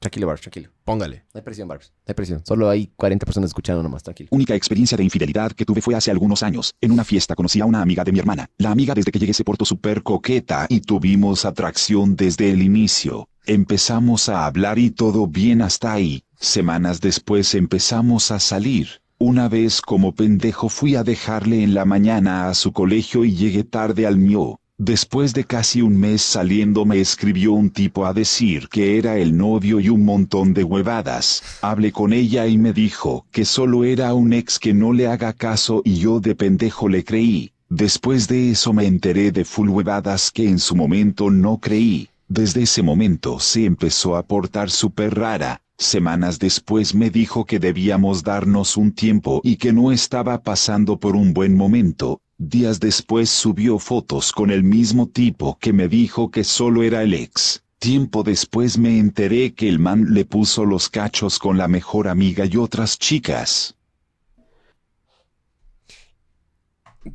Tranquilo, 0.04 0.28
Bars, 0.28 0.42
tranquilo. 0.42 0.70
Póngale. 0.84 1.24
No 1.34 1.38
hay 1.38 1.44
presión, 1.44 1.66
Bars. 1.70 1.94
No 1.96 2.04
hay 2.12 2.14
presión. 2.14 2.42
Solo 2.46 2.70
hay 2.70 2.92
40 2.98 3.26
personas 3.26 3.52
escuchando 3.52 3.82
nomás, 3.82 4.04
tranquilo. 4.04 4.28
Única 4.34 4.54
experiencia 4.54 4.98
de 4.98 5.04
infidelidad 5.06 5.54
que 5.54 5.64
tuve 5.64 5.80
fue 5.80 5.96
hace 5.96 6.12
algunos 6.12 6.44
años. 6.44 6.76
En 6.82 6.92
una 6.92 7.06
fiesta 7.06 7.36
conocí 7.36 7.62
a 7.62 7.66
una 7.66 7.82
amiga 7.82 8.04
de 8.04 8.12
mi 8.12 8.20
hermana. 8.20 8.50
La 8.58 8.72
amiga 8.72 8.94
desde 8.94 9.14
que 9.14 9.20
llegué 9.20 9.34
se 9.34 9.46
portó 9.46 9.64
súper 9.64 10.04
coqueta 10.04 10.66
y 10.68 10.82
tuvimos 10.82 11.46
atracción 11.46 12.18
desde 12.18 12.50
el 12.52 12.62
inicio. 12.62 13.30
Empezamos 13.46 14.28
a 14.28 14.46
hablar 14.46 14.78
y 14.78 14.92
todo 14.92 15.26
bien 15.26 15.62
hasta 15.62 15.94
ahí. 15.94 16.26
Semanas 16.38 17.00
después 17.00 17.56
empezamos 17.56 18.30
a 18.32 18.42
salir. 18.42 19.02
Una 19.20 19.48
vez 19.48 19.80
como 19.80 20.14
pendejo 20.14 20.68
fui 20.68 20.98
a 20.98 21.06
dejarle 21.06 21.64
en 21.64 21.74
la 21.74 21.86
mañana 21.86 22.50
a 22.50 22.56
su 22.56 22.74
colegio 22.74 23.24
y 23.24 23.38
llegué 23.38 23.64
tarde 23.64 24.06
al 24.06 24.18
mío. 24.18 24.60
Después 24.80 25.36
de 25.36 25.44
casi 25.44 25.84
un 25.84 25.96
mes 25.96 26.24
saliendo 26.24 26.84
me 26.84 27.00
escribió 27.00 27.54
un 27.54 27.70
tipo 27.70 28.08
a 28.08 28.14
decir 28.14 28.70
que 28.70 28.98
era 28.98 29.20
el 29.20 29.38
novio 29.38 29.80
y 29.80 29.90
un 29.90 30.04
montón 30.04 30.56
de 30.56 30.64
huevadas. 30.64 31.44
Hablé 31.62 31.92
con 31.92 32.12
ella 32.12 32.48
y 32.48 32.58
me 32.58 32.74
dijo 32.74 33.28
que 33.32 33.46
solo 33.46 33.84
era 33.84 34.16
un 34.16 34.34
ex 34.34 34.58
que 34.58 34.74
no 34.74 34.92
le 34.92 35.06
haga 35.06 35.34
caso 35.34 35.84
y 35.86 35.98
yo 35.98 36.20
de 36.20 36.34
pendejo 36.34 36.90
le 36.90 37.04
creí. 37.04 37.52
Después 37.70 38.28
de 38.28 38.50
eso 38.50 38.74
me 38.74 38.88
enteré 38.88 39.32
de 39.32 39.46
full 39.46 39.70
huevadas 39.70 40.32
que 40.32 40.50
en 40.50 40.58
su 40.58 40.76
momento 40.76 41.30
no 41.30 41.60
creí. 41.60 42.10
Desde 42.28 42.64
ese 42.64 42.82
momento 42.82 43.40
se 43.40 43.66
empezó 43.66 44.16
a 44.16 44.24
portar 44.24 44.72
súper 44.72 45.14
rara. 45.14 45.62
Semanas 45.78 46.40
después 46.40 46.96
me 46.96 47.12
dijo 47.12 47.46
que 47.46 47.60
debíamos 47.60 48.24
darnos 48.24 48.76
un 48.76 48.92
tiempo 48.92 49.40
y 49.44 49.58
que 49.58 49.72
no 49.72 49.92
estaba 49.92 50.42
pasando 50.42 51.00
por 51.00 51.16
un 51.16 51.32
buen 51.32 51.56
momento. 51.56 52.22
Días 52.50 52.82
después 52.82 53.30
subió 53.30 53.80
fotos 53.80 54.34
con 54.34 54.52
el 54.52 54.66
mismo 54.66 55.08
tipo 55.08 55.58
que 55.60 55.72
me 55.72 55.88
dijo 55.88 56.30
que 56.30 56.44
solo 56.44 56.84
era 56.84 57.02
el 57.02 57.14
ex. 57.14 57.64
Tiempo 57.80 58.22
después 58.22 58.78
me 58.78 59.00
enteré 59.00 59.54
que 59.54 59.70
el 59.70 59.80
man 59.80 60.14
le 60.14 60.26
puso 60.26 60.66
los 60.66 60.90
cachos 60.90 61.40
con 61.40 61.58
la 61.58 61.70
mejor 61.70 62.10
amiga 62.10 62.46
y 62.46 62.58
otras 62.58 63.00
chicas. 63.00 63.76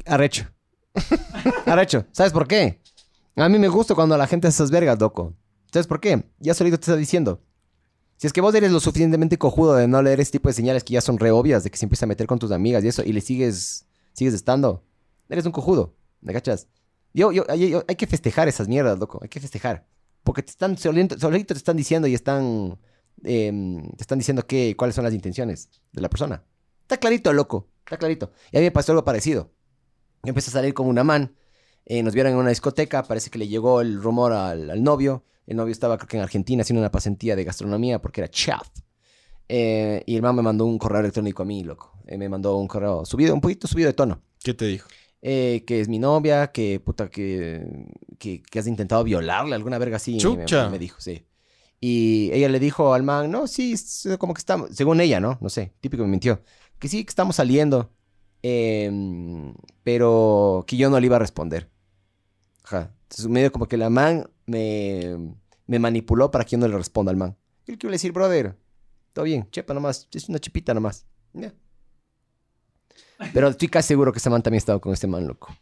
Arrecho. 0.07 0.47
Arrecho. 1.67 2.07
¿Sabes 2.11 2.33
por 2.33 2.49
qué? 2.49 2.81
A 3.37 3.51
mí 3.51 3.59
me 3.59 3.69
gusta 3.69 3.95
cuando 3.95 4.17
la 4.17 4.27
gente 4.27 4.49
hace 4.49 4.57
esas 4.57 4.71
vergas, 4.71 4.99
loco. 4.99 5.35
¿Sabes 5.71 5.87
por 5.87 6.01
qué? 6.01 6.25
Ya 6.39 6.55
solito 6.55 6.79
te 6.79 6.85
está 6.85 6.97
diciendo. 6.97 7.43
Si 8.17 8.27
es 8.27 8.33
que 8.33 8.41
vos 8.41 8.55
eres 8.55 8.73
lo 8.73 8.81
suficientemente 8.81 9.37
cojudo 9.37 9.75
de 9.75 9.87
no 9.89 10.01
leer 10.01 10.21
ese 10.21 10.33
tipo 10.33 10.49
de 10.49 10.55
señales 10.55 10.85
que 10.85 10.95
ya 10.95 11.03
son 11.03 11.19
re 11.19 11.31
obvias, 11.31 11.65
de 11.65 11.71
que 11.71 11.77
se 11.77 11.85
empieza 11.85 12.07
a 12.07 12.09
meter 12.09 12.27
con 12.27 12.39
tus 12.39 12.51
amigas 12.51 12.83
y 12.83 12.89
eso, 12.89 13.03
y 13.05 13.13
le 13.13 13.21
sigues, 13.21 13.85
sigues 14.15 14.33
estando, 14.33 14.88
eres 15.29 15.47
un 15.47 15.53
cojudo, 15.53 15.97
¿me 16.21 16.33
cachas? 16.33 16.69
Yo, 17.15 17.33
yo, 17.33 17.45
hay, 17.49 17.97
que 17.97 18.07
festejar 18.07 18.49
esas 18.49 18.69
mierdas, 18.69 18.99
loco, 18.99 19.19
hay 19.23 19.29
que 19.29 19.41
festejar. 19.41 19.87
Porque 20.23 20.43
te 20.43 20.51
están, 20.51 20.77
solito, 20.77 21.17
te 21.17 21.55
están 21.55 21.77
diciendo 21.77 22.07
y 22.07 22.15
están, 22.15 22.79
em, 23.25 23.83
te 23.97 24.03
están 24.03 24.19
diciendo 24.19 24.47
qué, 24.47 24.75
cuáles 24.77 24.95
son 24.95 25.05
las 25.05 25.15
intenciones 25.15 25.71
de 25.93 26.03
la 26.03 26.11
persona. 26.11 26.45
Está 26.83 26.99
clarito, 26.99 27.33
loco, 27.33 27.69
está 27.79 27.97
clarito. 27.97 28.31
Y 28.53 28.59
a 28.59 28.61
mí 28.61 28.67
me 28.67 28.71
pasó 28.71 28.93
algo 28.93 29.05
parecido. 29.05 29.51
Yo 30.23 30.31
empecé 30.31 30.51
a 30.51 30.55
salir 30.55 30.75
con 30.75 30.87
una 30.87 31.05
man, 31.05 31.35
eh, 31.87 32.03
nos 32.03 32.15
vieron 32.15 32.33
en 32.33 32.39
una 32.39 32.51
discoteca, 32.51 33.03
parece 33.05 33.31
que 33.31 33.39
le 33.39 33.49
llegó 33.49 33.81
el 33.81 34.03
rumor 34.03 34.33
al, 34.33 34.71
al 34.71 34.83
novio. 34.83 35.25
El 35.47 35.57
novio 35.57 35.73
estaba, 35.73 35.97
creo 35.97 36.09
que 36.09 36.17
en 36.19 36.23
Argentina, 36.23 36.61
haciendo 36.61 36.81
una 36.81 36.91
pasantía 36.91 37.35
de 37.35 37.45
gastronomía 37.45 38.03
porque 38.03 38.21
era 38.21 38.29
chef. 38.29 38.69
Eh, 39.49 40.03
y 40.07 40.15
el 40.15 40.23
man 40.23 40.37
me 40.37 40.43
mandó 40.43 40.67
un 40.67 40.79
correo 40.79 41.01
electrónico 41.01 41.43
a 41.43 41.47
mí, 41.47 41.65
loco. 41.65 41.99
Eh, 42.07 42.19
me 42.19 42.29
mandó 42.29 42.57
un 42.57 42.69
correo 42.69 43.05
subido, 43.05 43.35
un 43.35 43.41
poquito 43.41 43.67
subido 43.67 43.87
de 43.87 43.95
tono. 43.95 44.21
¿Qué 44.43 44.55
te 44.55 44.67
dijo? 44.67 44.89
Eh, 45.21 45.65
que 45.67 45.81
es 45.81 45.89
mi 45.89 45.99
novia, 45.99 46.53
que 46.53 46.79
puta, 46.81 47.11
que, 47.11 47.87
que, 48.19 48.41
que 48.43 48.59
has 48.59 48.67
intentado 48.69 49.03
violarle, 49.05 49.55
alguna 49.55 49.79
verga 49.79 49.97
así. 49.97 50.17
Chucha. 50.19 50.67
Me, 50.67 50.73
me 50.73 50.79
dijo, 50.79 51.01
sí. 51.01 51.25
Y 51.81 52.31
ella 52.33 52.49
le 52.49 52.59
dijo 52.61 52.95
al 52.95 53.03
man, 53.03 53.31
no, 53.31 53.47
sí, 53.47 53.73
es 53.73 54.09
como 54.19 54.35
que 54.35 54.39
estamos, 54.41 54.71
según 54.75 55.01
ella, 55.01 55.21
¿no? 55.21 55.39
No 55.41 55.49
sé, 55.49 55.73
típico 55.81 56.03
me 56.05 56.09
mintió. 56.11 56.43
Que 56.79 56.89
sí, 56.89 57.05
que 57.05 57.11
estamos 57.11 57.37
saliendo. 57.37 57.93
em, 58.43 59.55
pero 59.83 60.65
que 60.67 60.77
yo 60.77 60.91
no 60.91 60.99
le 61.01 61.07
iba 61.07 61.17
a 61.17 61.19
responder. 61.21 61.69
Ajá. 62.65 62.95
Entonces, 63.05 63.27
medio 63.29 63.51
como 63.53 63.67
que 63.67 63.77
la 63.77 63.91
man 63.91 64.29
me, 64.47 65.35
me 65.67 65.79
manipuló 65.79 66.31
para 66.31 66.45
que 66.45 66.53
yo 66.53 66.59
no 66.59 66.69
le 66.69 66.77
responda 66.77 67.11
al 67.11 67.17
man. 67.17 67.37
Yo 67.67 67.73
le 67.73 67.79
quiero 67.79 67.93
decir, 67.93 68.13
brother, 68.13 68.57
todo 69.13 69.25
bien, 69.25 69.49
chepa 69.51 69.75
nomás, 69.75 70.09
es 70.13 70.29
una 70.29 70.39
chipita 70.39 70.75
nomás. 70.75 71.07
Ya. 71.33 71.53
Pero 73.33 73.49
estoy 73.49 73.69
casi 73.69 73.89
seguro 73.89 74.13
que 74.13 74.19
ese 74.19 74.31
man 74.31 74.43
también 74.43 74.59
estaba 74.59 74.81
con 74.81 74.93
este 74.93 75.07
man, 75.07 75.27
loco. 75.27 75.55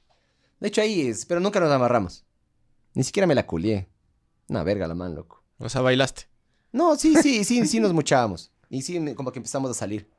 De 0.60 0.68
hecho, 0.68 0.80
ahí 0.80 1.02
es, 1.02 1.26
pero 1.26 1.40
nunca 1.40 1.60
nos 1.60 1.70
amarramos. 1.70 2.24
Ni 2.94 3.02
siquiera 3.02 3.26
me 3.26 3.34
la 3.34 3.46
culié. 3.46 3.88
Una 4.48 4.62
verga 4.62 4.86
la 4.86 4.94
man, 4.94 5.14
loco. 5.14 5.42
O 5.58 5.68
sea, 5.68 5.80
bailaste. 5.80 6.24
No, 6.72 6.96
sí, 6.96 7.14
sí, 7.22 7.44
sí, 7.44 7.66
sí 7.66 7.80
nos 7.80 7.92
muchábamos. 7.92 8.52
Y 8.68 8.82
sí, 8.82 9.14
como 9.14 9.32
que 9.32 9.38
empezamos 9.38 9.70
a 9.70 9.74
salir. 9.74 10.10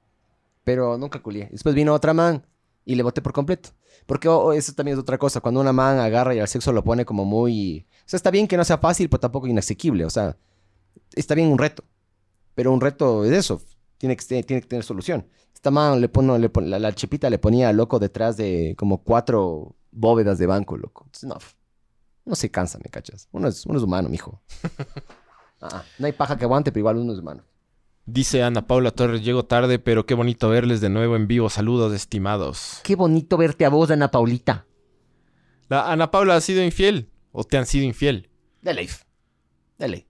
Pero 0.63 0.97
nunca 0.97 1.21
culié. 1.21 1.49
Después 1.51 1.75
vino 1.75 1.93
otra 1.93 2.13
man 2.13 2.45
y 2.85 2.95
le 2.95 3.03
boté 3.03 3.21
por 3.21 3.33
completo. 3.33 3.69
Porque 4.05 4.27
oh, 4.27 4.37
oh, 4.37 4.53
eso 4.53 4.73
también 4.73 4.97
es 4.97 5.01
otra 5.01 5.17
cosa. 5.17 5.41
Cuando 5.41 5.59
una 5.59 5.73
man 5.73 5.99
agarra 5.99 6.33
y 6.35 6.39
al 6.39 6.47
sexo 6.47 6.71
lo 6.71 6.83
pone 6.83 7.05
como 7.05 7.25
muy... 7.25 7.85
O 7.99 8.09
sea, 8.09 8.17
está 8.17 8.31
bien 8.31 8.47
que 8.47 8.57
no 8.57 8.63
sea 8.63 8.77
fácil, 8.77 9.09
pero 9.09 9.19
tampoco 9.19 9.47
inasequible. 9.47 10.05
O 10.05 10.09
sea, 10.09 10.37
está 11.13 11.35
bien 11.35 11.49
un 11.49 11.57
reto. 11.57 11.83
Pero 12.55 12.71
un 12.71 12.81
reto 12.81 13.25
es 13.25 13.31
eso. 13.31 13.61
Tiene 13.97 14.15
que, 14.15 14.25
te- 14.25 14.43
tiene 14.43 14.61
que 14.61 14.67
tener 14.67 14.83
solución. 14.83 15.27
Esta 15.53 15.71
man 15.71 15.99
le 16.01 16.09
pone, 16.09 16.37
le 16.39 16.49
pon- 16.49 16.69
la, 16.69 16.77
la 16.79 16.93
chipita 16.93 17.29
le 17.29 17.39
ponía 17.39 17.71
loco 17.73 17.97
detrás 17.99 18.37
de 18.37 18.75
como 18.77 19.03
cuatro 19.03 19.75
bóvedas 19.91 20.37
de 20.37 20.45
banco, 20.45 20.77
loco. 20.77 21.03
Entonces, 21.05 21.27
no, 21.29 21.37
no 22.25 22.35
se 22.35 22.51
cansa, 22.51 22.77
¿me 22.77 22.89
cachas? 22.91 23.27
Uno 23.31 23.47
es, 23.47 23.65
uno 23.65 23.77
es 23.77 23.83
humano, 23.83 24.09
mijo. 24.09 24.41
Ah, 25.59 25.83
no 25.97 26.05
hay 26.05 26.11
paja 26.11 26.37
que 26.37 26.45
aguante, 26.45 26.71
pero 26.71 26.81
igual 26.81 26.97
uno 26.97 27.13
es 27.13 27.17
humano. 27.19 27.43
Dice 28.05 28.43
Ana 28.43 28.67
Paula 28.67 28.91
Torres, 28.91 29.23
llego 29.23 29.45
tarde, 29.45 29.79
pero 29.79 30.05
qué 30.05 30.13
bonito 30.13 30.49
verles 30.49 30.81
de 30.81 30.89
nuevo 30.89 31.15
en 31.15 31.27
vivo. 31.27 31.49
Saludos, 31.49 31.93
estimados. 31.93 32.79
Qué 32.83 32.95
bonito 32.95 33.37
verte 33.37 33.65
a 33.65 33.69
vos, 33.69 33.89
Ana 33.89 34.11
Paulita. 34.11 34.67
¿La 35.67 35.91
Ana 35.91 36.11
Paula 36.11 36.35
ha 36.35 36.41
sido 36.41 36.63
infiel? 36.63 37.09
¿O 37.31 37.43
te 37.43 37.57
han 37.57 37.65
sido 37.65 37.85
infiel? 37.85 38.29
De 38.61 38.75
ley. 38.75 38.87
De 39.79 39.87
ley. 39.87 40.07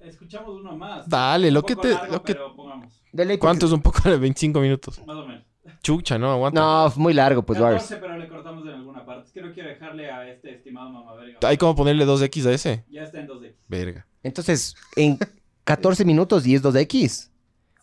Escuchamos 0.00 0.60
uno 0.60 0.76
más. 0.76 1.08
Dale, 1.08 1.50
lo 1.50 1.62
que 1.62 1.76
te- 1.76 1.92
largo, 1.92 2.12
lo 2.12 2.22
que- 2.22 2.34
pero 2.34 2.54
pongamos. 2.56 3.02
De 3.12 3.24
ley 3.24 3.38
¿Cuánto 3.38 3.66
es 3.66 3.72
un 3.72 3.82
poco 3.82 4.08
de 4.08 4.16
25 4.16 4.60
minutos? 4.60 5.00
Más 5.06 5.16
o 5.16 5.26
menos. 5.26 5.44
Chucha, 5.82 6.18
no, 6.18 6.30
aguanta. 6.32 6.60
No, 6.60 6.92
muy 6.96 7.12
largo, 7.14 7.42
pues, 7.42 7.58
Wars. 7.58 7.82
14, 7.82 7.96
pero 8.00 8.16
le 8.18 8.28
cortamos 8.28 8.64
en 8.66 8.70
alguna 8.74 9.04
parte. 9.04 9.26
Es 9.26 9.32
que 9.32 9.42
no 9.42 9.52
quiero 9.52 9.68
dejarle 9.68 10.10
a 10.10 10.28
este 10.30 10.54
estimado 10.54 10.90
mamá 10.90 11.14
verga. 11.14 11.38
Hay 11.48 11.56
como 11.56 11.74
ponerle 11.74 12.04
2X 12.06 12.46
a 12.46 12.52
ese. 12.52 12.84
Ya 12.90 13.02
está 13.02 13.20
en 13.20 13.26
2X. 13.28 13.54
Verga. 13.68 14.06
Entonces, 14.22 14.74
en 14.96 15.18
14 15.64 16.04
minutos 16.04 16.46
y 16.46 16.54
es 16.54 16.62
2X. 16.62 17.30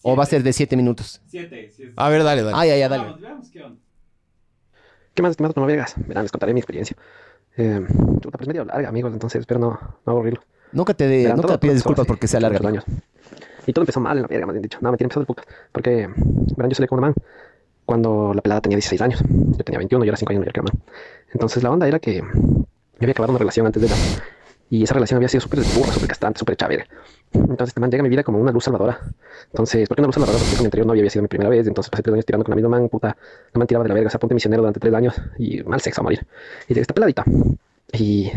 ¿O 0.04 0.16
va 0.16 0.24
a 0.24 0.28
ser 0.28 0.44
de 0.44 0.54
7 0.54 0.76
minutos? 0.78 1.22
7. 1.28 1.72
Si 1.76 1.84
es... 1.84 1.94
A 1.96 2.10
ver, 2.10 2.24
dale, 2.24 2.44
dale. 2.44 2.56
Ah, 2.58 2.66
ya, 2.66 2.78
ya, 2.78 2.88
dale. 2.90 3.04
Vamos, 3.06 3.22
veamos 3.22 3.50
qué 3.50 3.64
onda. 3.64 3.82
¿Qué 5.14 5.22
más, 5.24 5.32
estimados 5.32 5.56
vergas? 5.66 5.96
Verán, 6.08 6.24
les 6.24 6.32
contaré 6.32 6.54
mi 6.54 6.60
experiencia. 6.60 6.96
Eh, 7.58 7.86
chuta, 8.22 8.38
pues 8.38 8.48
medio 8.48 8.64
larga, 8.66 8.90
amigos, 8.90 9.14
entonces 9.14 9.40
espero 9.40 9.60
no, 9.60 9.80
no 10.06 10.12
aburrirlo. 10.12 10.42
Nunca 10.72 10.94
te, 10.94 11.08
de- 11.08 11.30
nunca 11.30 11.48
todo 11.48 11.60
pides 11.60 11.76
disculpas 11.76 12.06
porque 12.06 12.28
se 12.28 12.38
alarga. 12.38 12.68
años. 12.68 12.84
Y 13.66 13.74
todo 13.74 13.84
empezó 13.84 14.00
mal 14.00 14.18
en 14.18 14.22
la 14.24 14.28
verga, 14.28 14.46
más 14.46 14.54
bien 14.54 14.64
dicho. 14.64 14.78
No, 14.82 14.90
mentira, 14.92 15.06
empezó 15.06 15.20
de 15.20 15.26
puta. 15.26 15.44
Porque, 15.72 16.08
verán, 16.56 16.70
yo 16.70 16.76
salí 16.76 16.88
con 16.88 17.00
una 17.00 17.08
man 17.08 17.16
cuando 17.86 18.32
la 18.34 18.42
pelada 18.42 18.62
tenía 18.62 18.76
16 18.78 19.02
años. 19.02 19.22
Yo 19.28 19.64
tenía 19.64 19.78
21, 19.80 20.04
yo 20.06 20.10
era 20.10 20.18
5 20.18 20.30
años 20.32 20.40
mayor 20.40 20.54
que 20.54 20.60
la 20.60 20.64
man. 20.64 20.74
Entonces 21.34 21.64
la 21.64 21.72
onda 21.72 21.88
era 21.88 22.00
que 22.00 22.16
yo 22.18 22.26
había 23.02 23.12
acabado 23.12 23.32
una 23.32 23.40
relación 23.40 23.66
antes 23.66 23.82
de 23.82 23.90
la... 23.90 23.96
Y 24.70 24.84
esa 24.84 24.94
relación 24.94 25.18
había 25.18 25.30
sido 25.30 25.40
súper 25.42 25.60
burra, 25.76 25.94
súper 25.94 26.10
castrante, 26.10 26.40
súper 26.40 26.58
chavera. 26.58 26.86
Entonces 27.32 27.70
este 27.70 27.80
man 27.80 27.90
llega 27.90 28.02
a 28.02 28.04
mi 28.04 28.10
vida 28.10 28.24
como 28.24 28.38
una 28.40 28.52
luz 28.52 28.66
salvadora. 28.66 29.00
Entonces, 29.46 29.88
¿por 29.88 29.96
qué 29.96 30.02
una 30.02 30.08
luz 30.08 30.16
salvadora? 30.16 30.38
Porque 30.40 30.56
con 30.56 30.64
mi 30.64 30.66
anterior 30.66 30.88
novia 30.88 31.00
había 31.02 31.10
sido 31.10 31.22
mi 31.22 31.30
primera 31.30 31.50
vez. 31.50 31.66
Entonces 31.68 31.90
pasé 31.90 32.04
tres 32.04 32.14
años 32.14 32.26
tirando 32.26 32.44
con 32.44 32.52
la 32.52 32.56
misma 32.58 32.70
man, 32.70 32.90
puta. 32.90 33.16
La 33.54 33.60
man 33.60 33.66
tiraba 33.68 33.84
de 33.84 33.90
la 33.90 33.96
verga, 33.96 34.10
se 34.10 34.18
apunte 34.18 34.34
misionero 34.34 34.62
durante 34.64 34.80
tres 34.82 34.94
años. 34.94 35.16
Y 35.38 35.64
mal 35.64 35.80
sexo 35.80 36.02
a 36.02 36.04
morir. 36.04 36.26
Y 36.68 36.74
llega 36.74 36.82
esta 36.82 36.94
peladita. 36.94 37.24
Y, 37.94 38.32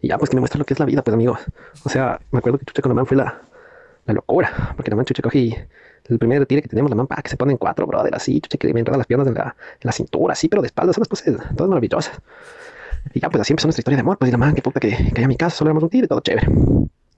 y 0.00 0.08
ya, 0.08 0.18
pues 0.18 0.30
que 0.30 0.36
me 0.36 0.40
muestra 0.40 0.58
lo 0.58 0.64
que 0.64 0.74
es 0.74 0.80
la 0.80 0.86
vida, 0.86 1.02
pues 1.02 1.14
amigos. 1.14 1.40
O 1.84 1.88
sea, 1.88 2.20
me 2.30 2.38
acuerdo 2.38 2.58
que 2.58 2.64
chucha 2.64 2.82
con 2.82 2.90
la 2.90 2.94
man 2.94 3.06
fue 3.06 3.16
la, 3.16 3.40
la 4.06 4.14
locura. 4.14 4.72
Porque 4.76 4.90
la 4.90 4.96
man 4.96 5.04
chucha 5.04 5.22
cogí 5.22 5.54
el 6.08 6.18
primer 6.18 6.38
retire 6.38 6.62
que 6.62 6.68
tenemos, 6.68 6.90
la 6.90 6.96
man, 6.96 7.06
pa, 7.06 7.16
que 7.22 7.30
se 7.30 7.36
ponen 7.36 7.56
cuatro, 7.56 7.86
brother, 7.86 8.14
así, 8.14 8.40
chucha, 8.40 8.58
que 8.58 8.72
me 8.72 8.80
enredan 8.80 8.98
las 8.98 9.06
piernas 9.06 9.28
en 9.28 9.34
la, 9.34 9.56
en 9.74 9.80
la 9.82 9.92
cintura, 9.92 10.32
así, 10.32 10.48
pero 10.48 10.62
de 10.62 10.66
espaldas, 10.66 10.94
son 10.96 11.02
las 11.02 11.08
cosas 11.08 11.34
todas 11.56 11.68
maravillosas. 11.68 12.20
Y 13.14 13.20
ya, 13.20 13.30
pues 13.30 13.40
así 13.40 13.52
empezó 13.52 13.68
nuestra 13.68 13.80
historia 13.80 13.96
de 13.96 14.00
amor, 14.02 14.18
pues 14.18 14.28
y 14.28 14.32
la 14.32 14.38
man, 14.38 14.54
que 14.54 14.62
puta, 14.62 14.80
que 14.80 14.90
caía 15.12 15.26
a 15.26 15.28
mi 15.28 15.36
casa, 15.36 15.56
solo 15.56 15.68
éramos 15.70 15.84
un 15.84 15.90
tiro 15.90 16.04
y 16.04 16.08
todo 16.08 16.20
chévere. 16.20 16.48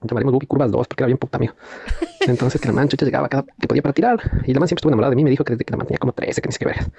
Llamaremos 0.01 0.33
Bubi 0.33 0.47
Curvas 0.47 0.71
2, 0.71 0.87
porque 0.87 1.03
era 1.03 1.07
bien 1.07 1.17
puta 1.17 1.37
amigo. 1.37 1.53
Entonces, 2.21 2.61
que 2.61 2.67
la 2.67 2.73
man, 2.73 2.87
chucha, 2.87 3.05
llegaba 3.05 3.27
cada 3.27 3.43
que 3.59 3.67
podía 3.67 3.81
para 3.81 3.93
tirar. 3.93 4.19
Y 4.45 4.53
la 4.53 4.59
man 4.59 4.67
siempre 4.67 4.79
estuvo 4.79 4.89
enamorada 4.89 5.09
de 5.09 5.15
mí, 5.17 5.23
me 5.23 5.29
dijo 5.29 5.43
que 5.43 5.53
desde 5.53 5.65
que 5.65 5.71
la 5.71 5.77
man 5.77 5.87
tenía 5.87 5.99
como 5.99 6.13
13, 6.13 6.41
que 6.41 6.49
ni 6.49 6.55
qué 6.55 6.65
vergas. 6.65 6.89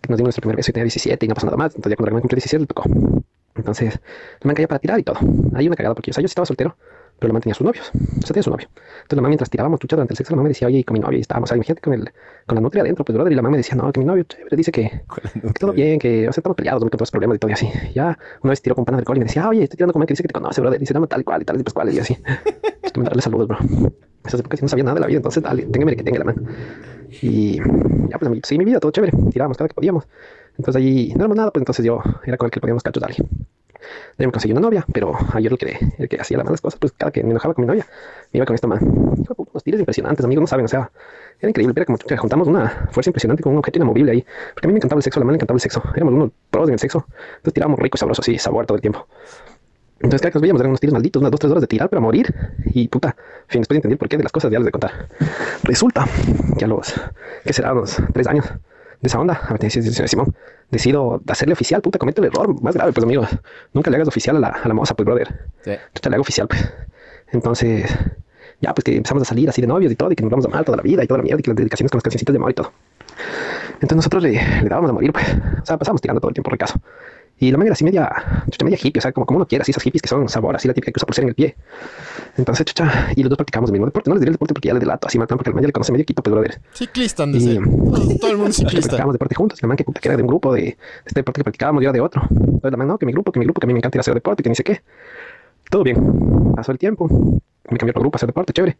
Que 0.00 0.08
nos 0.08 0.16
dimos 0.16 0.28
nuestro 0.28 0.40
primer 0.40 0.56
beso 0.56 0.70
y 0.70 0.72
tenía 0.72 0.84
17 0.84 1.26
y 1.26 1.28
no 1.28 1.34
pasó 1.34 1.46
nada 1.46 1.58
más. 1.58 1.74
Entonces, 1.74 1.90
ya 1.90 1.96
cuando 1.96 2.10
la 2.10 2.14
man 2.14 2.22
cumplió 2.22 2.36
17, 2.36 2.60
le 2.60 2.66
tocó. 2.66 2.84
Entonces, 3.54 4.00
la 4.40 4.46
man 4.46 4.54
caía 4.54 4.68
para 4.68 4.78
tirar 4.78 4.98
y 4.98 5.02
todo. 5.02 5.18
Ahí 5.54 5.66
una 5.66 5.76
cagada, 5.76 5.94
porque 5.94 6.10
o 6.10 6.14
sea, 6.14 6.22
yo 6.22 6.26
estaba 6.26 6.46
soltero, 6.46 6.76
pero 7.18 7.28
la 7.28 7.34
man 7.34 7.42
tenía 7.42 7.54
sus 7.54 7.64
novios. 7.64 7.90
O 7.94 8.20
sea, 8.22 8.28
tenía 8.28 8.42
su 8.42 8.50
novio. 8.50 8.68
Entonces, 8.74 9.16
la 9.16 9.22
man, 9.22 9.30
mientras 9.30 9.50
tirábamos 9.50 9.78
chucha 9.78 9.96
durante 9.96 10.12
el 10.14 10.16
sexo, 10.16 10.32
la 10.32 10.36
man 10.36 10.44
me 10.44 10.48
decía, 10.48 10.66
oye, 10.66 10.78
y 10.78 10.84
con 10.84 10.94
mi 10.94 11.00
novio, 11.00 11.18
y 11.18 11.20
estábamos, 11.20 11.48
o 11.48 11.50
sea, 11.50 11.56
imagínate 11.56 11.80
con, 11.82 11.94
el, 11.94 12.10
con 12.46 12.54
la 12.56 12.60
nutria 12.60 12.82
adentro, 12.82 13.04
pues, 13.04 13.14
brother, 13.14 13.32
y 13.32 13.36
la 13.36 13.42
man 13.42 13.52
me 13.52 13.58
decía, 13.58 13.76
no, 13.76 13.92
que 13.92 14.00
mi 14.00 14.06
novio, 14.06 14.24
chévere, 14.24 14.56
dice 14.56 14.72
que, 14.72 15.02
que 15.32 15.52
todo 15.60 15.72
bien, 15.72 15.98
que, 15.98 16.28
o 16.28 16.32
sea, 16.32 16.40
estamos 16.40 16.56
peleados, 16.56 16.80
no 16.80 16.86
me 16.86 16.90
contó 16.90 17.02
los 17.02 17.10
problemas 17.10 17.36
y 17.36 17.38
todo 17.38 17.50
y 17.50 17.54
así. 17.54 17.70
Ya, 17.94 18.18
una 18.42 18.50
vez 18.50 18.62
tiró 18.62 18.74
con 18.74 18.84
pana 18.84 18.96
del 18.96 19.02
alcohol 19.02 19.18
y 19.18 19.20
me 19.20 19.26
decía, 19.26 19.48
oye, 19.48 19.62
estoy 19.62 19.76
tirando 19.76 19.92
con 19.92 20.00
man 20.00 20.06
que 20.06 20.14
dice 20.14 20.22
que 20.22 20.28
te 20.28 20.34
conoce, 20.34 20.60
brother, 20.60 20.78
y 20.78 20.80
dice, 20.80 20.94
no, 20.94 21.06
tal 21.06 21.20
y 21.20 21.24
cual, 21.24 21.42
y 21.42 21.44
tal 21.44 21.60
y 21.60 21.62
pues 21.62 21.74
cual, 21.74 21.92
y 21.92 21.98
así. 21.98 22.16
Esto 22.82 23.00
me 23.00 23.04
darle 23.04 23.22
saludos, 23.22 23.48
bro. 23.48 23.58
Esas 24.24 24.40
épocas 24.40 24.62
no 24.62 24.68
sabía 24.68 24.84
nada 24.84 24.94
de 24.94 25.00
la 25.00 25.06
vida, 25.06 25.16
entonces, 25.18 25.42
dale, 25.42 25.64
téngame 25.64 25.96
que 25.96 26.02
tenga 26.02 26.18
la 26.20 26.24
man. 26.24 26.46
Y 27.20 27.58
ya, 27.58 28.18
pues, 28.18 28.40
seguí 28.44 28.58
mi 28.58 28.64
vida, 28.64 28.80
todo 28.80 28.90
chévere, 28.90 29.12
tirábamos 29.30 29.56
cada 29.56 29.68
que 29.68 29.74
podíamos. 29.74 30.06
Entonces, 30.58 30.76
allí 30.76 31.12
no 31.14 31.20
éramos 31.20 31.36
nada, 31.36 31.50
pues, 31.50 31.60
entonces 31.60 31.84
yo 31.84 32.00
era 32.24 32.36
con 32.36 32.46
el 32.46 32.50
que 32.50 32.60
poníamos 32.60 32.82
cachos, 32.82 33.00
dale. 33.00 33.16
Yo 34.18 34.26
me 34.26 34.32
conseguí 34.32 34.52
una 34.52 34.60
novia, 34.60 34.84
pero 34.92 35.12
ayer 35.32 35.50
el 35.50 35.58
que, 35.58 35.78
el 35.98 36.08
que 36.08 36.20
hacía 36.20 36.36
las 36.36 36.44
malas 36.44 36.60
cosas, 36.60 36.78
pues 36.78 36.92
cada 36.92 37.10
que 37.10 37.22
me 37.24 37.30
enojaba 37.30 37.54
con 37.54 37.62
mi 37.62 37.66
novia, 37.66 37.86
me 38.32 38.38
iba 38.38 38.46
con 38.46 38.54
esta 38.54 38.66
man. 38.66 38.78
De 38.80 39.26
unos 39.36 39.64
tiros 39.64 39.80
impresionantes, 39.80 40.24
amigos, 40.24 40.42
no 40.42 40.46
saben, 40.46 40.66
o 40.66 40.68
sea, 40.68 40.90
era 41.40 41.50
increíble, 41.50 41.72
era 41.76 41.84
como 41.86 41.98
que 41.98 42.16
juntamos 42.16 42.46
una 42.46 42.88
fuerza 42.90 43.10
impresionante 43.10 43.42
con 43.42 43.52
un 43.52 43.58
objeto 43.58 43.78
inamovible 43.78 44.12
ahí. 44.12 44.24
Porque 44.54 44.66
a 44.66 44.68
mí 44.68 44.74
me 44.74 44.78
encantaba 44.78 44.98
el 44.98 45.02
sexo, 45.02 45.18
a 45.18 45.20
la 45.20 45.24
man 45.24 45.32
le 45.32 45.36
encantaba 45.38 45.56
el 45.56 45.60
sexo. 45.60 45.82
Éramos 45.96 46.14
unos 46.14 46.30
pros 46.50 46.68
en 46.68 46.74
el 46.74 46.78
sexo. 46.78 47.06
Entonces 47.08 47.54
tirábamos 47.54 47.80
rico 47.80 47.96
y 47.96 47.98
sabroso 47.98 48.22
así, 48.22 48.38
sabor 48.38 48.66
todo 48.66 48.76
el 48.76 48.82
tiempo. 48.82 49.06
Entonces, 49.96 50.20
cada 50.20 50.30
que 50.32 50.36
nos 50.36 50.42
veíamos 50.42 50.60
eran 50.60 50.70
unos 50.70 50.80
tiros 50.80 50.92
malditos, 50.94 51.20
unas 51.20 51.30
dos, 51.30 51.40
tres 51.40 51.50
horas 51.50 51.60
de 51.60 51.66
tirar 51.68 51.88
para 51.88 52.00
morir. 52.00 52.34
Y 52.66 52.88
puta, 52.88 53.14
fin, 53.46 53.60
después 53.60 53.76
entendí 53.76 53.92
el 53.92 53.98
porqué 53.98 54.16
de 54.16 54.24
las 54.24 54.32
cosas, 54.32 54.50
ya 54.50 54.58
les 54.58 54.66
de 54.66 54.72
contar. 54.72 55.08
Resulta 55.62 56.06
que 56.58 56.64
a 56.64 56.68
los, 56.68 56.94
¿qué 57.44 57.52
será? 57.52 57.72
Unos 57.72 57.96
tres 58.12 58.26
años 58.26 58.52
de 59.02 59.08
esa 59.08 59.18
onda, 59.18 59.34
a 59.34 59.52
ver, 59.52 59.70
Simón, 59.70 60.32
decido 60.70 61.20
hacerle 61.26 61.54
oficial, 61.54 61.82
puta, 61.82 61.98
cometo 61.98 62.22
el 62.22 62.28
error 62.28 62.62
más 62.62 62.74
grave, 62.74 62.92
pues 62.92 63.02
amigos. 63.04 63.28
Nunca 63.72 63.90
le 63.90 63.96
hagas 63.96 64.06
oficial 64.06 64.36
a 64.36 64.38
la, 64.38 64.48
a 64.48 64.68
la 64.68 64.74
moza, 64.74 64.94
pues, 64.94 65.04
brother. 65.04 65.50
Sí. 65.62 65.72
Chucha, 65.92 66.08
le 66.08 66.14
hago 66.14 66.22
oficial, 66.22 66.46
pues. 66.46 66.72
Entonces, 67.32 67.90
ya, 68.60 68.72
pues 68.72 68.84
que 68.84 68.96
empezamos 68.96 69.22
a 69.22 69.26
salir 69.26 69.48
así 69.48 69.60
de 69.60 69.66
novios 69.66 69.90
y 69.90 69.96
todo, 69.96 70.12
y 70.12 70.14
que 70.14 70.22
nos 70.22 70.30
vamos 70.30 70.46
a 70.46 70.48
amar 70.48 70.64
toda 70.64 70.76
la 70.76 70.84
vida 70.84 71.02
y 71.02 71.08
toda 71.08 71.18
la 71.18 71.24
mierda, 71.24 71.40
y 71.40 71.42
que 71.42 71.50
las 71.50 71.56
dedicaciones 71.56 71.90
con 71.90 71.98
las 71.98 72.04
cancioncitas 72.04 72.32
de 72.32 72.38
amor 72.38 72.52
y 72.52 72.54
todo. 72.54 72.72
Entonces 73.74 73.96
nosotros 73.96 74.22
le, 74.22 74.32
le 74.34 74.68
dábamos 74.68 74.90
a 74.90 74.92
morir, 74.92 75.12
pues. 75.12 75.26
O 75.62 75.66
sea, 75.66 75.76
pasamos 75.78 76.00
tirando 76.00 76.20
todo 76.20 76.28
el 76.28 76.34
tiempo 76.34 76.50
recaso. 76.50 76.80
Y 77.42 77.50
la 77.50 77.58
man 77.58 77.66
era 77.66 77.72
así 77.72 77.82
media, 77.82 78.08
chucha, 78.48 78.64
media 78.64 78.78
hippie, 78.80 79.00
o 79.00 79.02
sea, 79.02 79.10
como, 79.10 79.26
como 79.26 79.38
uno 79.38 79.48
quiera, 79.48 79.62
así 79.62 79.72
esas 79.72 79.82
hippies 79.82 80.00
que 80.00 80.08
son 80.08 80.28
sabor, 80.28 80.54
así 80.54 80.68
la 80.68 80.74
típica 80.74 80.92
que 80.92 80.98
usa 80.98 81.06
pulsera 81.06 81.24
en 81.24 81.30
el 81.30 81.34
pie. 81.34 81.56
Entonces, 82.36 82.64
chucha, 82.66 83.08
y 83.16 83.22
los 83.24 83.30
dos 83.30 83.36
practicamos 83.36 83.68
el 83.70 83.72
mismo 83.72 83.86
deporte. 83.86 84.08
No 84.10 84.14
les 84.14 84.20
diré 84.20 84.28
el 84.28 84.34
deporte 84.34 84.54
porque 84.54 84.68
ya 84.68 84.74
le 84.74 84.78
delato 84.78 85.08
así, 85.08 85.18
man, 85.18 85.26
porque 85.26 85.50
el 85.50 85.54
man 85.54 85.62
ya 85.62 85.66
le 85.66 85.72
conoce 85.72 85.90
medio 85.90 86.04
equipo, 86.04 86.22
pues, 86.22 86.32
brother. 86.32 86.60
Ciclista 86.72 87.26
ser. 87.26 87.56
Todo, 88.20 88.30
el 88.30 88.36
mundo 88.36 88.52
ciclista. 88.52 88.78
practicábamos 88.78 89.14
deporte 89.14 89.34
juntos. 89.34 89.58
Y 89.58 89.62
la 89.62 89.66
man 89.66 89.76
que 89.76 89.82
puta 89.82 89.98
que 89.98 90.06
era 90.06 90.16
de 90.16 90.22
un 90.22 90.28
grupo 90.28 90.54
de, 90.54 90.62
de 90.62 90.76
este 91.04 91.18
deporte 91.18 91.40
que 91.40 91.44
practicábamos, 91.44 91.82
yo 91.82 91.88
era 91.88 91.92
de 91.94 92.00
otro. 92.00 92.22
Entonces 92.30 92.70
la 92.70 92.76
man, 92.76 92.86
no, 92.86 92.96
que 92.96 93.06
mi 93.06 93.12
grupo, 93.12 93.32
que 93.32 93.40
mi 93.40 93.44
grupo, 93.44 93.60
que 93.60 93.66
a 93.66 93.68
mí 93.68 93.72
me 93.72 93.80
encanta 93.80 93.96
ir 93.96 94.00
a 94.00 94.02
hacer 94.02 94.14
deporte, 94.14 94.44
que 94.44 94.48
ni 94.48 94.54
sé 94.54 94.62
qué. 94.62 94.80
Todo 95.68 95.82
bien. 95.82 96.54
Pasó 96.54 96.70
el 96.70 96.78
tiempo. 96.78 97.08
Me 97.68 97.76
cambié 97.76 97.92
para 97.92 98.02
grupo 98.02 98.14
a 98.14 98.18
hacer 98.18 98.28
deporte, 98.28 98.52
chévere. 98.52 98.76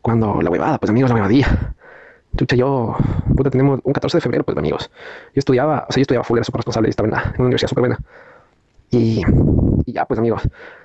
Cuando 0.00 0.40
la 0.40 0.48
huevada, 0.48 0.78
pues 0.78 0.88
amigos, 0.88 1.10
la 1.10 1.16
huevadilla. 1.16 1.74
Chucha, 2.36 2.56
yo, 2.56 2.96
puta, 3.36 3.50
tenemos 3.50 3.80
un 3.82 3.92
14 3.92 4.18
de 4.18 4.20
febrero, 4.20 4.44
pues 4.44 4.56
amigos. 4.56 4.90
Yo 5.34 5.38
estudiaba, 5.38 5.86
o 5.88 5.92
sea, 5.92 6.00
yo 6.00 6.02
estudiaba 6.02 6.24
full, 6.24 6.38
era 6.38 6.44
súper 6.44 6.58
responsable, 6.60 6.90
estaba 6.90 7.08
en, 7.08 7.14
la, 7.14 7.22
en 7.22 7.30
una 7.30 7.44
universidad 7.44 7.68
súper 7.68 7.82
buena. 7.82 7.98
Y, 8.90 9.22
y 9.86 9.92
ya, 9.92 10.04
pues 10.04 10.18
amigos, 10.18 10.42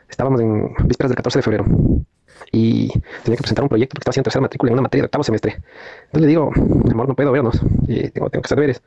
estábamos 0.10 0.41
en 0.41 0.73
vísperas 0.86 1.10
del 1.10 1.15
14 1.15 1.40
de 1.40 1.44
febrero. 1.44 1.65
Y 2.52 2.90
tenía 3.23 3.38
que 3.38 3.44
presentar 3.44 3.64
un 3.64 3.69
proyecto 3.69 3.94
porque 3.94 4.02
estaba 4.02 4.11
haciendo 4.11 4.26
tercera 4.26 4.41
matrícula 4.41 4.72
en 4.72 4.73
una 4.73 4.82
materia 4.84 5.03
de 5.03 5.06
octavo 5.06 5.23
semestre. 5.23 5.61
Entonces 6.06 6.22
le 6.22 6.28
digo, 6.28 6.52
amor, 6.91 7.07
no 7.07 7.15
puedo 7.15 7.32
vernos. 7.32 7.60
Y 7.88 8.10
tengo, 8.10 8.30
tengo 8.30 8.41
que 8.41 8.48
hacer 8.48 8.57
deberes. 8.57 8.82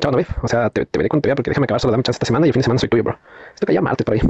Chao, 0.00 0.10
no 0.10 0.18
ve. 0.18 0.26
O 0.42 0.48
sea, 0.48 0.70
te, 0.70 0.86
te 0.86 0.98
veré 0.98 1.08
cuando 1.08 1.22
te 1.22 1.28
vea 1.28 1.36
porque 1.36 1.50
déjame 1.50 1.64
acabar 1.64 1.80
solo 1.80 1.92
dame 1.92 2.02
chance 2.02 2.16
esta 2.16 2.26
semana 2.26 2.46
y 2.46 2.50
el 2.50 2.54
fin 2.54 2.60
de 2.60 2.64
semana 2.64 2.78
soy 2.78 2.88
tuyo, 2.88 3.04
bro. 3.04 3.18
Esto 3.54 3.66
caía 3.66 3.80
martes 3.80 4.04
por 4.04 4.14
ahí. 4.14 4.20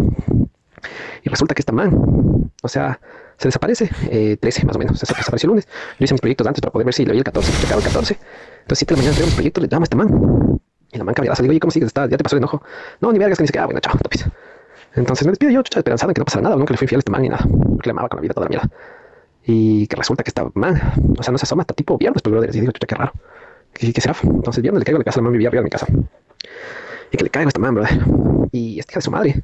Y 1.23 1.29
resulta 1.29 1.55
que 1.55 1.63
esta 1.63 1.73
man, 1.73 2.51
o 2.63 2.69
sea, 2.69 3.01
se 3.43 3.49
desaparece 3.49 3.91
eh, 4.09 4.37
13 4.37 4.67
más 4.67 4.77
o 4.77 4.79
menos. 4.79 4.99
Se 4.99 5.07
desapareció 5.07 5.47
el 5.47 5.49
lunes. 5.49 5.67
Yo 5.99 6.05
hice 6.05 6.15
mis 6.15 6.21
proyectos 6.21 6.47
antes 6.47 6.61
para 6.61 6.71
poder 6.71 6.87
ver 6.87 6.95
si 6.95 7.05
le 7.05 7.13
vi 7.13 7.19
el 7.19 7.25
14, 7.25 7.51
porque 7.51 7.67
acaba 7.67 7.81
el 7.81 7.87
14. 7.87 8.17
Entonces, 8.63 8.79
7 8.79 8.95
de 8.95 8.97
la 8.97 8.99
mañana 8.99 9.11
entrego 9.11 9.27
mis 9.27 9.35
proyectos, 9.35 9.63
le 9.63 9.69
llamo 9.69 9.83
a 9.83 9.85
este 9.85 9.97
man. 9.97 10.61
Y 10.93 10.99
la 10.99 11.05
man 11.05 11.15
caballada 11.15 11.37
le 11.39 11.43
digo, 11.43 11.51
oye, 11.51 11.61
¿cómo 11.61 11.71
sigues? 11.73 11.89
¿Estás? 11.89 12.09
¿Ya 12.09 12.17
te 12.17 12.23
pasó 12.23 12.37
el 12.37 12.41
enojo? 12.41 12.63
No, 13.01 13.13
ni 13.13 13.19
vergas, 13.19 13.39
que 13.39 13.43
ni 13.43 13.49
siquiera, 13.49 13.65
ah, 13.65 13.67
bueno, 13.67 13.81
chao, 13.81 13.99
topis. 14.01 14.27
Entonces 14.95 15.27
me 15.27 15.33
despido 15.33 15.51
yo, 15.51 15.63
chucha, 15.63 15.81
esperanzado 15.81 16.11
en 16.11 16.15
que 16.15 16.21
no 16.21 16.25
pasara 16.25 16.43
nada. 16.43 16.57
Nunca 16.57 16.73
le 16.73 16.79
fui 16.79 16.85
infiel 16.85 16.99
a 16.99 17.01
este 17.01 17.11
man 17.11 17.23
ni 17.23 17.31
nada. 17.31 17.45
Porque 17.45 17.89
le 17.89 17.91
amaba 17.91 18.09
con 18.09 18.19
la 18.19 18.23
vida 18.23 18.35
toda 18.35 18.47
la 18.47 18.51
mierda. 18.51 18.71
Y 19.45 19.89
que 19.89 19.97
resulta 19.97 20.23
que 20.23 20.31
esta 20.31 20.49
man, 20.55 20.81
o 21.19 21.23
sea, 21.23 21.33
no 21.33 21.39
se 21.39 21.45
asoma 21.45 21.63
hasta 21.63 21.75
tipo 21.75 21.99
viernes, 21.99 22.23
pues, 22.23 22.31
brother. 22.31 22.55
Y 22.55 22.61
digo, 22.61 22.71
chucha, 22.71 22.87
qué 22.87 22.95
raro. 22.95 23.13
¿Qué, 23.73 23.93
qué 23.93 24.01
será? 24.01 24.15
Entonces, 24.23 24.63
viernes 24.63 24.81
le 24.81 24.85
caigo 24.85 24.99
a 24.99 25.01
la 25.01 25.05
casa, 25.05 25.19
la 25.19 25.25
man 25.25 25.33
vivía 25.33 25.49
arriba 25.49 25.63
de 25.63 25.65
mi 25.65 25.71
casa. 25.71 25.87
Y 27.11 27.17
que 27.17 27.25
le 27.25 27.31
caigo 27.31 27.49
a 27.49 27.51
esta 27.51 27.61
man, 27.61 27.75
brother. 27.75 27.99
Y 28.53 28.79
esta 28.79 28.93
hija 28.93 28.99
de 28.99 29.03
su 29.03 29.11
madre. 29.11 29.43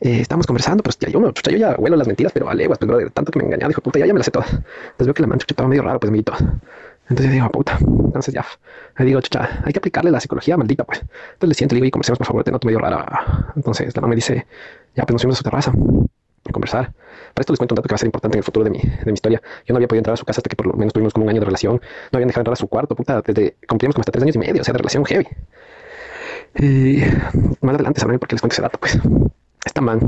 Eh, 0.00 0.20
estábamos 0.20 0.46
conversando, 0.46 0.82
pero 0.82 0.96
ya 0.98 1.08
yo 1.10 1.20
no, 1.20 1.30
chucha, 1.32 1.50
yo 1.50 1.58
ya 1.58 1.74
huelo 1.78 1.96
las 1.96 2.06
mentiras, 2.06 2.32
pero 2.32 2.48
a 2.48 2.54
leguas, 2.54 2.78
pues, 2.78 2.88
brother. 2.88 3.10
Tanto 3.10 3.30
que 3.32 3.38
me 3.38 3.44
engañaba, 3.44 3.68
dijo, 3.68 3.82
puta, 3.82 3.98
ya, 3.98 4.06
ya 4.06 4.12
me 4.12 4.18
las 4.18 4.26
sé 4.26 4.30
todas. 4.30 4.50
Entonces 4.50 5.06
veo 5.06 5.14
que 5.14 5.22
la 5.22 5.28
man, 5.28 5.38
chucha, 5.38 5.52
estaba 5.52 5.68
medio 5.68 5.82
raro, 5.82 6.00
pues, 6.00 6.08
amiguito. 6.08 6.32
Entonces 7.10 7.26
yo 7.26 7.32
digo, 7.32 7.50
puta. 7.50 7.78
Entonces 7.80 8.32
ya, 8.32 8.46
le 8.98 9.04
digo, 9.04 9.20
chucha, 9.20 9.62
hay 9.64 9.72
que 9.72 9.78
aplicarle 9.78 10.10
la 10.10 10.20
psicología 10.20 10.56
maldita, 10.56 10.84
pues. 10.84 11.00
Entonces 11.00 11.48
le 11.48 11.54
siento, 11.54 11.74
le 11.74 11.78
digo, 11.78 11.86
y 11.86 11.90
conversemos, 11.90 12.18
por 12.18 12.26
favor, 12.26 12.44
te 12.44 12.52
noto 12.52 12.66
medio 12.66 12.78
rara. 12.78 13.52
Entonces 13.56 13.94
la 13.94 14.00
mamá 14.00 14.10
me 14.10 14.16
dice, 14.16 14.46
ya, 14.94 15.04
pues 15.04 15.12
nos 15.12 15.22
fuimos 15.22 15.36
a 15.36 15.38
su 15.38 15.44
terraza 15.44 15.72
a 15.72 16.52
conversar. 16.52 16.92
Para 17.34 17.42
esto 17.42 17.52
les 17.52 17.58
cuento 17.58 17.74
un 17.74 17.76
dato 17.76 17.88
que 17.88 17.92
va 17.92 17.96
a 17.96 17.98
ser 17.98 18.06
importante 18.06 18.36
en 18.36 18.40
el 18.40 18.44
futuro 18.44 18.64
de 18.64 18.70
mi, 18.70 18.78
de 18.78 19.06
mi 19.06 19.12
historia. 19.12 19.40
Yo 19.66 19.72
no 19.72 19.76
había 19.76 19.88
podido 19.88 20.00
entrar 20.00 20.14
a 20.14 20.16
su 20.16 20.24
casa 20.24 20.38
hasta 20.38 20.48
que 20.48 20.56
por 20.56 20.66
lo 20.66 20.72
menos 20.74 20.92
tuvimos 20.92 21.12
como 21.12 21.24
un 21.24 21.30
año 21.30 21.40
de 21.40 21.46
relación. 21.46 21.74
No 21.74 22.16
habían 22.16 22.28
dejado 22.28 22.40
entrar 22.40 22.54
a 22.54 22.56
su 22.56 22.68
cuarto, 22.68 22.94
puta, 22.94 23.22
desde 23.22 23.56
cumplimos 23.68 23.94
como 23.94 24.02
hasta 24.02 24.12
tres 24.12 24.22
años 24.22 24.36
y 24.36 24.38
medio, 24.38 24.62
o 24.62 24.64
sea, 24.64 24.72
de 24.72 24.78
relación 24.78 25.04
heavy. 25.04 25.28
Y 26.58 27.02
más 27.60 27.74
adelante 27.74 28.00
sabrán 28.00 28.18
por 28.18 28.28
qué 28.28 28.34
les 28.34 28.40
cuento 28.40 28.54
ese 28.54 28.62
dato, 28.62 28.78
pues. 28.78 28.98
Esta 29.64 29.80
man 29.80 30.00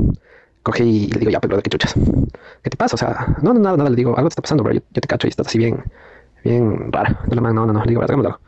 coge 0.63 0.83
y 0.83 1.07
le 1.07 1.19
digo, 1.19 1.31
ya, 1.31 1.39
pero 1.39 1.57
¿de 1.57 1.61
qué 1.61 1.69
chuchas? 1.69 1.93
¿Qué 2.61 2.69
te 2.69 2.77
pasa? 2.77 2.95
O 2.95 2.97
sea, 2.97 3.35
no, 3.41 3.53
no, 3.53 3.59
nada, 3.59 3.77
nada, 3.77 3.89
le 3.89 3.95
digo, 3.95 4.15
algo 4.17 4.29
te 4.29 4.33
está 4.33 4.41
pasando, 4.41 4.63
bro. 4.63 4.73
Yo, 4.73 4.81
yo 4.89 5.01
te 5.01 5.07
cacho 5.07 5.27
y 5.27 5.29
estás 5.29 5.47
así 5.47 5.57
bien, 5.57 5.83
bien 6.43 6.91
rara. 6.91 7.09
Entonces 7.09 7.35
la 7.35 7.41
man, 7.41 7.55
no, 7.55 7.65
no, 7.65 7.73
no, 7.73 7.83
le 7.83 7.89
digo, 7.89 8.01
algo. 8.01 8.39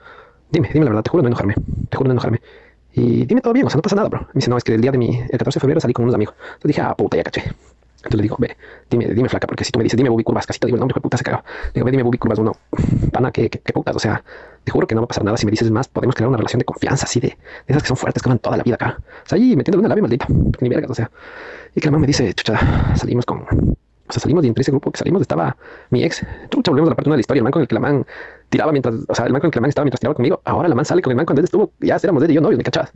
Dime, 0.49 0.69
dime 0.71 0.85
la 0.85 0.91
verdad, 0.91 1.03
te 1.03 1.09
juro 1.09 1.23
no 1.23 1.27
enojarme, 1.27 1.55
te 1.89 1.97
juro 1.97 2.07
no 2.07 2.13
enojarme. 2.13 2.41
Y 2.93 3.25
dime 3.25 3.41
todo 3.41 3.51
bien, 3.53 3.65
o 3.65 3.69
sea, 3.69 3.77
no 3.77 3.81
pasa 3.81 3.95
nada, 3.97 4.07
bro. 4.07 4.21
Me 4.21 4.35
dice, 4.35 4.49
no, 4.49 4.57
es 4.57 4.63
que 4.63 4.73
el 4.73 4.81
día 4.81 4.91
de 4.91 4.97
mi, 4.97 5.19
el 5.19 5.37
14 5.37 5.57
de 5.57 5.59
febrero 5.59 5.81
salí 5.81 5.93
con 5.93 6.03
unos 6.03 6.15
amigos. 6.15 6.35
Entonces 6.39 6.67
dije, 6.67 6.81
ah, 6.81 6.95
puta, 6.95 7.17
ya 7.17 7.23
caché. 7.23 7.41
Entonces 7.97 8.17
le 8.17 8.21
digo, 8.21 8.37
ve, 8.39 8.55
dime, 8.89 9.07
dime 9.13 9.27
flaca, 9.27 9.47
porque 9.47 9.65
si 9.65 9.71
tú 9.71 9.79
me 9.79 9.83
dices, 9.83 9.97
dime 9.97 10.09
bubi 10.09 10.23
curvas, 10.23 10.45
casi 10.45 10.59
te 10.59 10.67
digo, 10.67 10.77
no, 10.77 10.85
de 10.85 10.93
puta, 10.93 11.17
se 11.17 11.23
cagó. 11.23 11.43
Digo, 11.73 11.85
ve, 11.85 11.91
dime 11.91 12.03
bubi 12.03 12.17
curvas, 12.17 12.39
uno, 12.39 12.53
pana, 13.11 13.31
qué, 13.31 13.49
qué, 13.49 13.59
qué 13.59 13.73
putas, 13.73 13.95
o 13.95 13.99
sea, 13.99 14.23
te 14.65 14.71
juro 14.71 14.87
que 14.87 14.95
no 14.95 15.01
va 15.01 15.05
a 15.05 15.07
pasar 15.07 15.23
nada 15.23 15.37
si 15.37 15.45
me 15.45 15.51
dices 15.51 15.71
más, 15.71 15.87
podemos 15.87 16.15
crear 16.15 16.27
una 16.27 16.37
relación 16.37 16.59
de 16.59 16.65
confianza, 16.65 17.05
así 17.05 17.19
de, 17.19 17.27
de 17.27 17.37
esas 17.67 17.83
que 17.83 17.87
son 17.87 17.97
fuertes, 17.97 18.21
que 18.21 18.29
van 18.29 18.39
toda 18.39 18.57
la 18.57 18.63
vida 18.63 18.75
acá. 18.75 18.97
O 18.99 19.29
sea, 19.29 19.37
ahí 19.37 19.55
metiéndole 19.55 19.79
una 19.79 19.89
labia 19.89 20.01
maldita, 20.01 20.27
ni 20.59 20.69
vergas, 20.69 20.91
o 20.91 20.95
sea. 20.95 21.09
Y 21.75 21.79
que 21.79 21.87
la 21.87 21.91
mamá 21.91 22.01
me 22.01 22.07
dice, 22.07 22.33
chucha, 22.33 22.95
salimos 22.95 23.25
con, 23.25 23.39
o 23.41 24.11
sea, 24.11 24.21
salimos 24.21 24.43
y 24.43 24.47
entre 24.47 24.61
ese 24.63 24.71
grupo 24.71 24.91
que 24.91 24.97
salimos 24.97 25.21
estaba 25.21 25.55
mi 25.91 26.03
ex. 26.03 26.25
Chucha, 26.49 26.71
volvemos 26.71 26.89
a 26.89 26.91
la 26.91 26.95
parte 26.95 27.09
de 27.09 27.15
la 27.15 27.21
historia, 27.21 27.39
el 27.39 27.43
man 27.43 27.51
con 27.51 27.61
el 27.61 27.67
que 27.67 27.75
la 27.75 27.81
man 27.81 28.05
tiraba 28.49 28.71
mientras, 28.71 28.95
o 29.07 29.15
sea, 29.15 29.25
el 29.25 29.31
man 29.31 29.41
con 29.41 29.47
el 29.47 29.51
que 29.51 29.57
la 29.57 29.61
man 29.61 29.69
estaba 29.69 29.85
mientras 29.85 29.99
tiraba 29.99 30.15
conmigo. 30.15 30.41
Ahora 30.45 30.67
la 30.67 30.75
man 30.75 30.85
sale 30.85 31.01
con 31.01 31.11
el 31.11 31.17
man 31.17 31.25
cuando 31.25 31.41
él 31.41 31.45
estuvo, 31.45 31.71
ya 31.79 31.97
éramos 32.01 32.23
él 32.23 32.31
y 32.31 32.33
yo 32.33 32.41
novios, 32.41 32.57
¿me 32.57 32.63
cachas? 32.63 32.91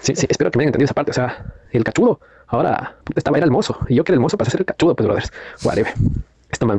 Sí, 0.00 0.16
sí, 0.16 0.26
espero 0.28 0.50
que 0.50 0.58
me 0.58 0.64
hayan 0.64 0.68
entendido 0.68 0.86
esa 0.86 0.94
parte, 0.94 1.12
o 1.12 1.14
sea, 1.14 1.54
el 1.70 1.84
cachudo, 1.84 2.20
ahora 2.48 2.96
estaba 3.14 3.36
era 3.36 3.44
el 3.44 3.52
mozo, 3.52 3.78
y 3.88 3.94
yo 3.94 4.04
que 4.04 4.12
era 4.12 4.16
el 4.16 4.20
mozo 4.20 4.36
para 4.36 4.50
ser 4.50 4.60
el 4.60 4.66
cachudo, 4.66 4.94
pues, 4.94 5.06
brothers, 5.06 5.32
whatever. 5.64 5.92
Este 6.54 6.66
man, 6.66 6.78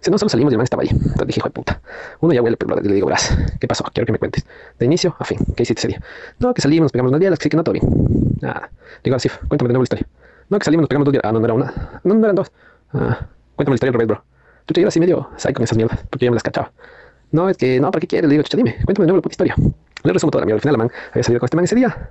si 0.00 0.10
no 0.10 0.18
solo 0.18 0.28
salimos 0.28 0.52
el 0.52 0.58
man 0.58 0.64
estaba 0.64 0.82
ahí. 0.82 0.88
Entonces 0.90 1.26
dije, 1.28 1.38
hijo 1.38 1.48
de 1.48 1.52
puta, 1.52 1.80
uno 2.18 2.34
ya 2.34 2.42
huele, 2.42 2.56
y 2.60 2.88
le 2.88 2.94
digo, 2.94 3.06
verás, 3.06 3.38
¿qué 3.60 3.68
pasó? 3.68 3.84
Quiero 3.94 4.04
que 4.04 4.10
me 4.10 4.18
cuentes. 4.18 4.44
De 4.80 4.86
inicio 4.86 5.14
a 5.16 5.24
fin, 5.24 5.38
¿qué 5.56 5.62
hiciste 5.62 5.78
ese 5.78 5.88
día? 5.88 6.02
No, 6.40 6.52
que 6.52 6.60
salimos, 6.60 6.90
pegamos 6.90 7.10
unas 7.10 7.20
días, 7.20 7.38
que 7.38 7.44
sí 7.44 7.48
que 7.48 7.56
no, 7.56 7.62
todo 7.62 7.72
bien. 7.72 7.84
Nada, 8.40 8.68
digo 9.04 9.14
así, 9.14 9.28
cuéntame 9.46 9.68
de 9.68 9.74
nuevo 9.74 9.82
la 9.82 9.84
historia. 9.84 10.06
No, 10.48 10.58
que 10.58 10.64
salimos, 10.64 10.82
nos 10.82 10.88
pegamos 10.88 11.06
dos 11.06 11.12
días. 11.12 11.22
Ah, 11.24 11.30
no, 11.30 11.38
no 11.38 11.44
era 11.44 11.54
una. 11.54 12.00
No, 12.02 12.14
no 12.14 12.24
eran 12.24 12.34
dos. 12.34 12.50
Ah, 12.92 13.28
cuéntame 13.54 13.74
la 13.74 13.74
historia 13.76 13.90
al 13.90 13.94
revés, 13.94 14.08
bro. 14.08 14.24
Tú 14.66 14.74
te 14.74 14.80
llevas 14.80 14.92
así 14.92 14.98
medio 14.98 15.30
psycho 15.36 15.54
con 15.54 15.62
esas 15.62 15.76
mierdas, 15.76 16.00
porque 16.10 16.26
yo 16.26 16.32
me 16.32 16.36
las 16.36 16.42
cachaba. 16.42 16.72
No, 17.30 17.48
es 17.48 17.56
que, 17.56 17.78
no, 17.78 17.92
¿para 17.92 18.00
qué 18.00 18.08
quieres? 18.08 18.28
Le 18.28 18.34
digo, 18.34 18.42
chucha, 18.42 18.56
dime, 18.56 18.74
cuéntame 18.84 19.06
de 19.06 19.12
nuevo 19.12 19.18
la 19.18 19.22
puta 19.22 19.34
historia. 19.34 19.54
Le 20.02 20.12
resumo 20.12 20.32
toda 20.32 20.42
la 20.42 20.46
mierda. 20.46 20.56
Al 20.56 20.60
final, 20.62 20.72
la 20.72 20.78
man 20.78 20.90
había 21.12 21.22
salido 21.22 21.38
con 21.38 21.46
este 21.46 21.56
man 21.56 21.64
ese 21.64 21.76
día. 21.76 22.10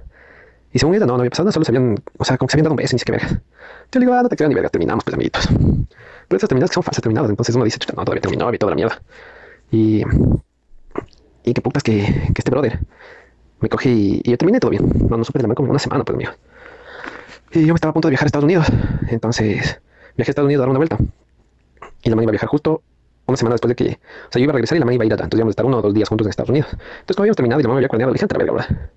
Y 0.74 0.80
según 0.80 0.96
ella, 0.96 1.06
no, 1.06 1.16
había 1.16 1.30
pasado 1.30 1.46
nada, 1.46 1.52
solo 1.52 1.66
se 1.66 1.72
habían, 1.72 1.98
o 2.18 2.24
sea, 2.24 2.38
como 2.38 2.48
que 2.48 2.52
se 2.54 2.56
habían 2.56 2.64
dado 2.64 2.74
un 2.74 2.78
beso, 2.78 2.96
ni 2.96 3.00
siquiera. 3.00 3.28
Yo 3.28 4.00
le 4.00 4.06
digo, 4.06 4.14
ah, 4.14 4.24
no 4.24 4.30
te 4.30 4.38
creo 4.38 4.48
ni 4.48 4.56
vergas, 4.56 4.72
terminamos, 4.72 5.04
pues, 5.04 5.14
amiguitos. 5.14 5.50
Pero 6.32 6.38
esas 6.38 6.48
terminadas 6.48 6.70
que 6.70 6.76
son 6.76 6.84
falsas 6.84 7.02
terminadas, 7.02 7.30
entonces 7.30 7.54
uno 7.54 7.66
dice, 7.66 7.78
chucha, 7.78 7.92
no, 7.94 8.06
todavía 8.06 8.22
terminó, 8.22 8.54
y 8.54 8.58
toda 8.58 8.70
la 8.70 8.76
mierda. 8.78 9.02
Y, 9.70 10.02
y 11.44 11.54
qué 11.54 11.62
putas 11.62 11.84
que, 11.84 12.06
que 12.06 12.38
este 12.38 12.52
brother 12.52 12.80
me 13.60 13.68
coge 13.68 13.90
y, 13.90 14.22
yo 14.24 14.38
terminé 14.38 14.62
todo 14.62 14.72
bien. 14.72 14.90
No, 15.10 15.18
no 15.18 15.26
supe 15.26 15.40
de 15.40 15.44
la 15.44 15.50
man 15.50 15.56
como 15.56 15.72
una 15.72 15.80
semana, 15.80 16.06
pues, 16.06 16.16
amigo. 16.16 16.32
Y 17.52 17.66
yo 17.66 17.74
me 17.74 17.76
estaba 17.76 17.90
a 17.90 17.94
punto 17.94 18.08
de 18.08 18.12
viajar 18.12 18.28
a 18.28 18.28
Estados 18.28 18.46
Unidos. 18.46 18.66
Entonces, 19.10 19.82
viajé 20.16 20.30
a 20.30 20.32
Estados 20.32 20.46
Unidos 20.46 20.62
a 20.62 20.64
dar 20.64 20.70
una 20.70 20.80
vuelta. 20.80 20.98
Y 22.02 22.10
la 22.10 22.16
man 22.16 22.24
iba 22.24 22.30
a 22.30 22.32
viajar 22.32 22.48
justo 22.48 22.82
una 23.26 23.36
semana 23.36 23.56
después 23.56 23.68
de 23.68 23.76
que... 23.76 23.92
O 23.92 24.32
sea, 24.32 24.40
yo 24.40 24.44
iba 24.44 24.52
a 24.52 24.54
regresar 24.54 24.78
y 24.78 24.80
la 24.80 24.86
man 24.86 24.96
iba 24.96 25.04
a 25.04 25.08
ir 25.08 25.12
allá. 25.12 25.26
Entonces 25.26 25.38
íbamos 25.40 25.52
a 25.52 25.56
estar 25.56 25.66
uno 25.66 25.80
o 25.80 25.82
dos 25.82 25.94
días 25.94 26.08
juntos 26.08 26.28
en 26.28 26.30
Estados 26.30 26.50
Unidos. 26.50 26.70
Entonces, 26.72 27.08
cuando 27.08 27.24
habíamos 27.24 27.36
terminado 27.36 27.60
y 27.60 27.64
la 27.64 27.68
man 27.68 27.76
me 27.76 27.80
había 27.80 27.90
coordinado, 27.90 28.12
le 28.12 28.14
dije, 28.14 28.24
"Ante 28.24 28.36
la 28.36 28.40
verga, 28.40 28.54
¿verdad? 28.54 28.90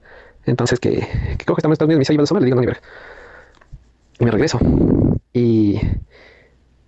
Entonces, 0.47 0.79
que, 0.79 0.91
que 1.37 1.45
coge, 1.45 1.59
estamos 1.59 1.65
en 1.65 1.73
Estados 1.73 1.89
Unidos, 1.89 1.99
me 1.99 2.03
dice, 2.03 2.13
"Ay, 2.13 2.17
¿vas 2.17 2.23
a 2.23 2.27
asomar?" 2.29 2.43
Le 2.43 2.47
digo, 2.47 2.55
no, 2.55 2.61
ni 2.61 2.67
verga. 2.69 2.81
Y 4.21 4.25
me 4.25 4.31
regreso. 4.31 4.61
Y... 5.33 5.81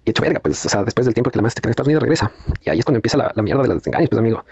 Y 0.06 0.10
hecho 0.10 0.22
verga, 0.22 0.38
pues, 0.38 0.64
o 0.64 0.68
sea, 0.68 0.84
después 0.84 1.04
del 1.04 1.14
tiempo 1.14 1.30
que 1.32 1.42
la 1.42 1.50
se 1.50 1.56
queda 1.56 1.68
en 1.68 1.70
Estados 1.70 1.88
Unidos, 1.88 2.02
regresa. 2.02 2.30
Y 2.64 2.70
ahí 2.70 2.78
es 2.78 2.84
cuando 2.84 2.98
empieza 2.98 3.18
la, 3.18 3.32
la 3.34 3.42
mierda 3.42 3.62
de 3.62 3.68
los 3.68 3.86
engaños, 3.86 4.08
pues, 4.08 4.18
amigo. 4.18 4.44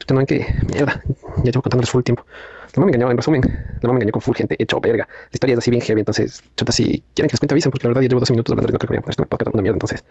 Chuta, 0.00 0.14
no 0.14 0.18
ven 0.18 0.26
que 0.26 0.46
mierda. 0.72 1.00
Ya 1.38 1.52
llevo 1.52 1.62
contándoles 1.62 1.90
full 1.90 2.02
tiempo. 2.02 2.26
La 2.74 2.80
mamá 2.80 2.90
me 2.90 2.96
engañó, 2.96 3.10
en 3.12 3.16
resumen. 3.16 3.40
La 3.40 3.86
mamá 3.86 3.92
me 3.92 3.98
engañó 4.00 4.12
con 4.12 4.20
full 4.20 4.34
gente, 4.34 4.56
hecho 4.58 4.80
verga. 4.80 5.06
La 5.08 5.30
historia 5.32 5.54
es 5.54 5.58
así 5.58 5.70
bien 5.70 5.80
heavy, 5.80 6.00
entonces, 6.00 6.42
chuta, 6.56 6.72
si 6.72 7.04
quieren 7.14 7.28
que 7.28 7.34
les 7.34 7.40
cuente, 7.40 7.54
avisen, 7.54 7.70
porque 7.70 7.86
la 7.86 7.90
verdad 7.90 8.02
ya 8.02 8.08
llevo 8.08 8.20
12 8.20 8.32
minutos 8.32 8.52
hablando 8.52 8.70
y 8.70 8.72
no 8.72 8.78
creo 8.80 8.88
que 8.88 8.94
voy 8.94 8.98
a 8.98 9.14
poner 9.14 9.28
podcast 9.28 9.54
una 9.54 9.62
mierda. 9.62 9.76
Entonces, 9.76 10.04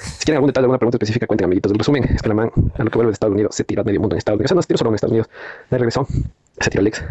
si 0.00 0.24
quieren 0.24 0.36
algún 0.38 0.48
detalle, 0.48 0.64
alguna 0.64 0.78
pregunta 0.78 0.96
específica, 0.96 1.28
cuenten, 1.28 1.44
amiguitos. 1.44 1.70
El 1.70 1.78
resumen 1.78 2.04
es 2.04 2.20
que 2.20 2.28
la 2.28 2.34
man, 2.34 2.50
a 2.76 2.84
lo 2.84 2.90
que 2.90 2.98
vuelve 2.98 3.10
de 3.10 3.14
Estados 3.14 3.32
Unidos, 3.32 3.54
se 3.54 3.62
tiró 3.62 3.82
a 3.82 3.84
medio 3.84 4.00
mundo 4.00 4.16
en 4.16 4.18
Estados 4.18 4.36
Unidos. 4.36 4.48
O 4.48 4.52
sea, 4.52 4.56
no 4.56 4.62
se 4.62 4.68
tiró 4.68 4.78
solo 4.78 4.90
en 4.90 4.94
Estados 4.96 5.12
Unidos. 5.12 5.30
Regresó, 5.70 6.06
se 6.58 6.70
tiró 6.70 6.80
el 6.80 6.88
ex. 6.88 7.04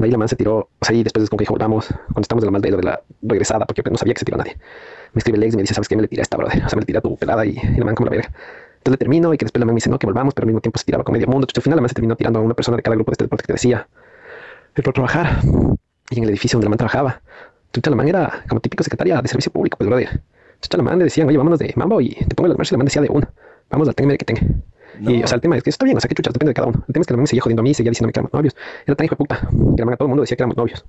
Ahí 0.00 0.10
la 0.10 0.18
man 0.18 0.28
se 0.28 0.36
tiró, 0.36 0.56
o 0.56 0.84
sea, 0.84 0.96
y 0.96 1.02
después 1.02 1.24
es 1.24 1.30
como 1.30 1.38
que 1.38 1.42
dijo, 1.42 1.54
volvamos, 1.54 1.88
cuando 1.88 2.22
estamos 2.22 2.42
de 2.42 2.46
la 2.46 2.52
mal 2.52 2.62
de 2.62 2.70
lo 2.70 2.76
de 2.78 2.84
la 2.84 3.02
regresada, 3.22 3.66
porque 3.66 3.82
no 3.90 3.98
sabía 3.98 4.14
que 4.14 4.20
se 4.20 4.24
tiró 4.24 4.36
a 4.36 4.38
nadie. 4.38 4.56
Me 5.12 5.18
escribe 5.18 5.38
el 5.38 5.44
ex 5.44 5.54
y 5.54 5.56
me 5.56 5.62
dice, 5.62 5.74
¿sabes 5.74 5.88
qué? 5.88 5.96
Me 5.96 6.02
le 6.02 6.08
tiré 6.08 6.20
a 6.20 6.24
esta, 6.24 6.36
brother. 6.36 6.64
O 6.64 6.68
sea, 6.68 6.76
me 6.76 6.80
le 6.80 6.86
tiré 6.86 6.98
a 6.98 7.02
tu 7.02 7.16
pelada 7.16 7.44
y, 7.44 7.50
y 7.50 7.76
la 7.76 7.84
man 7.84 7.94
como 7.94 8.06
la 8.06 8.16
verga. 8.16 8.32
Entonces 8.80 8.92
le 8.92 8.96
termino 8.96 9.34
y 9.34 9.36
que 9.36 9.44
después 9.44 9.60
la 9.60 9.66
man 9.66 9.74
me 9.74 9.78
dice, 9.78 9.90
no, 9.90 9.98
que 9.98 10.06
volvamos, 10.06 10.32
pero 10.32 10.44
al 10.44 10.46
mismo 10.46 10.60
tiempo 10.62 10.78
se 10.78 10.84
tiraba 10.84 11.04
con 11.04 11.12
medio 11.12 11.26
mundo. 11.26 11.46
Chucha, 11.46 11.60
al 11.60 11.64
final 11.64 11.76
la 11.76 11.82
man 11.82 11.88
se 11.90 11.94
terminó 11.94 12.16
tirando 12.16 12.38
a 12.38 12.42
una 12.42 12.54
persona 12.54 12.78
de 12.78 12.82
cada 12.82 12.94
grupo 12.94 13.10
de 13.10 13.14
este 13.14 13.24
deporte 13.24 13.42
que 13.42 13.46
te 13.48 13.52
decía. 13.54 13.88
Él 14.74 14.82
por 14.82 14.94
trabajar. 14.94 15.40
Y 16.10 16.18
en 16.18 16.24
el 16.24 16.30
edificio 16.30 16.56
donde 16.56 16.64
la 16.64 16.70
man 16.70 16.78
trabajaba. 16.78 17.20
Chucha, 17.72 17.90
la 17.90 17.96
man 17.96 18.08
era 18.08 18.42
como 18.48 18.60
típico 18.60 18.82
secretaria 18.82 19.20
de 19.20 19.28
servicio 19.28 19.52
público, 19.52 19.76
pues, 19.76 19.88
brother. 19.88 20.22
Chucha, 20.62 20.78
la 20.78 20.82
man 20.82 20.98
le 20.98 21.04
decían, 21.04 21.28
oye, 21.28 21.36
vámonos 21.36 21.58
de 21.58 21.72
mambo 21.76 22.00
y 22.00 22.14
te 22.14 22.34
pongo 22.34 22.46
el 22.46 22.52
almuerzo 22.52 22.74
y 22.74 22.76
la 22.76 22.78
man 22.78 22.86
decía 22.86 23.02
de 23.02 23.10
una. 23.10 23.30
vamos 23.68 23.86
al 23.86 23.94
tenga 23.94 24.16
que 24.16 24.24
tenga. 24.24 24.40
Y, 25.00 25.22
o 25.22 25.26
sea, 25.26 25.36
el 25.36 25.40
tema 25.40 25.56
es 25.56 25.62
que 25.62 25.70
está 25.70 25.84
bien, 25.84 25.96
o 25.96 26.00
sea, 26.00 26.08
que 26.08 26.14
chuchas, 26.14 26.32
depende 26.32 26.50
de 26.50 26.54
cada 26.54 26.68
uno. 26.68 26.84
El 26.86 26.92
tema 26.92 27.02
es 27.02 27.06
que 27.06 27.12
la 27.12 27.16
man 27.16 27.22
me 27.22 27.26
seguía 27.26 27.42
jodiendo 27.42 27.60
a 27.60 27.64
mí, 27.64 27.74
seguía 27.74 27.90
diciéndome 27.90 28.12
que 28.12 28.20
éramos 28.20 28.32
novios. 28.32 28.56
Era 28.86 28.94
tan 28.96 29.04
hijo 29.04 29.14
de 29.14 29.16
puta, 29.16 29.40
que 29.40 29.80
la 29.80 29.84
man 29.84 29.94
a 29.94 29.96
todo 29.96 30.06
el 30.06 30.10
mundo 30.10 30.22
decía 30.22 30.36
que 30.36 30.42
éramos 30.42 30.56
novios. 30.56 30.84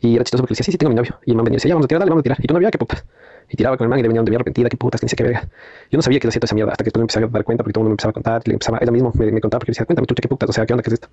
Y 0.00 0.14
era 0.14 0.24
chistoso 0.24 0.42
porque 0.42 0.52
le 0.52 0.56
decía, 0.56 0.64
sí, 0.64 0.72
sí, 0.72 0.78
tengo 0.78 0.90
mi 0.90 0.96
novio. 0.96 1.18
Y 1.26 1.30
el 1.30 1.36
man 1.36 1.44
venía 1.44 1.56
y 1.56 1.58
decía, 1.58 1.70
ya, 1.70 1.74
vamos 1.74 1.84
a 1.84 1.88
tirar, 1.88 2.00
dale, 2.00 2.10
vamos 2.10 2.22
a 2.22 2.24
tirar. 2.24 2.38
Y 2.40 2.46
tu 2.46 2.54
novia, 2.54 2.70
qué 2.70 2.78
putas. 2.78 3.04
Y 3.48 3.56
tiraba 3.56 3.76
con 3.76 3.84
el 3.84 3.88
man 3.90 3.98
y 3.98 4.02
le 4.02 4.08
venía, 4.08 4.22
me 4.22 4.24
venía 4.24 4.36
arrepentida, 4.36 4.68
qué 4.68 4.76
putas, 4.76 5.00
que 5.00 5.06
decía 5.06 5.16
que 5.16 5.24
verga. 5.24 5.48
Yo 5.90 5.98
no 5.98 6.02
sabía 6.02 6.20
que 6.20 6.28
hacía 6.28 6.40
toda 6.40 6.46
esa 6.46 6.54
mierda 6.54 6.72
hasta 6.72 6.84
que 6.84 6.86
después 6.88 7.00
me 7.00 7.04
empecé 7.04 7.18
a 7.18 7.26
dar 7.26 7.44
cuenta 7.44 7.64
porque 7.64 7.72
todo 7.72 7.82
el 7.82 7.88
mundo 7.88 7.90
me 7.90 7.94
empezaba 7.94 8.10
a 8.10 8.14
contar. 8.14 8.42
Le 8.46 8.54
empezaba, 8.54 8.78
ella 8.80 8.92
mismo 8.92 9.12
me, 9.14 9.32
me 9.32 9.40
contaba 9.40 9.58
porque 9.58 9.72
decía, 9.72 9.84
cuéntame, 9.84 10.06
chucha, 10.06 10.22
qué 10.22 10.28
putas, 10.28 10.50
o 10.50 10.52
sea, 10.52 10.64
qué 10.64 10.72
onda, 10.72 10.82
qué 10.82 10.90
es 10.90 10.94
esto. 10.94 11.08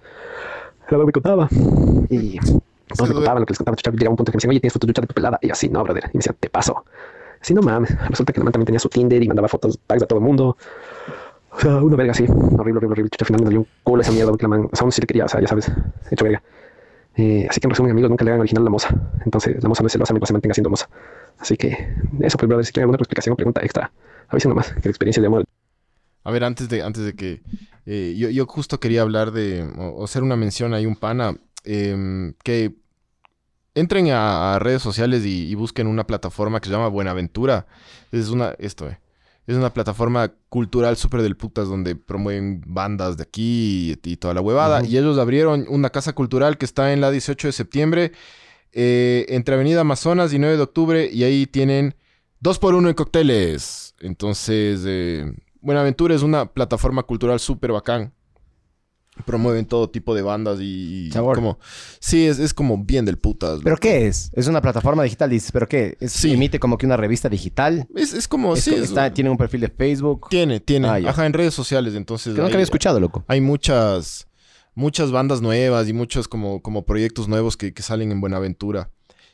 La 0.90 0.98
me 1.00 1.12
contaba. 1.12 1.50
Y 2.10 2.38
todos 2.96 3.10
me 3.10 3.16
contaban 3.16 3.40
lo 3.42 3.46
que 3.46 3.52
les 3.52 3.58
contaba, 3.58 3.76
chucha, 3.76 3.92
llegaba 3.92 4.12
un 4.12 4.18
punto 4.18 4.32
que 4.32 4.36
me 4.36 4.40
decían, 4.40 4.52
oye, 4.52 4.60
tienes 4.60 4.74
fotos 4.74 4.88
chucha 4.88 5.02
de 5.02 5.08
tu 5.08 5.14
pelada. 5.16 5.40
Y 5.42 5.50
así, 5.50 5.68
no, 5.68 5.84
brother. 5.84 6.04
Y 6.06 6.18
me 6.18 6.20
decía, 6.20 6.36
te 6.40 6.50
paso. 6.50 6.86
Así, 7.42 7.54
no 7.54 7.62
mames. 7.62 7.96
Resulta 8.08 8.34
que 8.34 8.40
la 8.40 8.46
man 8.46 8.54
también 8.54 8.68
tenía 8.68 8.80
su 8.80 8.90
Tinder 8.90 9.22
y 9.22 9.28
mandaba 9.28 9.48
fotos 9.48 9.80
tags 9.86 10.04
a 10.04 10.06
todo 10.06 10.20
el 10.20 10.26
mundo. 10.26 10.58
O 11.64 11.86
una 11.86 11.96
verga 11.96 12.12
así. 12.12 12.26
Horrible, 12.28 12.78
horrible, 12.78 12.88
horrible. 12.88 13.10
Chucha, 13.10 13.24
al 13.24 13.28
final 13.28 13.42
me 13.42 13.46
dolió 13.46 13.60
un 13.62 13.68
culo 13.84 14.02
esa 14.02 14.12
mierda 14.12 14.32
porque 14.32 14.44
la 14.44 14.50
man, 14.50 14.70
o 14.72 14.76
sea, 14.76 14.84
aún 14.84 14.92
sí 14.92 15.02
le 15.02 15.08
quería, 15.08 15.26
o 15.26 15.28
sea, 15.28 15.42
ya 15.42 15.48
sabes, 15.48 15.72
hecho 16.12 16.24
verga. 16.24 16.44
Eh, 17.16 17.48
así 17.50 17.60
que 17.60 17.66
en 17.66 17.72
resumen, 17.72 17.92
amigos, 17.92 18.12
nunca 18.12 18.24
le 18.24 18.32
hagan 18.32 18.42
original 18.42 18.62
a 18.62 18.66
la 18.66 18.70
moza. 18.70 18.90
Entonces, 19.26 19.62
la 19.64 19.70
moza 19.70 19.82
no 19.82 19.88
es 19.88 19.94
celosa 19.94 20.14
mientras 20.14 20.28
se 20.28 20.34
mantenga 20.34 20.54
siendo 20.54 20.70
moza. 20.70 20.88
Así 21.40 21.58
que, 21.58 21.72
eso, 22.20 22.38
pues, 22.38 22.48
brother, 22.48 22.66
si 22.66 22.72
tienen 22.74 22.86
alguna 22.86 22.98
explicación 22.98 23.36
pregunta 23.36 23.62
extra, 23.64 23.92
avisen 24.28 24.50
nomás, 24.50 24.72
que 24.72 24.82
la 24.84 24.90
experiencia 24.90 25.22
de 25.22 25.28
amor. 25.28 25.46
A 26.24 26.32
ver, 26.32 26.44
antes 26.44 26.70
de, 26.70 26.84
antes 26.84 27.04
de 27.04 27.14
que... 27.14 27.42
eh, 27.86 28.16
yo, 28.18 28.30
yo 28.30 28.46
justo 28.46 28.80
quería 28.80 29.02
hablar 29.02 29.32
de... 29.32 29.68
O, 29.78 30.04
hacer 30.04 30.22
una 30.22 30.36
mención 30.36 30.76
ahí, 30.76 30.86
un 30.86 30.96
pana, 30.96 31.38
em, 31.64 32.34
que 32.44 32.76
entren 33.74 34.12
a, 34.12 34.56
a 34.56 34.60
redes 34.60 34.84
sociales 34.84 35.26
y, 35.26 35.48
y 35.48 35.56
busquen 35.56 35.88
una 35.88 36.06
plataforma 36.06 36.60
que 36.60 36.68
se 36.68 36.74
llama 36.76 36.88
Buenaventura. 36.88 37.66
Es 38.12 38.30
una... 38.30 38.54
Esto, 38.60 38.90
eh. 38.90 39.00
Es 39.48 39.56
una 39.56 39.74
plataforma 39.74 40.34
cultural 40.50 40.98
súper 40.98 41.22
del 41.22 41.38
putas 41.38 41.70
donde 41.70 41.96
promueven 41.96 42.62
bandas 42.68 43.16
de 43.16 43.24
aquí 43.24 43.98
y, 44.04 44.12
y 44.12 44.18
toda 44.18 44.34
la 44.34 44.42
huevada. 44.42 44.86
Y 44.86 44.98
ellos 44.98 45.18
abrieron 45.18 45.66
una 45.70 45.90
casa 45.90 46.14
cultural 46.14 46.58
que 46.58 46.66
está 46.66 46.92
en 46.92 47.00
la 47.00 47.12
18 47.12 47.48
de 47.48 47.52
septiembre, 47.54 48.12
eh, 48.74 49.26
entre 49.30 49.56
Avenida 49.56 49.82
Amazonas 49.82 50.34
y 50.34 50.40
9 50.40 50.58
de 50.58 50.64
octubre. 50.64 51.10
Y 51.12 51.24
ahí 51.24 51.48
tienen 51.48 51.96
dos 52.42 52.60
por 52.60 52.76
uno 52.76 52.90
en 52.90 52.96
cócteles. 52.96 53.96
Entonces, 54.02 54.82
eh, 54.86 55.34
Buenaventura 55.62 56.14
es 56.14 56.24
una 56.24 56.52
plataforma 56.52 57.04
cultural 57.04 57.40
súper 57.40 57.72
bacán. 57.72 58.14
Promueven 59.26 59.66
todo 59.66 59.90
tipo 59.90 60.14
de 60.16 60.22
bandas 60.22 60.60
y... 60.62 61.08
y 61.08 61.12
Sabor. 61.12 61.36
Como, 61.36 61.60
sí, 62.00 62.26
es, 62.28 62.40
es 62.40 62.54
como 62.54 62.84
bien 62.84 63.06
del 63.06 63.18
putas. 63.18 63.60
¿Pero 63.64 63.72
loco. 63.76 63.82
qué 63.82 64.08
es? 64.08 64.32
Es 64.34 64.48
una 64.48 64.62
plataforma 64.62 65.04
digital, 65.04 65.30
dices. 65.30 65.52
¿Pero 65.52 65.68
qué? 65.68 65.98
¿Es, 66.00 66.12
Sí. 66.14 66.32
¿Emite 66.34 66.60
como 66.60 66.78
que 66.78 66.86
una 66.86 66.98
revista 66.98 67.30
digital? 67.30 67.88
Es, 67.96 68.14
es 68.14 68.28
como... 68.28 68.54
Es 68.56 68.64
sí, 68.64 68.74
está- 68.76 69.14
tiene 69.14 69.30
un 69.30 69.38
perfil 69.38 69.62
de 69.62 69.70
Facebook. 69.70 70.28
Tiene, 70.30 70.60
tiene. 70.60 70.88
Ah. 70.88 71.00
Ajá, 71.10 71.26
en 71.26 71.34
redes 71.34 71.54
sociales. 71.54 71.94
Entonces... 71.96 72.34
Que 72.34 72.40
nunca 72.42 72.48
hay- 72.50 72.54
había 72.54 72.64
escuchado, 72.64 73.00
loco. 73.00 73.24
hay 73.28 73.42
muchas 73.42 74.28
muchas 74.76 75.12
bandas 75.12 75.42
nuevas 75.42 75.90
y 75.90 75.94
muchos 75.94 76.28
como, 76.28 76.62
como 76.62 76.86
proyectos 76.86 77.28
nuevos 77.28 77.58
que, 77.58 77.74
que 77.74 77.82
salen 77.82 78.12
en 78.12 78.22
Buenaventura. 78.22 78.92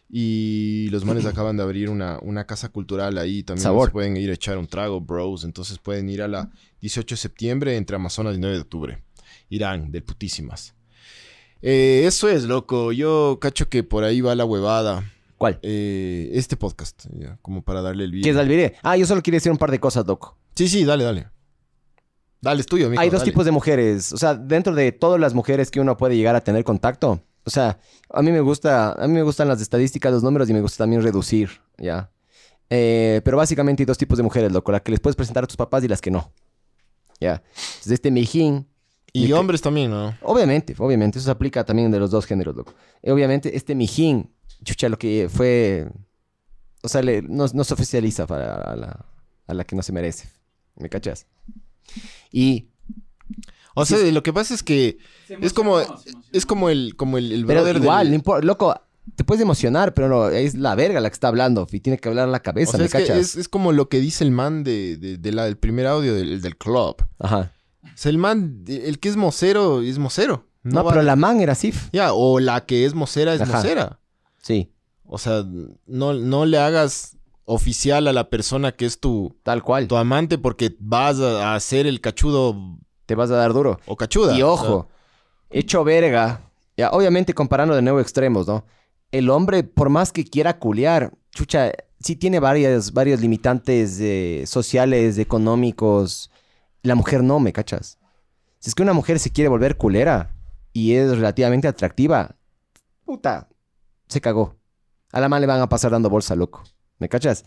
Y 0.09 0.87
los 0.89 1.05
manes 1.05 1.25
acaban 1.25 1.57
de 1.57 1.63
abrir 1.63 1.89
una, 1.89 2.19
una 2.21 2.45
casa 2.45 2.69
cultural 2.69 3.17
ahí. 3.17 3.43
También 3.43 3.63
Sabor. 3.63 3.87
se 3.89 3.91
pueden 3.93 4.15
ir 4.15 4.29
a 4.29 4.33
echar 4.33 4.57
un 4.57 4.67
trago, 4.67 5.01
bros. 5.01 5.43
Entonces 5.43 5.79
pueden 5.79 6.07
ir 6.07 6.21
a 6.21 6.27
la 6.27 6.49
18 6.81 7.15
de 7.15 7.17
septiembre 7.17 7.75
entre 7.75 7.95
Amazonas 7.95 8.35
y 8.35 8.39
9 8.39 8.55
de 8.55 8.61
octubre. 8.61 9.03
Irán, 9.49 9.91
del 9.91 10.03
putísimas. 10.03 10.75
Eh, 11.61 12.03
eso 12.05 12.27
es, 12.27 12.43
loco. 12.43 12.91
Yo 12.91 13.37
cacho 13.39 13.69
que 13.69 13.83
por 13.83 14.03
ahí 14.03 14.21
va 14.21 14.35
la 14.35 14.45
huevada. 14.45 15.09
¿Cuál? 15.37 15.59
Eh, 15.61 16.29
este 16.33 16.55
podcast, 16.57 17.05
ya, 17.17 17.37
como 17.41 17.63
para 17.63 17.81
darle 17.81 18.05
el 18.05 18.11
¿Qué 18.11 18.17
es 18.17 18.23
video. 18.25 18.41
Alviré? 18.41 18.75
Ah, 18.83 18.97
yo 18.97 19.05
solo 19.05 19.21
quería 19.21 19.37
decir 19.37 19.51
un 19.51 19.57
par 19.57 19.71
de 19.71 19.79
cosas, 19.79 20.05
loco. 20.05 20.37
Sí, 20.55 20.67
sí, 20.67 20.85
dale, 20.85 21.03
dale. 21.03 21.27
Dale, 22.41 22.61
es 22.61 22.65
tuyo, 22.65 22.89
mijo, 22.89 23.01
Hay 23.01 23.09
dos 23.09 23.21
dale. 23.21 23.31
tipos 23.31 23.45
de 23.45 23.51
mujeres. 23.51 24.11
O 24.11 24.17
sea, 24.17 24.35
dentro 24.35 24.75
de 24.75 24.91
todas 24.91 25.19
las 25.19 25.33
mujeres 25.33 25.71
que 25.71 25.79
uno 25.79 25.95
puede 25.95 26.15
llegar 26.17 26.35
a 26.35 26.41
tener 26.41 26.63
contacto. 26.63 27.21
O 27.45 27.49
sea, 27.49 27.79
a 28.09 28.21
mí 28.21 28.31
me 28.31 28.41
gusta, 28.41 28.91
a 28.93 29.07
mí 29.07 29.13
me 29.13 29.23
gustan 29.23 29.47
las 29.47 29.61
estadísticas, 29.61 30.11
los 30.11 30.23
números 30.23 30.49
y 30.49 30.53
me 30.53 30.61
gusta 30.61 30.83
también 30.83 31.01
reducir, 31.01 31.49
¿ya? 31.77 32.11
Eh, 32.69 33.21
pero 33.23 33.37
básicamente 33.37 33.83
hay 33.83 33.85
dos 33.85 33.97
tipos 33.97 34.17
de 34.17 34.23
mujeres, 34.23 34.51
loco. 34.51 34.71
La 34.71 34.81
que 34.81 34.91
les 34.91 34.99
puedes 34.99 35.15
presentar 35.15 35.43
a 35.43 35.47
tus 35.47 35.57
papás 35.57 35.83
y 35.83 35.87
las 35.87 36.01
que 36.01 36.11
no. 36.11 36.31
¿Ya? 37.19 37.41
Entonces, 37.55 37.91
este 37.91 38.11
mijín... 38.11 38.67
Y 39.13 39.31
hombres 39.31 39.61
también, 39.61 39.91
¿no? 39.91 40.17
Obviamente, 40.23 40.73
obviamente. 40.79 41.19
Eso 41.19 41.25
se 41.25 41.31
aplica 41.31 41.63
también 41.63 41.91
de 41.91 41.99
los 41.99 42.09
dos 42.11 42.25
géneros, 42.25 42.55
loco. 42.55 42.73
Y 43.03 43.11
obviamente, 43.11 43.55
este 43.55 43.75
mijín, 43.75 44.31
chucha, 44.63 44.89
lo 44.89 44.97
que 44.97 45.29
fue... 45.31 45.87
O 46.81 46.89
sea, 46.89 47.01
le- 47.03 47.21
no, 47.21 47.45
no 47.53 47.63
se 47.63 47.73
oficializa 47.73 48.25
para 48.27 48.55
a 48.55 48.75
la, 48.75 49.05
a 49.47 49.53
la 49.53 49.63
que 49.63 49.75
no 49.75 49.83
se 49.83 49.93
merece. 49.93 50.27
¿Me 50.75 50.89
cachas? 50.89 51.27
Y... 52.31 52.69
O 53.75 53.85
sea, 53.85 53.97
lo 54.11 54.21
que 54.21 54.31
pasa 54.33 54.53
es 54.53 54.61
que 54.61 54.97
es 55.41 55.51
como 55.51 55.79
es 56.31 56.45
como 56.45 56.69
el 56.69 56.95
como 56.95 57.17
el, 57.17 57.31
el 57.31 57.45
Pero 57.47 57.61
brother 57.61 57.77
igual, 57.81 58.05
no 58.05 58.11
del, 58.11 58.13
importa, 58.13 58.45
loco, 58.45 58.79
te 59.15 59.23
puedes 59.23 59.41
emocionar, 59.41 59.95
pero 59.95 60.07
no, 60.07 60.29
es 60.29 60.53
la 60.53 60.75
verga 60.75 60.99
la 61.01 61.09
que 61.09 61.13
está 61.15 61.29
hablando 61.29 61.67
y 61.71 61.79
tiene 61.79 61.97
que 61.97 62.07
hablar 62.07 62.27
la 62.27 62.37
o 62.37 62.43
cabeza, 62.43 62.71
sea, 62.73 62.79
¿me 62.81 62.85
es, 62.85 62.91
que 62.91 62.99
cachas? 62.99 63.17
es, 63.17 63.35
es 63.35 63.49
como 63.49 63.71
lo 63.71 63.89
que 63.89 63.99
dice 63.99 64.23
el 64.23 64.29
man 64.29 64.63
de, 64.63 64.97
de- 64.97 65.17
de 65.17 65.31
la, 65.31 65.45
del 65.45 65.57
primer 65.57 65.87
audio 65.87 66.13
del, 66.13 66.39
del 66.41 66.55
club. 66.55 66.97
Ajá. 67.17 67.51
El 68.03 68.17
man, 68.17 68.63
el 68.67 68.99
que 68.99 69.09
es 69.09 69.15
mocero, 69.17 69.81
es 69.81 69.97
mocero. 69.99 70.47
No, 70.63 70.85
pero 70.87 71.01
la 71.01 71.15
man 71.15 71.41
era 71.41 71.55
Sif. 71.55 71.89
Ya, 71.91 72.13
o 72.13 72.39
la 72.39 72.65
que 72.65 72.85
es 72.85 72.93
mocera 72.93 73.33
es 73.33 73.41
Ajá. 73.41 73.57
mocera. 73.57 73.99
Sí, 74.41 74.71
O 75.05 75.17
sea, 75.17 75.45
no, 75.85 76.13
no 76.13 76.45
le 76.45 76.57
hagas 76.57 77.17
oficial 77.45 78.07
a 78.07 78.13
la 78.13 78.29
persona 78.29 78.71
que 78.71 78.85
es 78.85 78.99
tu, 78.99 79.35
tal 79.43 79.63
cual. 79.63 79.87
tu 79.87 79.97
amante 79.97 80.37
porque 80.37 80.75
vas 80.79 81.19
a, 81.19 81.59
ser 81.59 81.85
el 81.87 81.99
cachudo 82.01 82.77
Te 83.05 83.15
vas 83.15 83.29
a 83.31 83.35
dar 83.35 83.53
duro. 83.53 83.79
o 83.85 83.95
cachuda. 83.97 84.37
Y 84.37 84.41
O 84.41 84.51
ojo, 84.51 84.87
hecho 85.49 85.83
verga. 85.83 86.41
Ya, 86.77 86.89
obviamente 86.91 87.33
comparando 87.33 87.75
de 87.75 87.81
nuevo 87.81 87.99
extremos, 87.99 88.47
¿no? 88.47 88.65
El 89.11 89.29
hombre, 89.29 89.63
por 89.63 89.89
más 89.89 90.11
que 90.11 90.23
quiera 90.25 90.57
culear, 90.57 91.13
chucha, 91.31 91.71
sí 91.99 92.15
tiene 92.15 92.39
varias, 92.39 92.93
varias 92.93 93.21
limitantes 93.21 93.99
eh, 93.99 94.43
sociales, 94.47 95.17
económicos. 95.19 96.31
La 96.83 96.95
mujer 96.95 97.23
no, 97.23 97.39
¿me 97.39 97.53
cachas? 97.53 97.97
Si 98.59 98.69
es 98.69 98.75
que 98.75 98.83
una 98.83 98.93
mujer 98.93 99.17
se 99.19 99.31
quiere 99.31 99.47
volver 99.49 99.77
culera 99.77 100.35
y 100.73 100.93
es 100.95 101.09
relativamente 101.09 101.67
atractiva, 101.67 102.35
puta, 103.05 103.49
se 104.07 104.21
cagó. 104.21 104.57
A 105.11 105.19
la 105.21 105.29
man 105.29 105.41
le 105.41 105.47
van 105.47 105.61
a 105.61 105.69
pasar 105.69 105.91
dando 105.91 106.09
bolsa, 106.09 106.35
loco. 106.35 106.63
¿Me 106.99 107.07
cachas? 107.07 107.45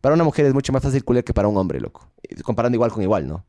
Para 0.00 0.14
una 0.14 0.24
mujer 0.24 0.46
es 0.46 0.54
mucho 0.54 0.72
más 0.72 0.82
fácil 0.82 1.04
culear 1.04 1.24
que 1.24 1.34
para 1.34 1.48
un 1.48 1.56
hombre, 1.56 1.80
loco. 1.80 2.10
Eh, 2.22 2.40
Comparando 2.42 2.76
igual 2.76 2.90
con 2.90 3.02
igual, 3.02 3.26
¿no? 3.26 3.46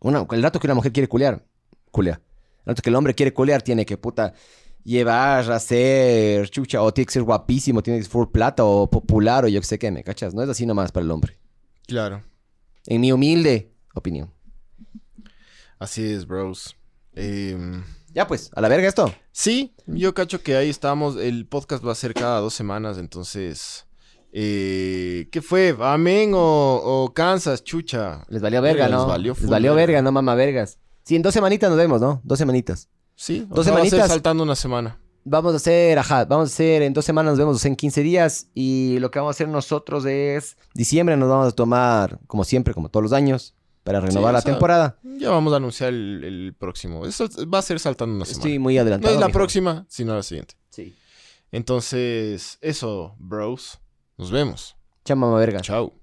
Una, 0.00 0.26
el 0.30 0.42
rato 0.42 0.60
que 0.60 0.66
una 0.66 0.74
mujer 0.74 0.92
quiere 0.92 1.08
culear, 1.08 1.44
culea. 1.90 2.20
El 2.60 2.66
rato 2.66 2.82
que 2.82 2.90
el 2.90 2.96
hombre 2.96 3.14
quiere 3.14 3.32
culear, 3.32 3.62
tiene 3.62 3.84
que, 3.84 3.96
puta, 3.96 4.34
llevar, 4.84 5.50
hacer, 5.50 6.48
chucha, 6.50 6.82
o 6.82 6.92
tiene 6.92 7.06
que 7.06 7.12
ser 7.12 7.22
guapísimo, 7.22 7.82
tiene 7.82 7.98
que 7.98 8.04
ser 8.04 8.12
full 8.12 8.28
plata 8.28 8.64
o 8.64 8.88
popular 8.88 9.44
o 9.44 9.48
yo 9.48 9.60
qué 9.60 9.66
sé 9.66 9.78
qué, 9.78 9.90
¿me 9.90 10.04
cachas? 10.04 10.32
No 10.34 10.42
es 10.42 10.48
así 10.48 10.64
nomás 10.66 10.92
para 10.92 11.04
el 11.04 11.10
hombre. 11.10 11.38
Claro. 11.86 12.22
En 12.86 13.00
mi 13.00 13.10
humilde 13.12 13.71
opinión. 13.94 14.32
Así 15.78 16.04
es, 16.12 16.26
bros. 16.26 16.76
Em, 17.14 17.82
Ya 18.14 18.26
pues, 18.26 18.50
a 18.54 18.60
la 18.60 18.68
verga 18.68 18.88
esto. 18.88 19.12
Sí, 19.32 19.74
yo 19.86 20.14
cacho 20.14 20.42
que 20.42 20.56
ahí 20.56 20.68
estamos. 20.70 21.16
El 21.16 21.46
podcast 21.46 21.84
va 21.86 21.92
a 21.92 21.96
ser 21.96 22.14
cada 22.14 22.40
dos 22.40 22.54
semanas, 22.54 22.98
entonces. 22.98 23.86
eh, 24.32 25.28
¿Qué 25.32 25.42
fue? 25.42 25.76
¿Amén 25.80 26.32
o, 26.34 26.38
o 27.04 27.12
Kansas, 27.12 27.64
chucha? 27.64 28.24
Les 28.28 28.40
valió 28.42 28.62
verga, 28.62 28.86
Les 28.86 28.96
¿no? 28.96 29.06
valió 29.06 29.34
Les 29.38 29.48
valió 29.50 29.74
verga. 29.74 30.02
no 30.02 30.12
mama 30.12 30.34
vergas. 30.34 30.78
Sí, 31.04 31.16
en 31.16 31.22
dos 31.22 31.34
semanitas 31.34 31.68
nos 31.68 31.78
vemos, 31.78 32.00
¿no? 32.00 32.20
Dos 32.24 32.38
semanitas. 32.38 32.88
Sí, 33.16 33.46
Dos 33.48 33.58
o 33.60 33.64
sea, 33.64 33.72
va 33.72 33.80
a 33.80 33.84
semanitas. 33.84 34.08
saltando 34.08 34.42
una 34.44 34.54
semana. 34.54 34.98
Vamos 35.24 35.52
a 35.52 35.56
hacer, 35.56 35.98
ajá, 35.98 36.24
vamos 36.24 36.50
a 36.50 36.52
hacer, 36.52 36.82
en 36.82 36.92
dos 36.92 37.04
semanas 37.04 37.32
nos 37.32 37.38
vemos 37.38 37.56
o 37.56 37.58
sea, 37.60 37.68
en 37.68 37.76
15 37.76 38.02
días 38.02 38.48
y 38.54 38.98
lo 38.98 39.10
que 39.12 39.20
vamos 39.20 39.34
a 39.34 39.36
hacer 39.36 39.46
nosotros 39.48 40.04
es, 40.04 40.56
diciembre 40.74 41.16
nos 41.16 41.28
vamos 41.28 41.46
a 41.48 41.52
tomar, 41.52 42.18
como 42.26 42.42
siempre, 42.42 42.74
como 42.74 42.88
todos 42.88 43.04
los 43.04 43.12
años, 43.12 43.54
para 43.84 44.00
renovar 44.00 44.32
la 44.32 44.40
sea, 44.40 44.52
temporada. 44.52 44.98
Ya 45.02 45.30
vamos 45.30 45.52
a 45.52 45.56
anunciar 45.56 45.90
el, 45.90 46.22
el 46.24 46.54
próximo. 46.58 47.06
Eso 47.06 47.28
va 47.52 47.58
a 47.58 47.62
ser 47.62 47.80
saltando 47.80 48.14
una 48.14 48.24
semana. 48.24 48.38
Estoy 48.44 48.58
muy 48.58 48.74
no 48.76 48.80
adelantado. 48.82 49.14
es 49.14 49.20
la 49.20 49.26
mijo. 49.26 49.38
próxima, 49.38 49.86
sino 49.88 50.14
la 50.14 50.22
siguiente. 50.22 50.54
Sí. 50.70 50.94
Entonces, 51.50 52.58
eso, 52.60 53.14
bros. 53.18 53.78
Nos 54.16 54.30
vemos. 54.30 54.76
Chao, 55.04 55.16
mamá 55.16 55.38
verga. 55.38 55.60
Chao. 55.60 56.01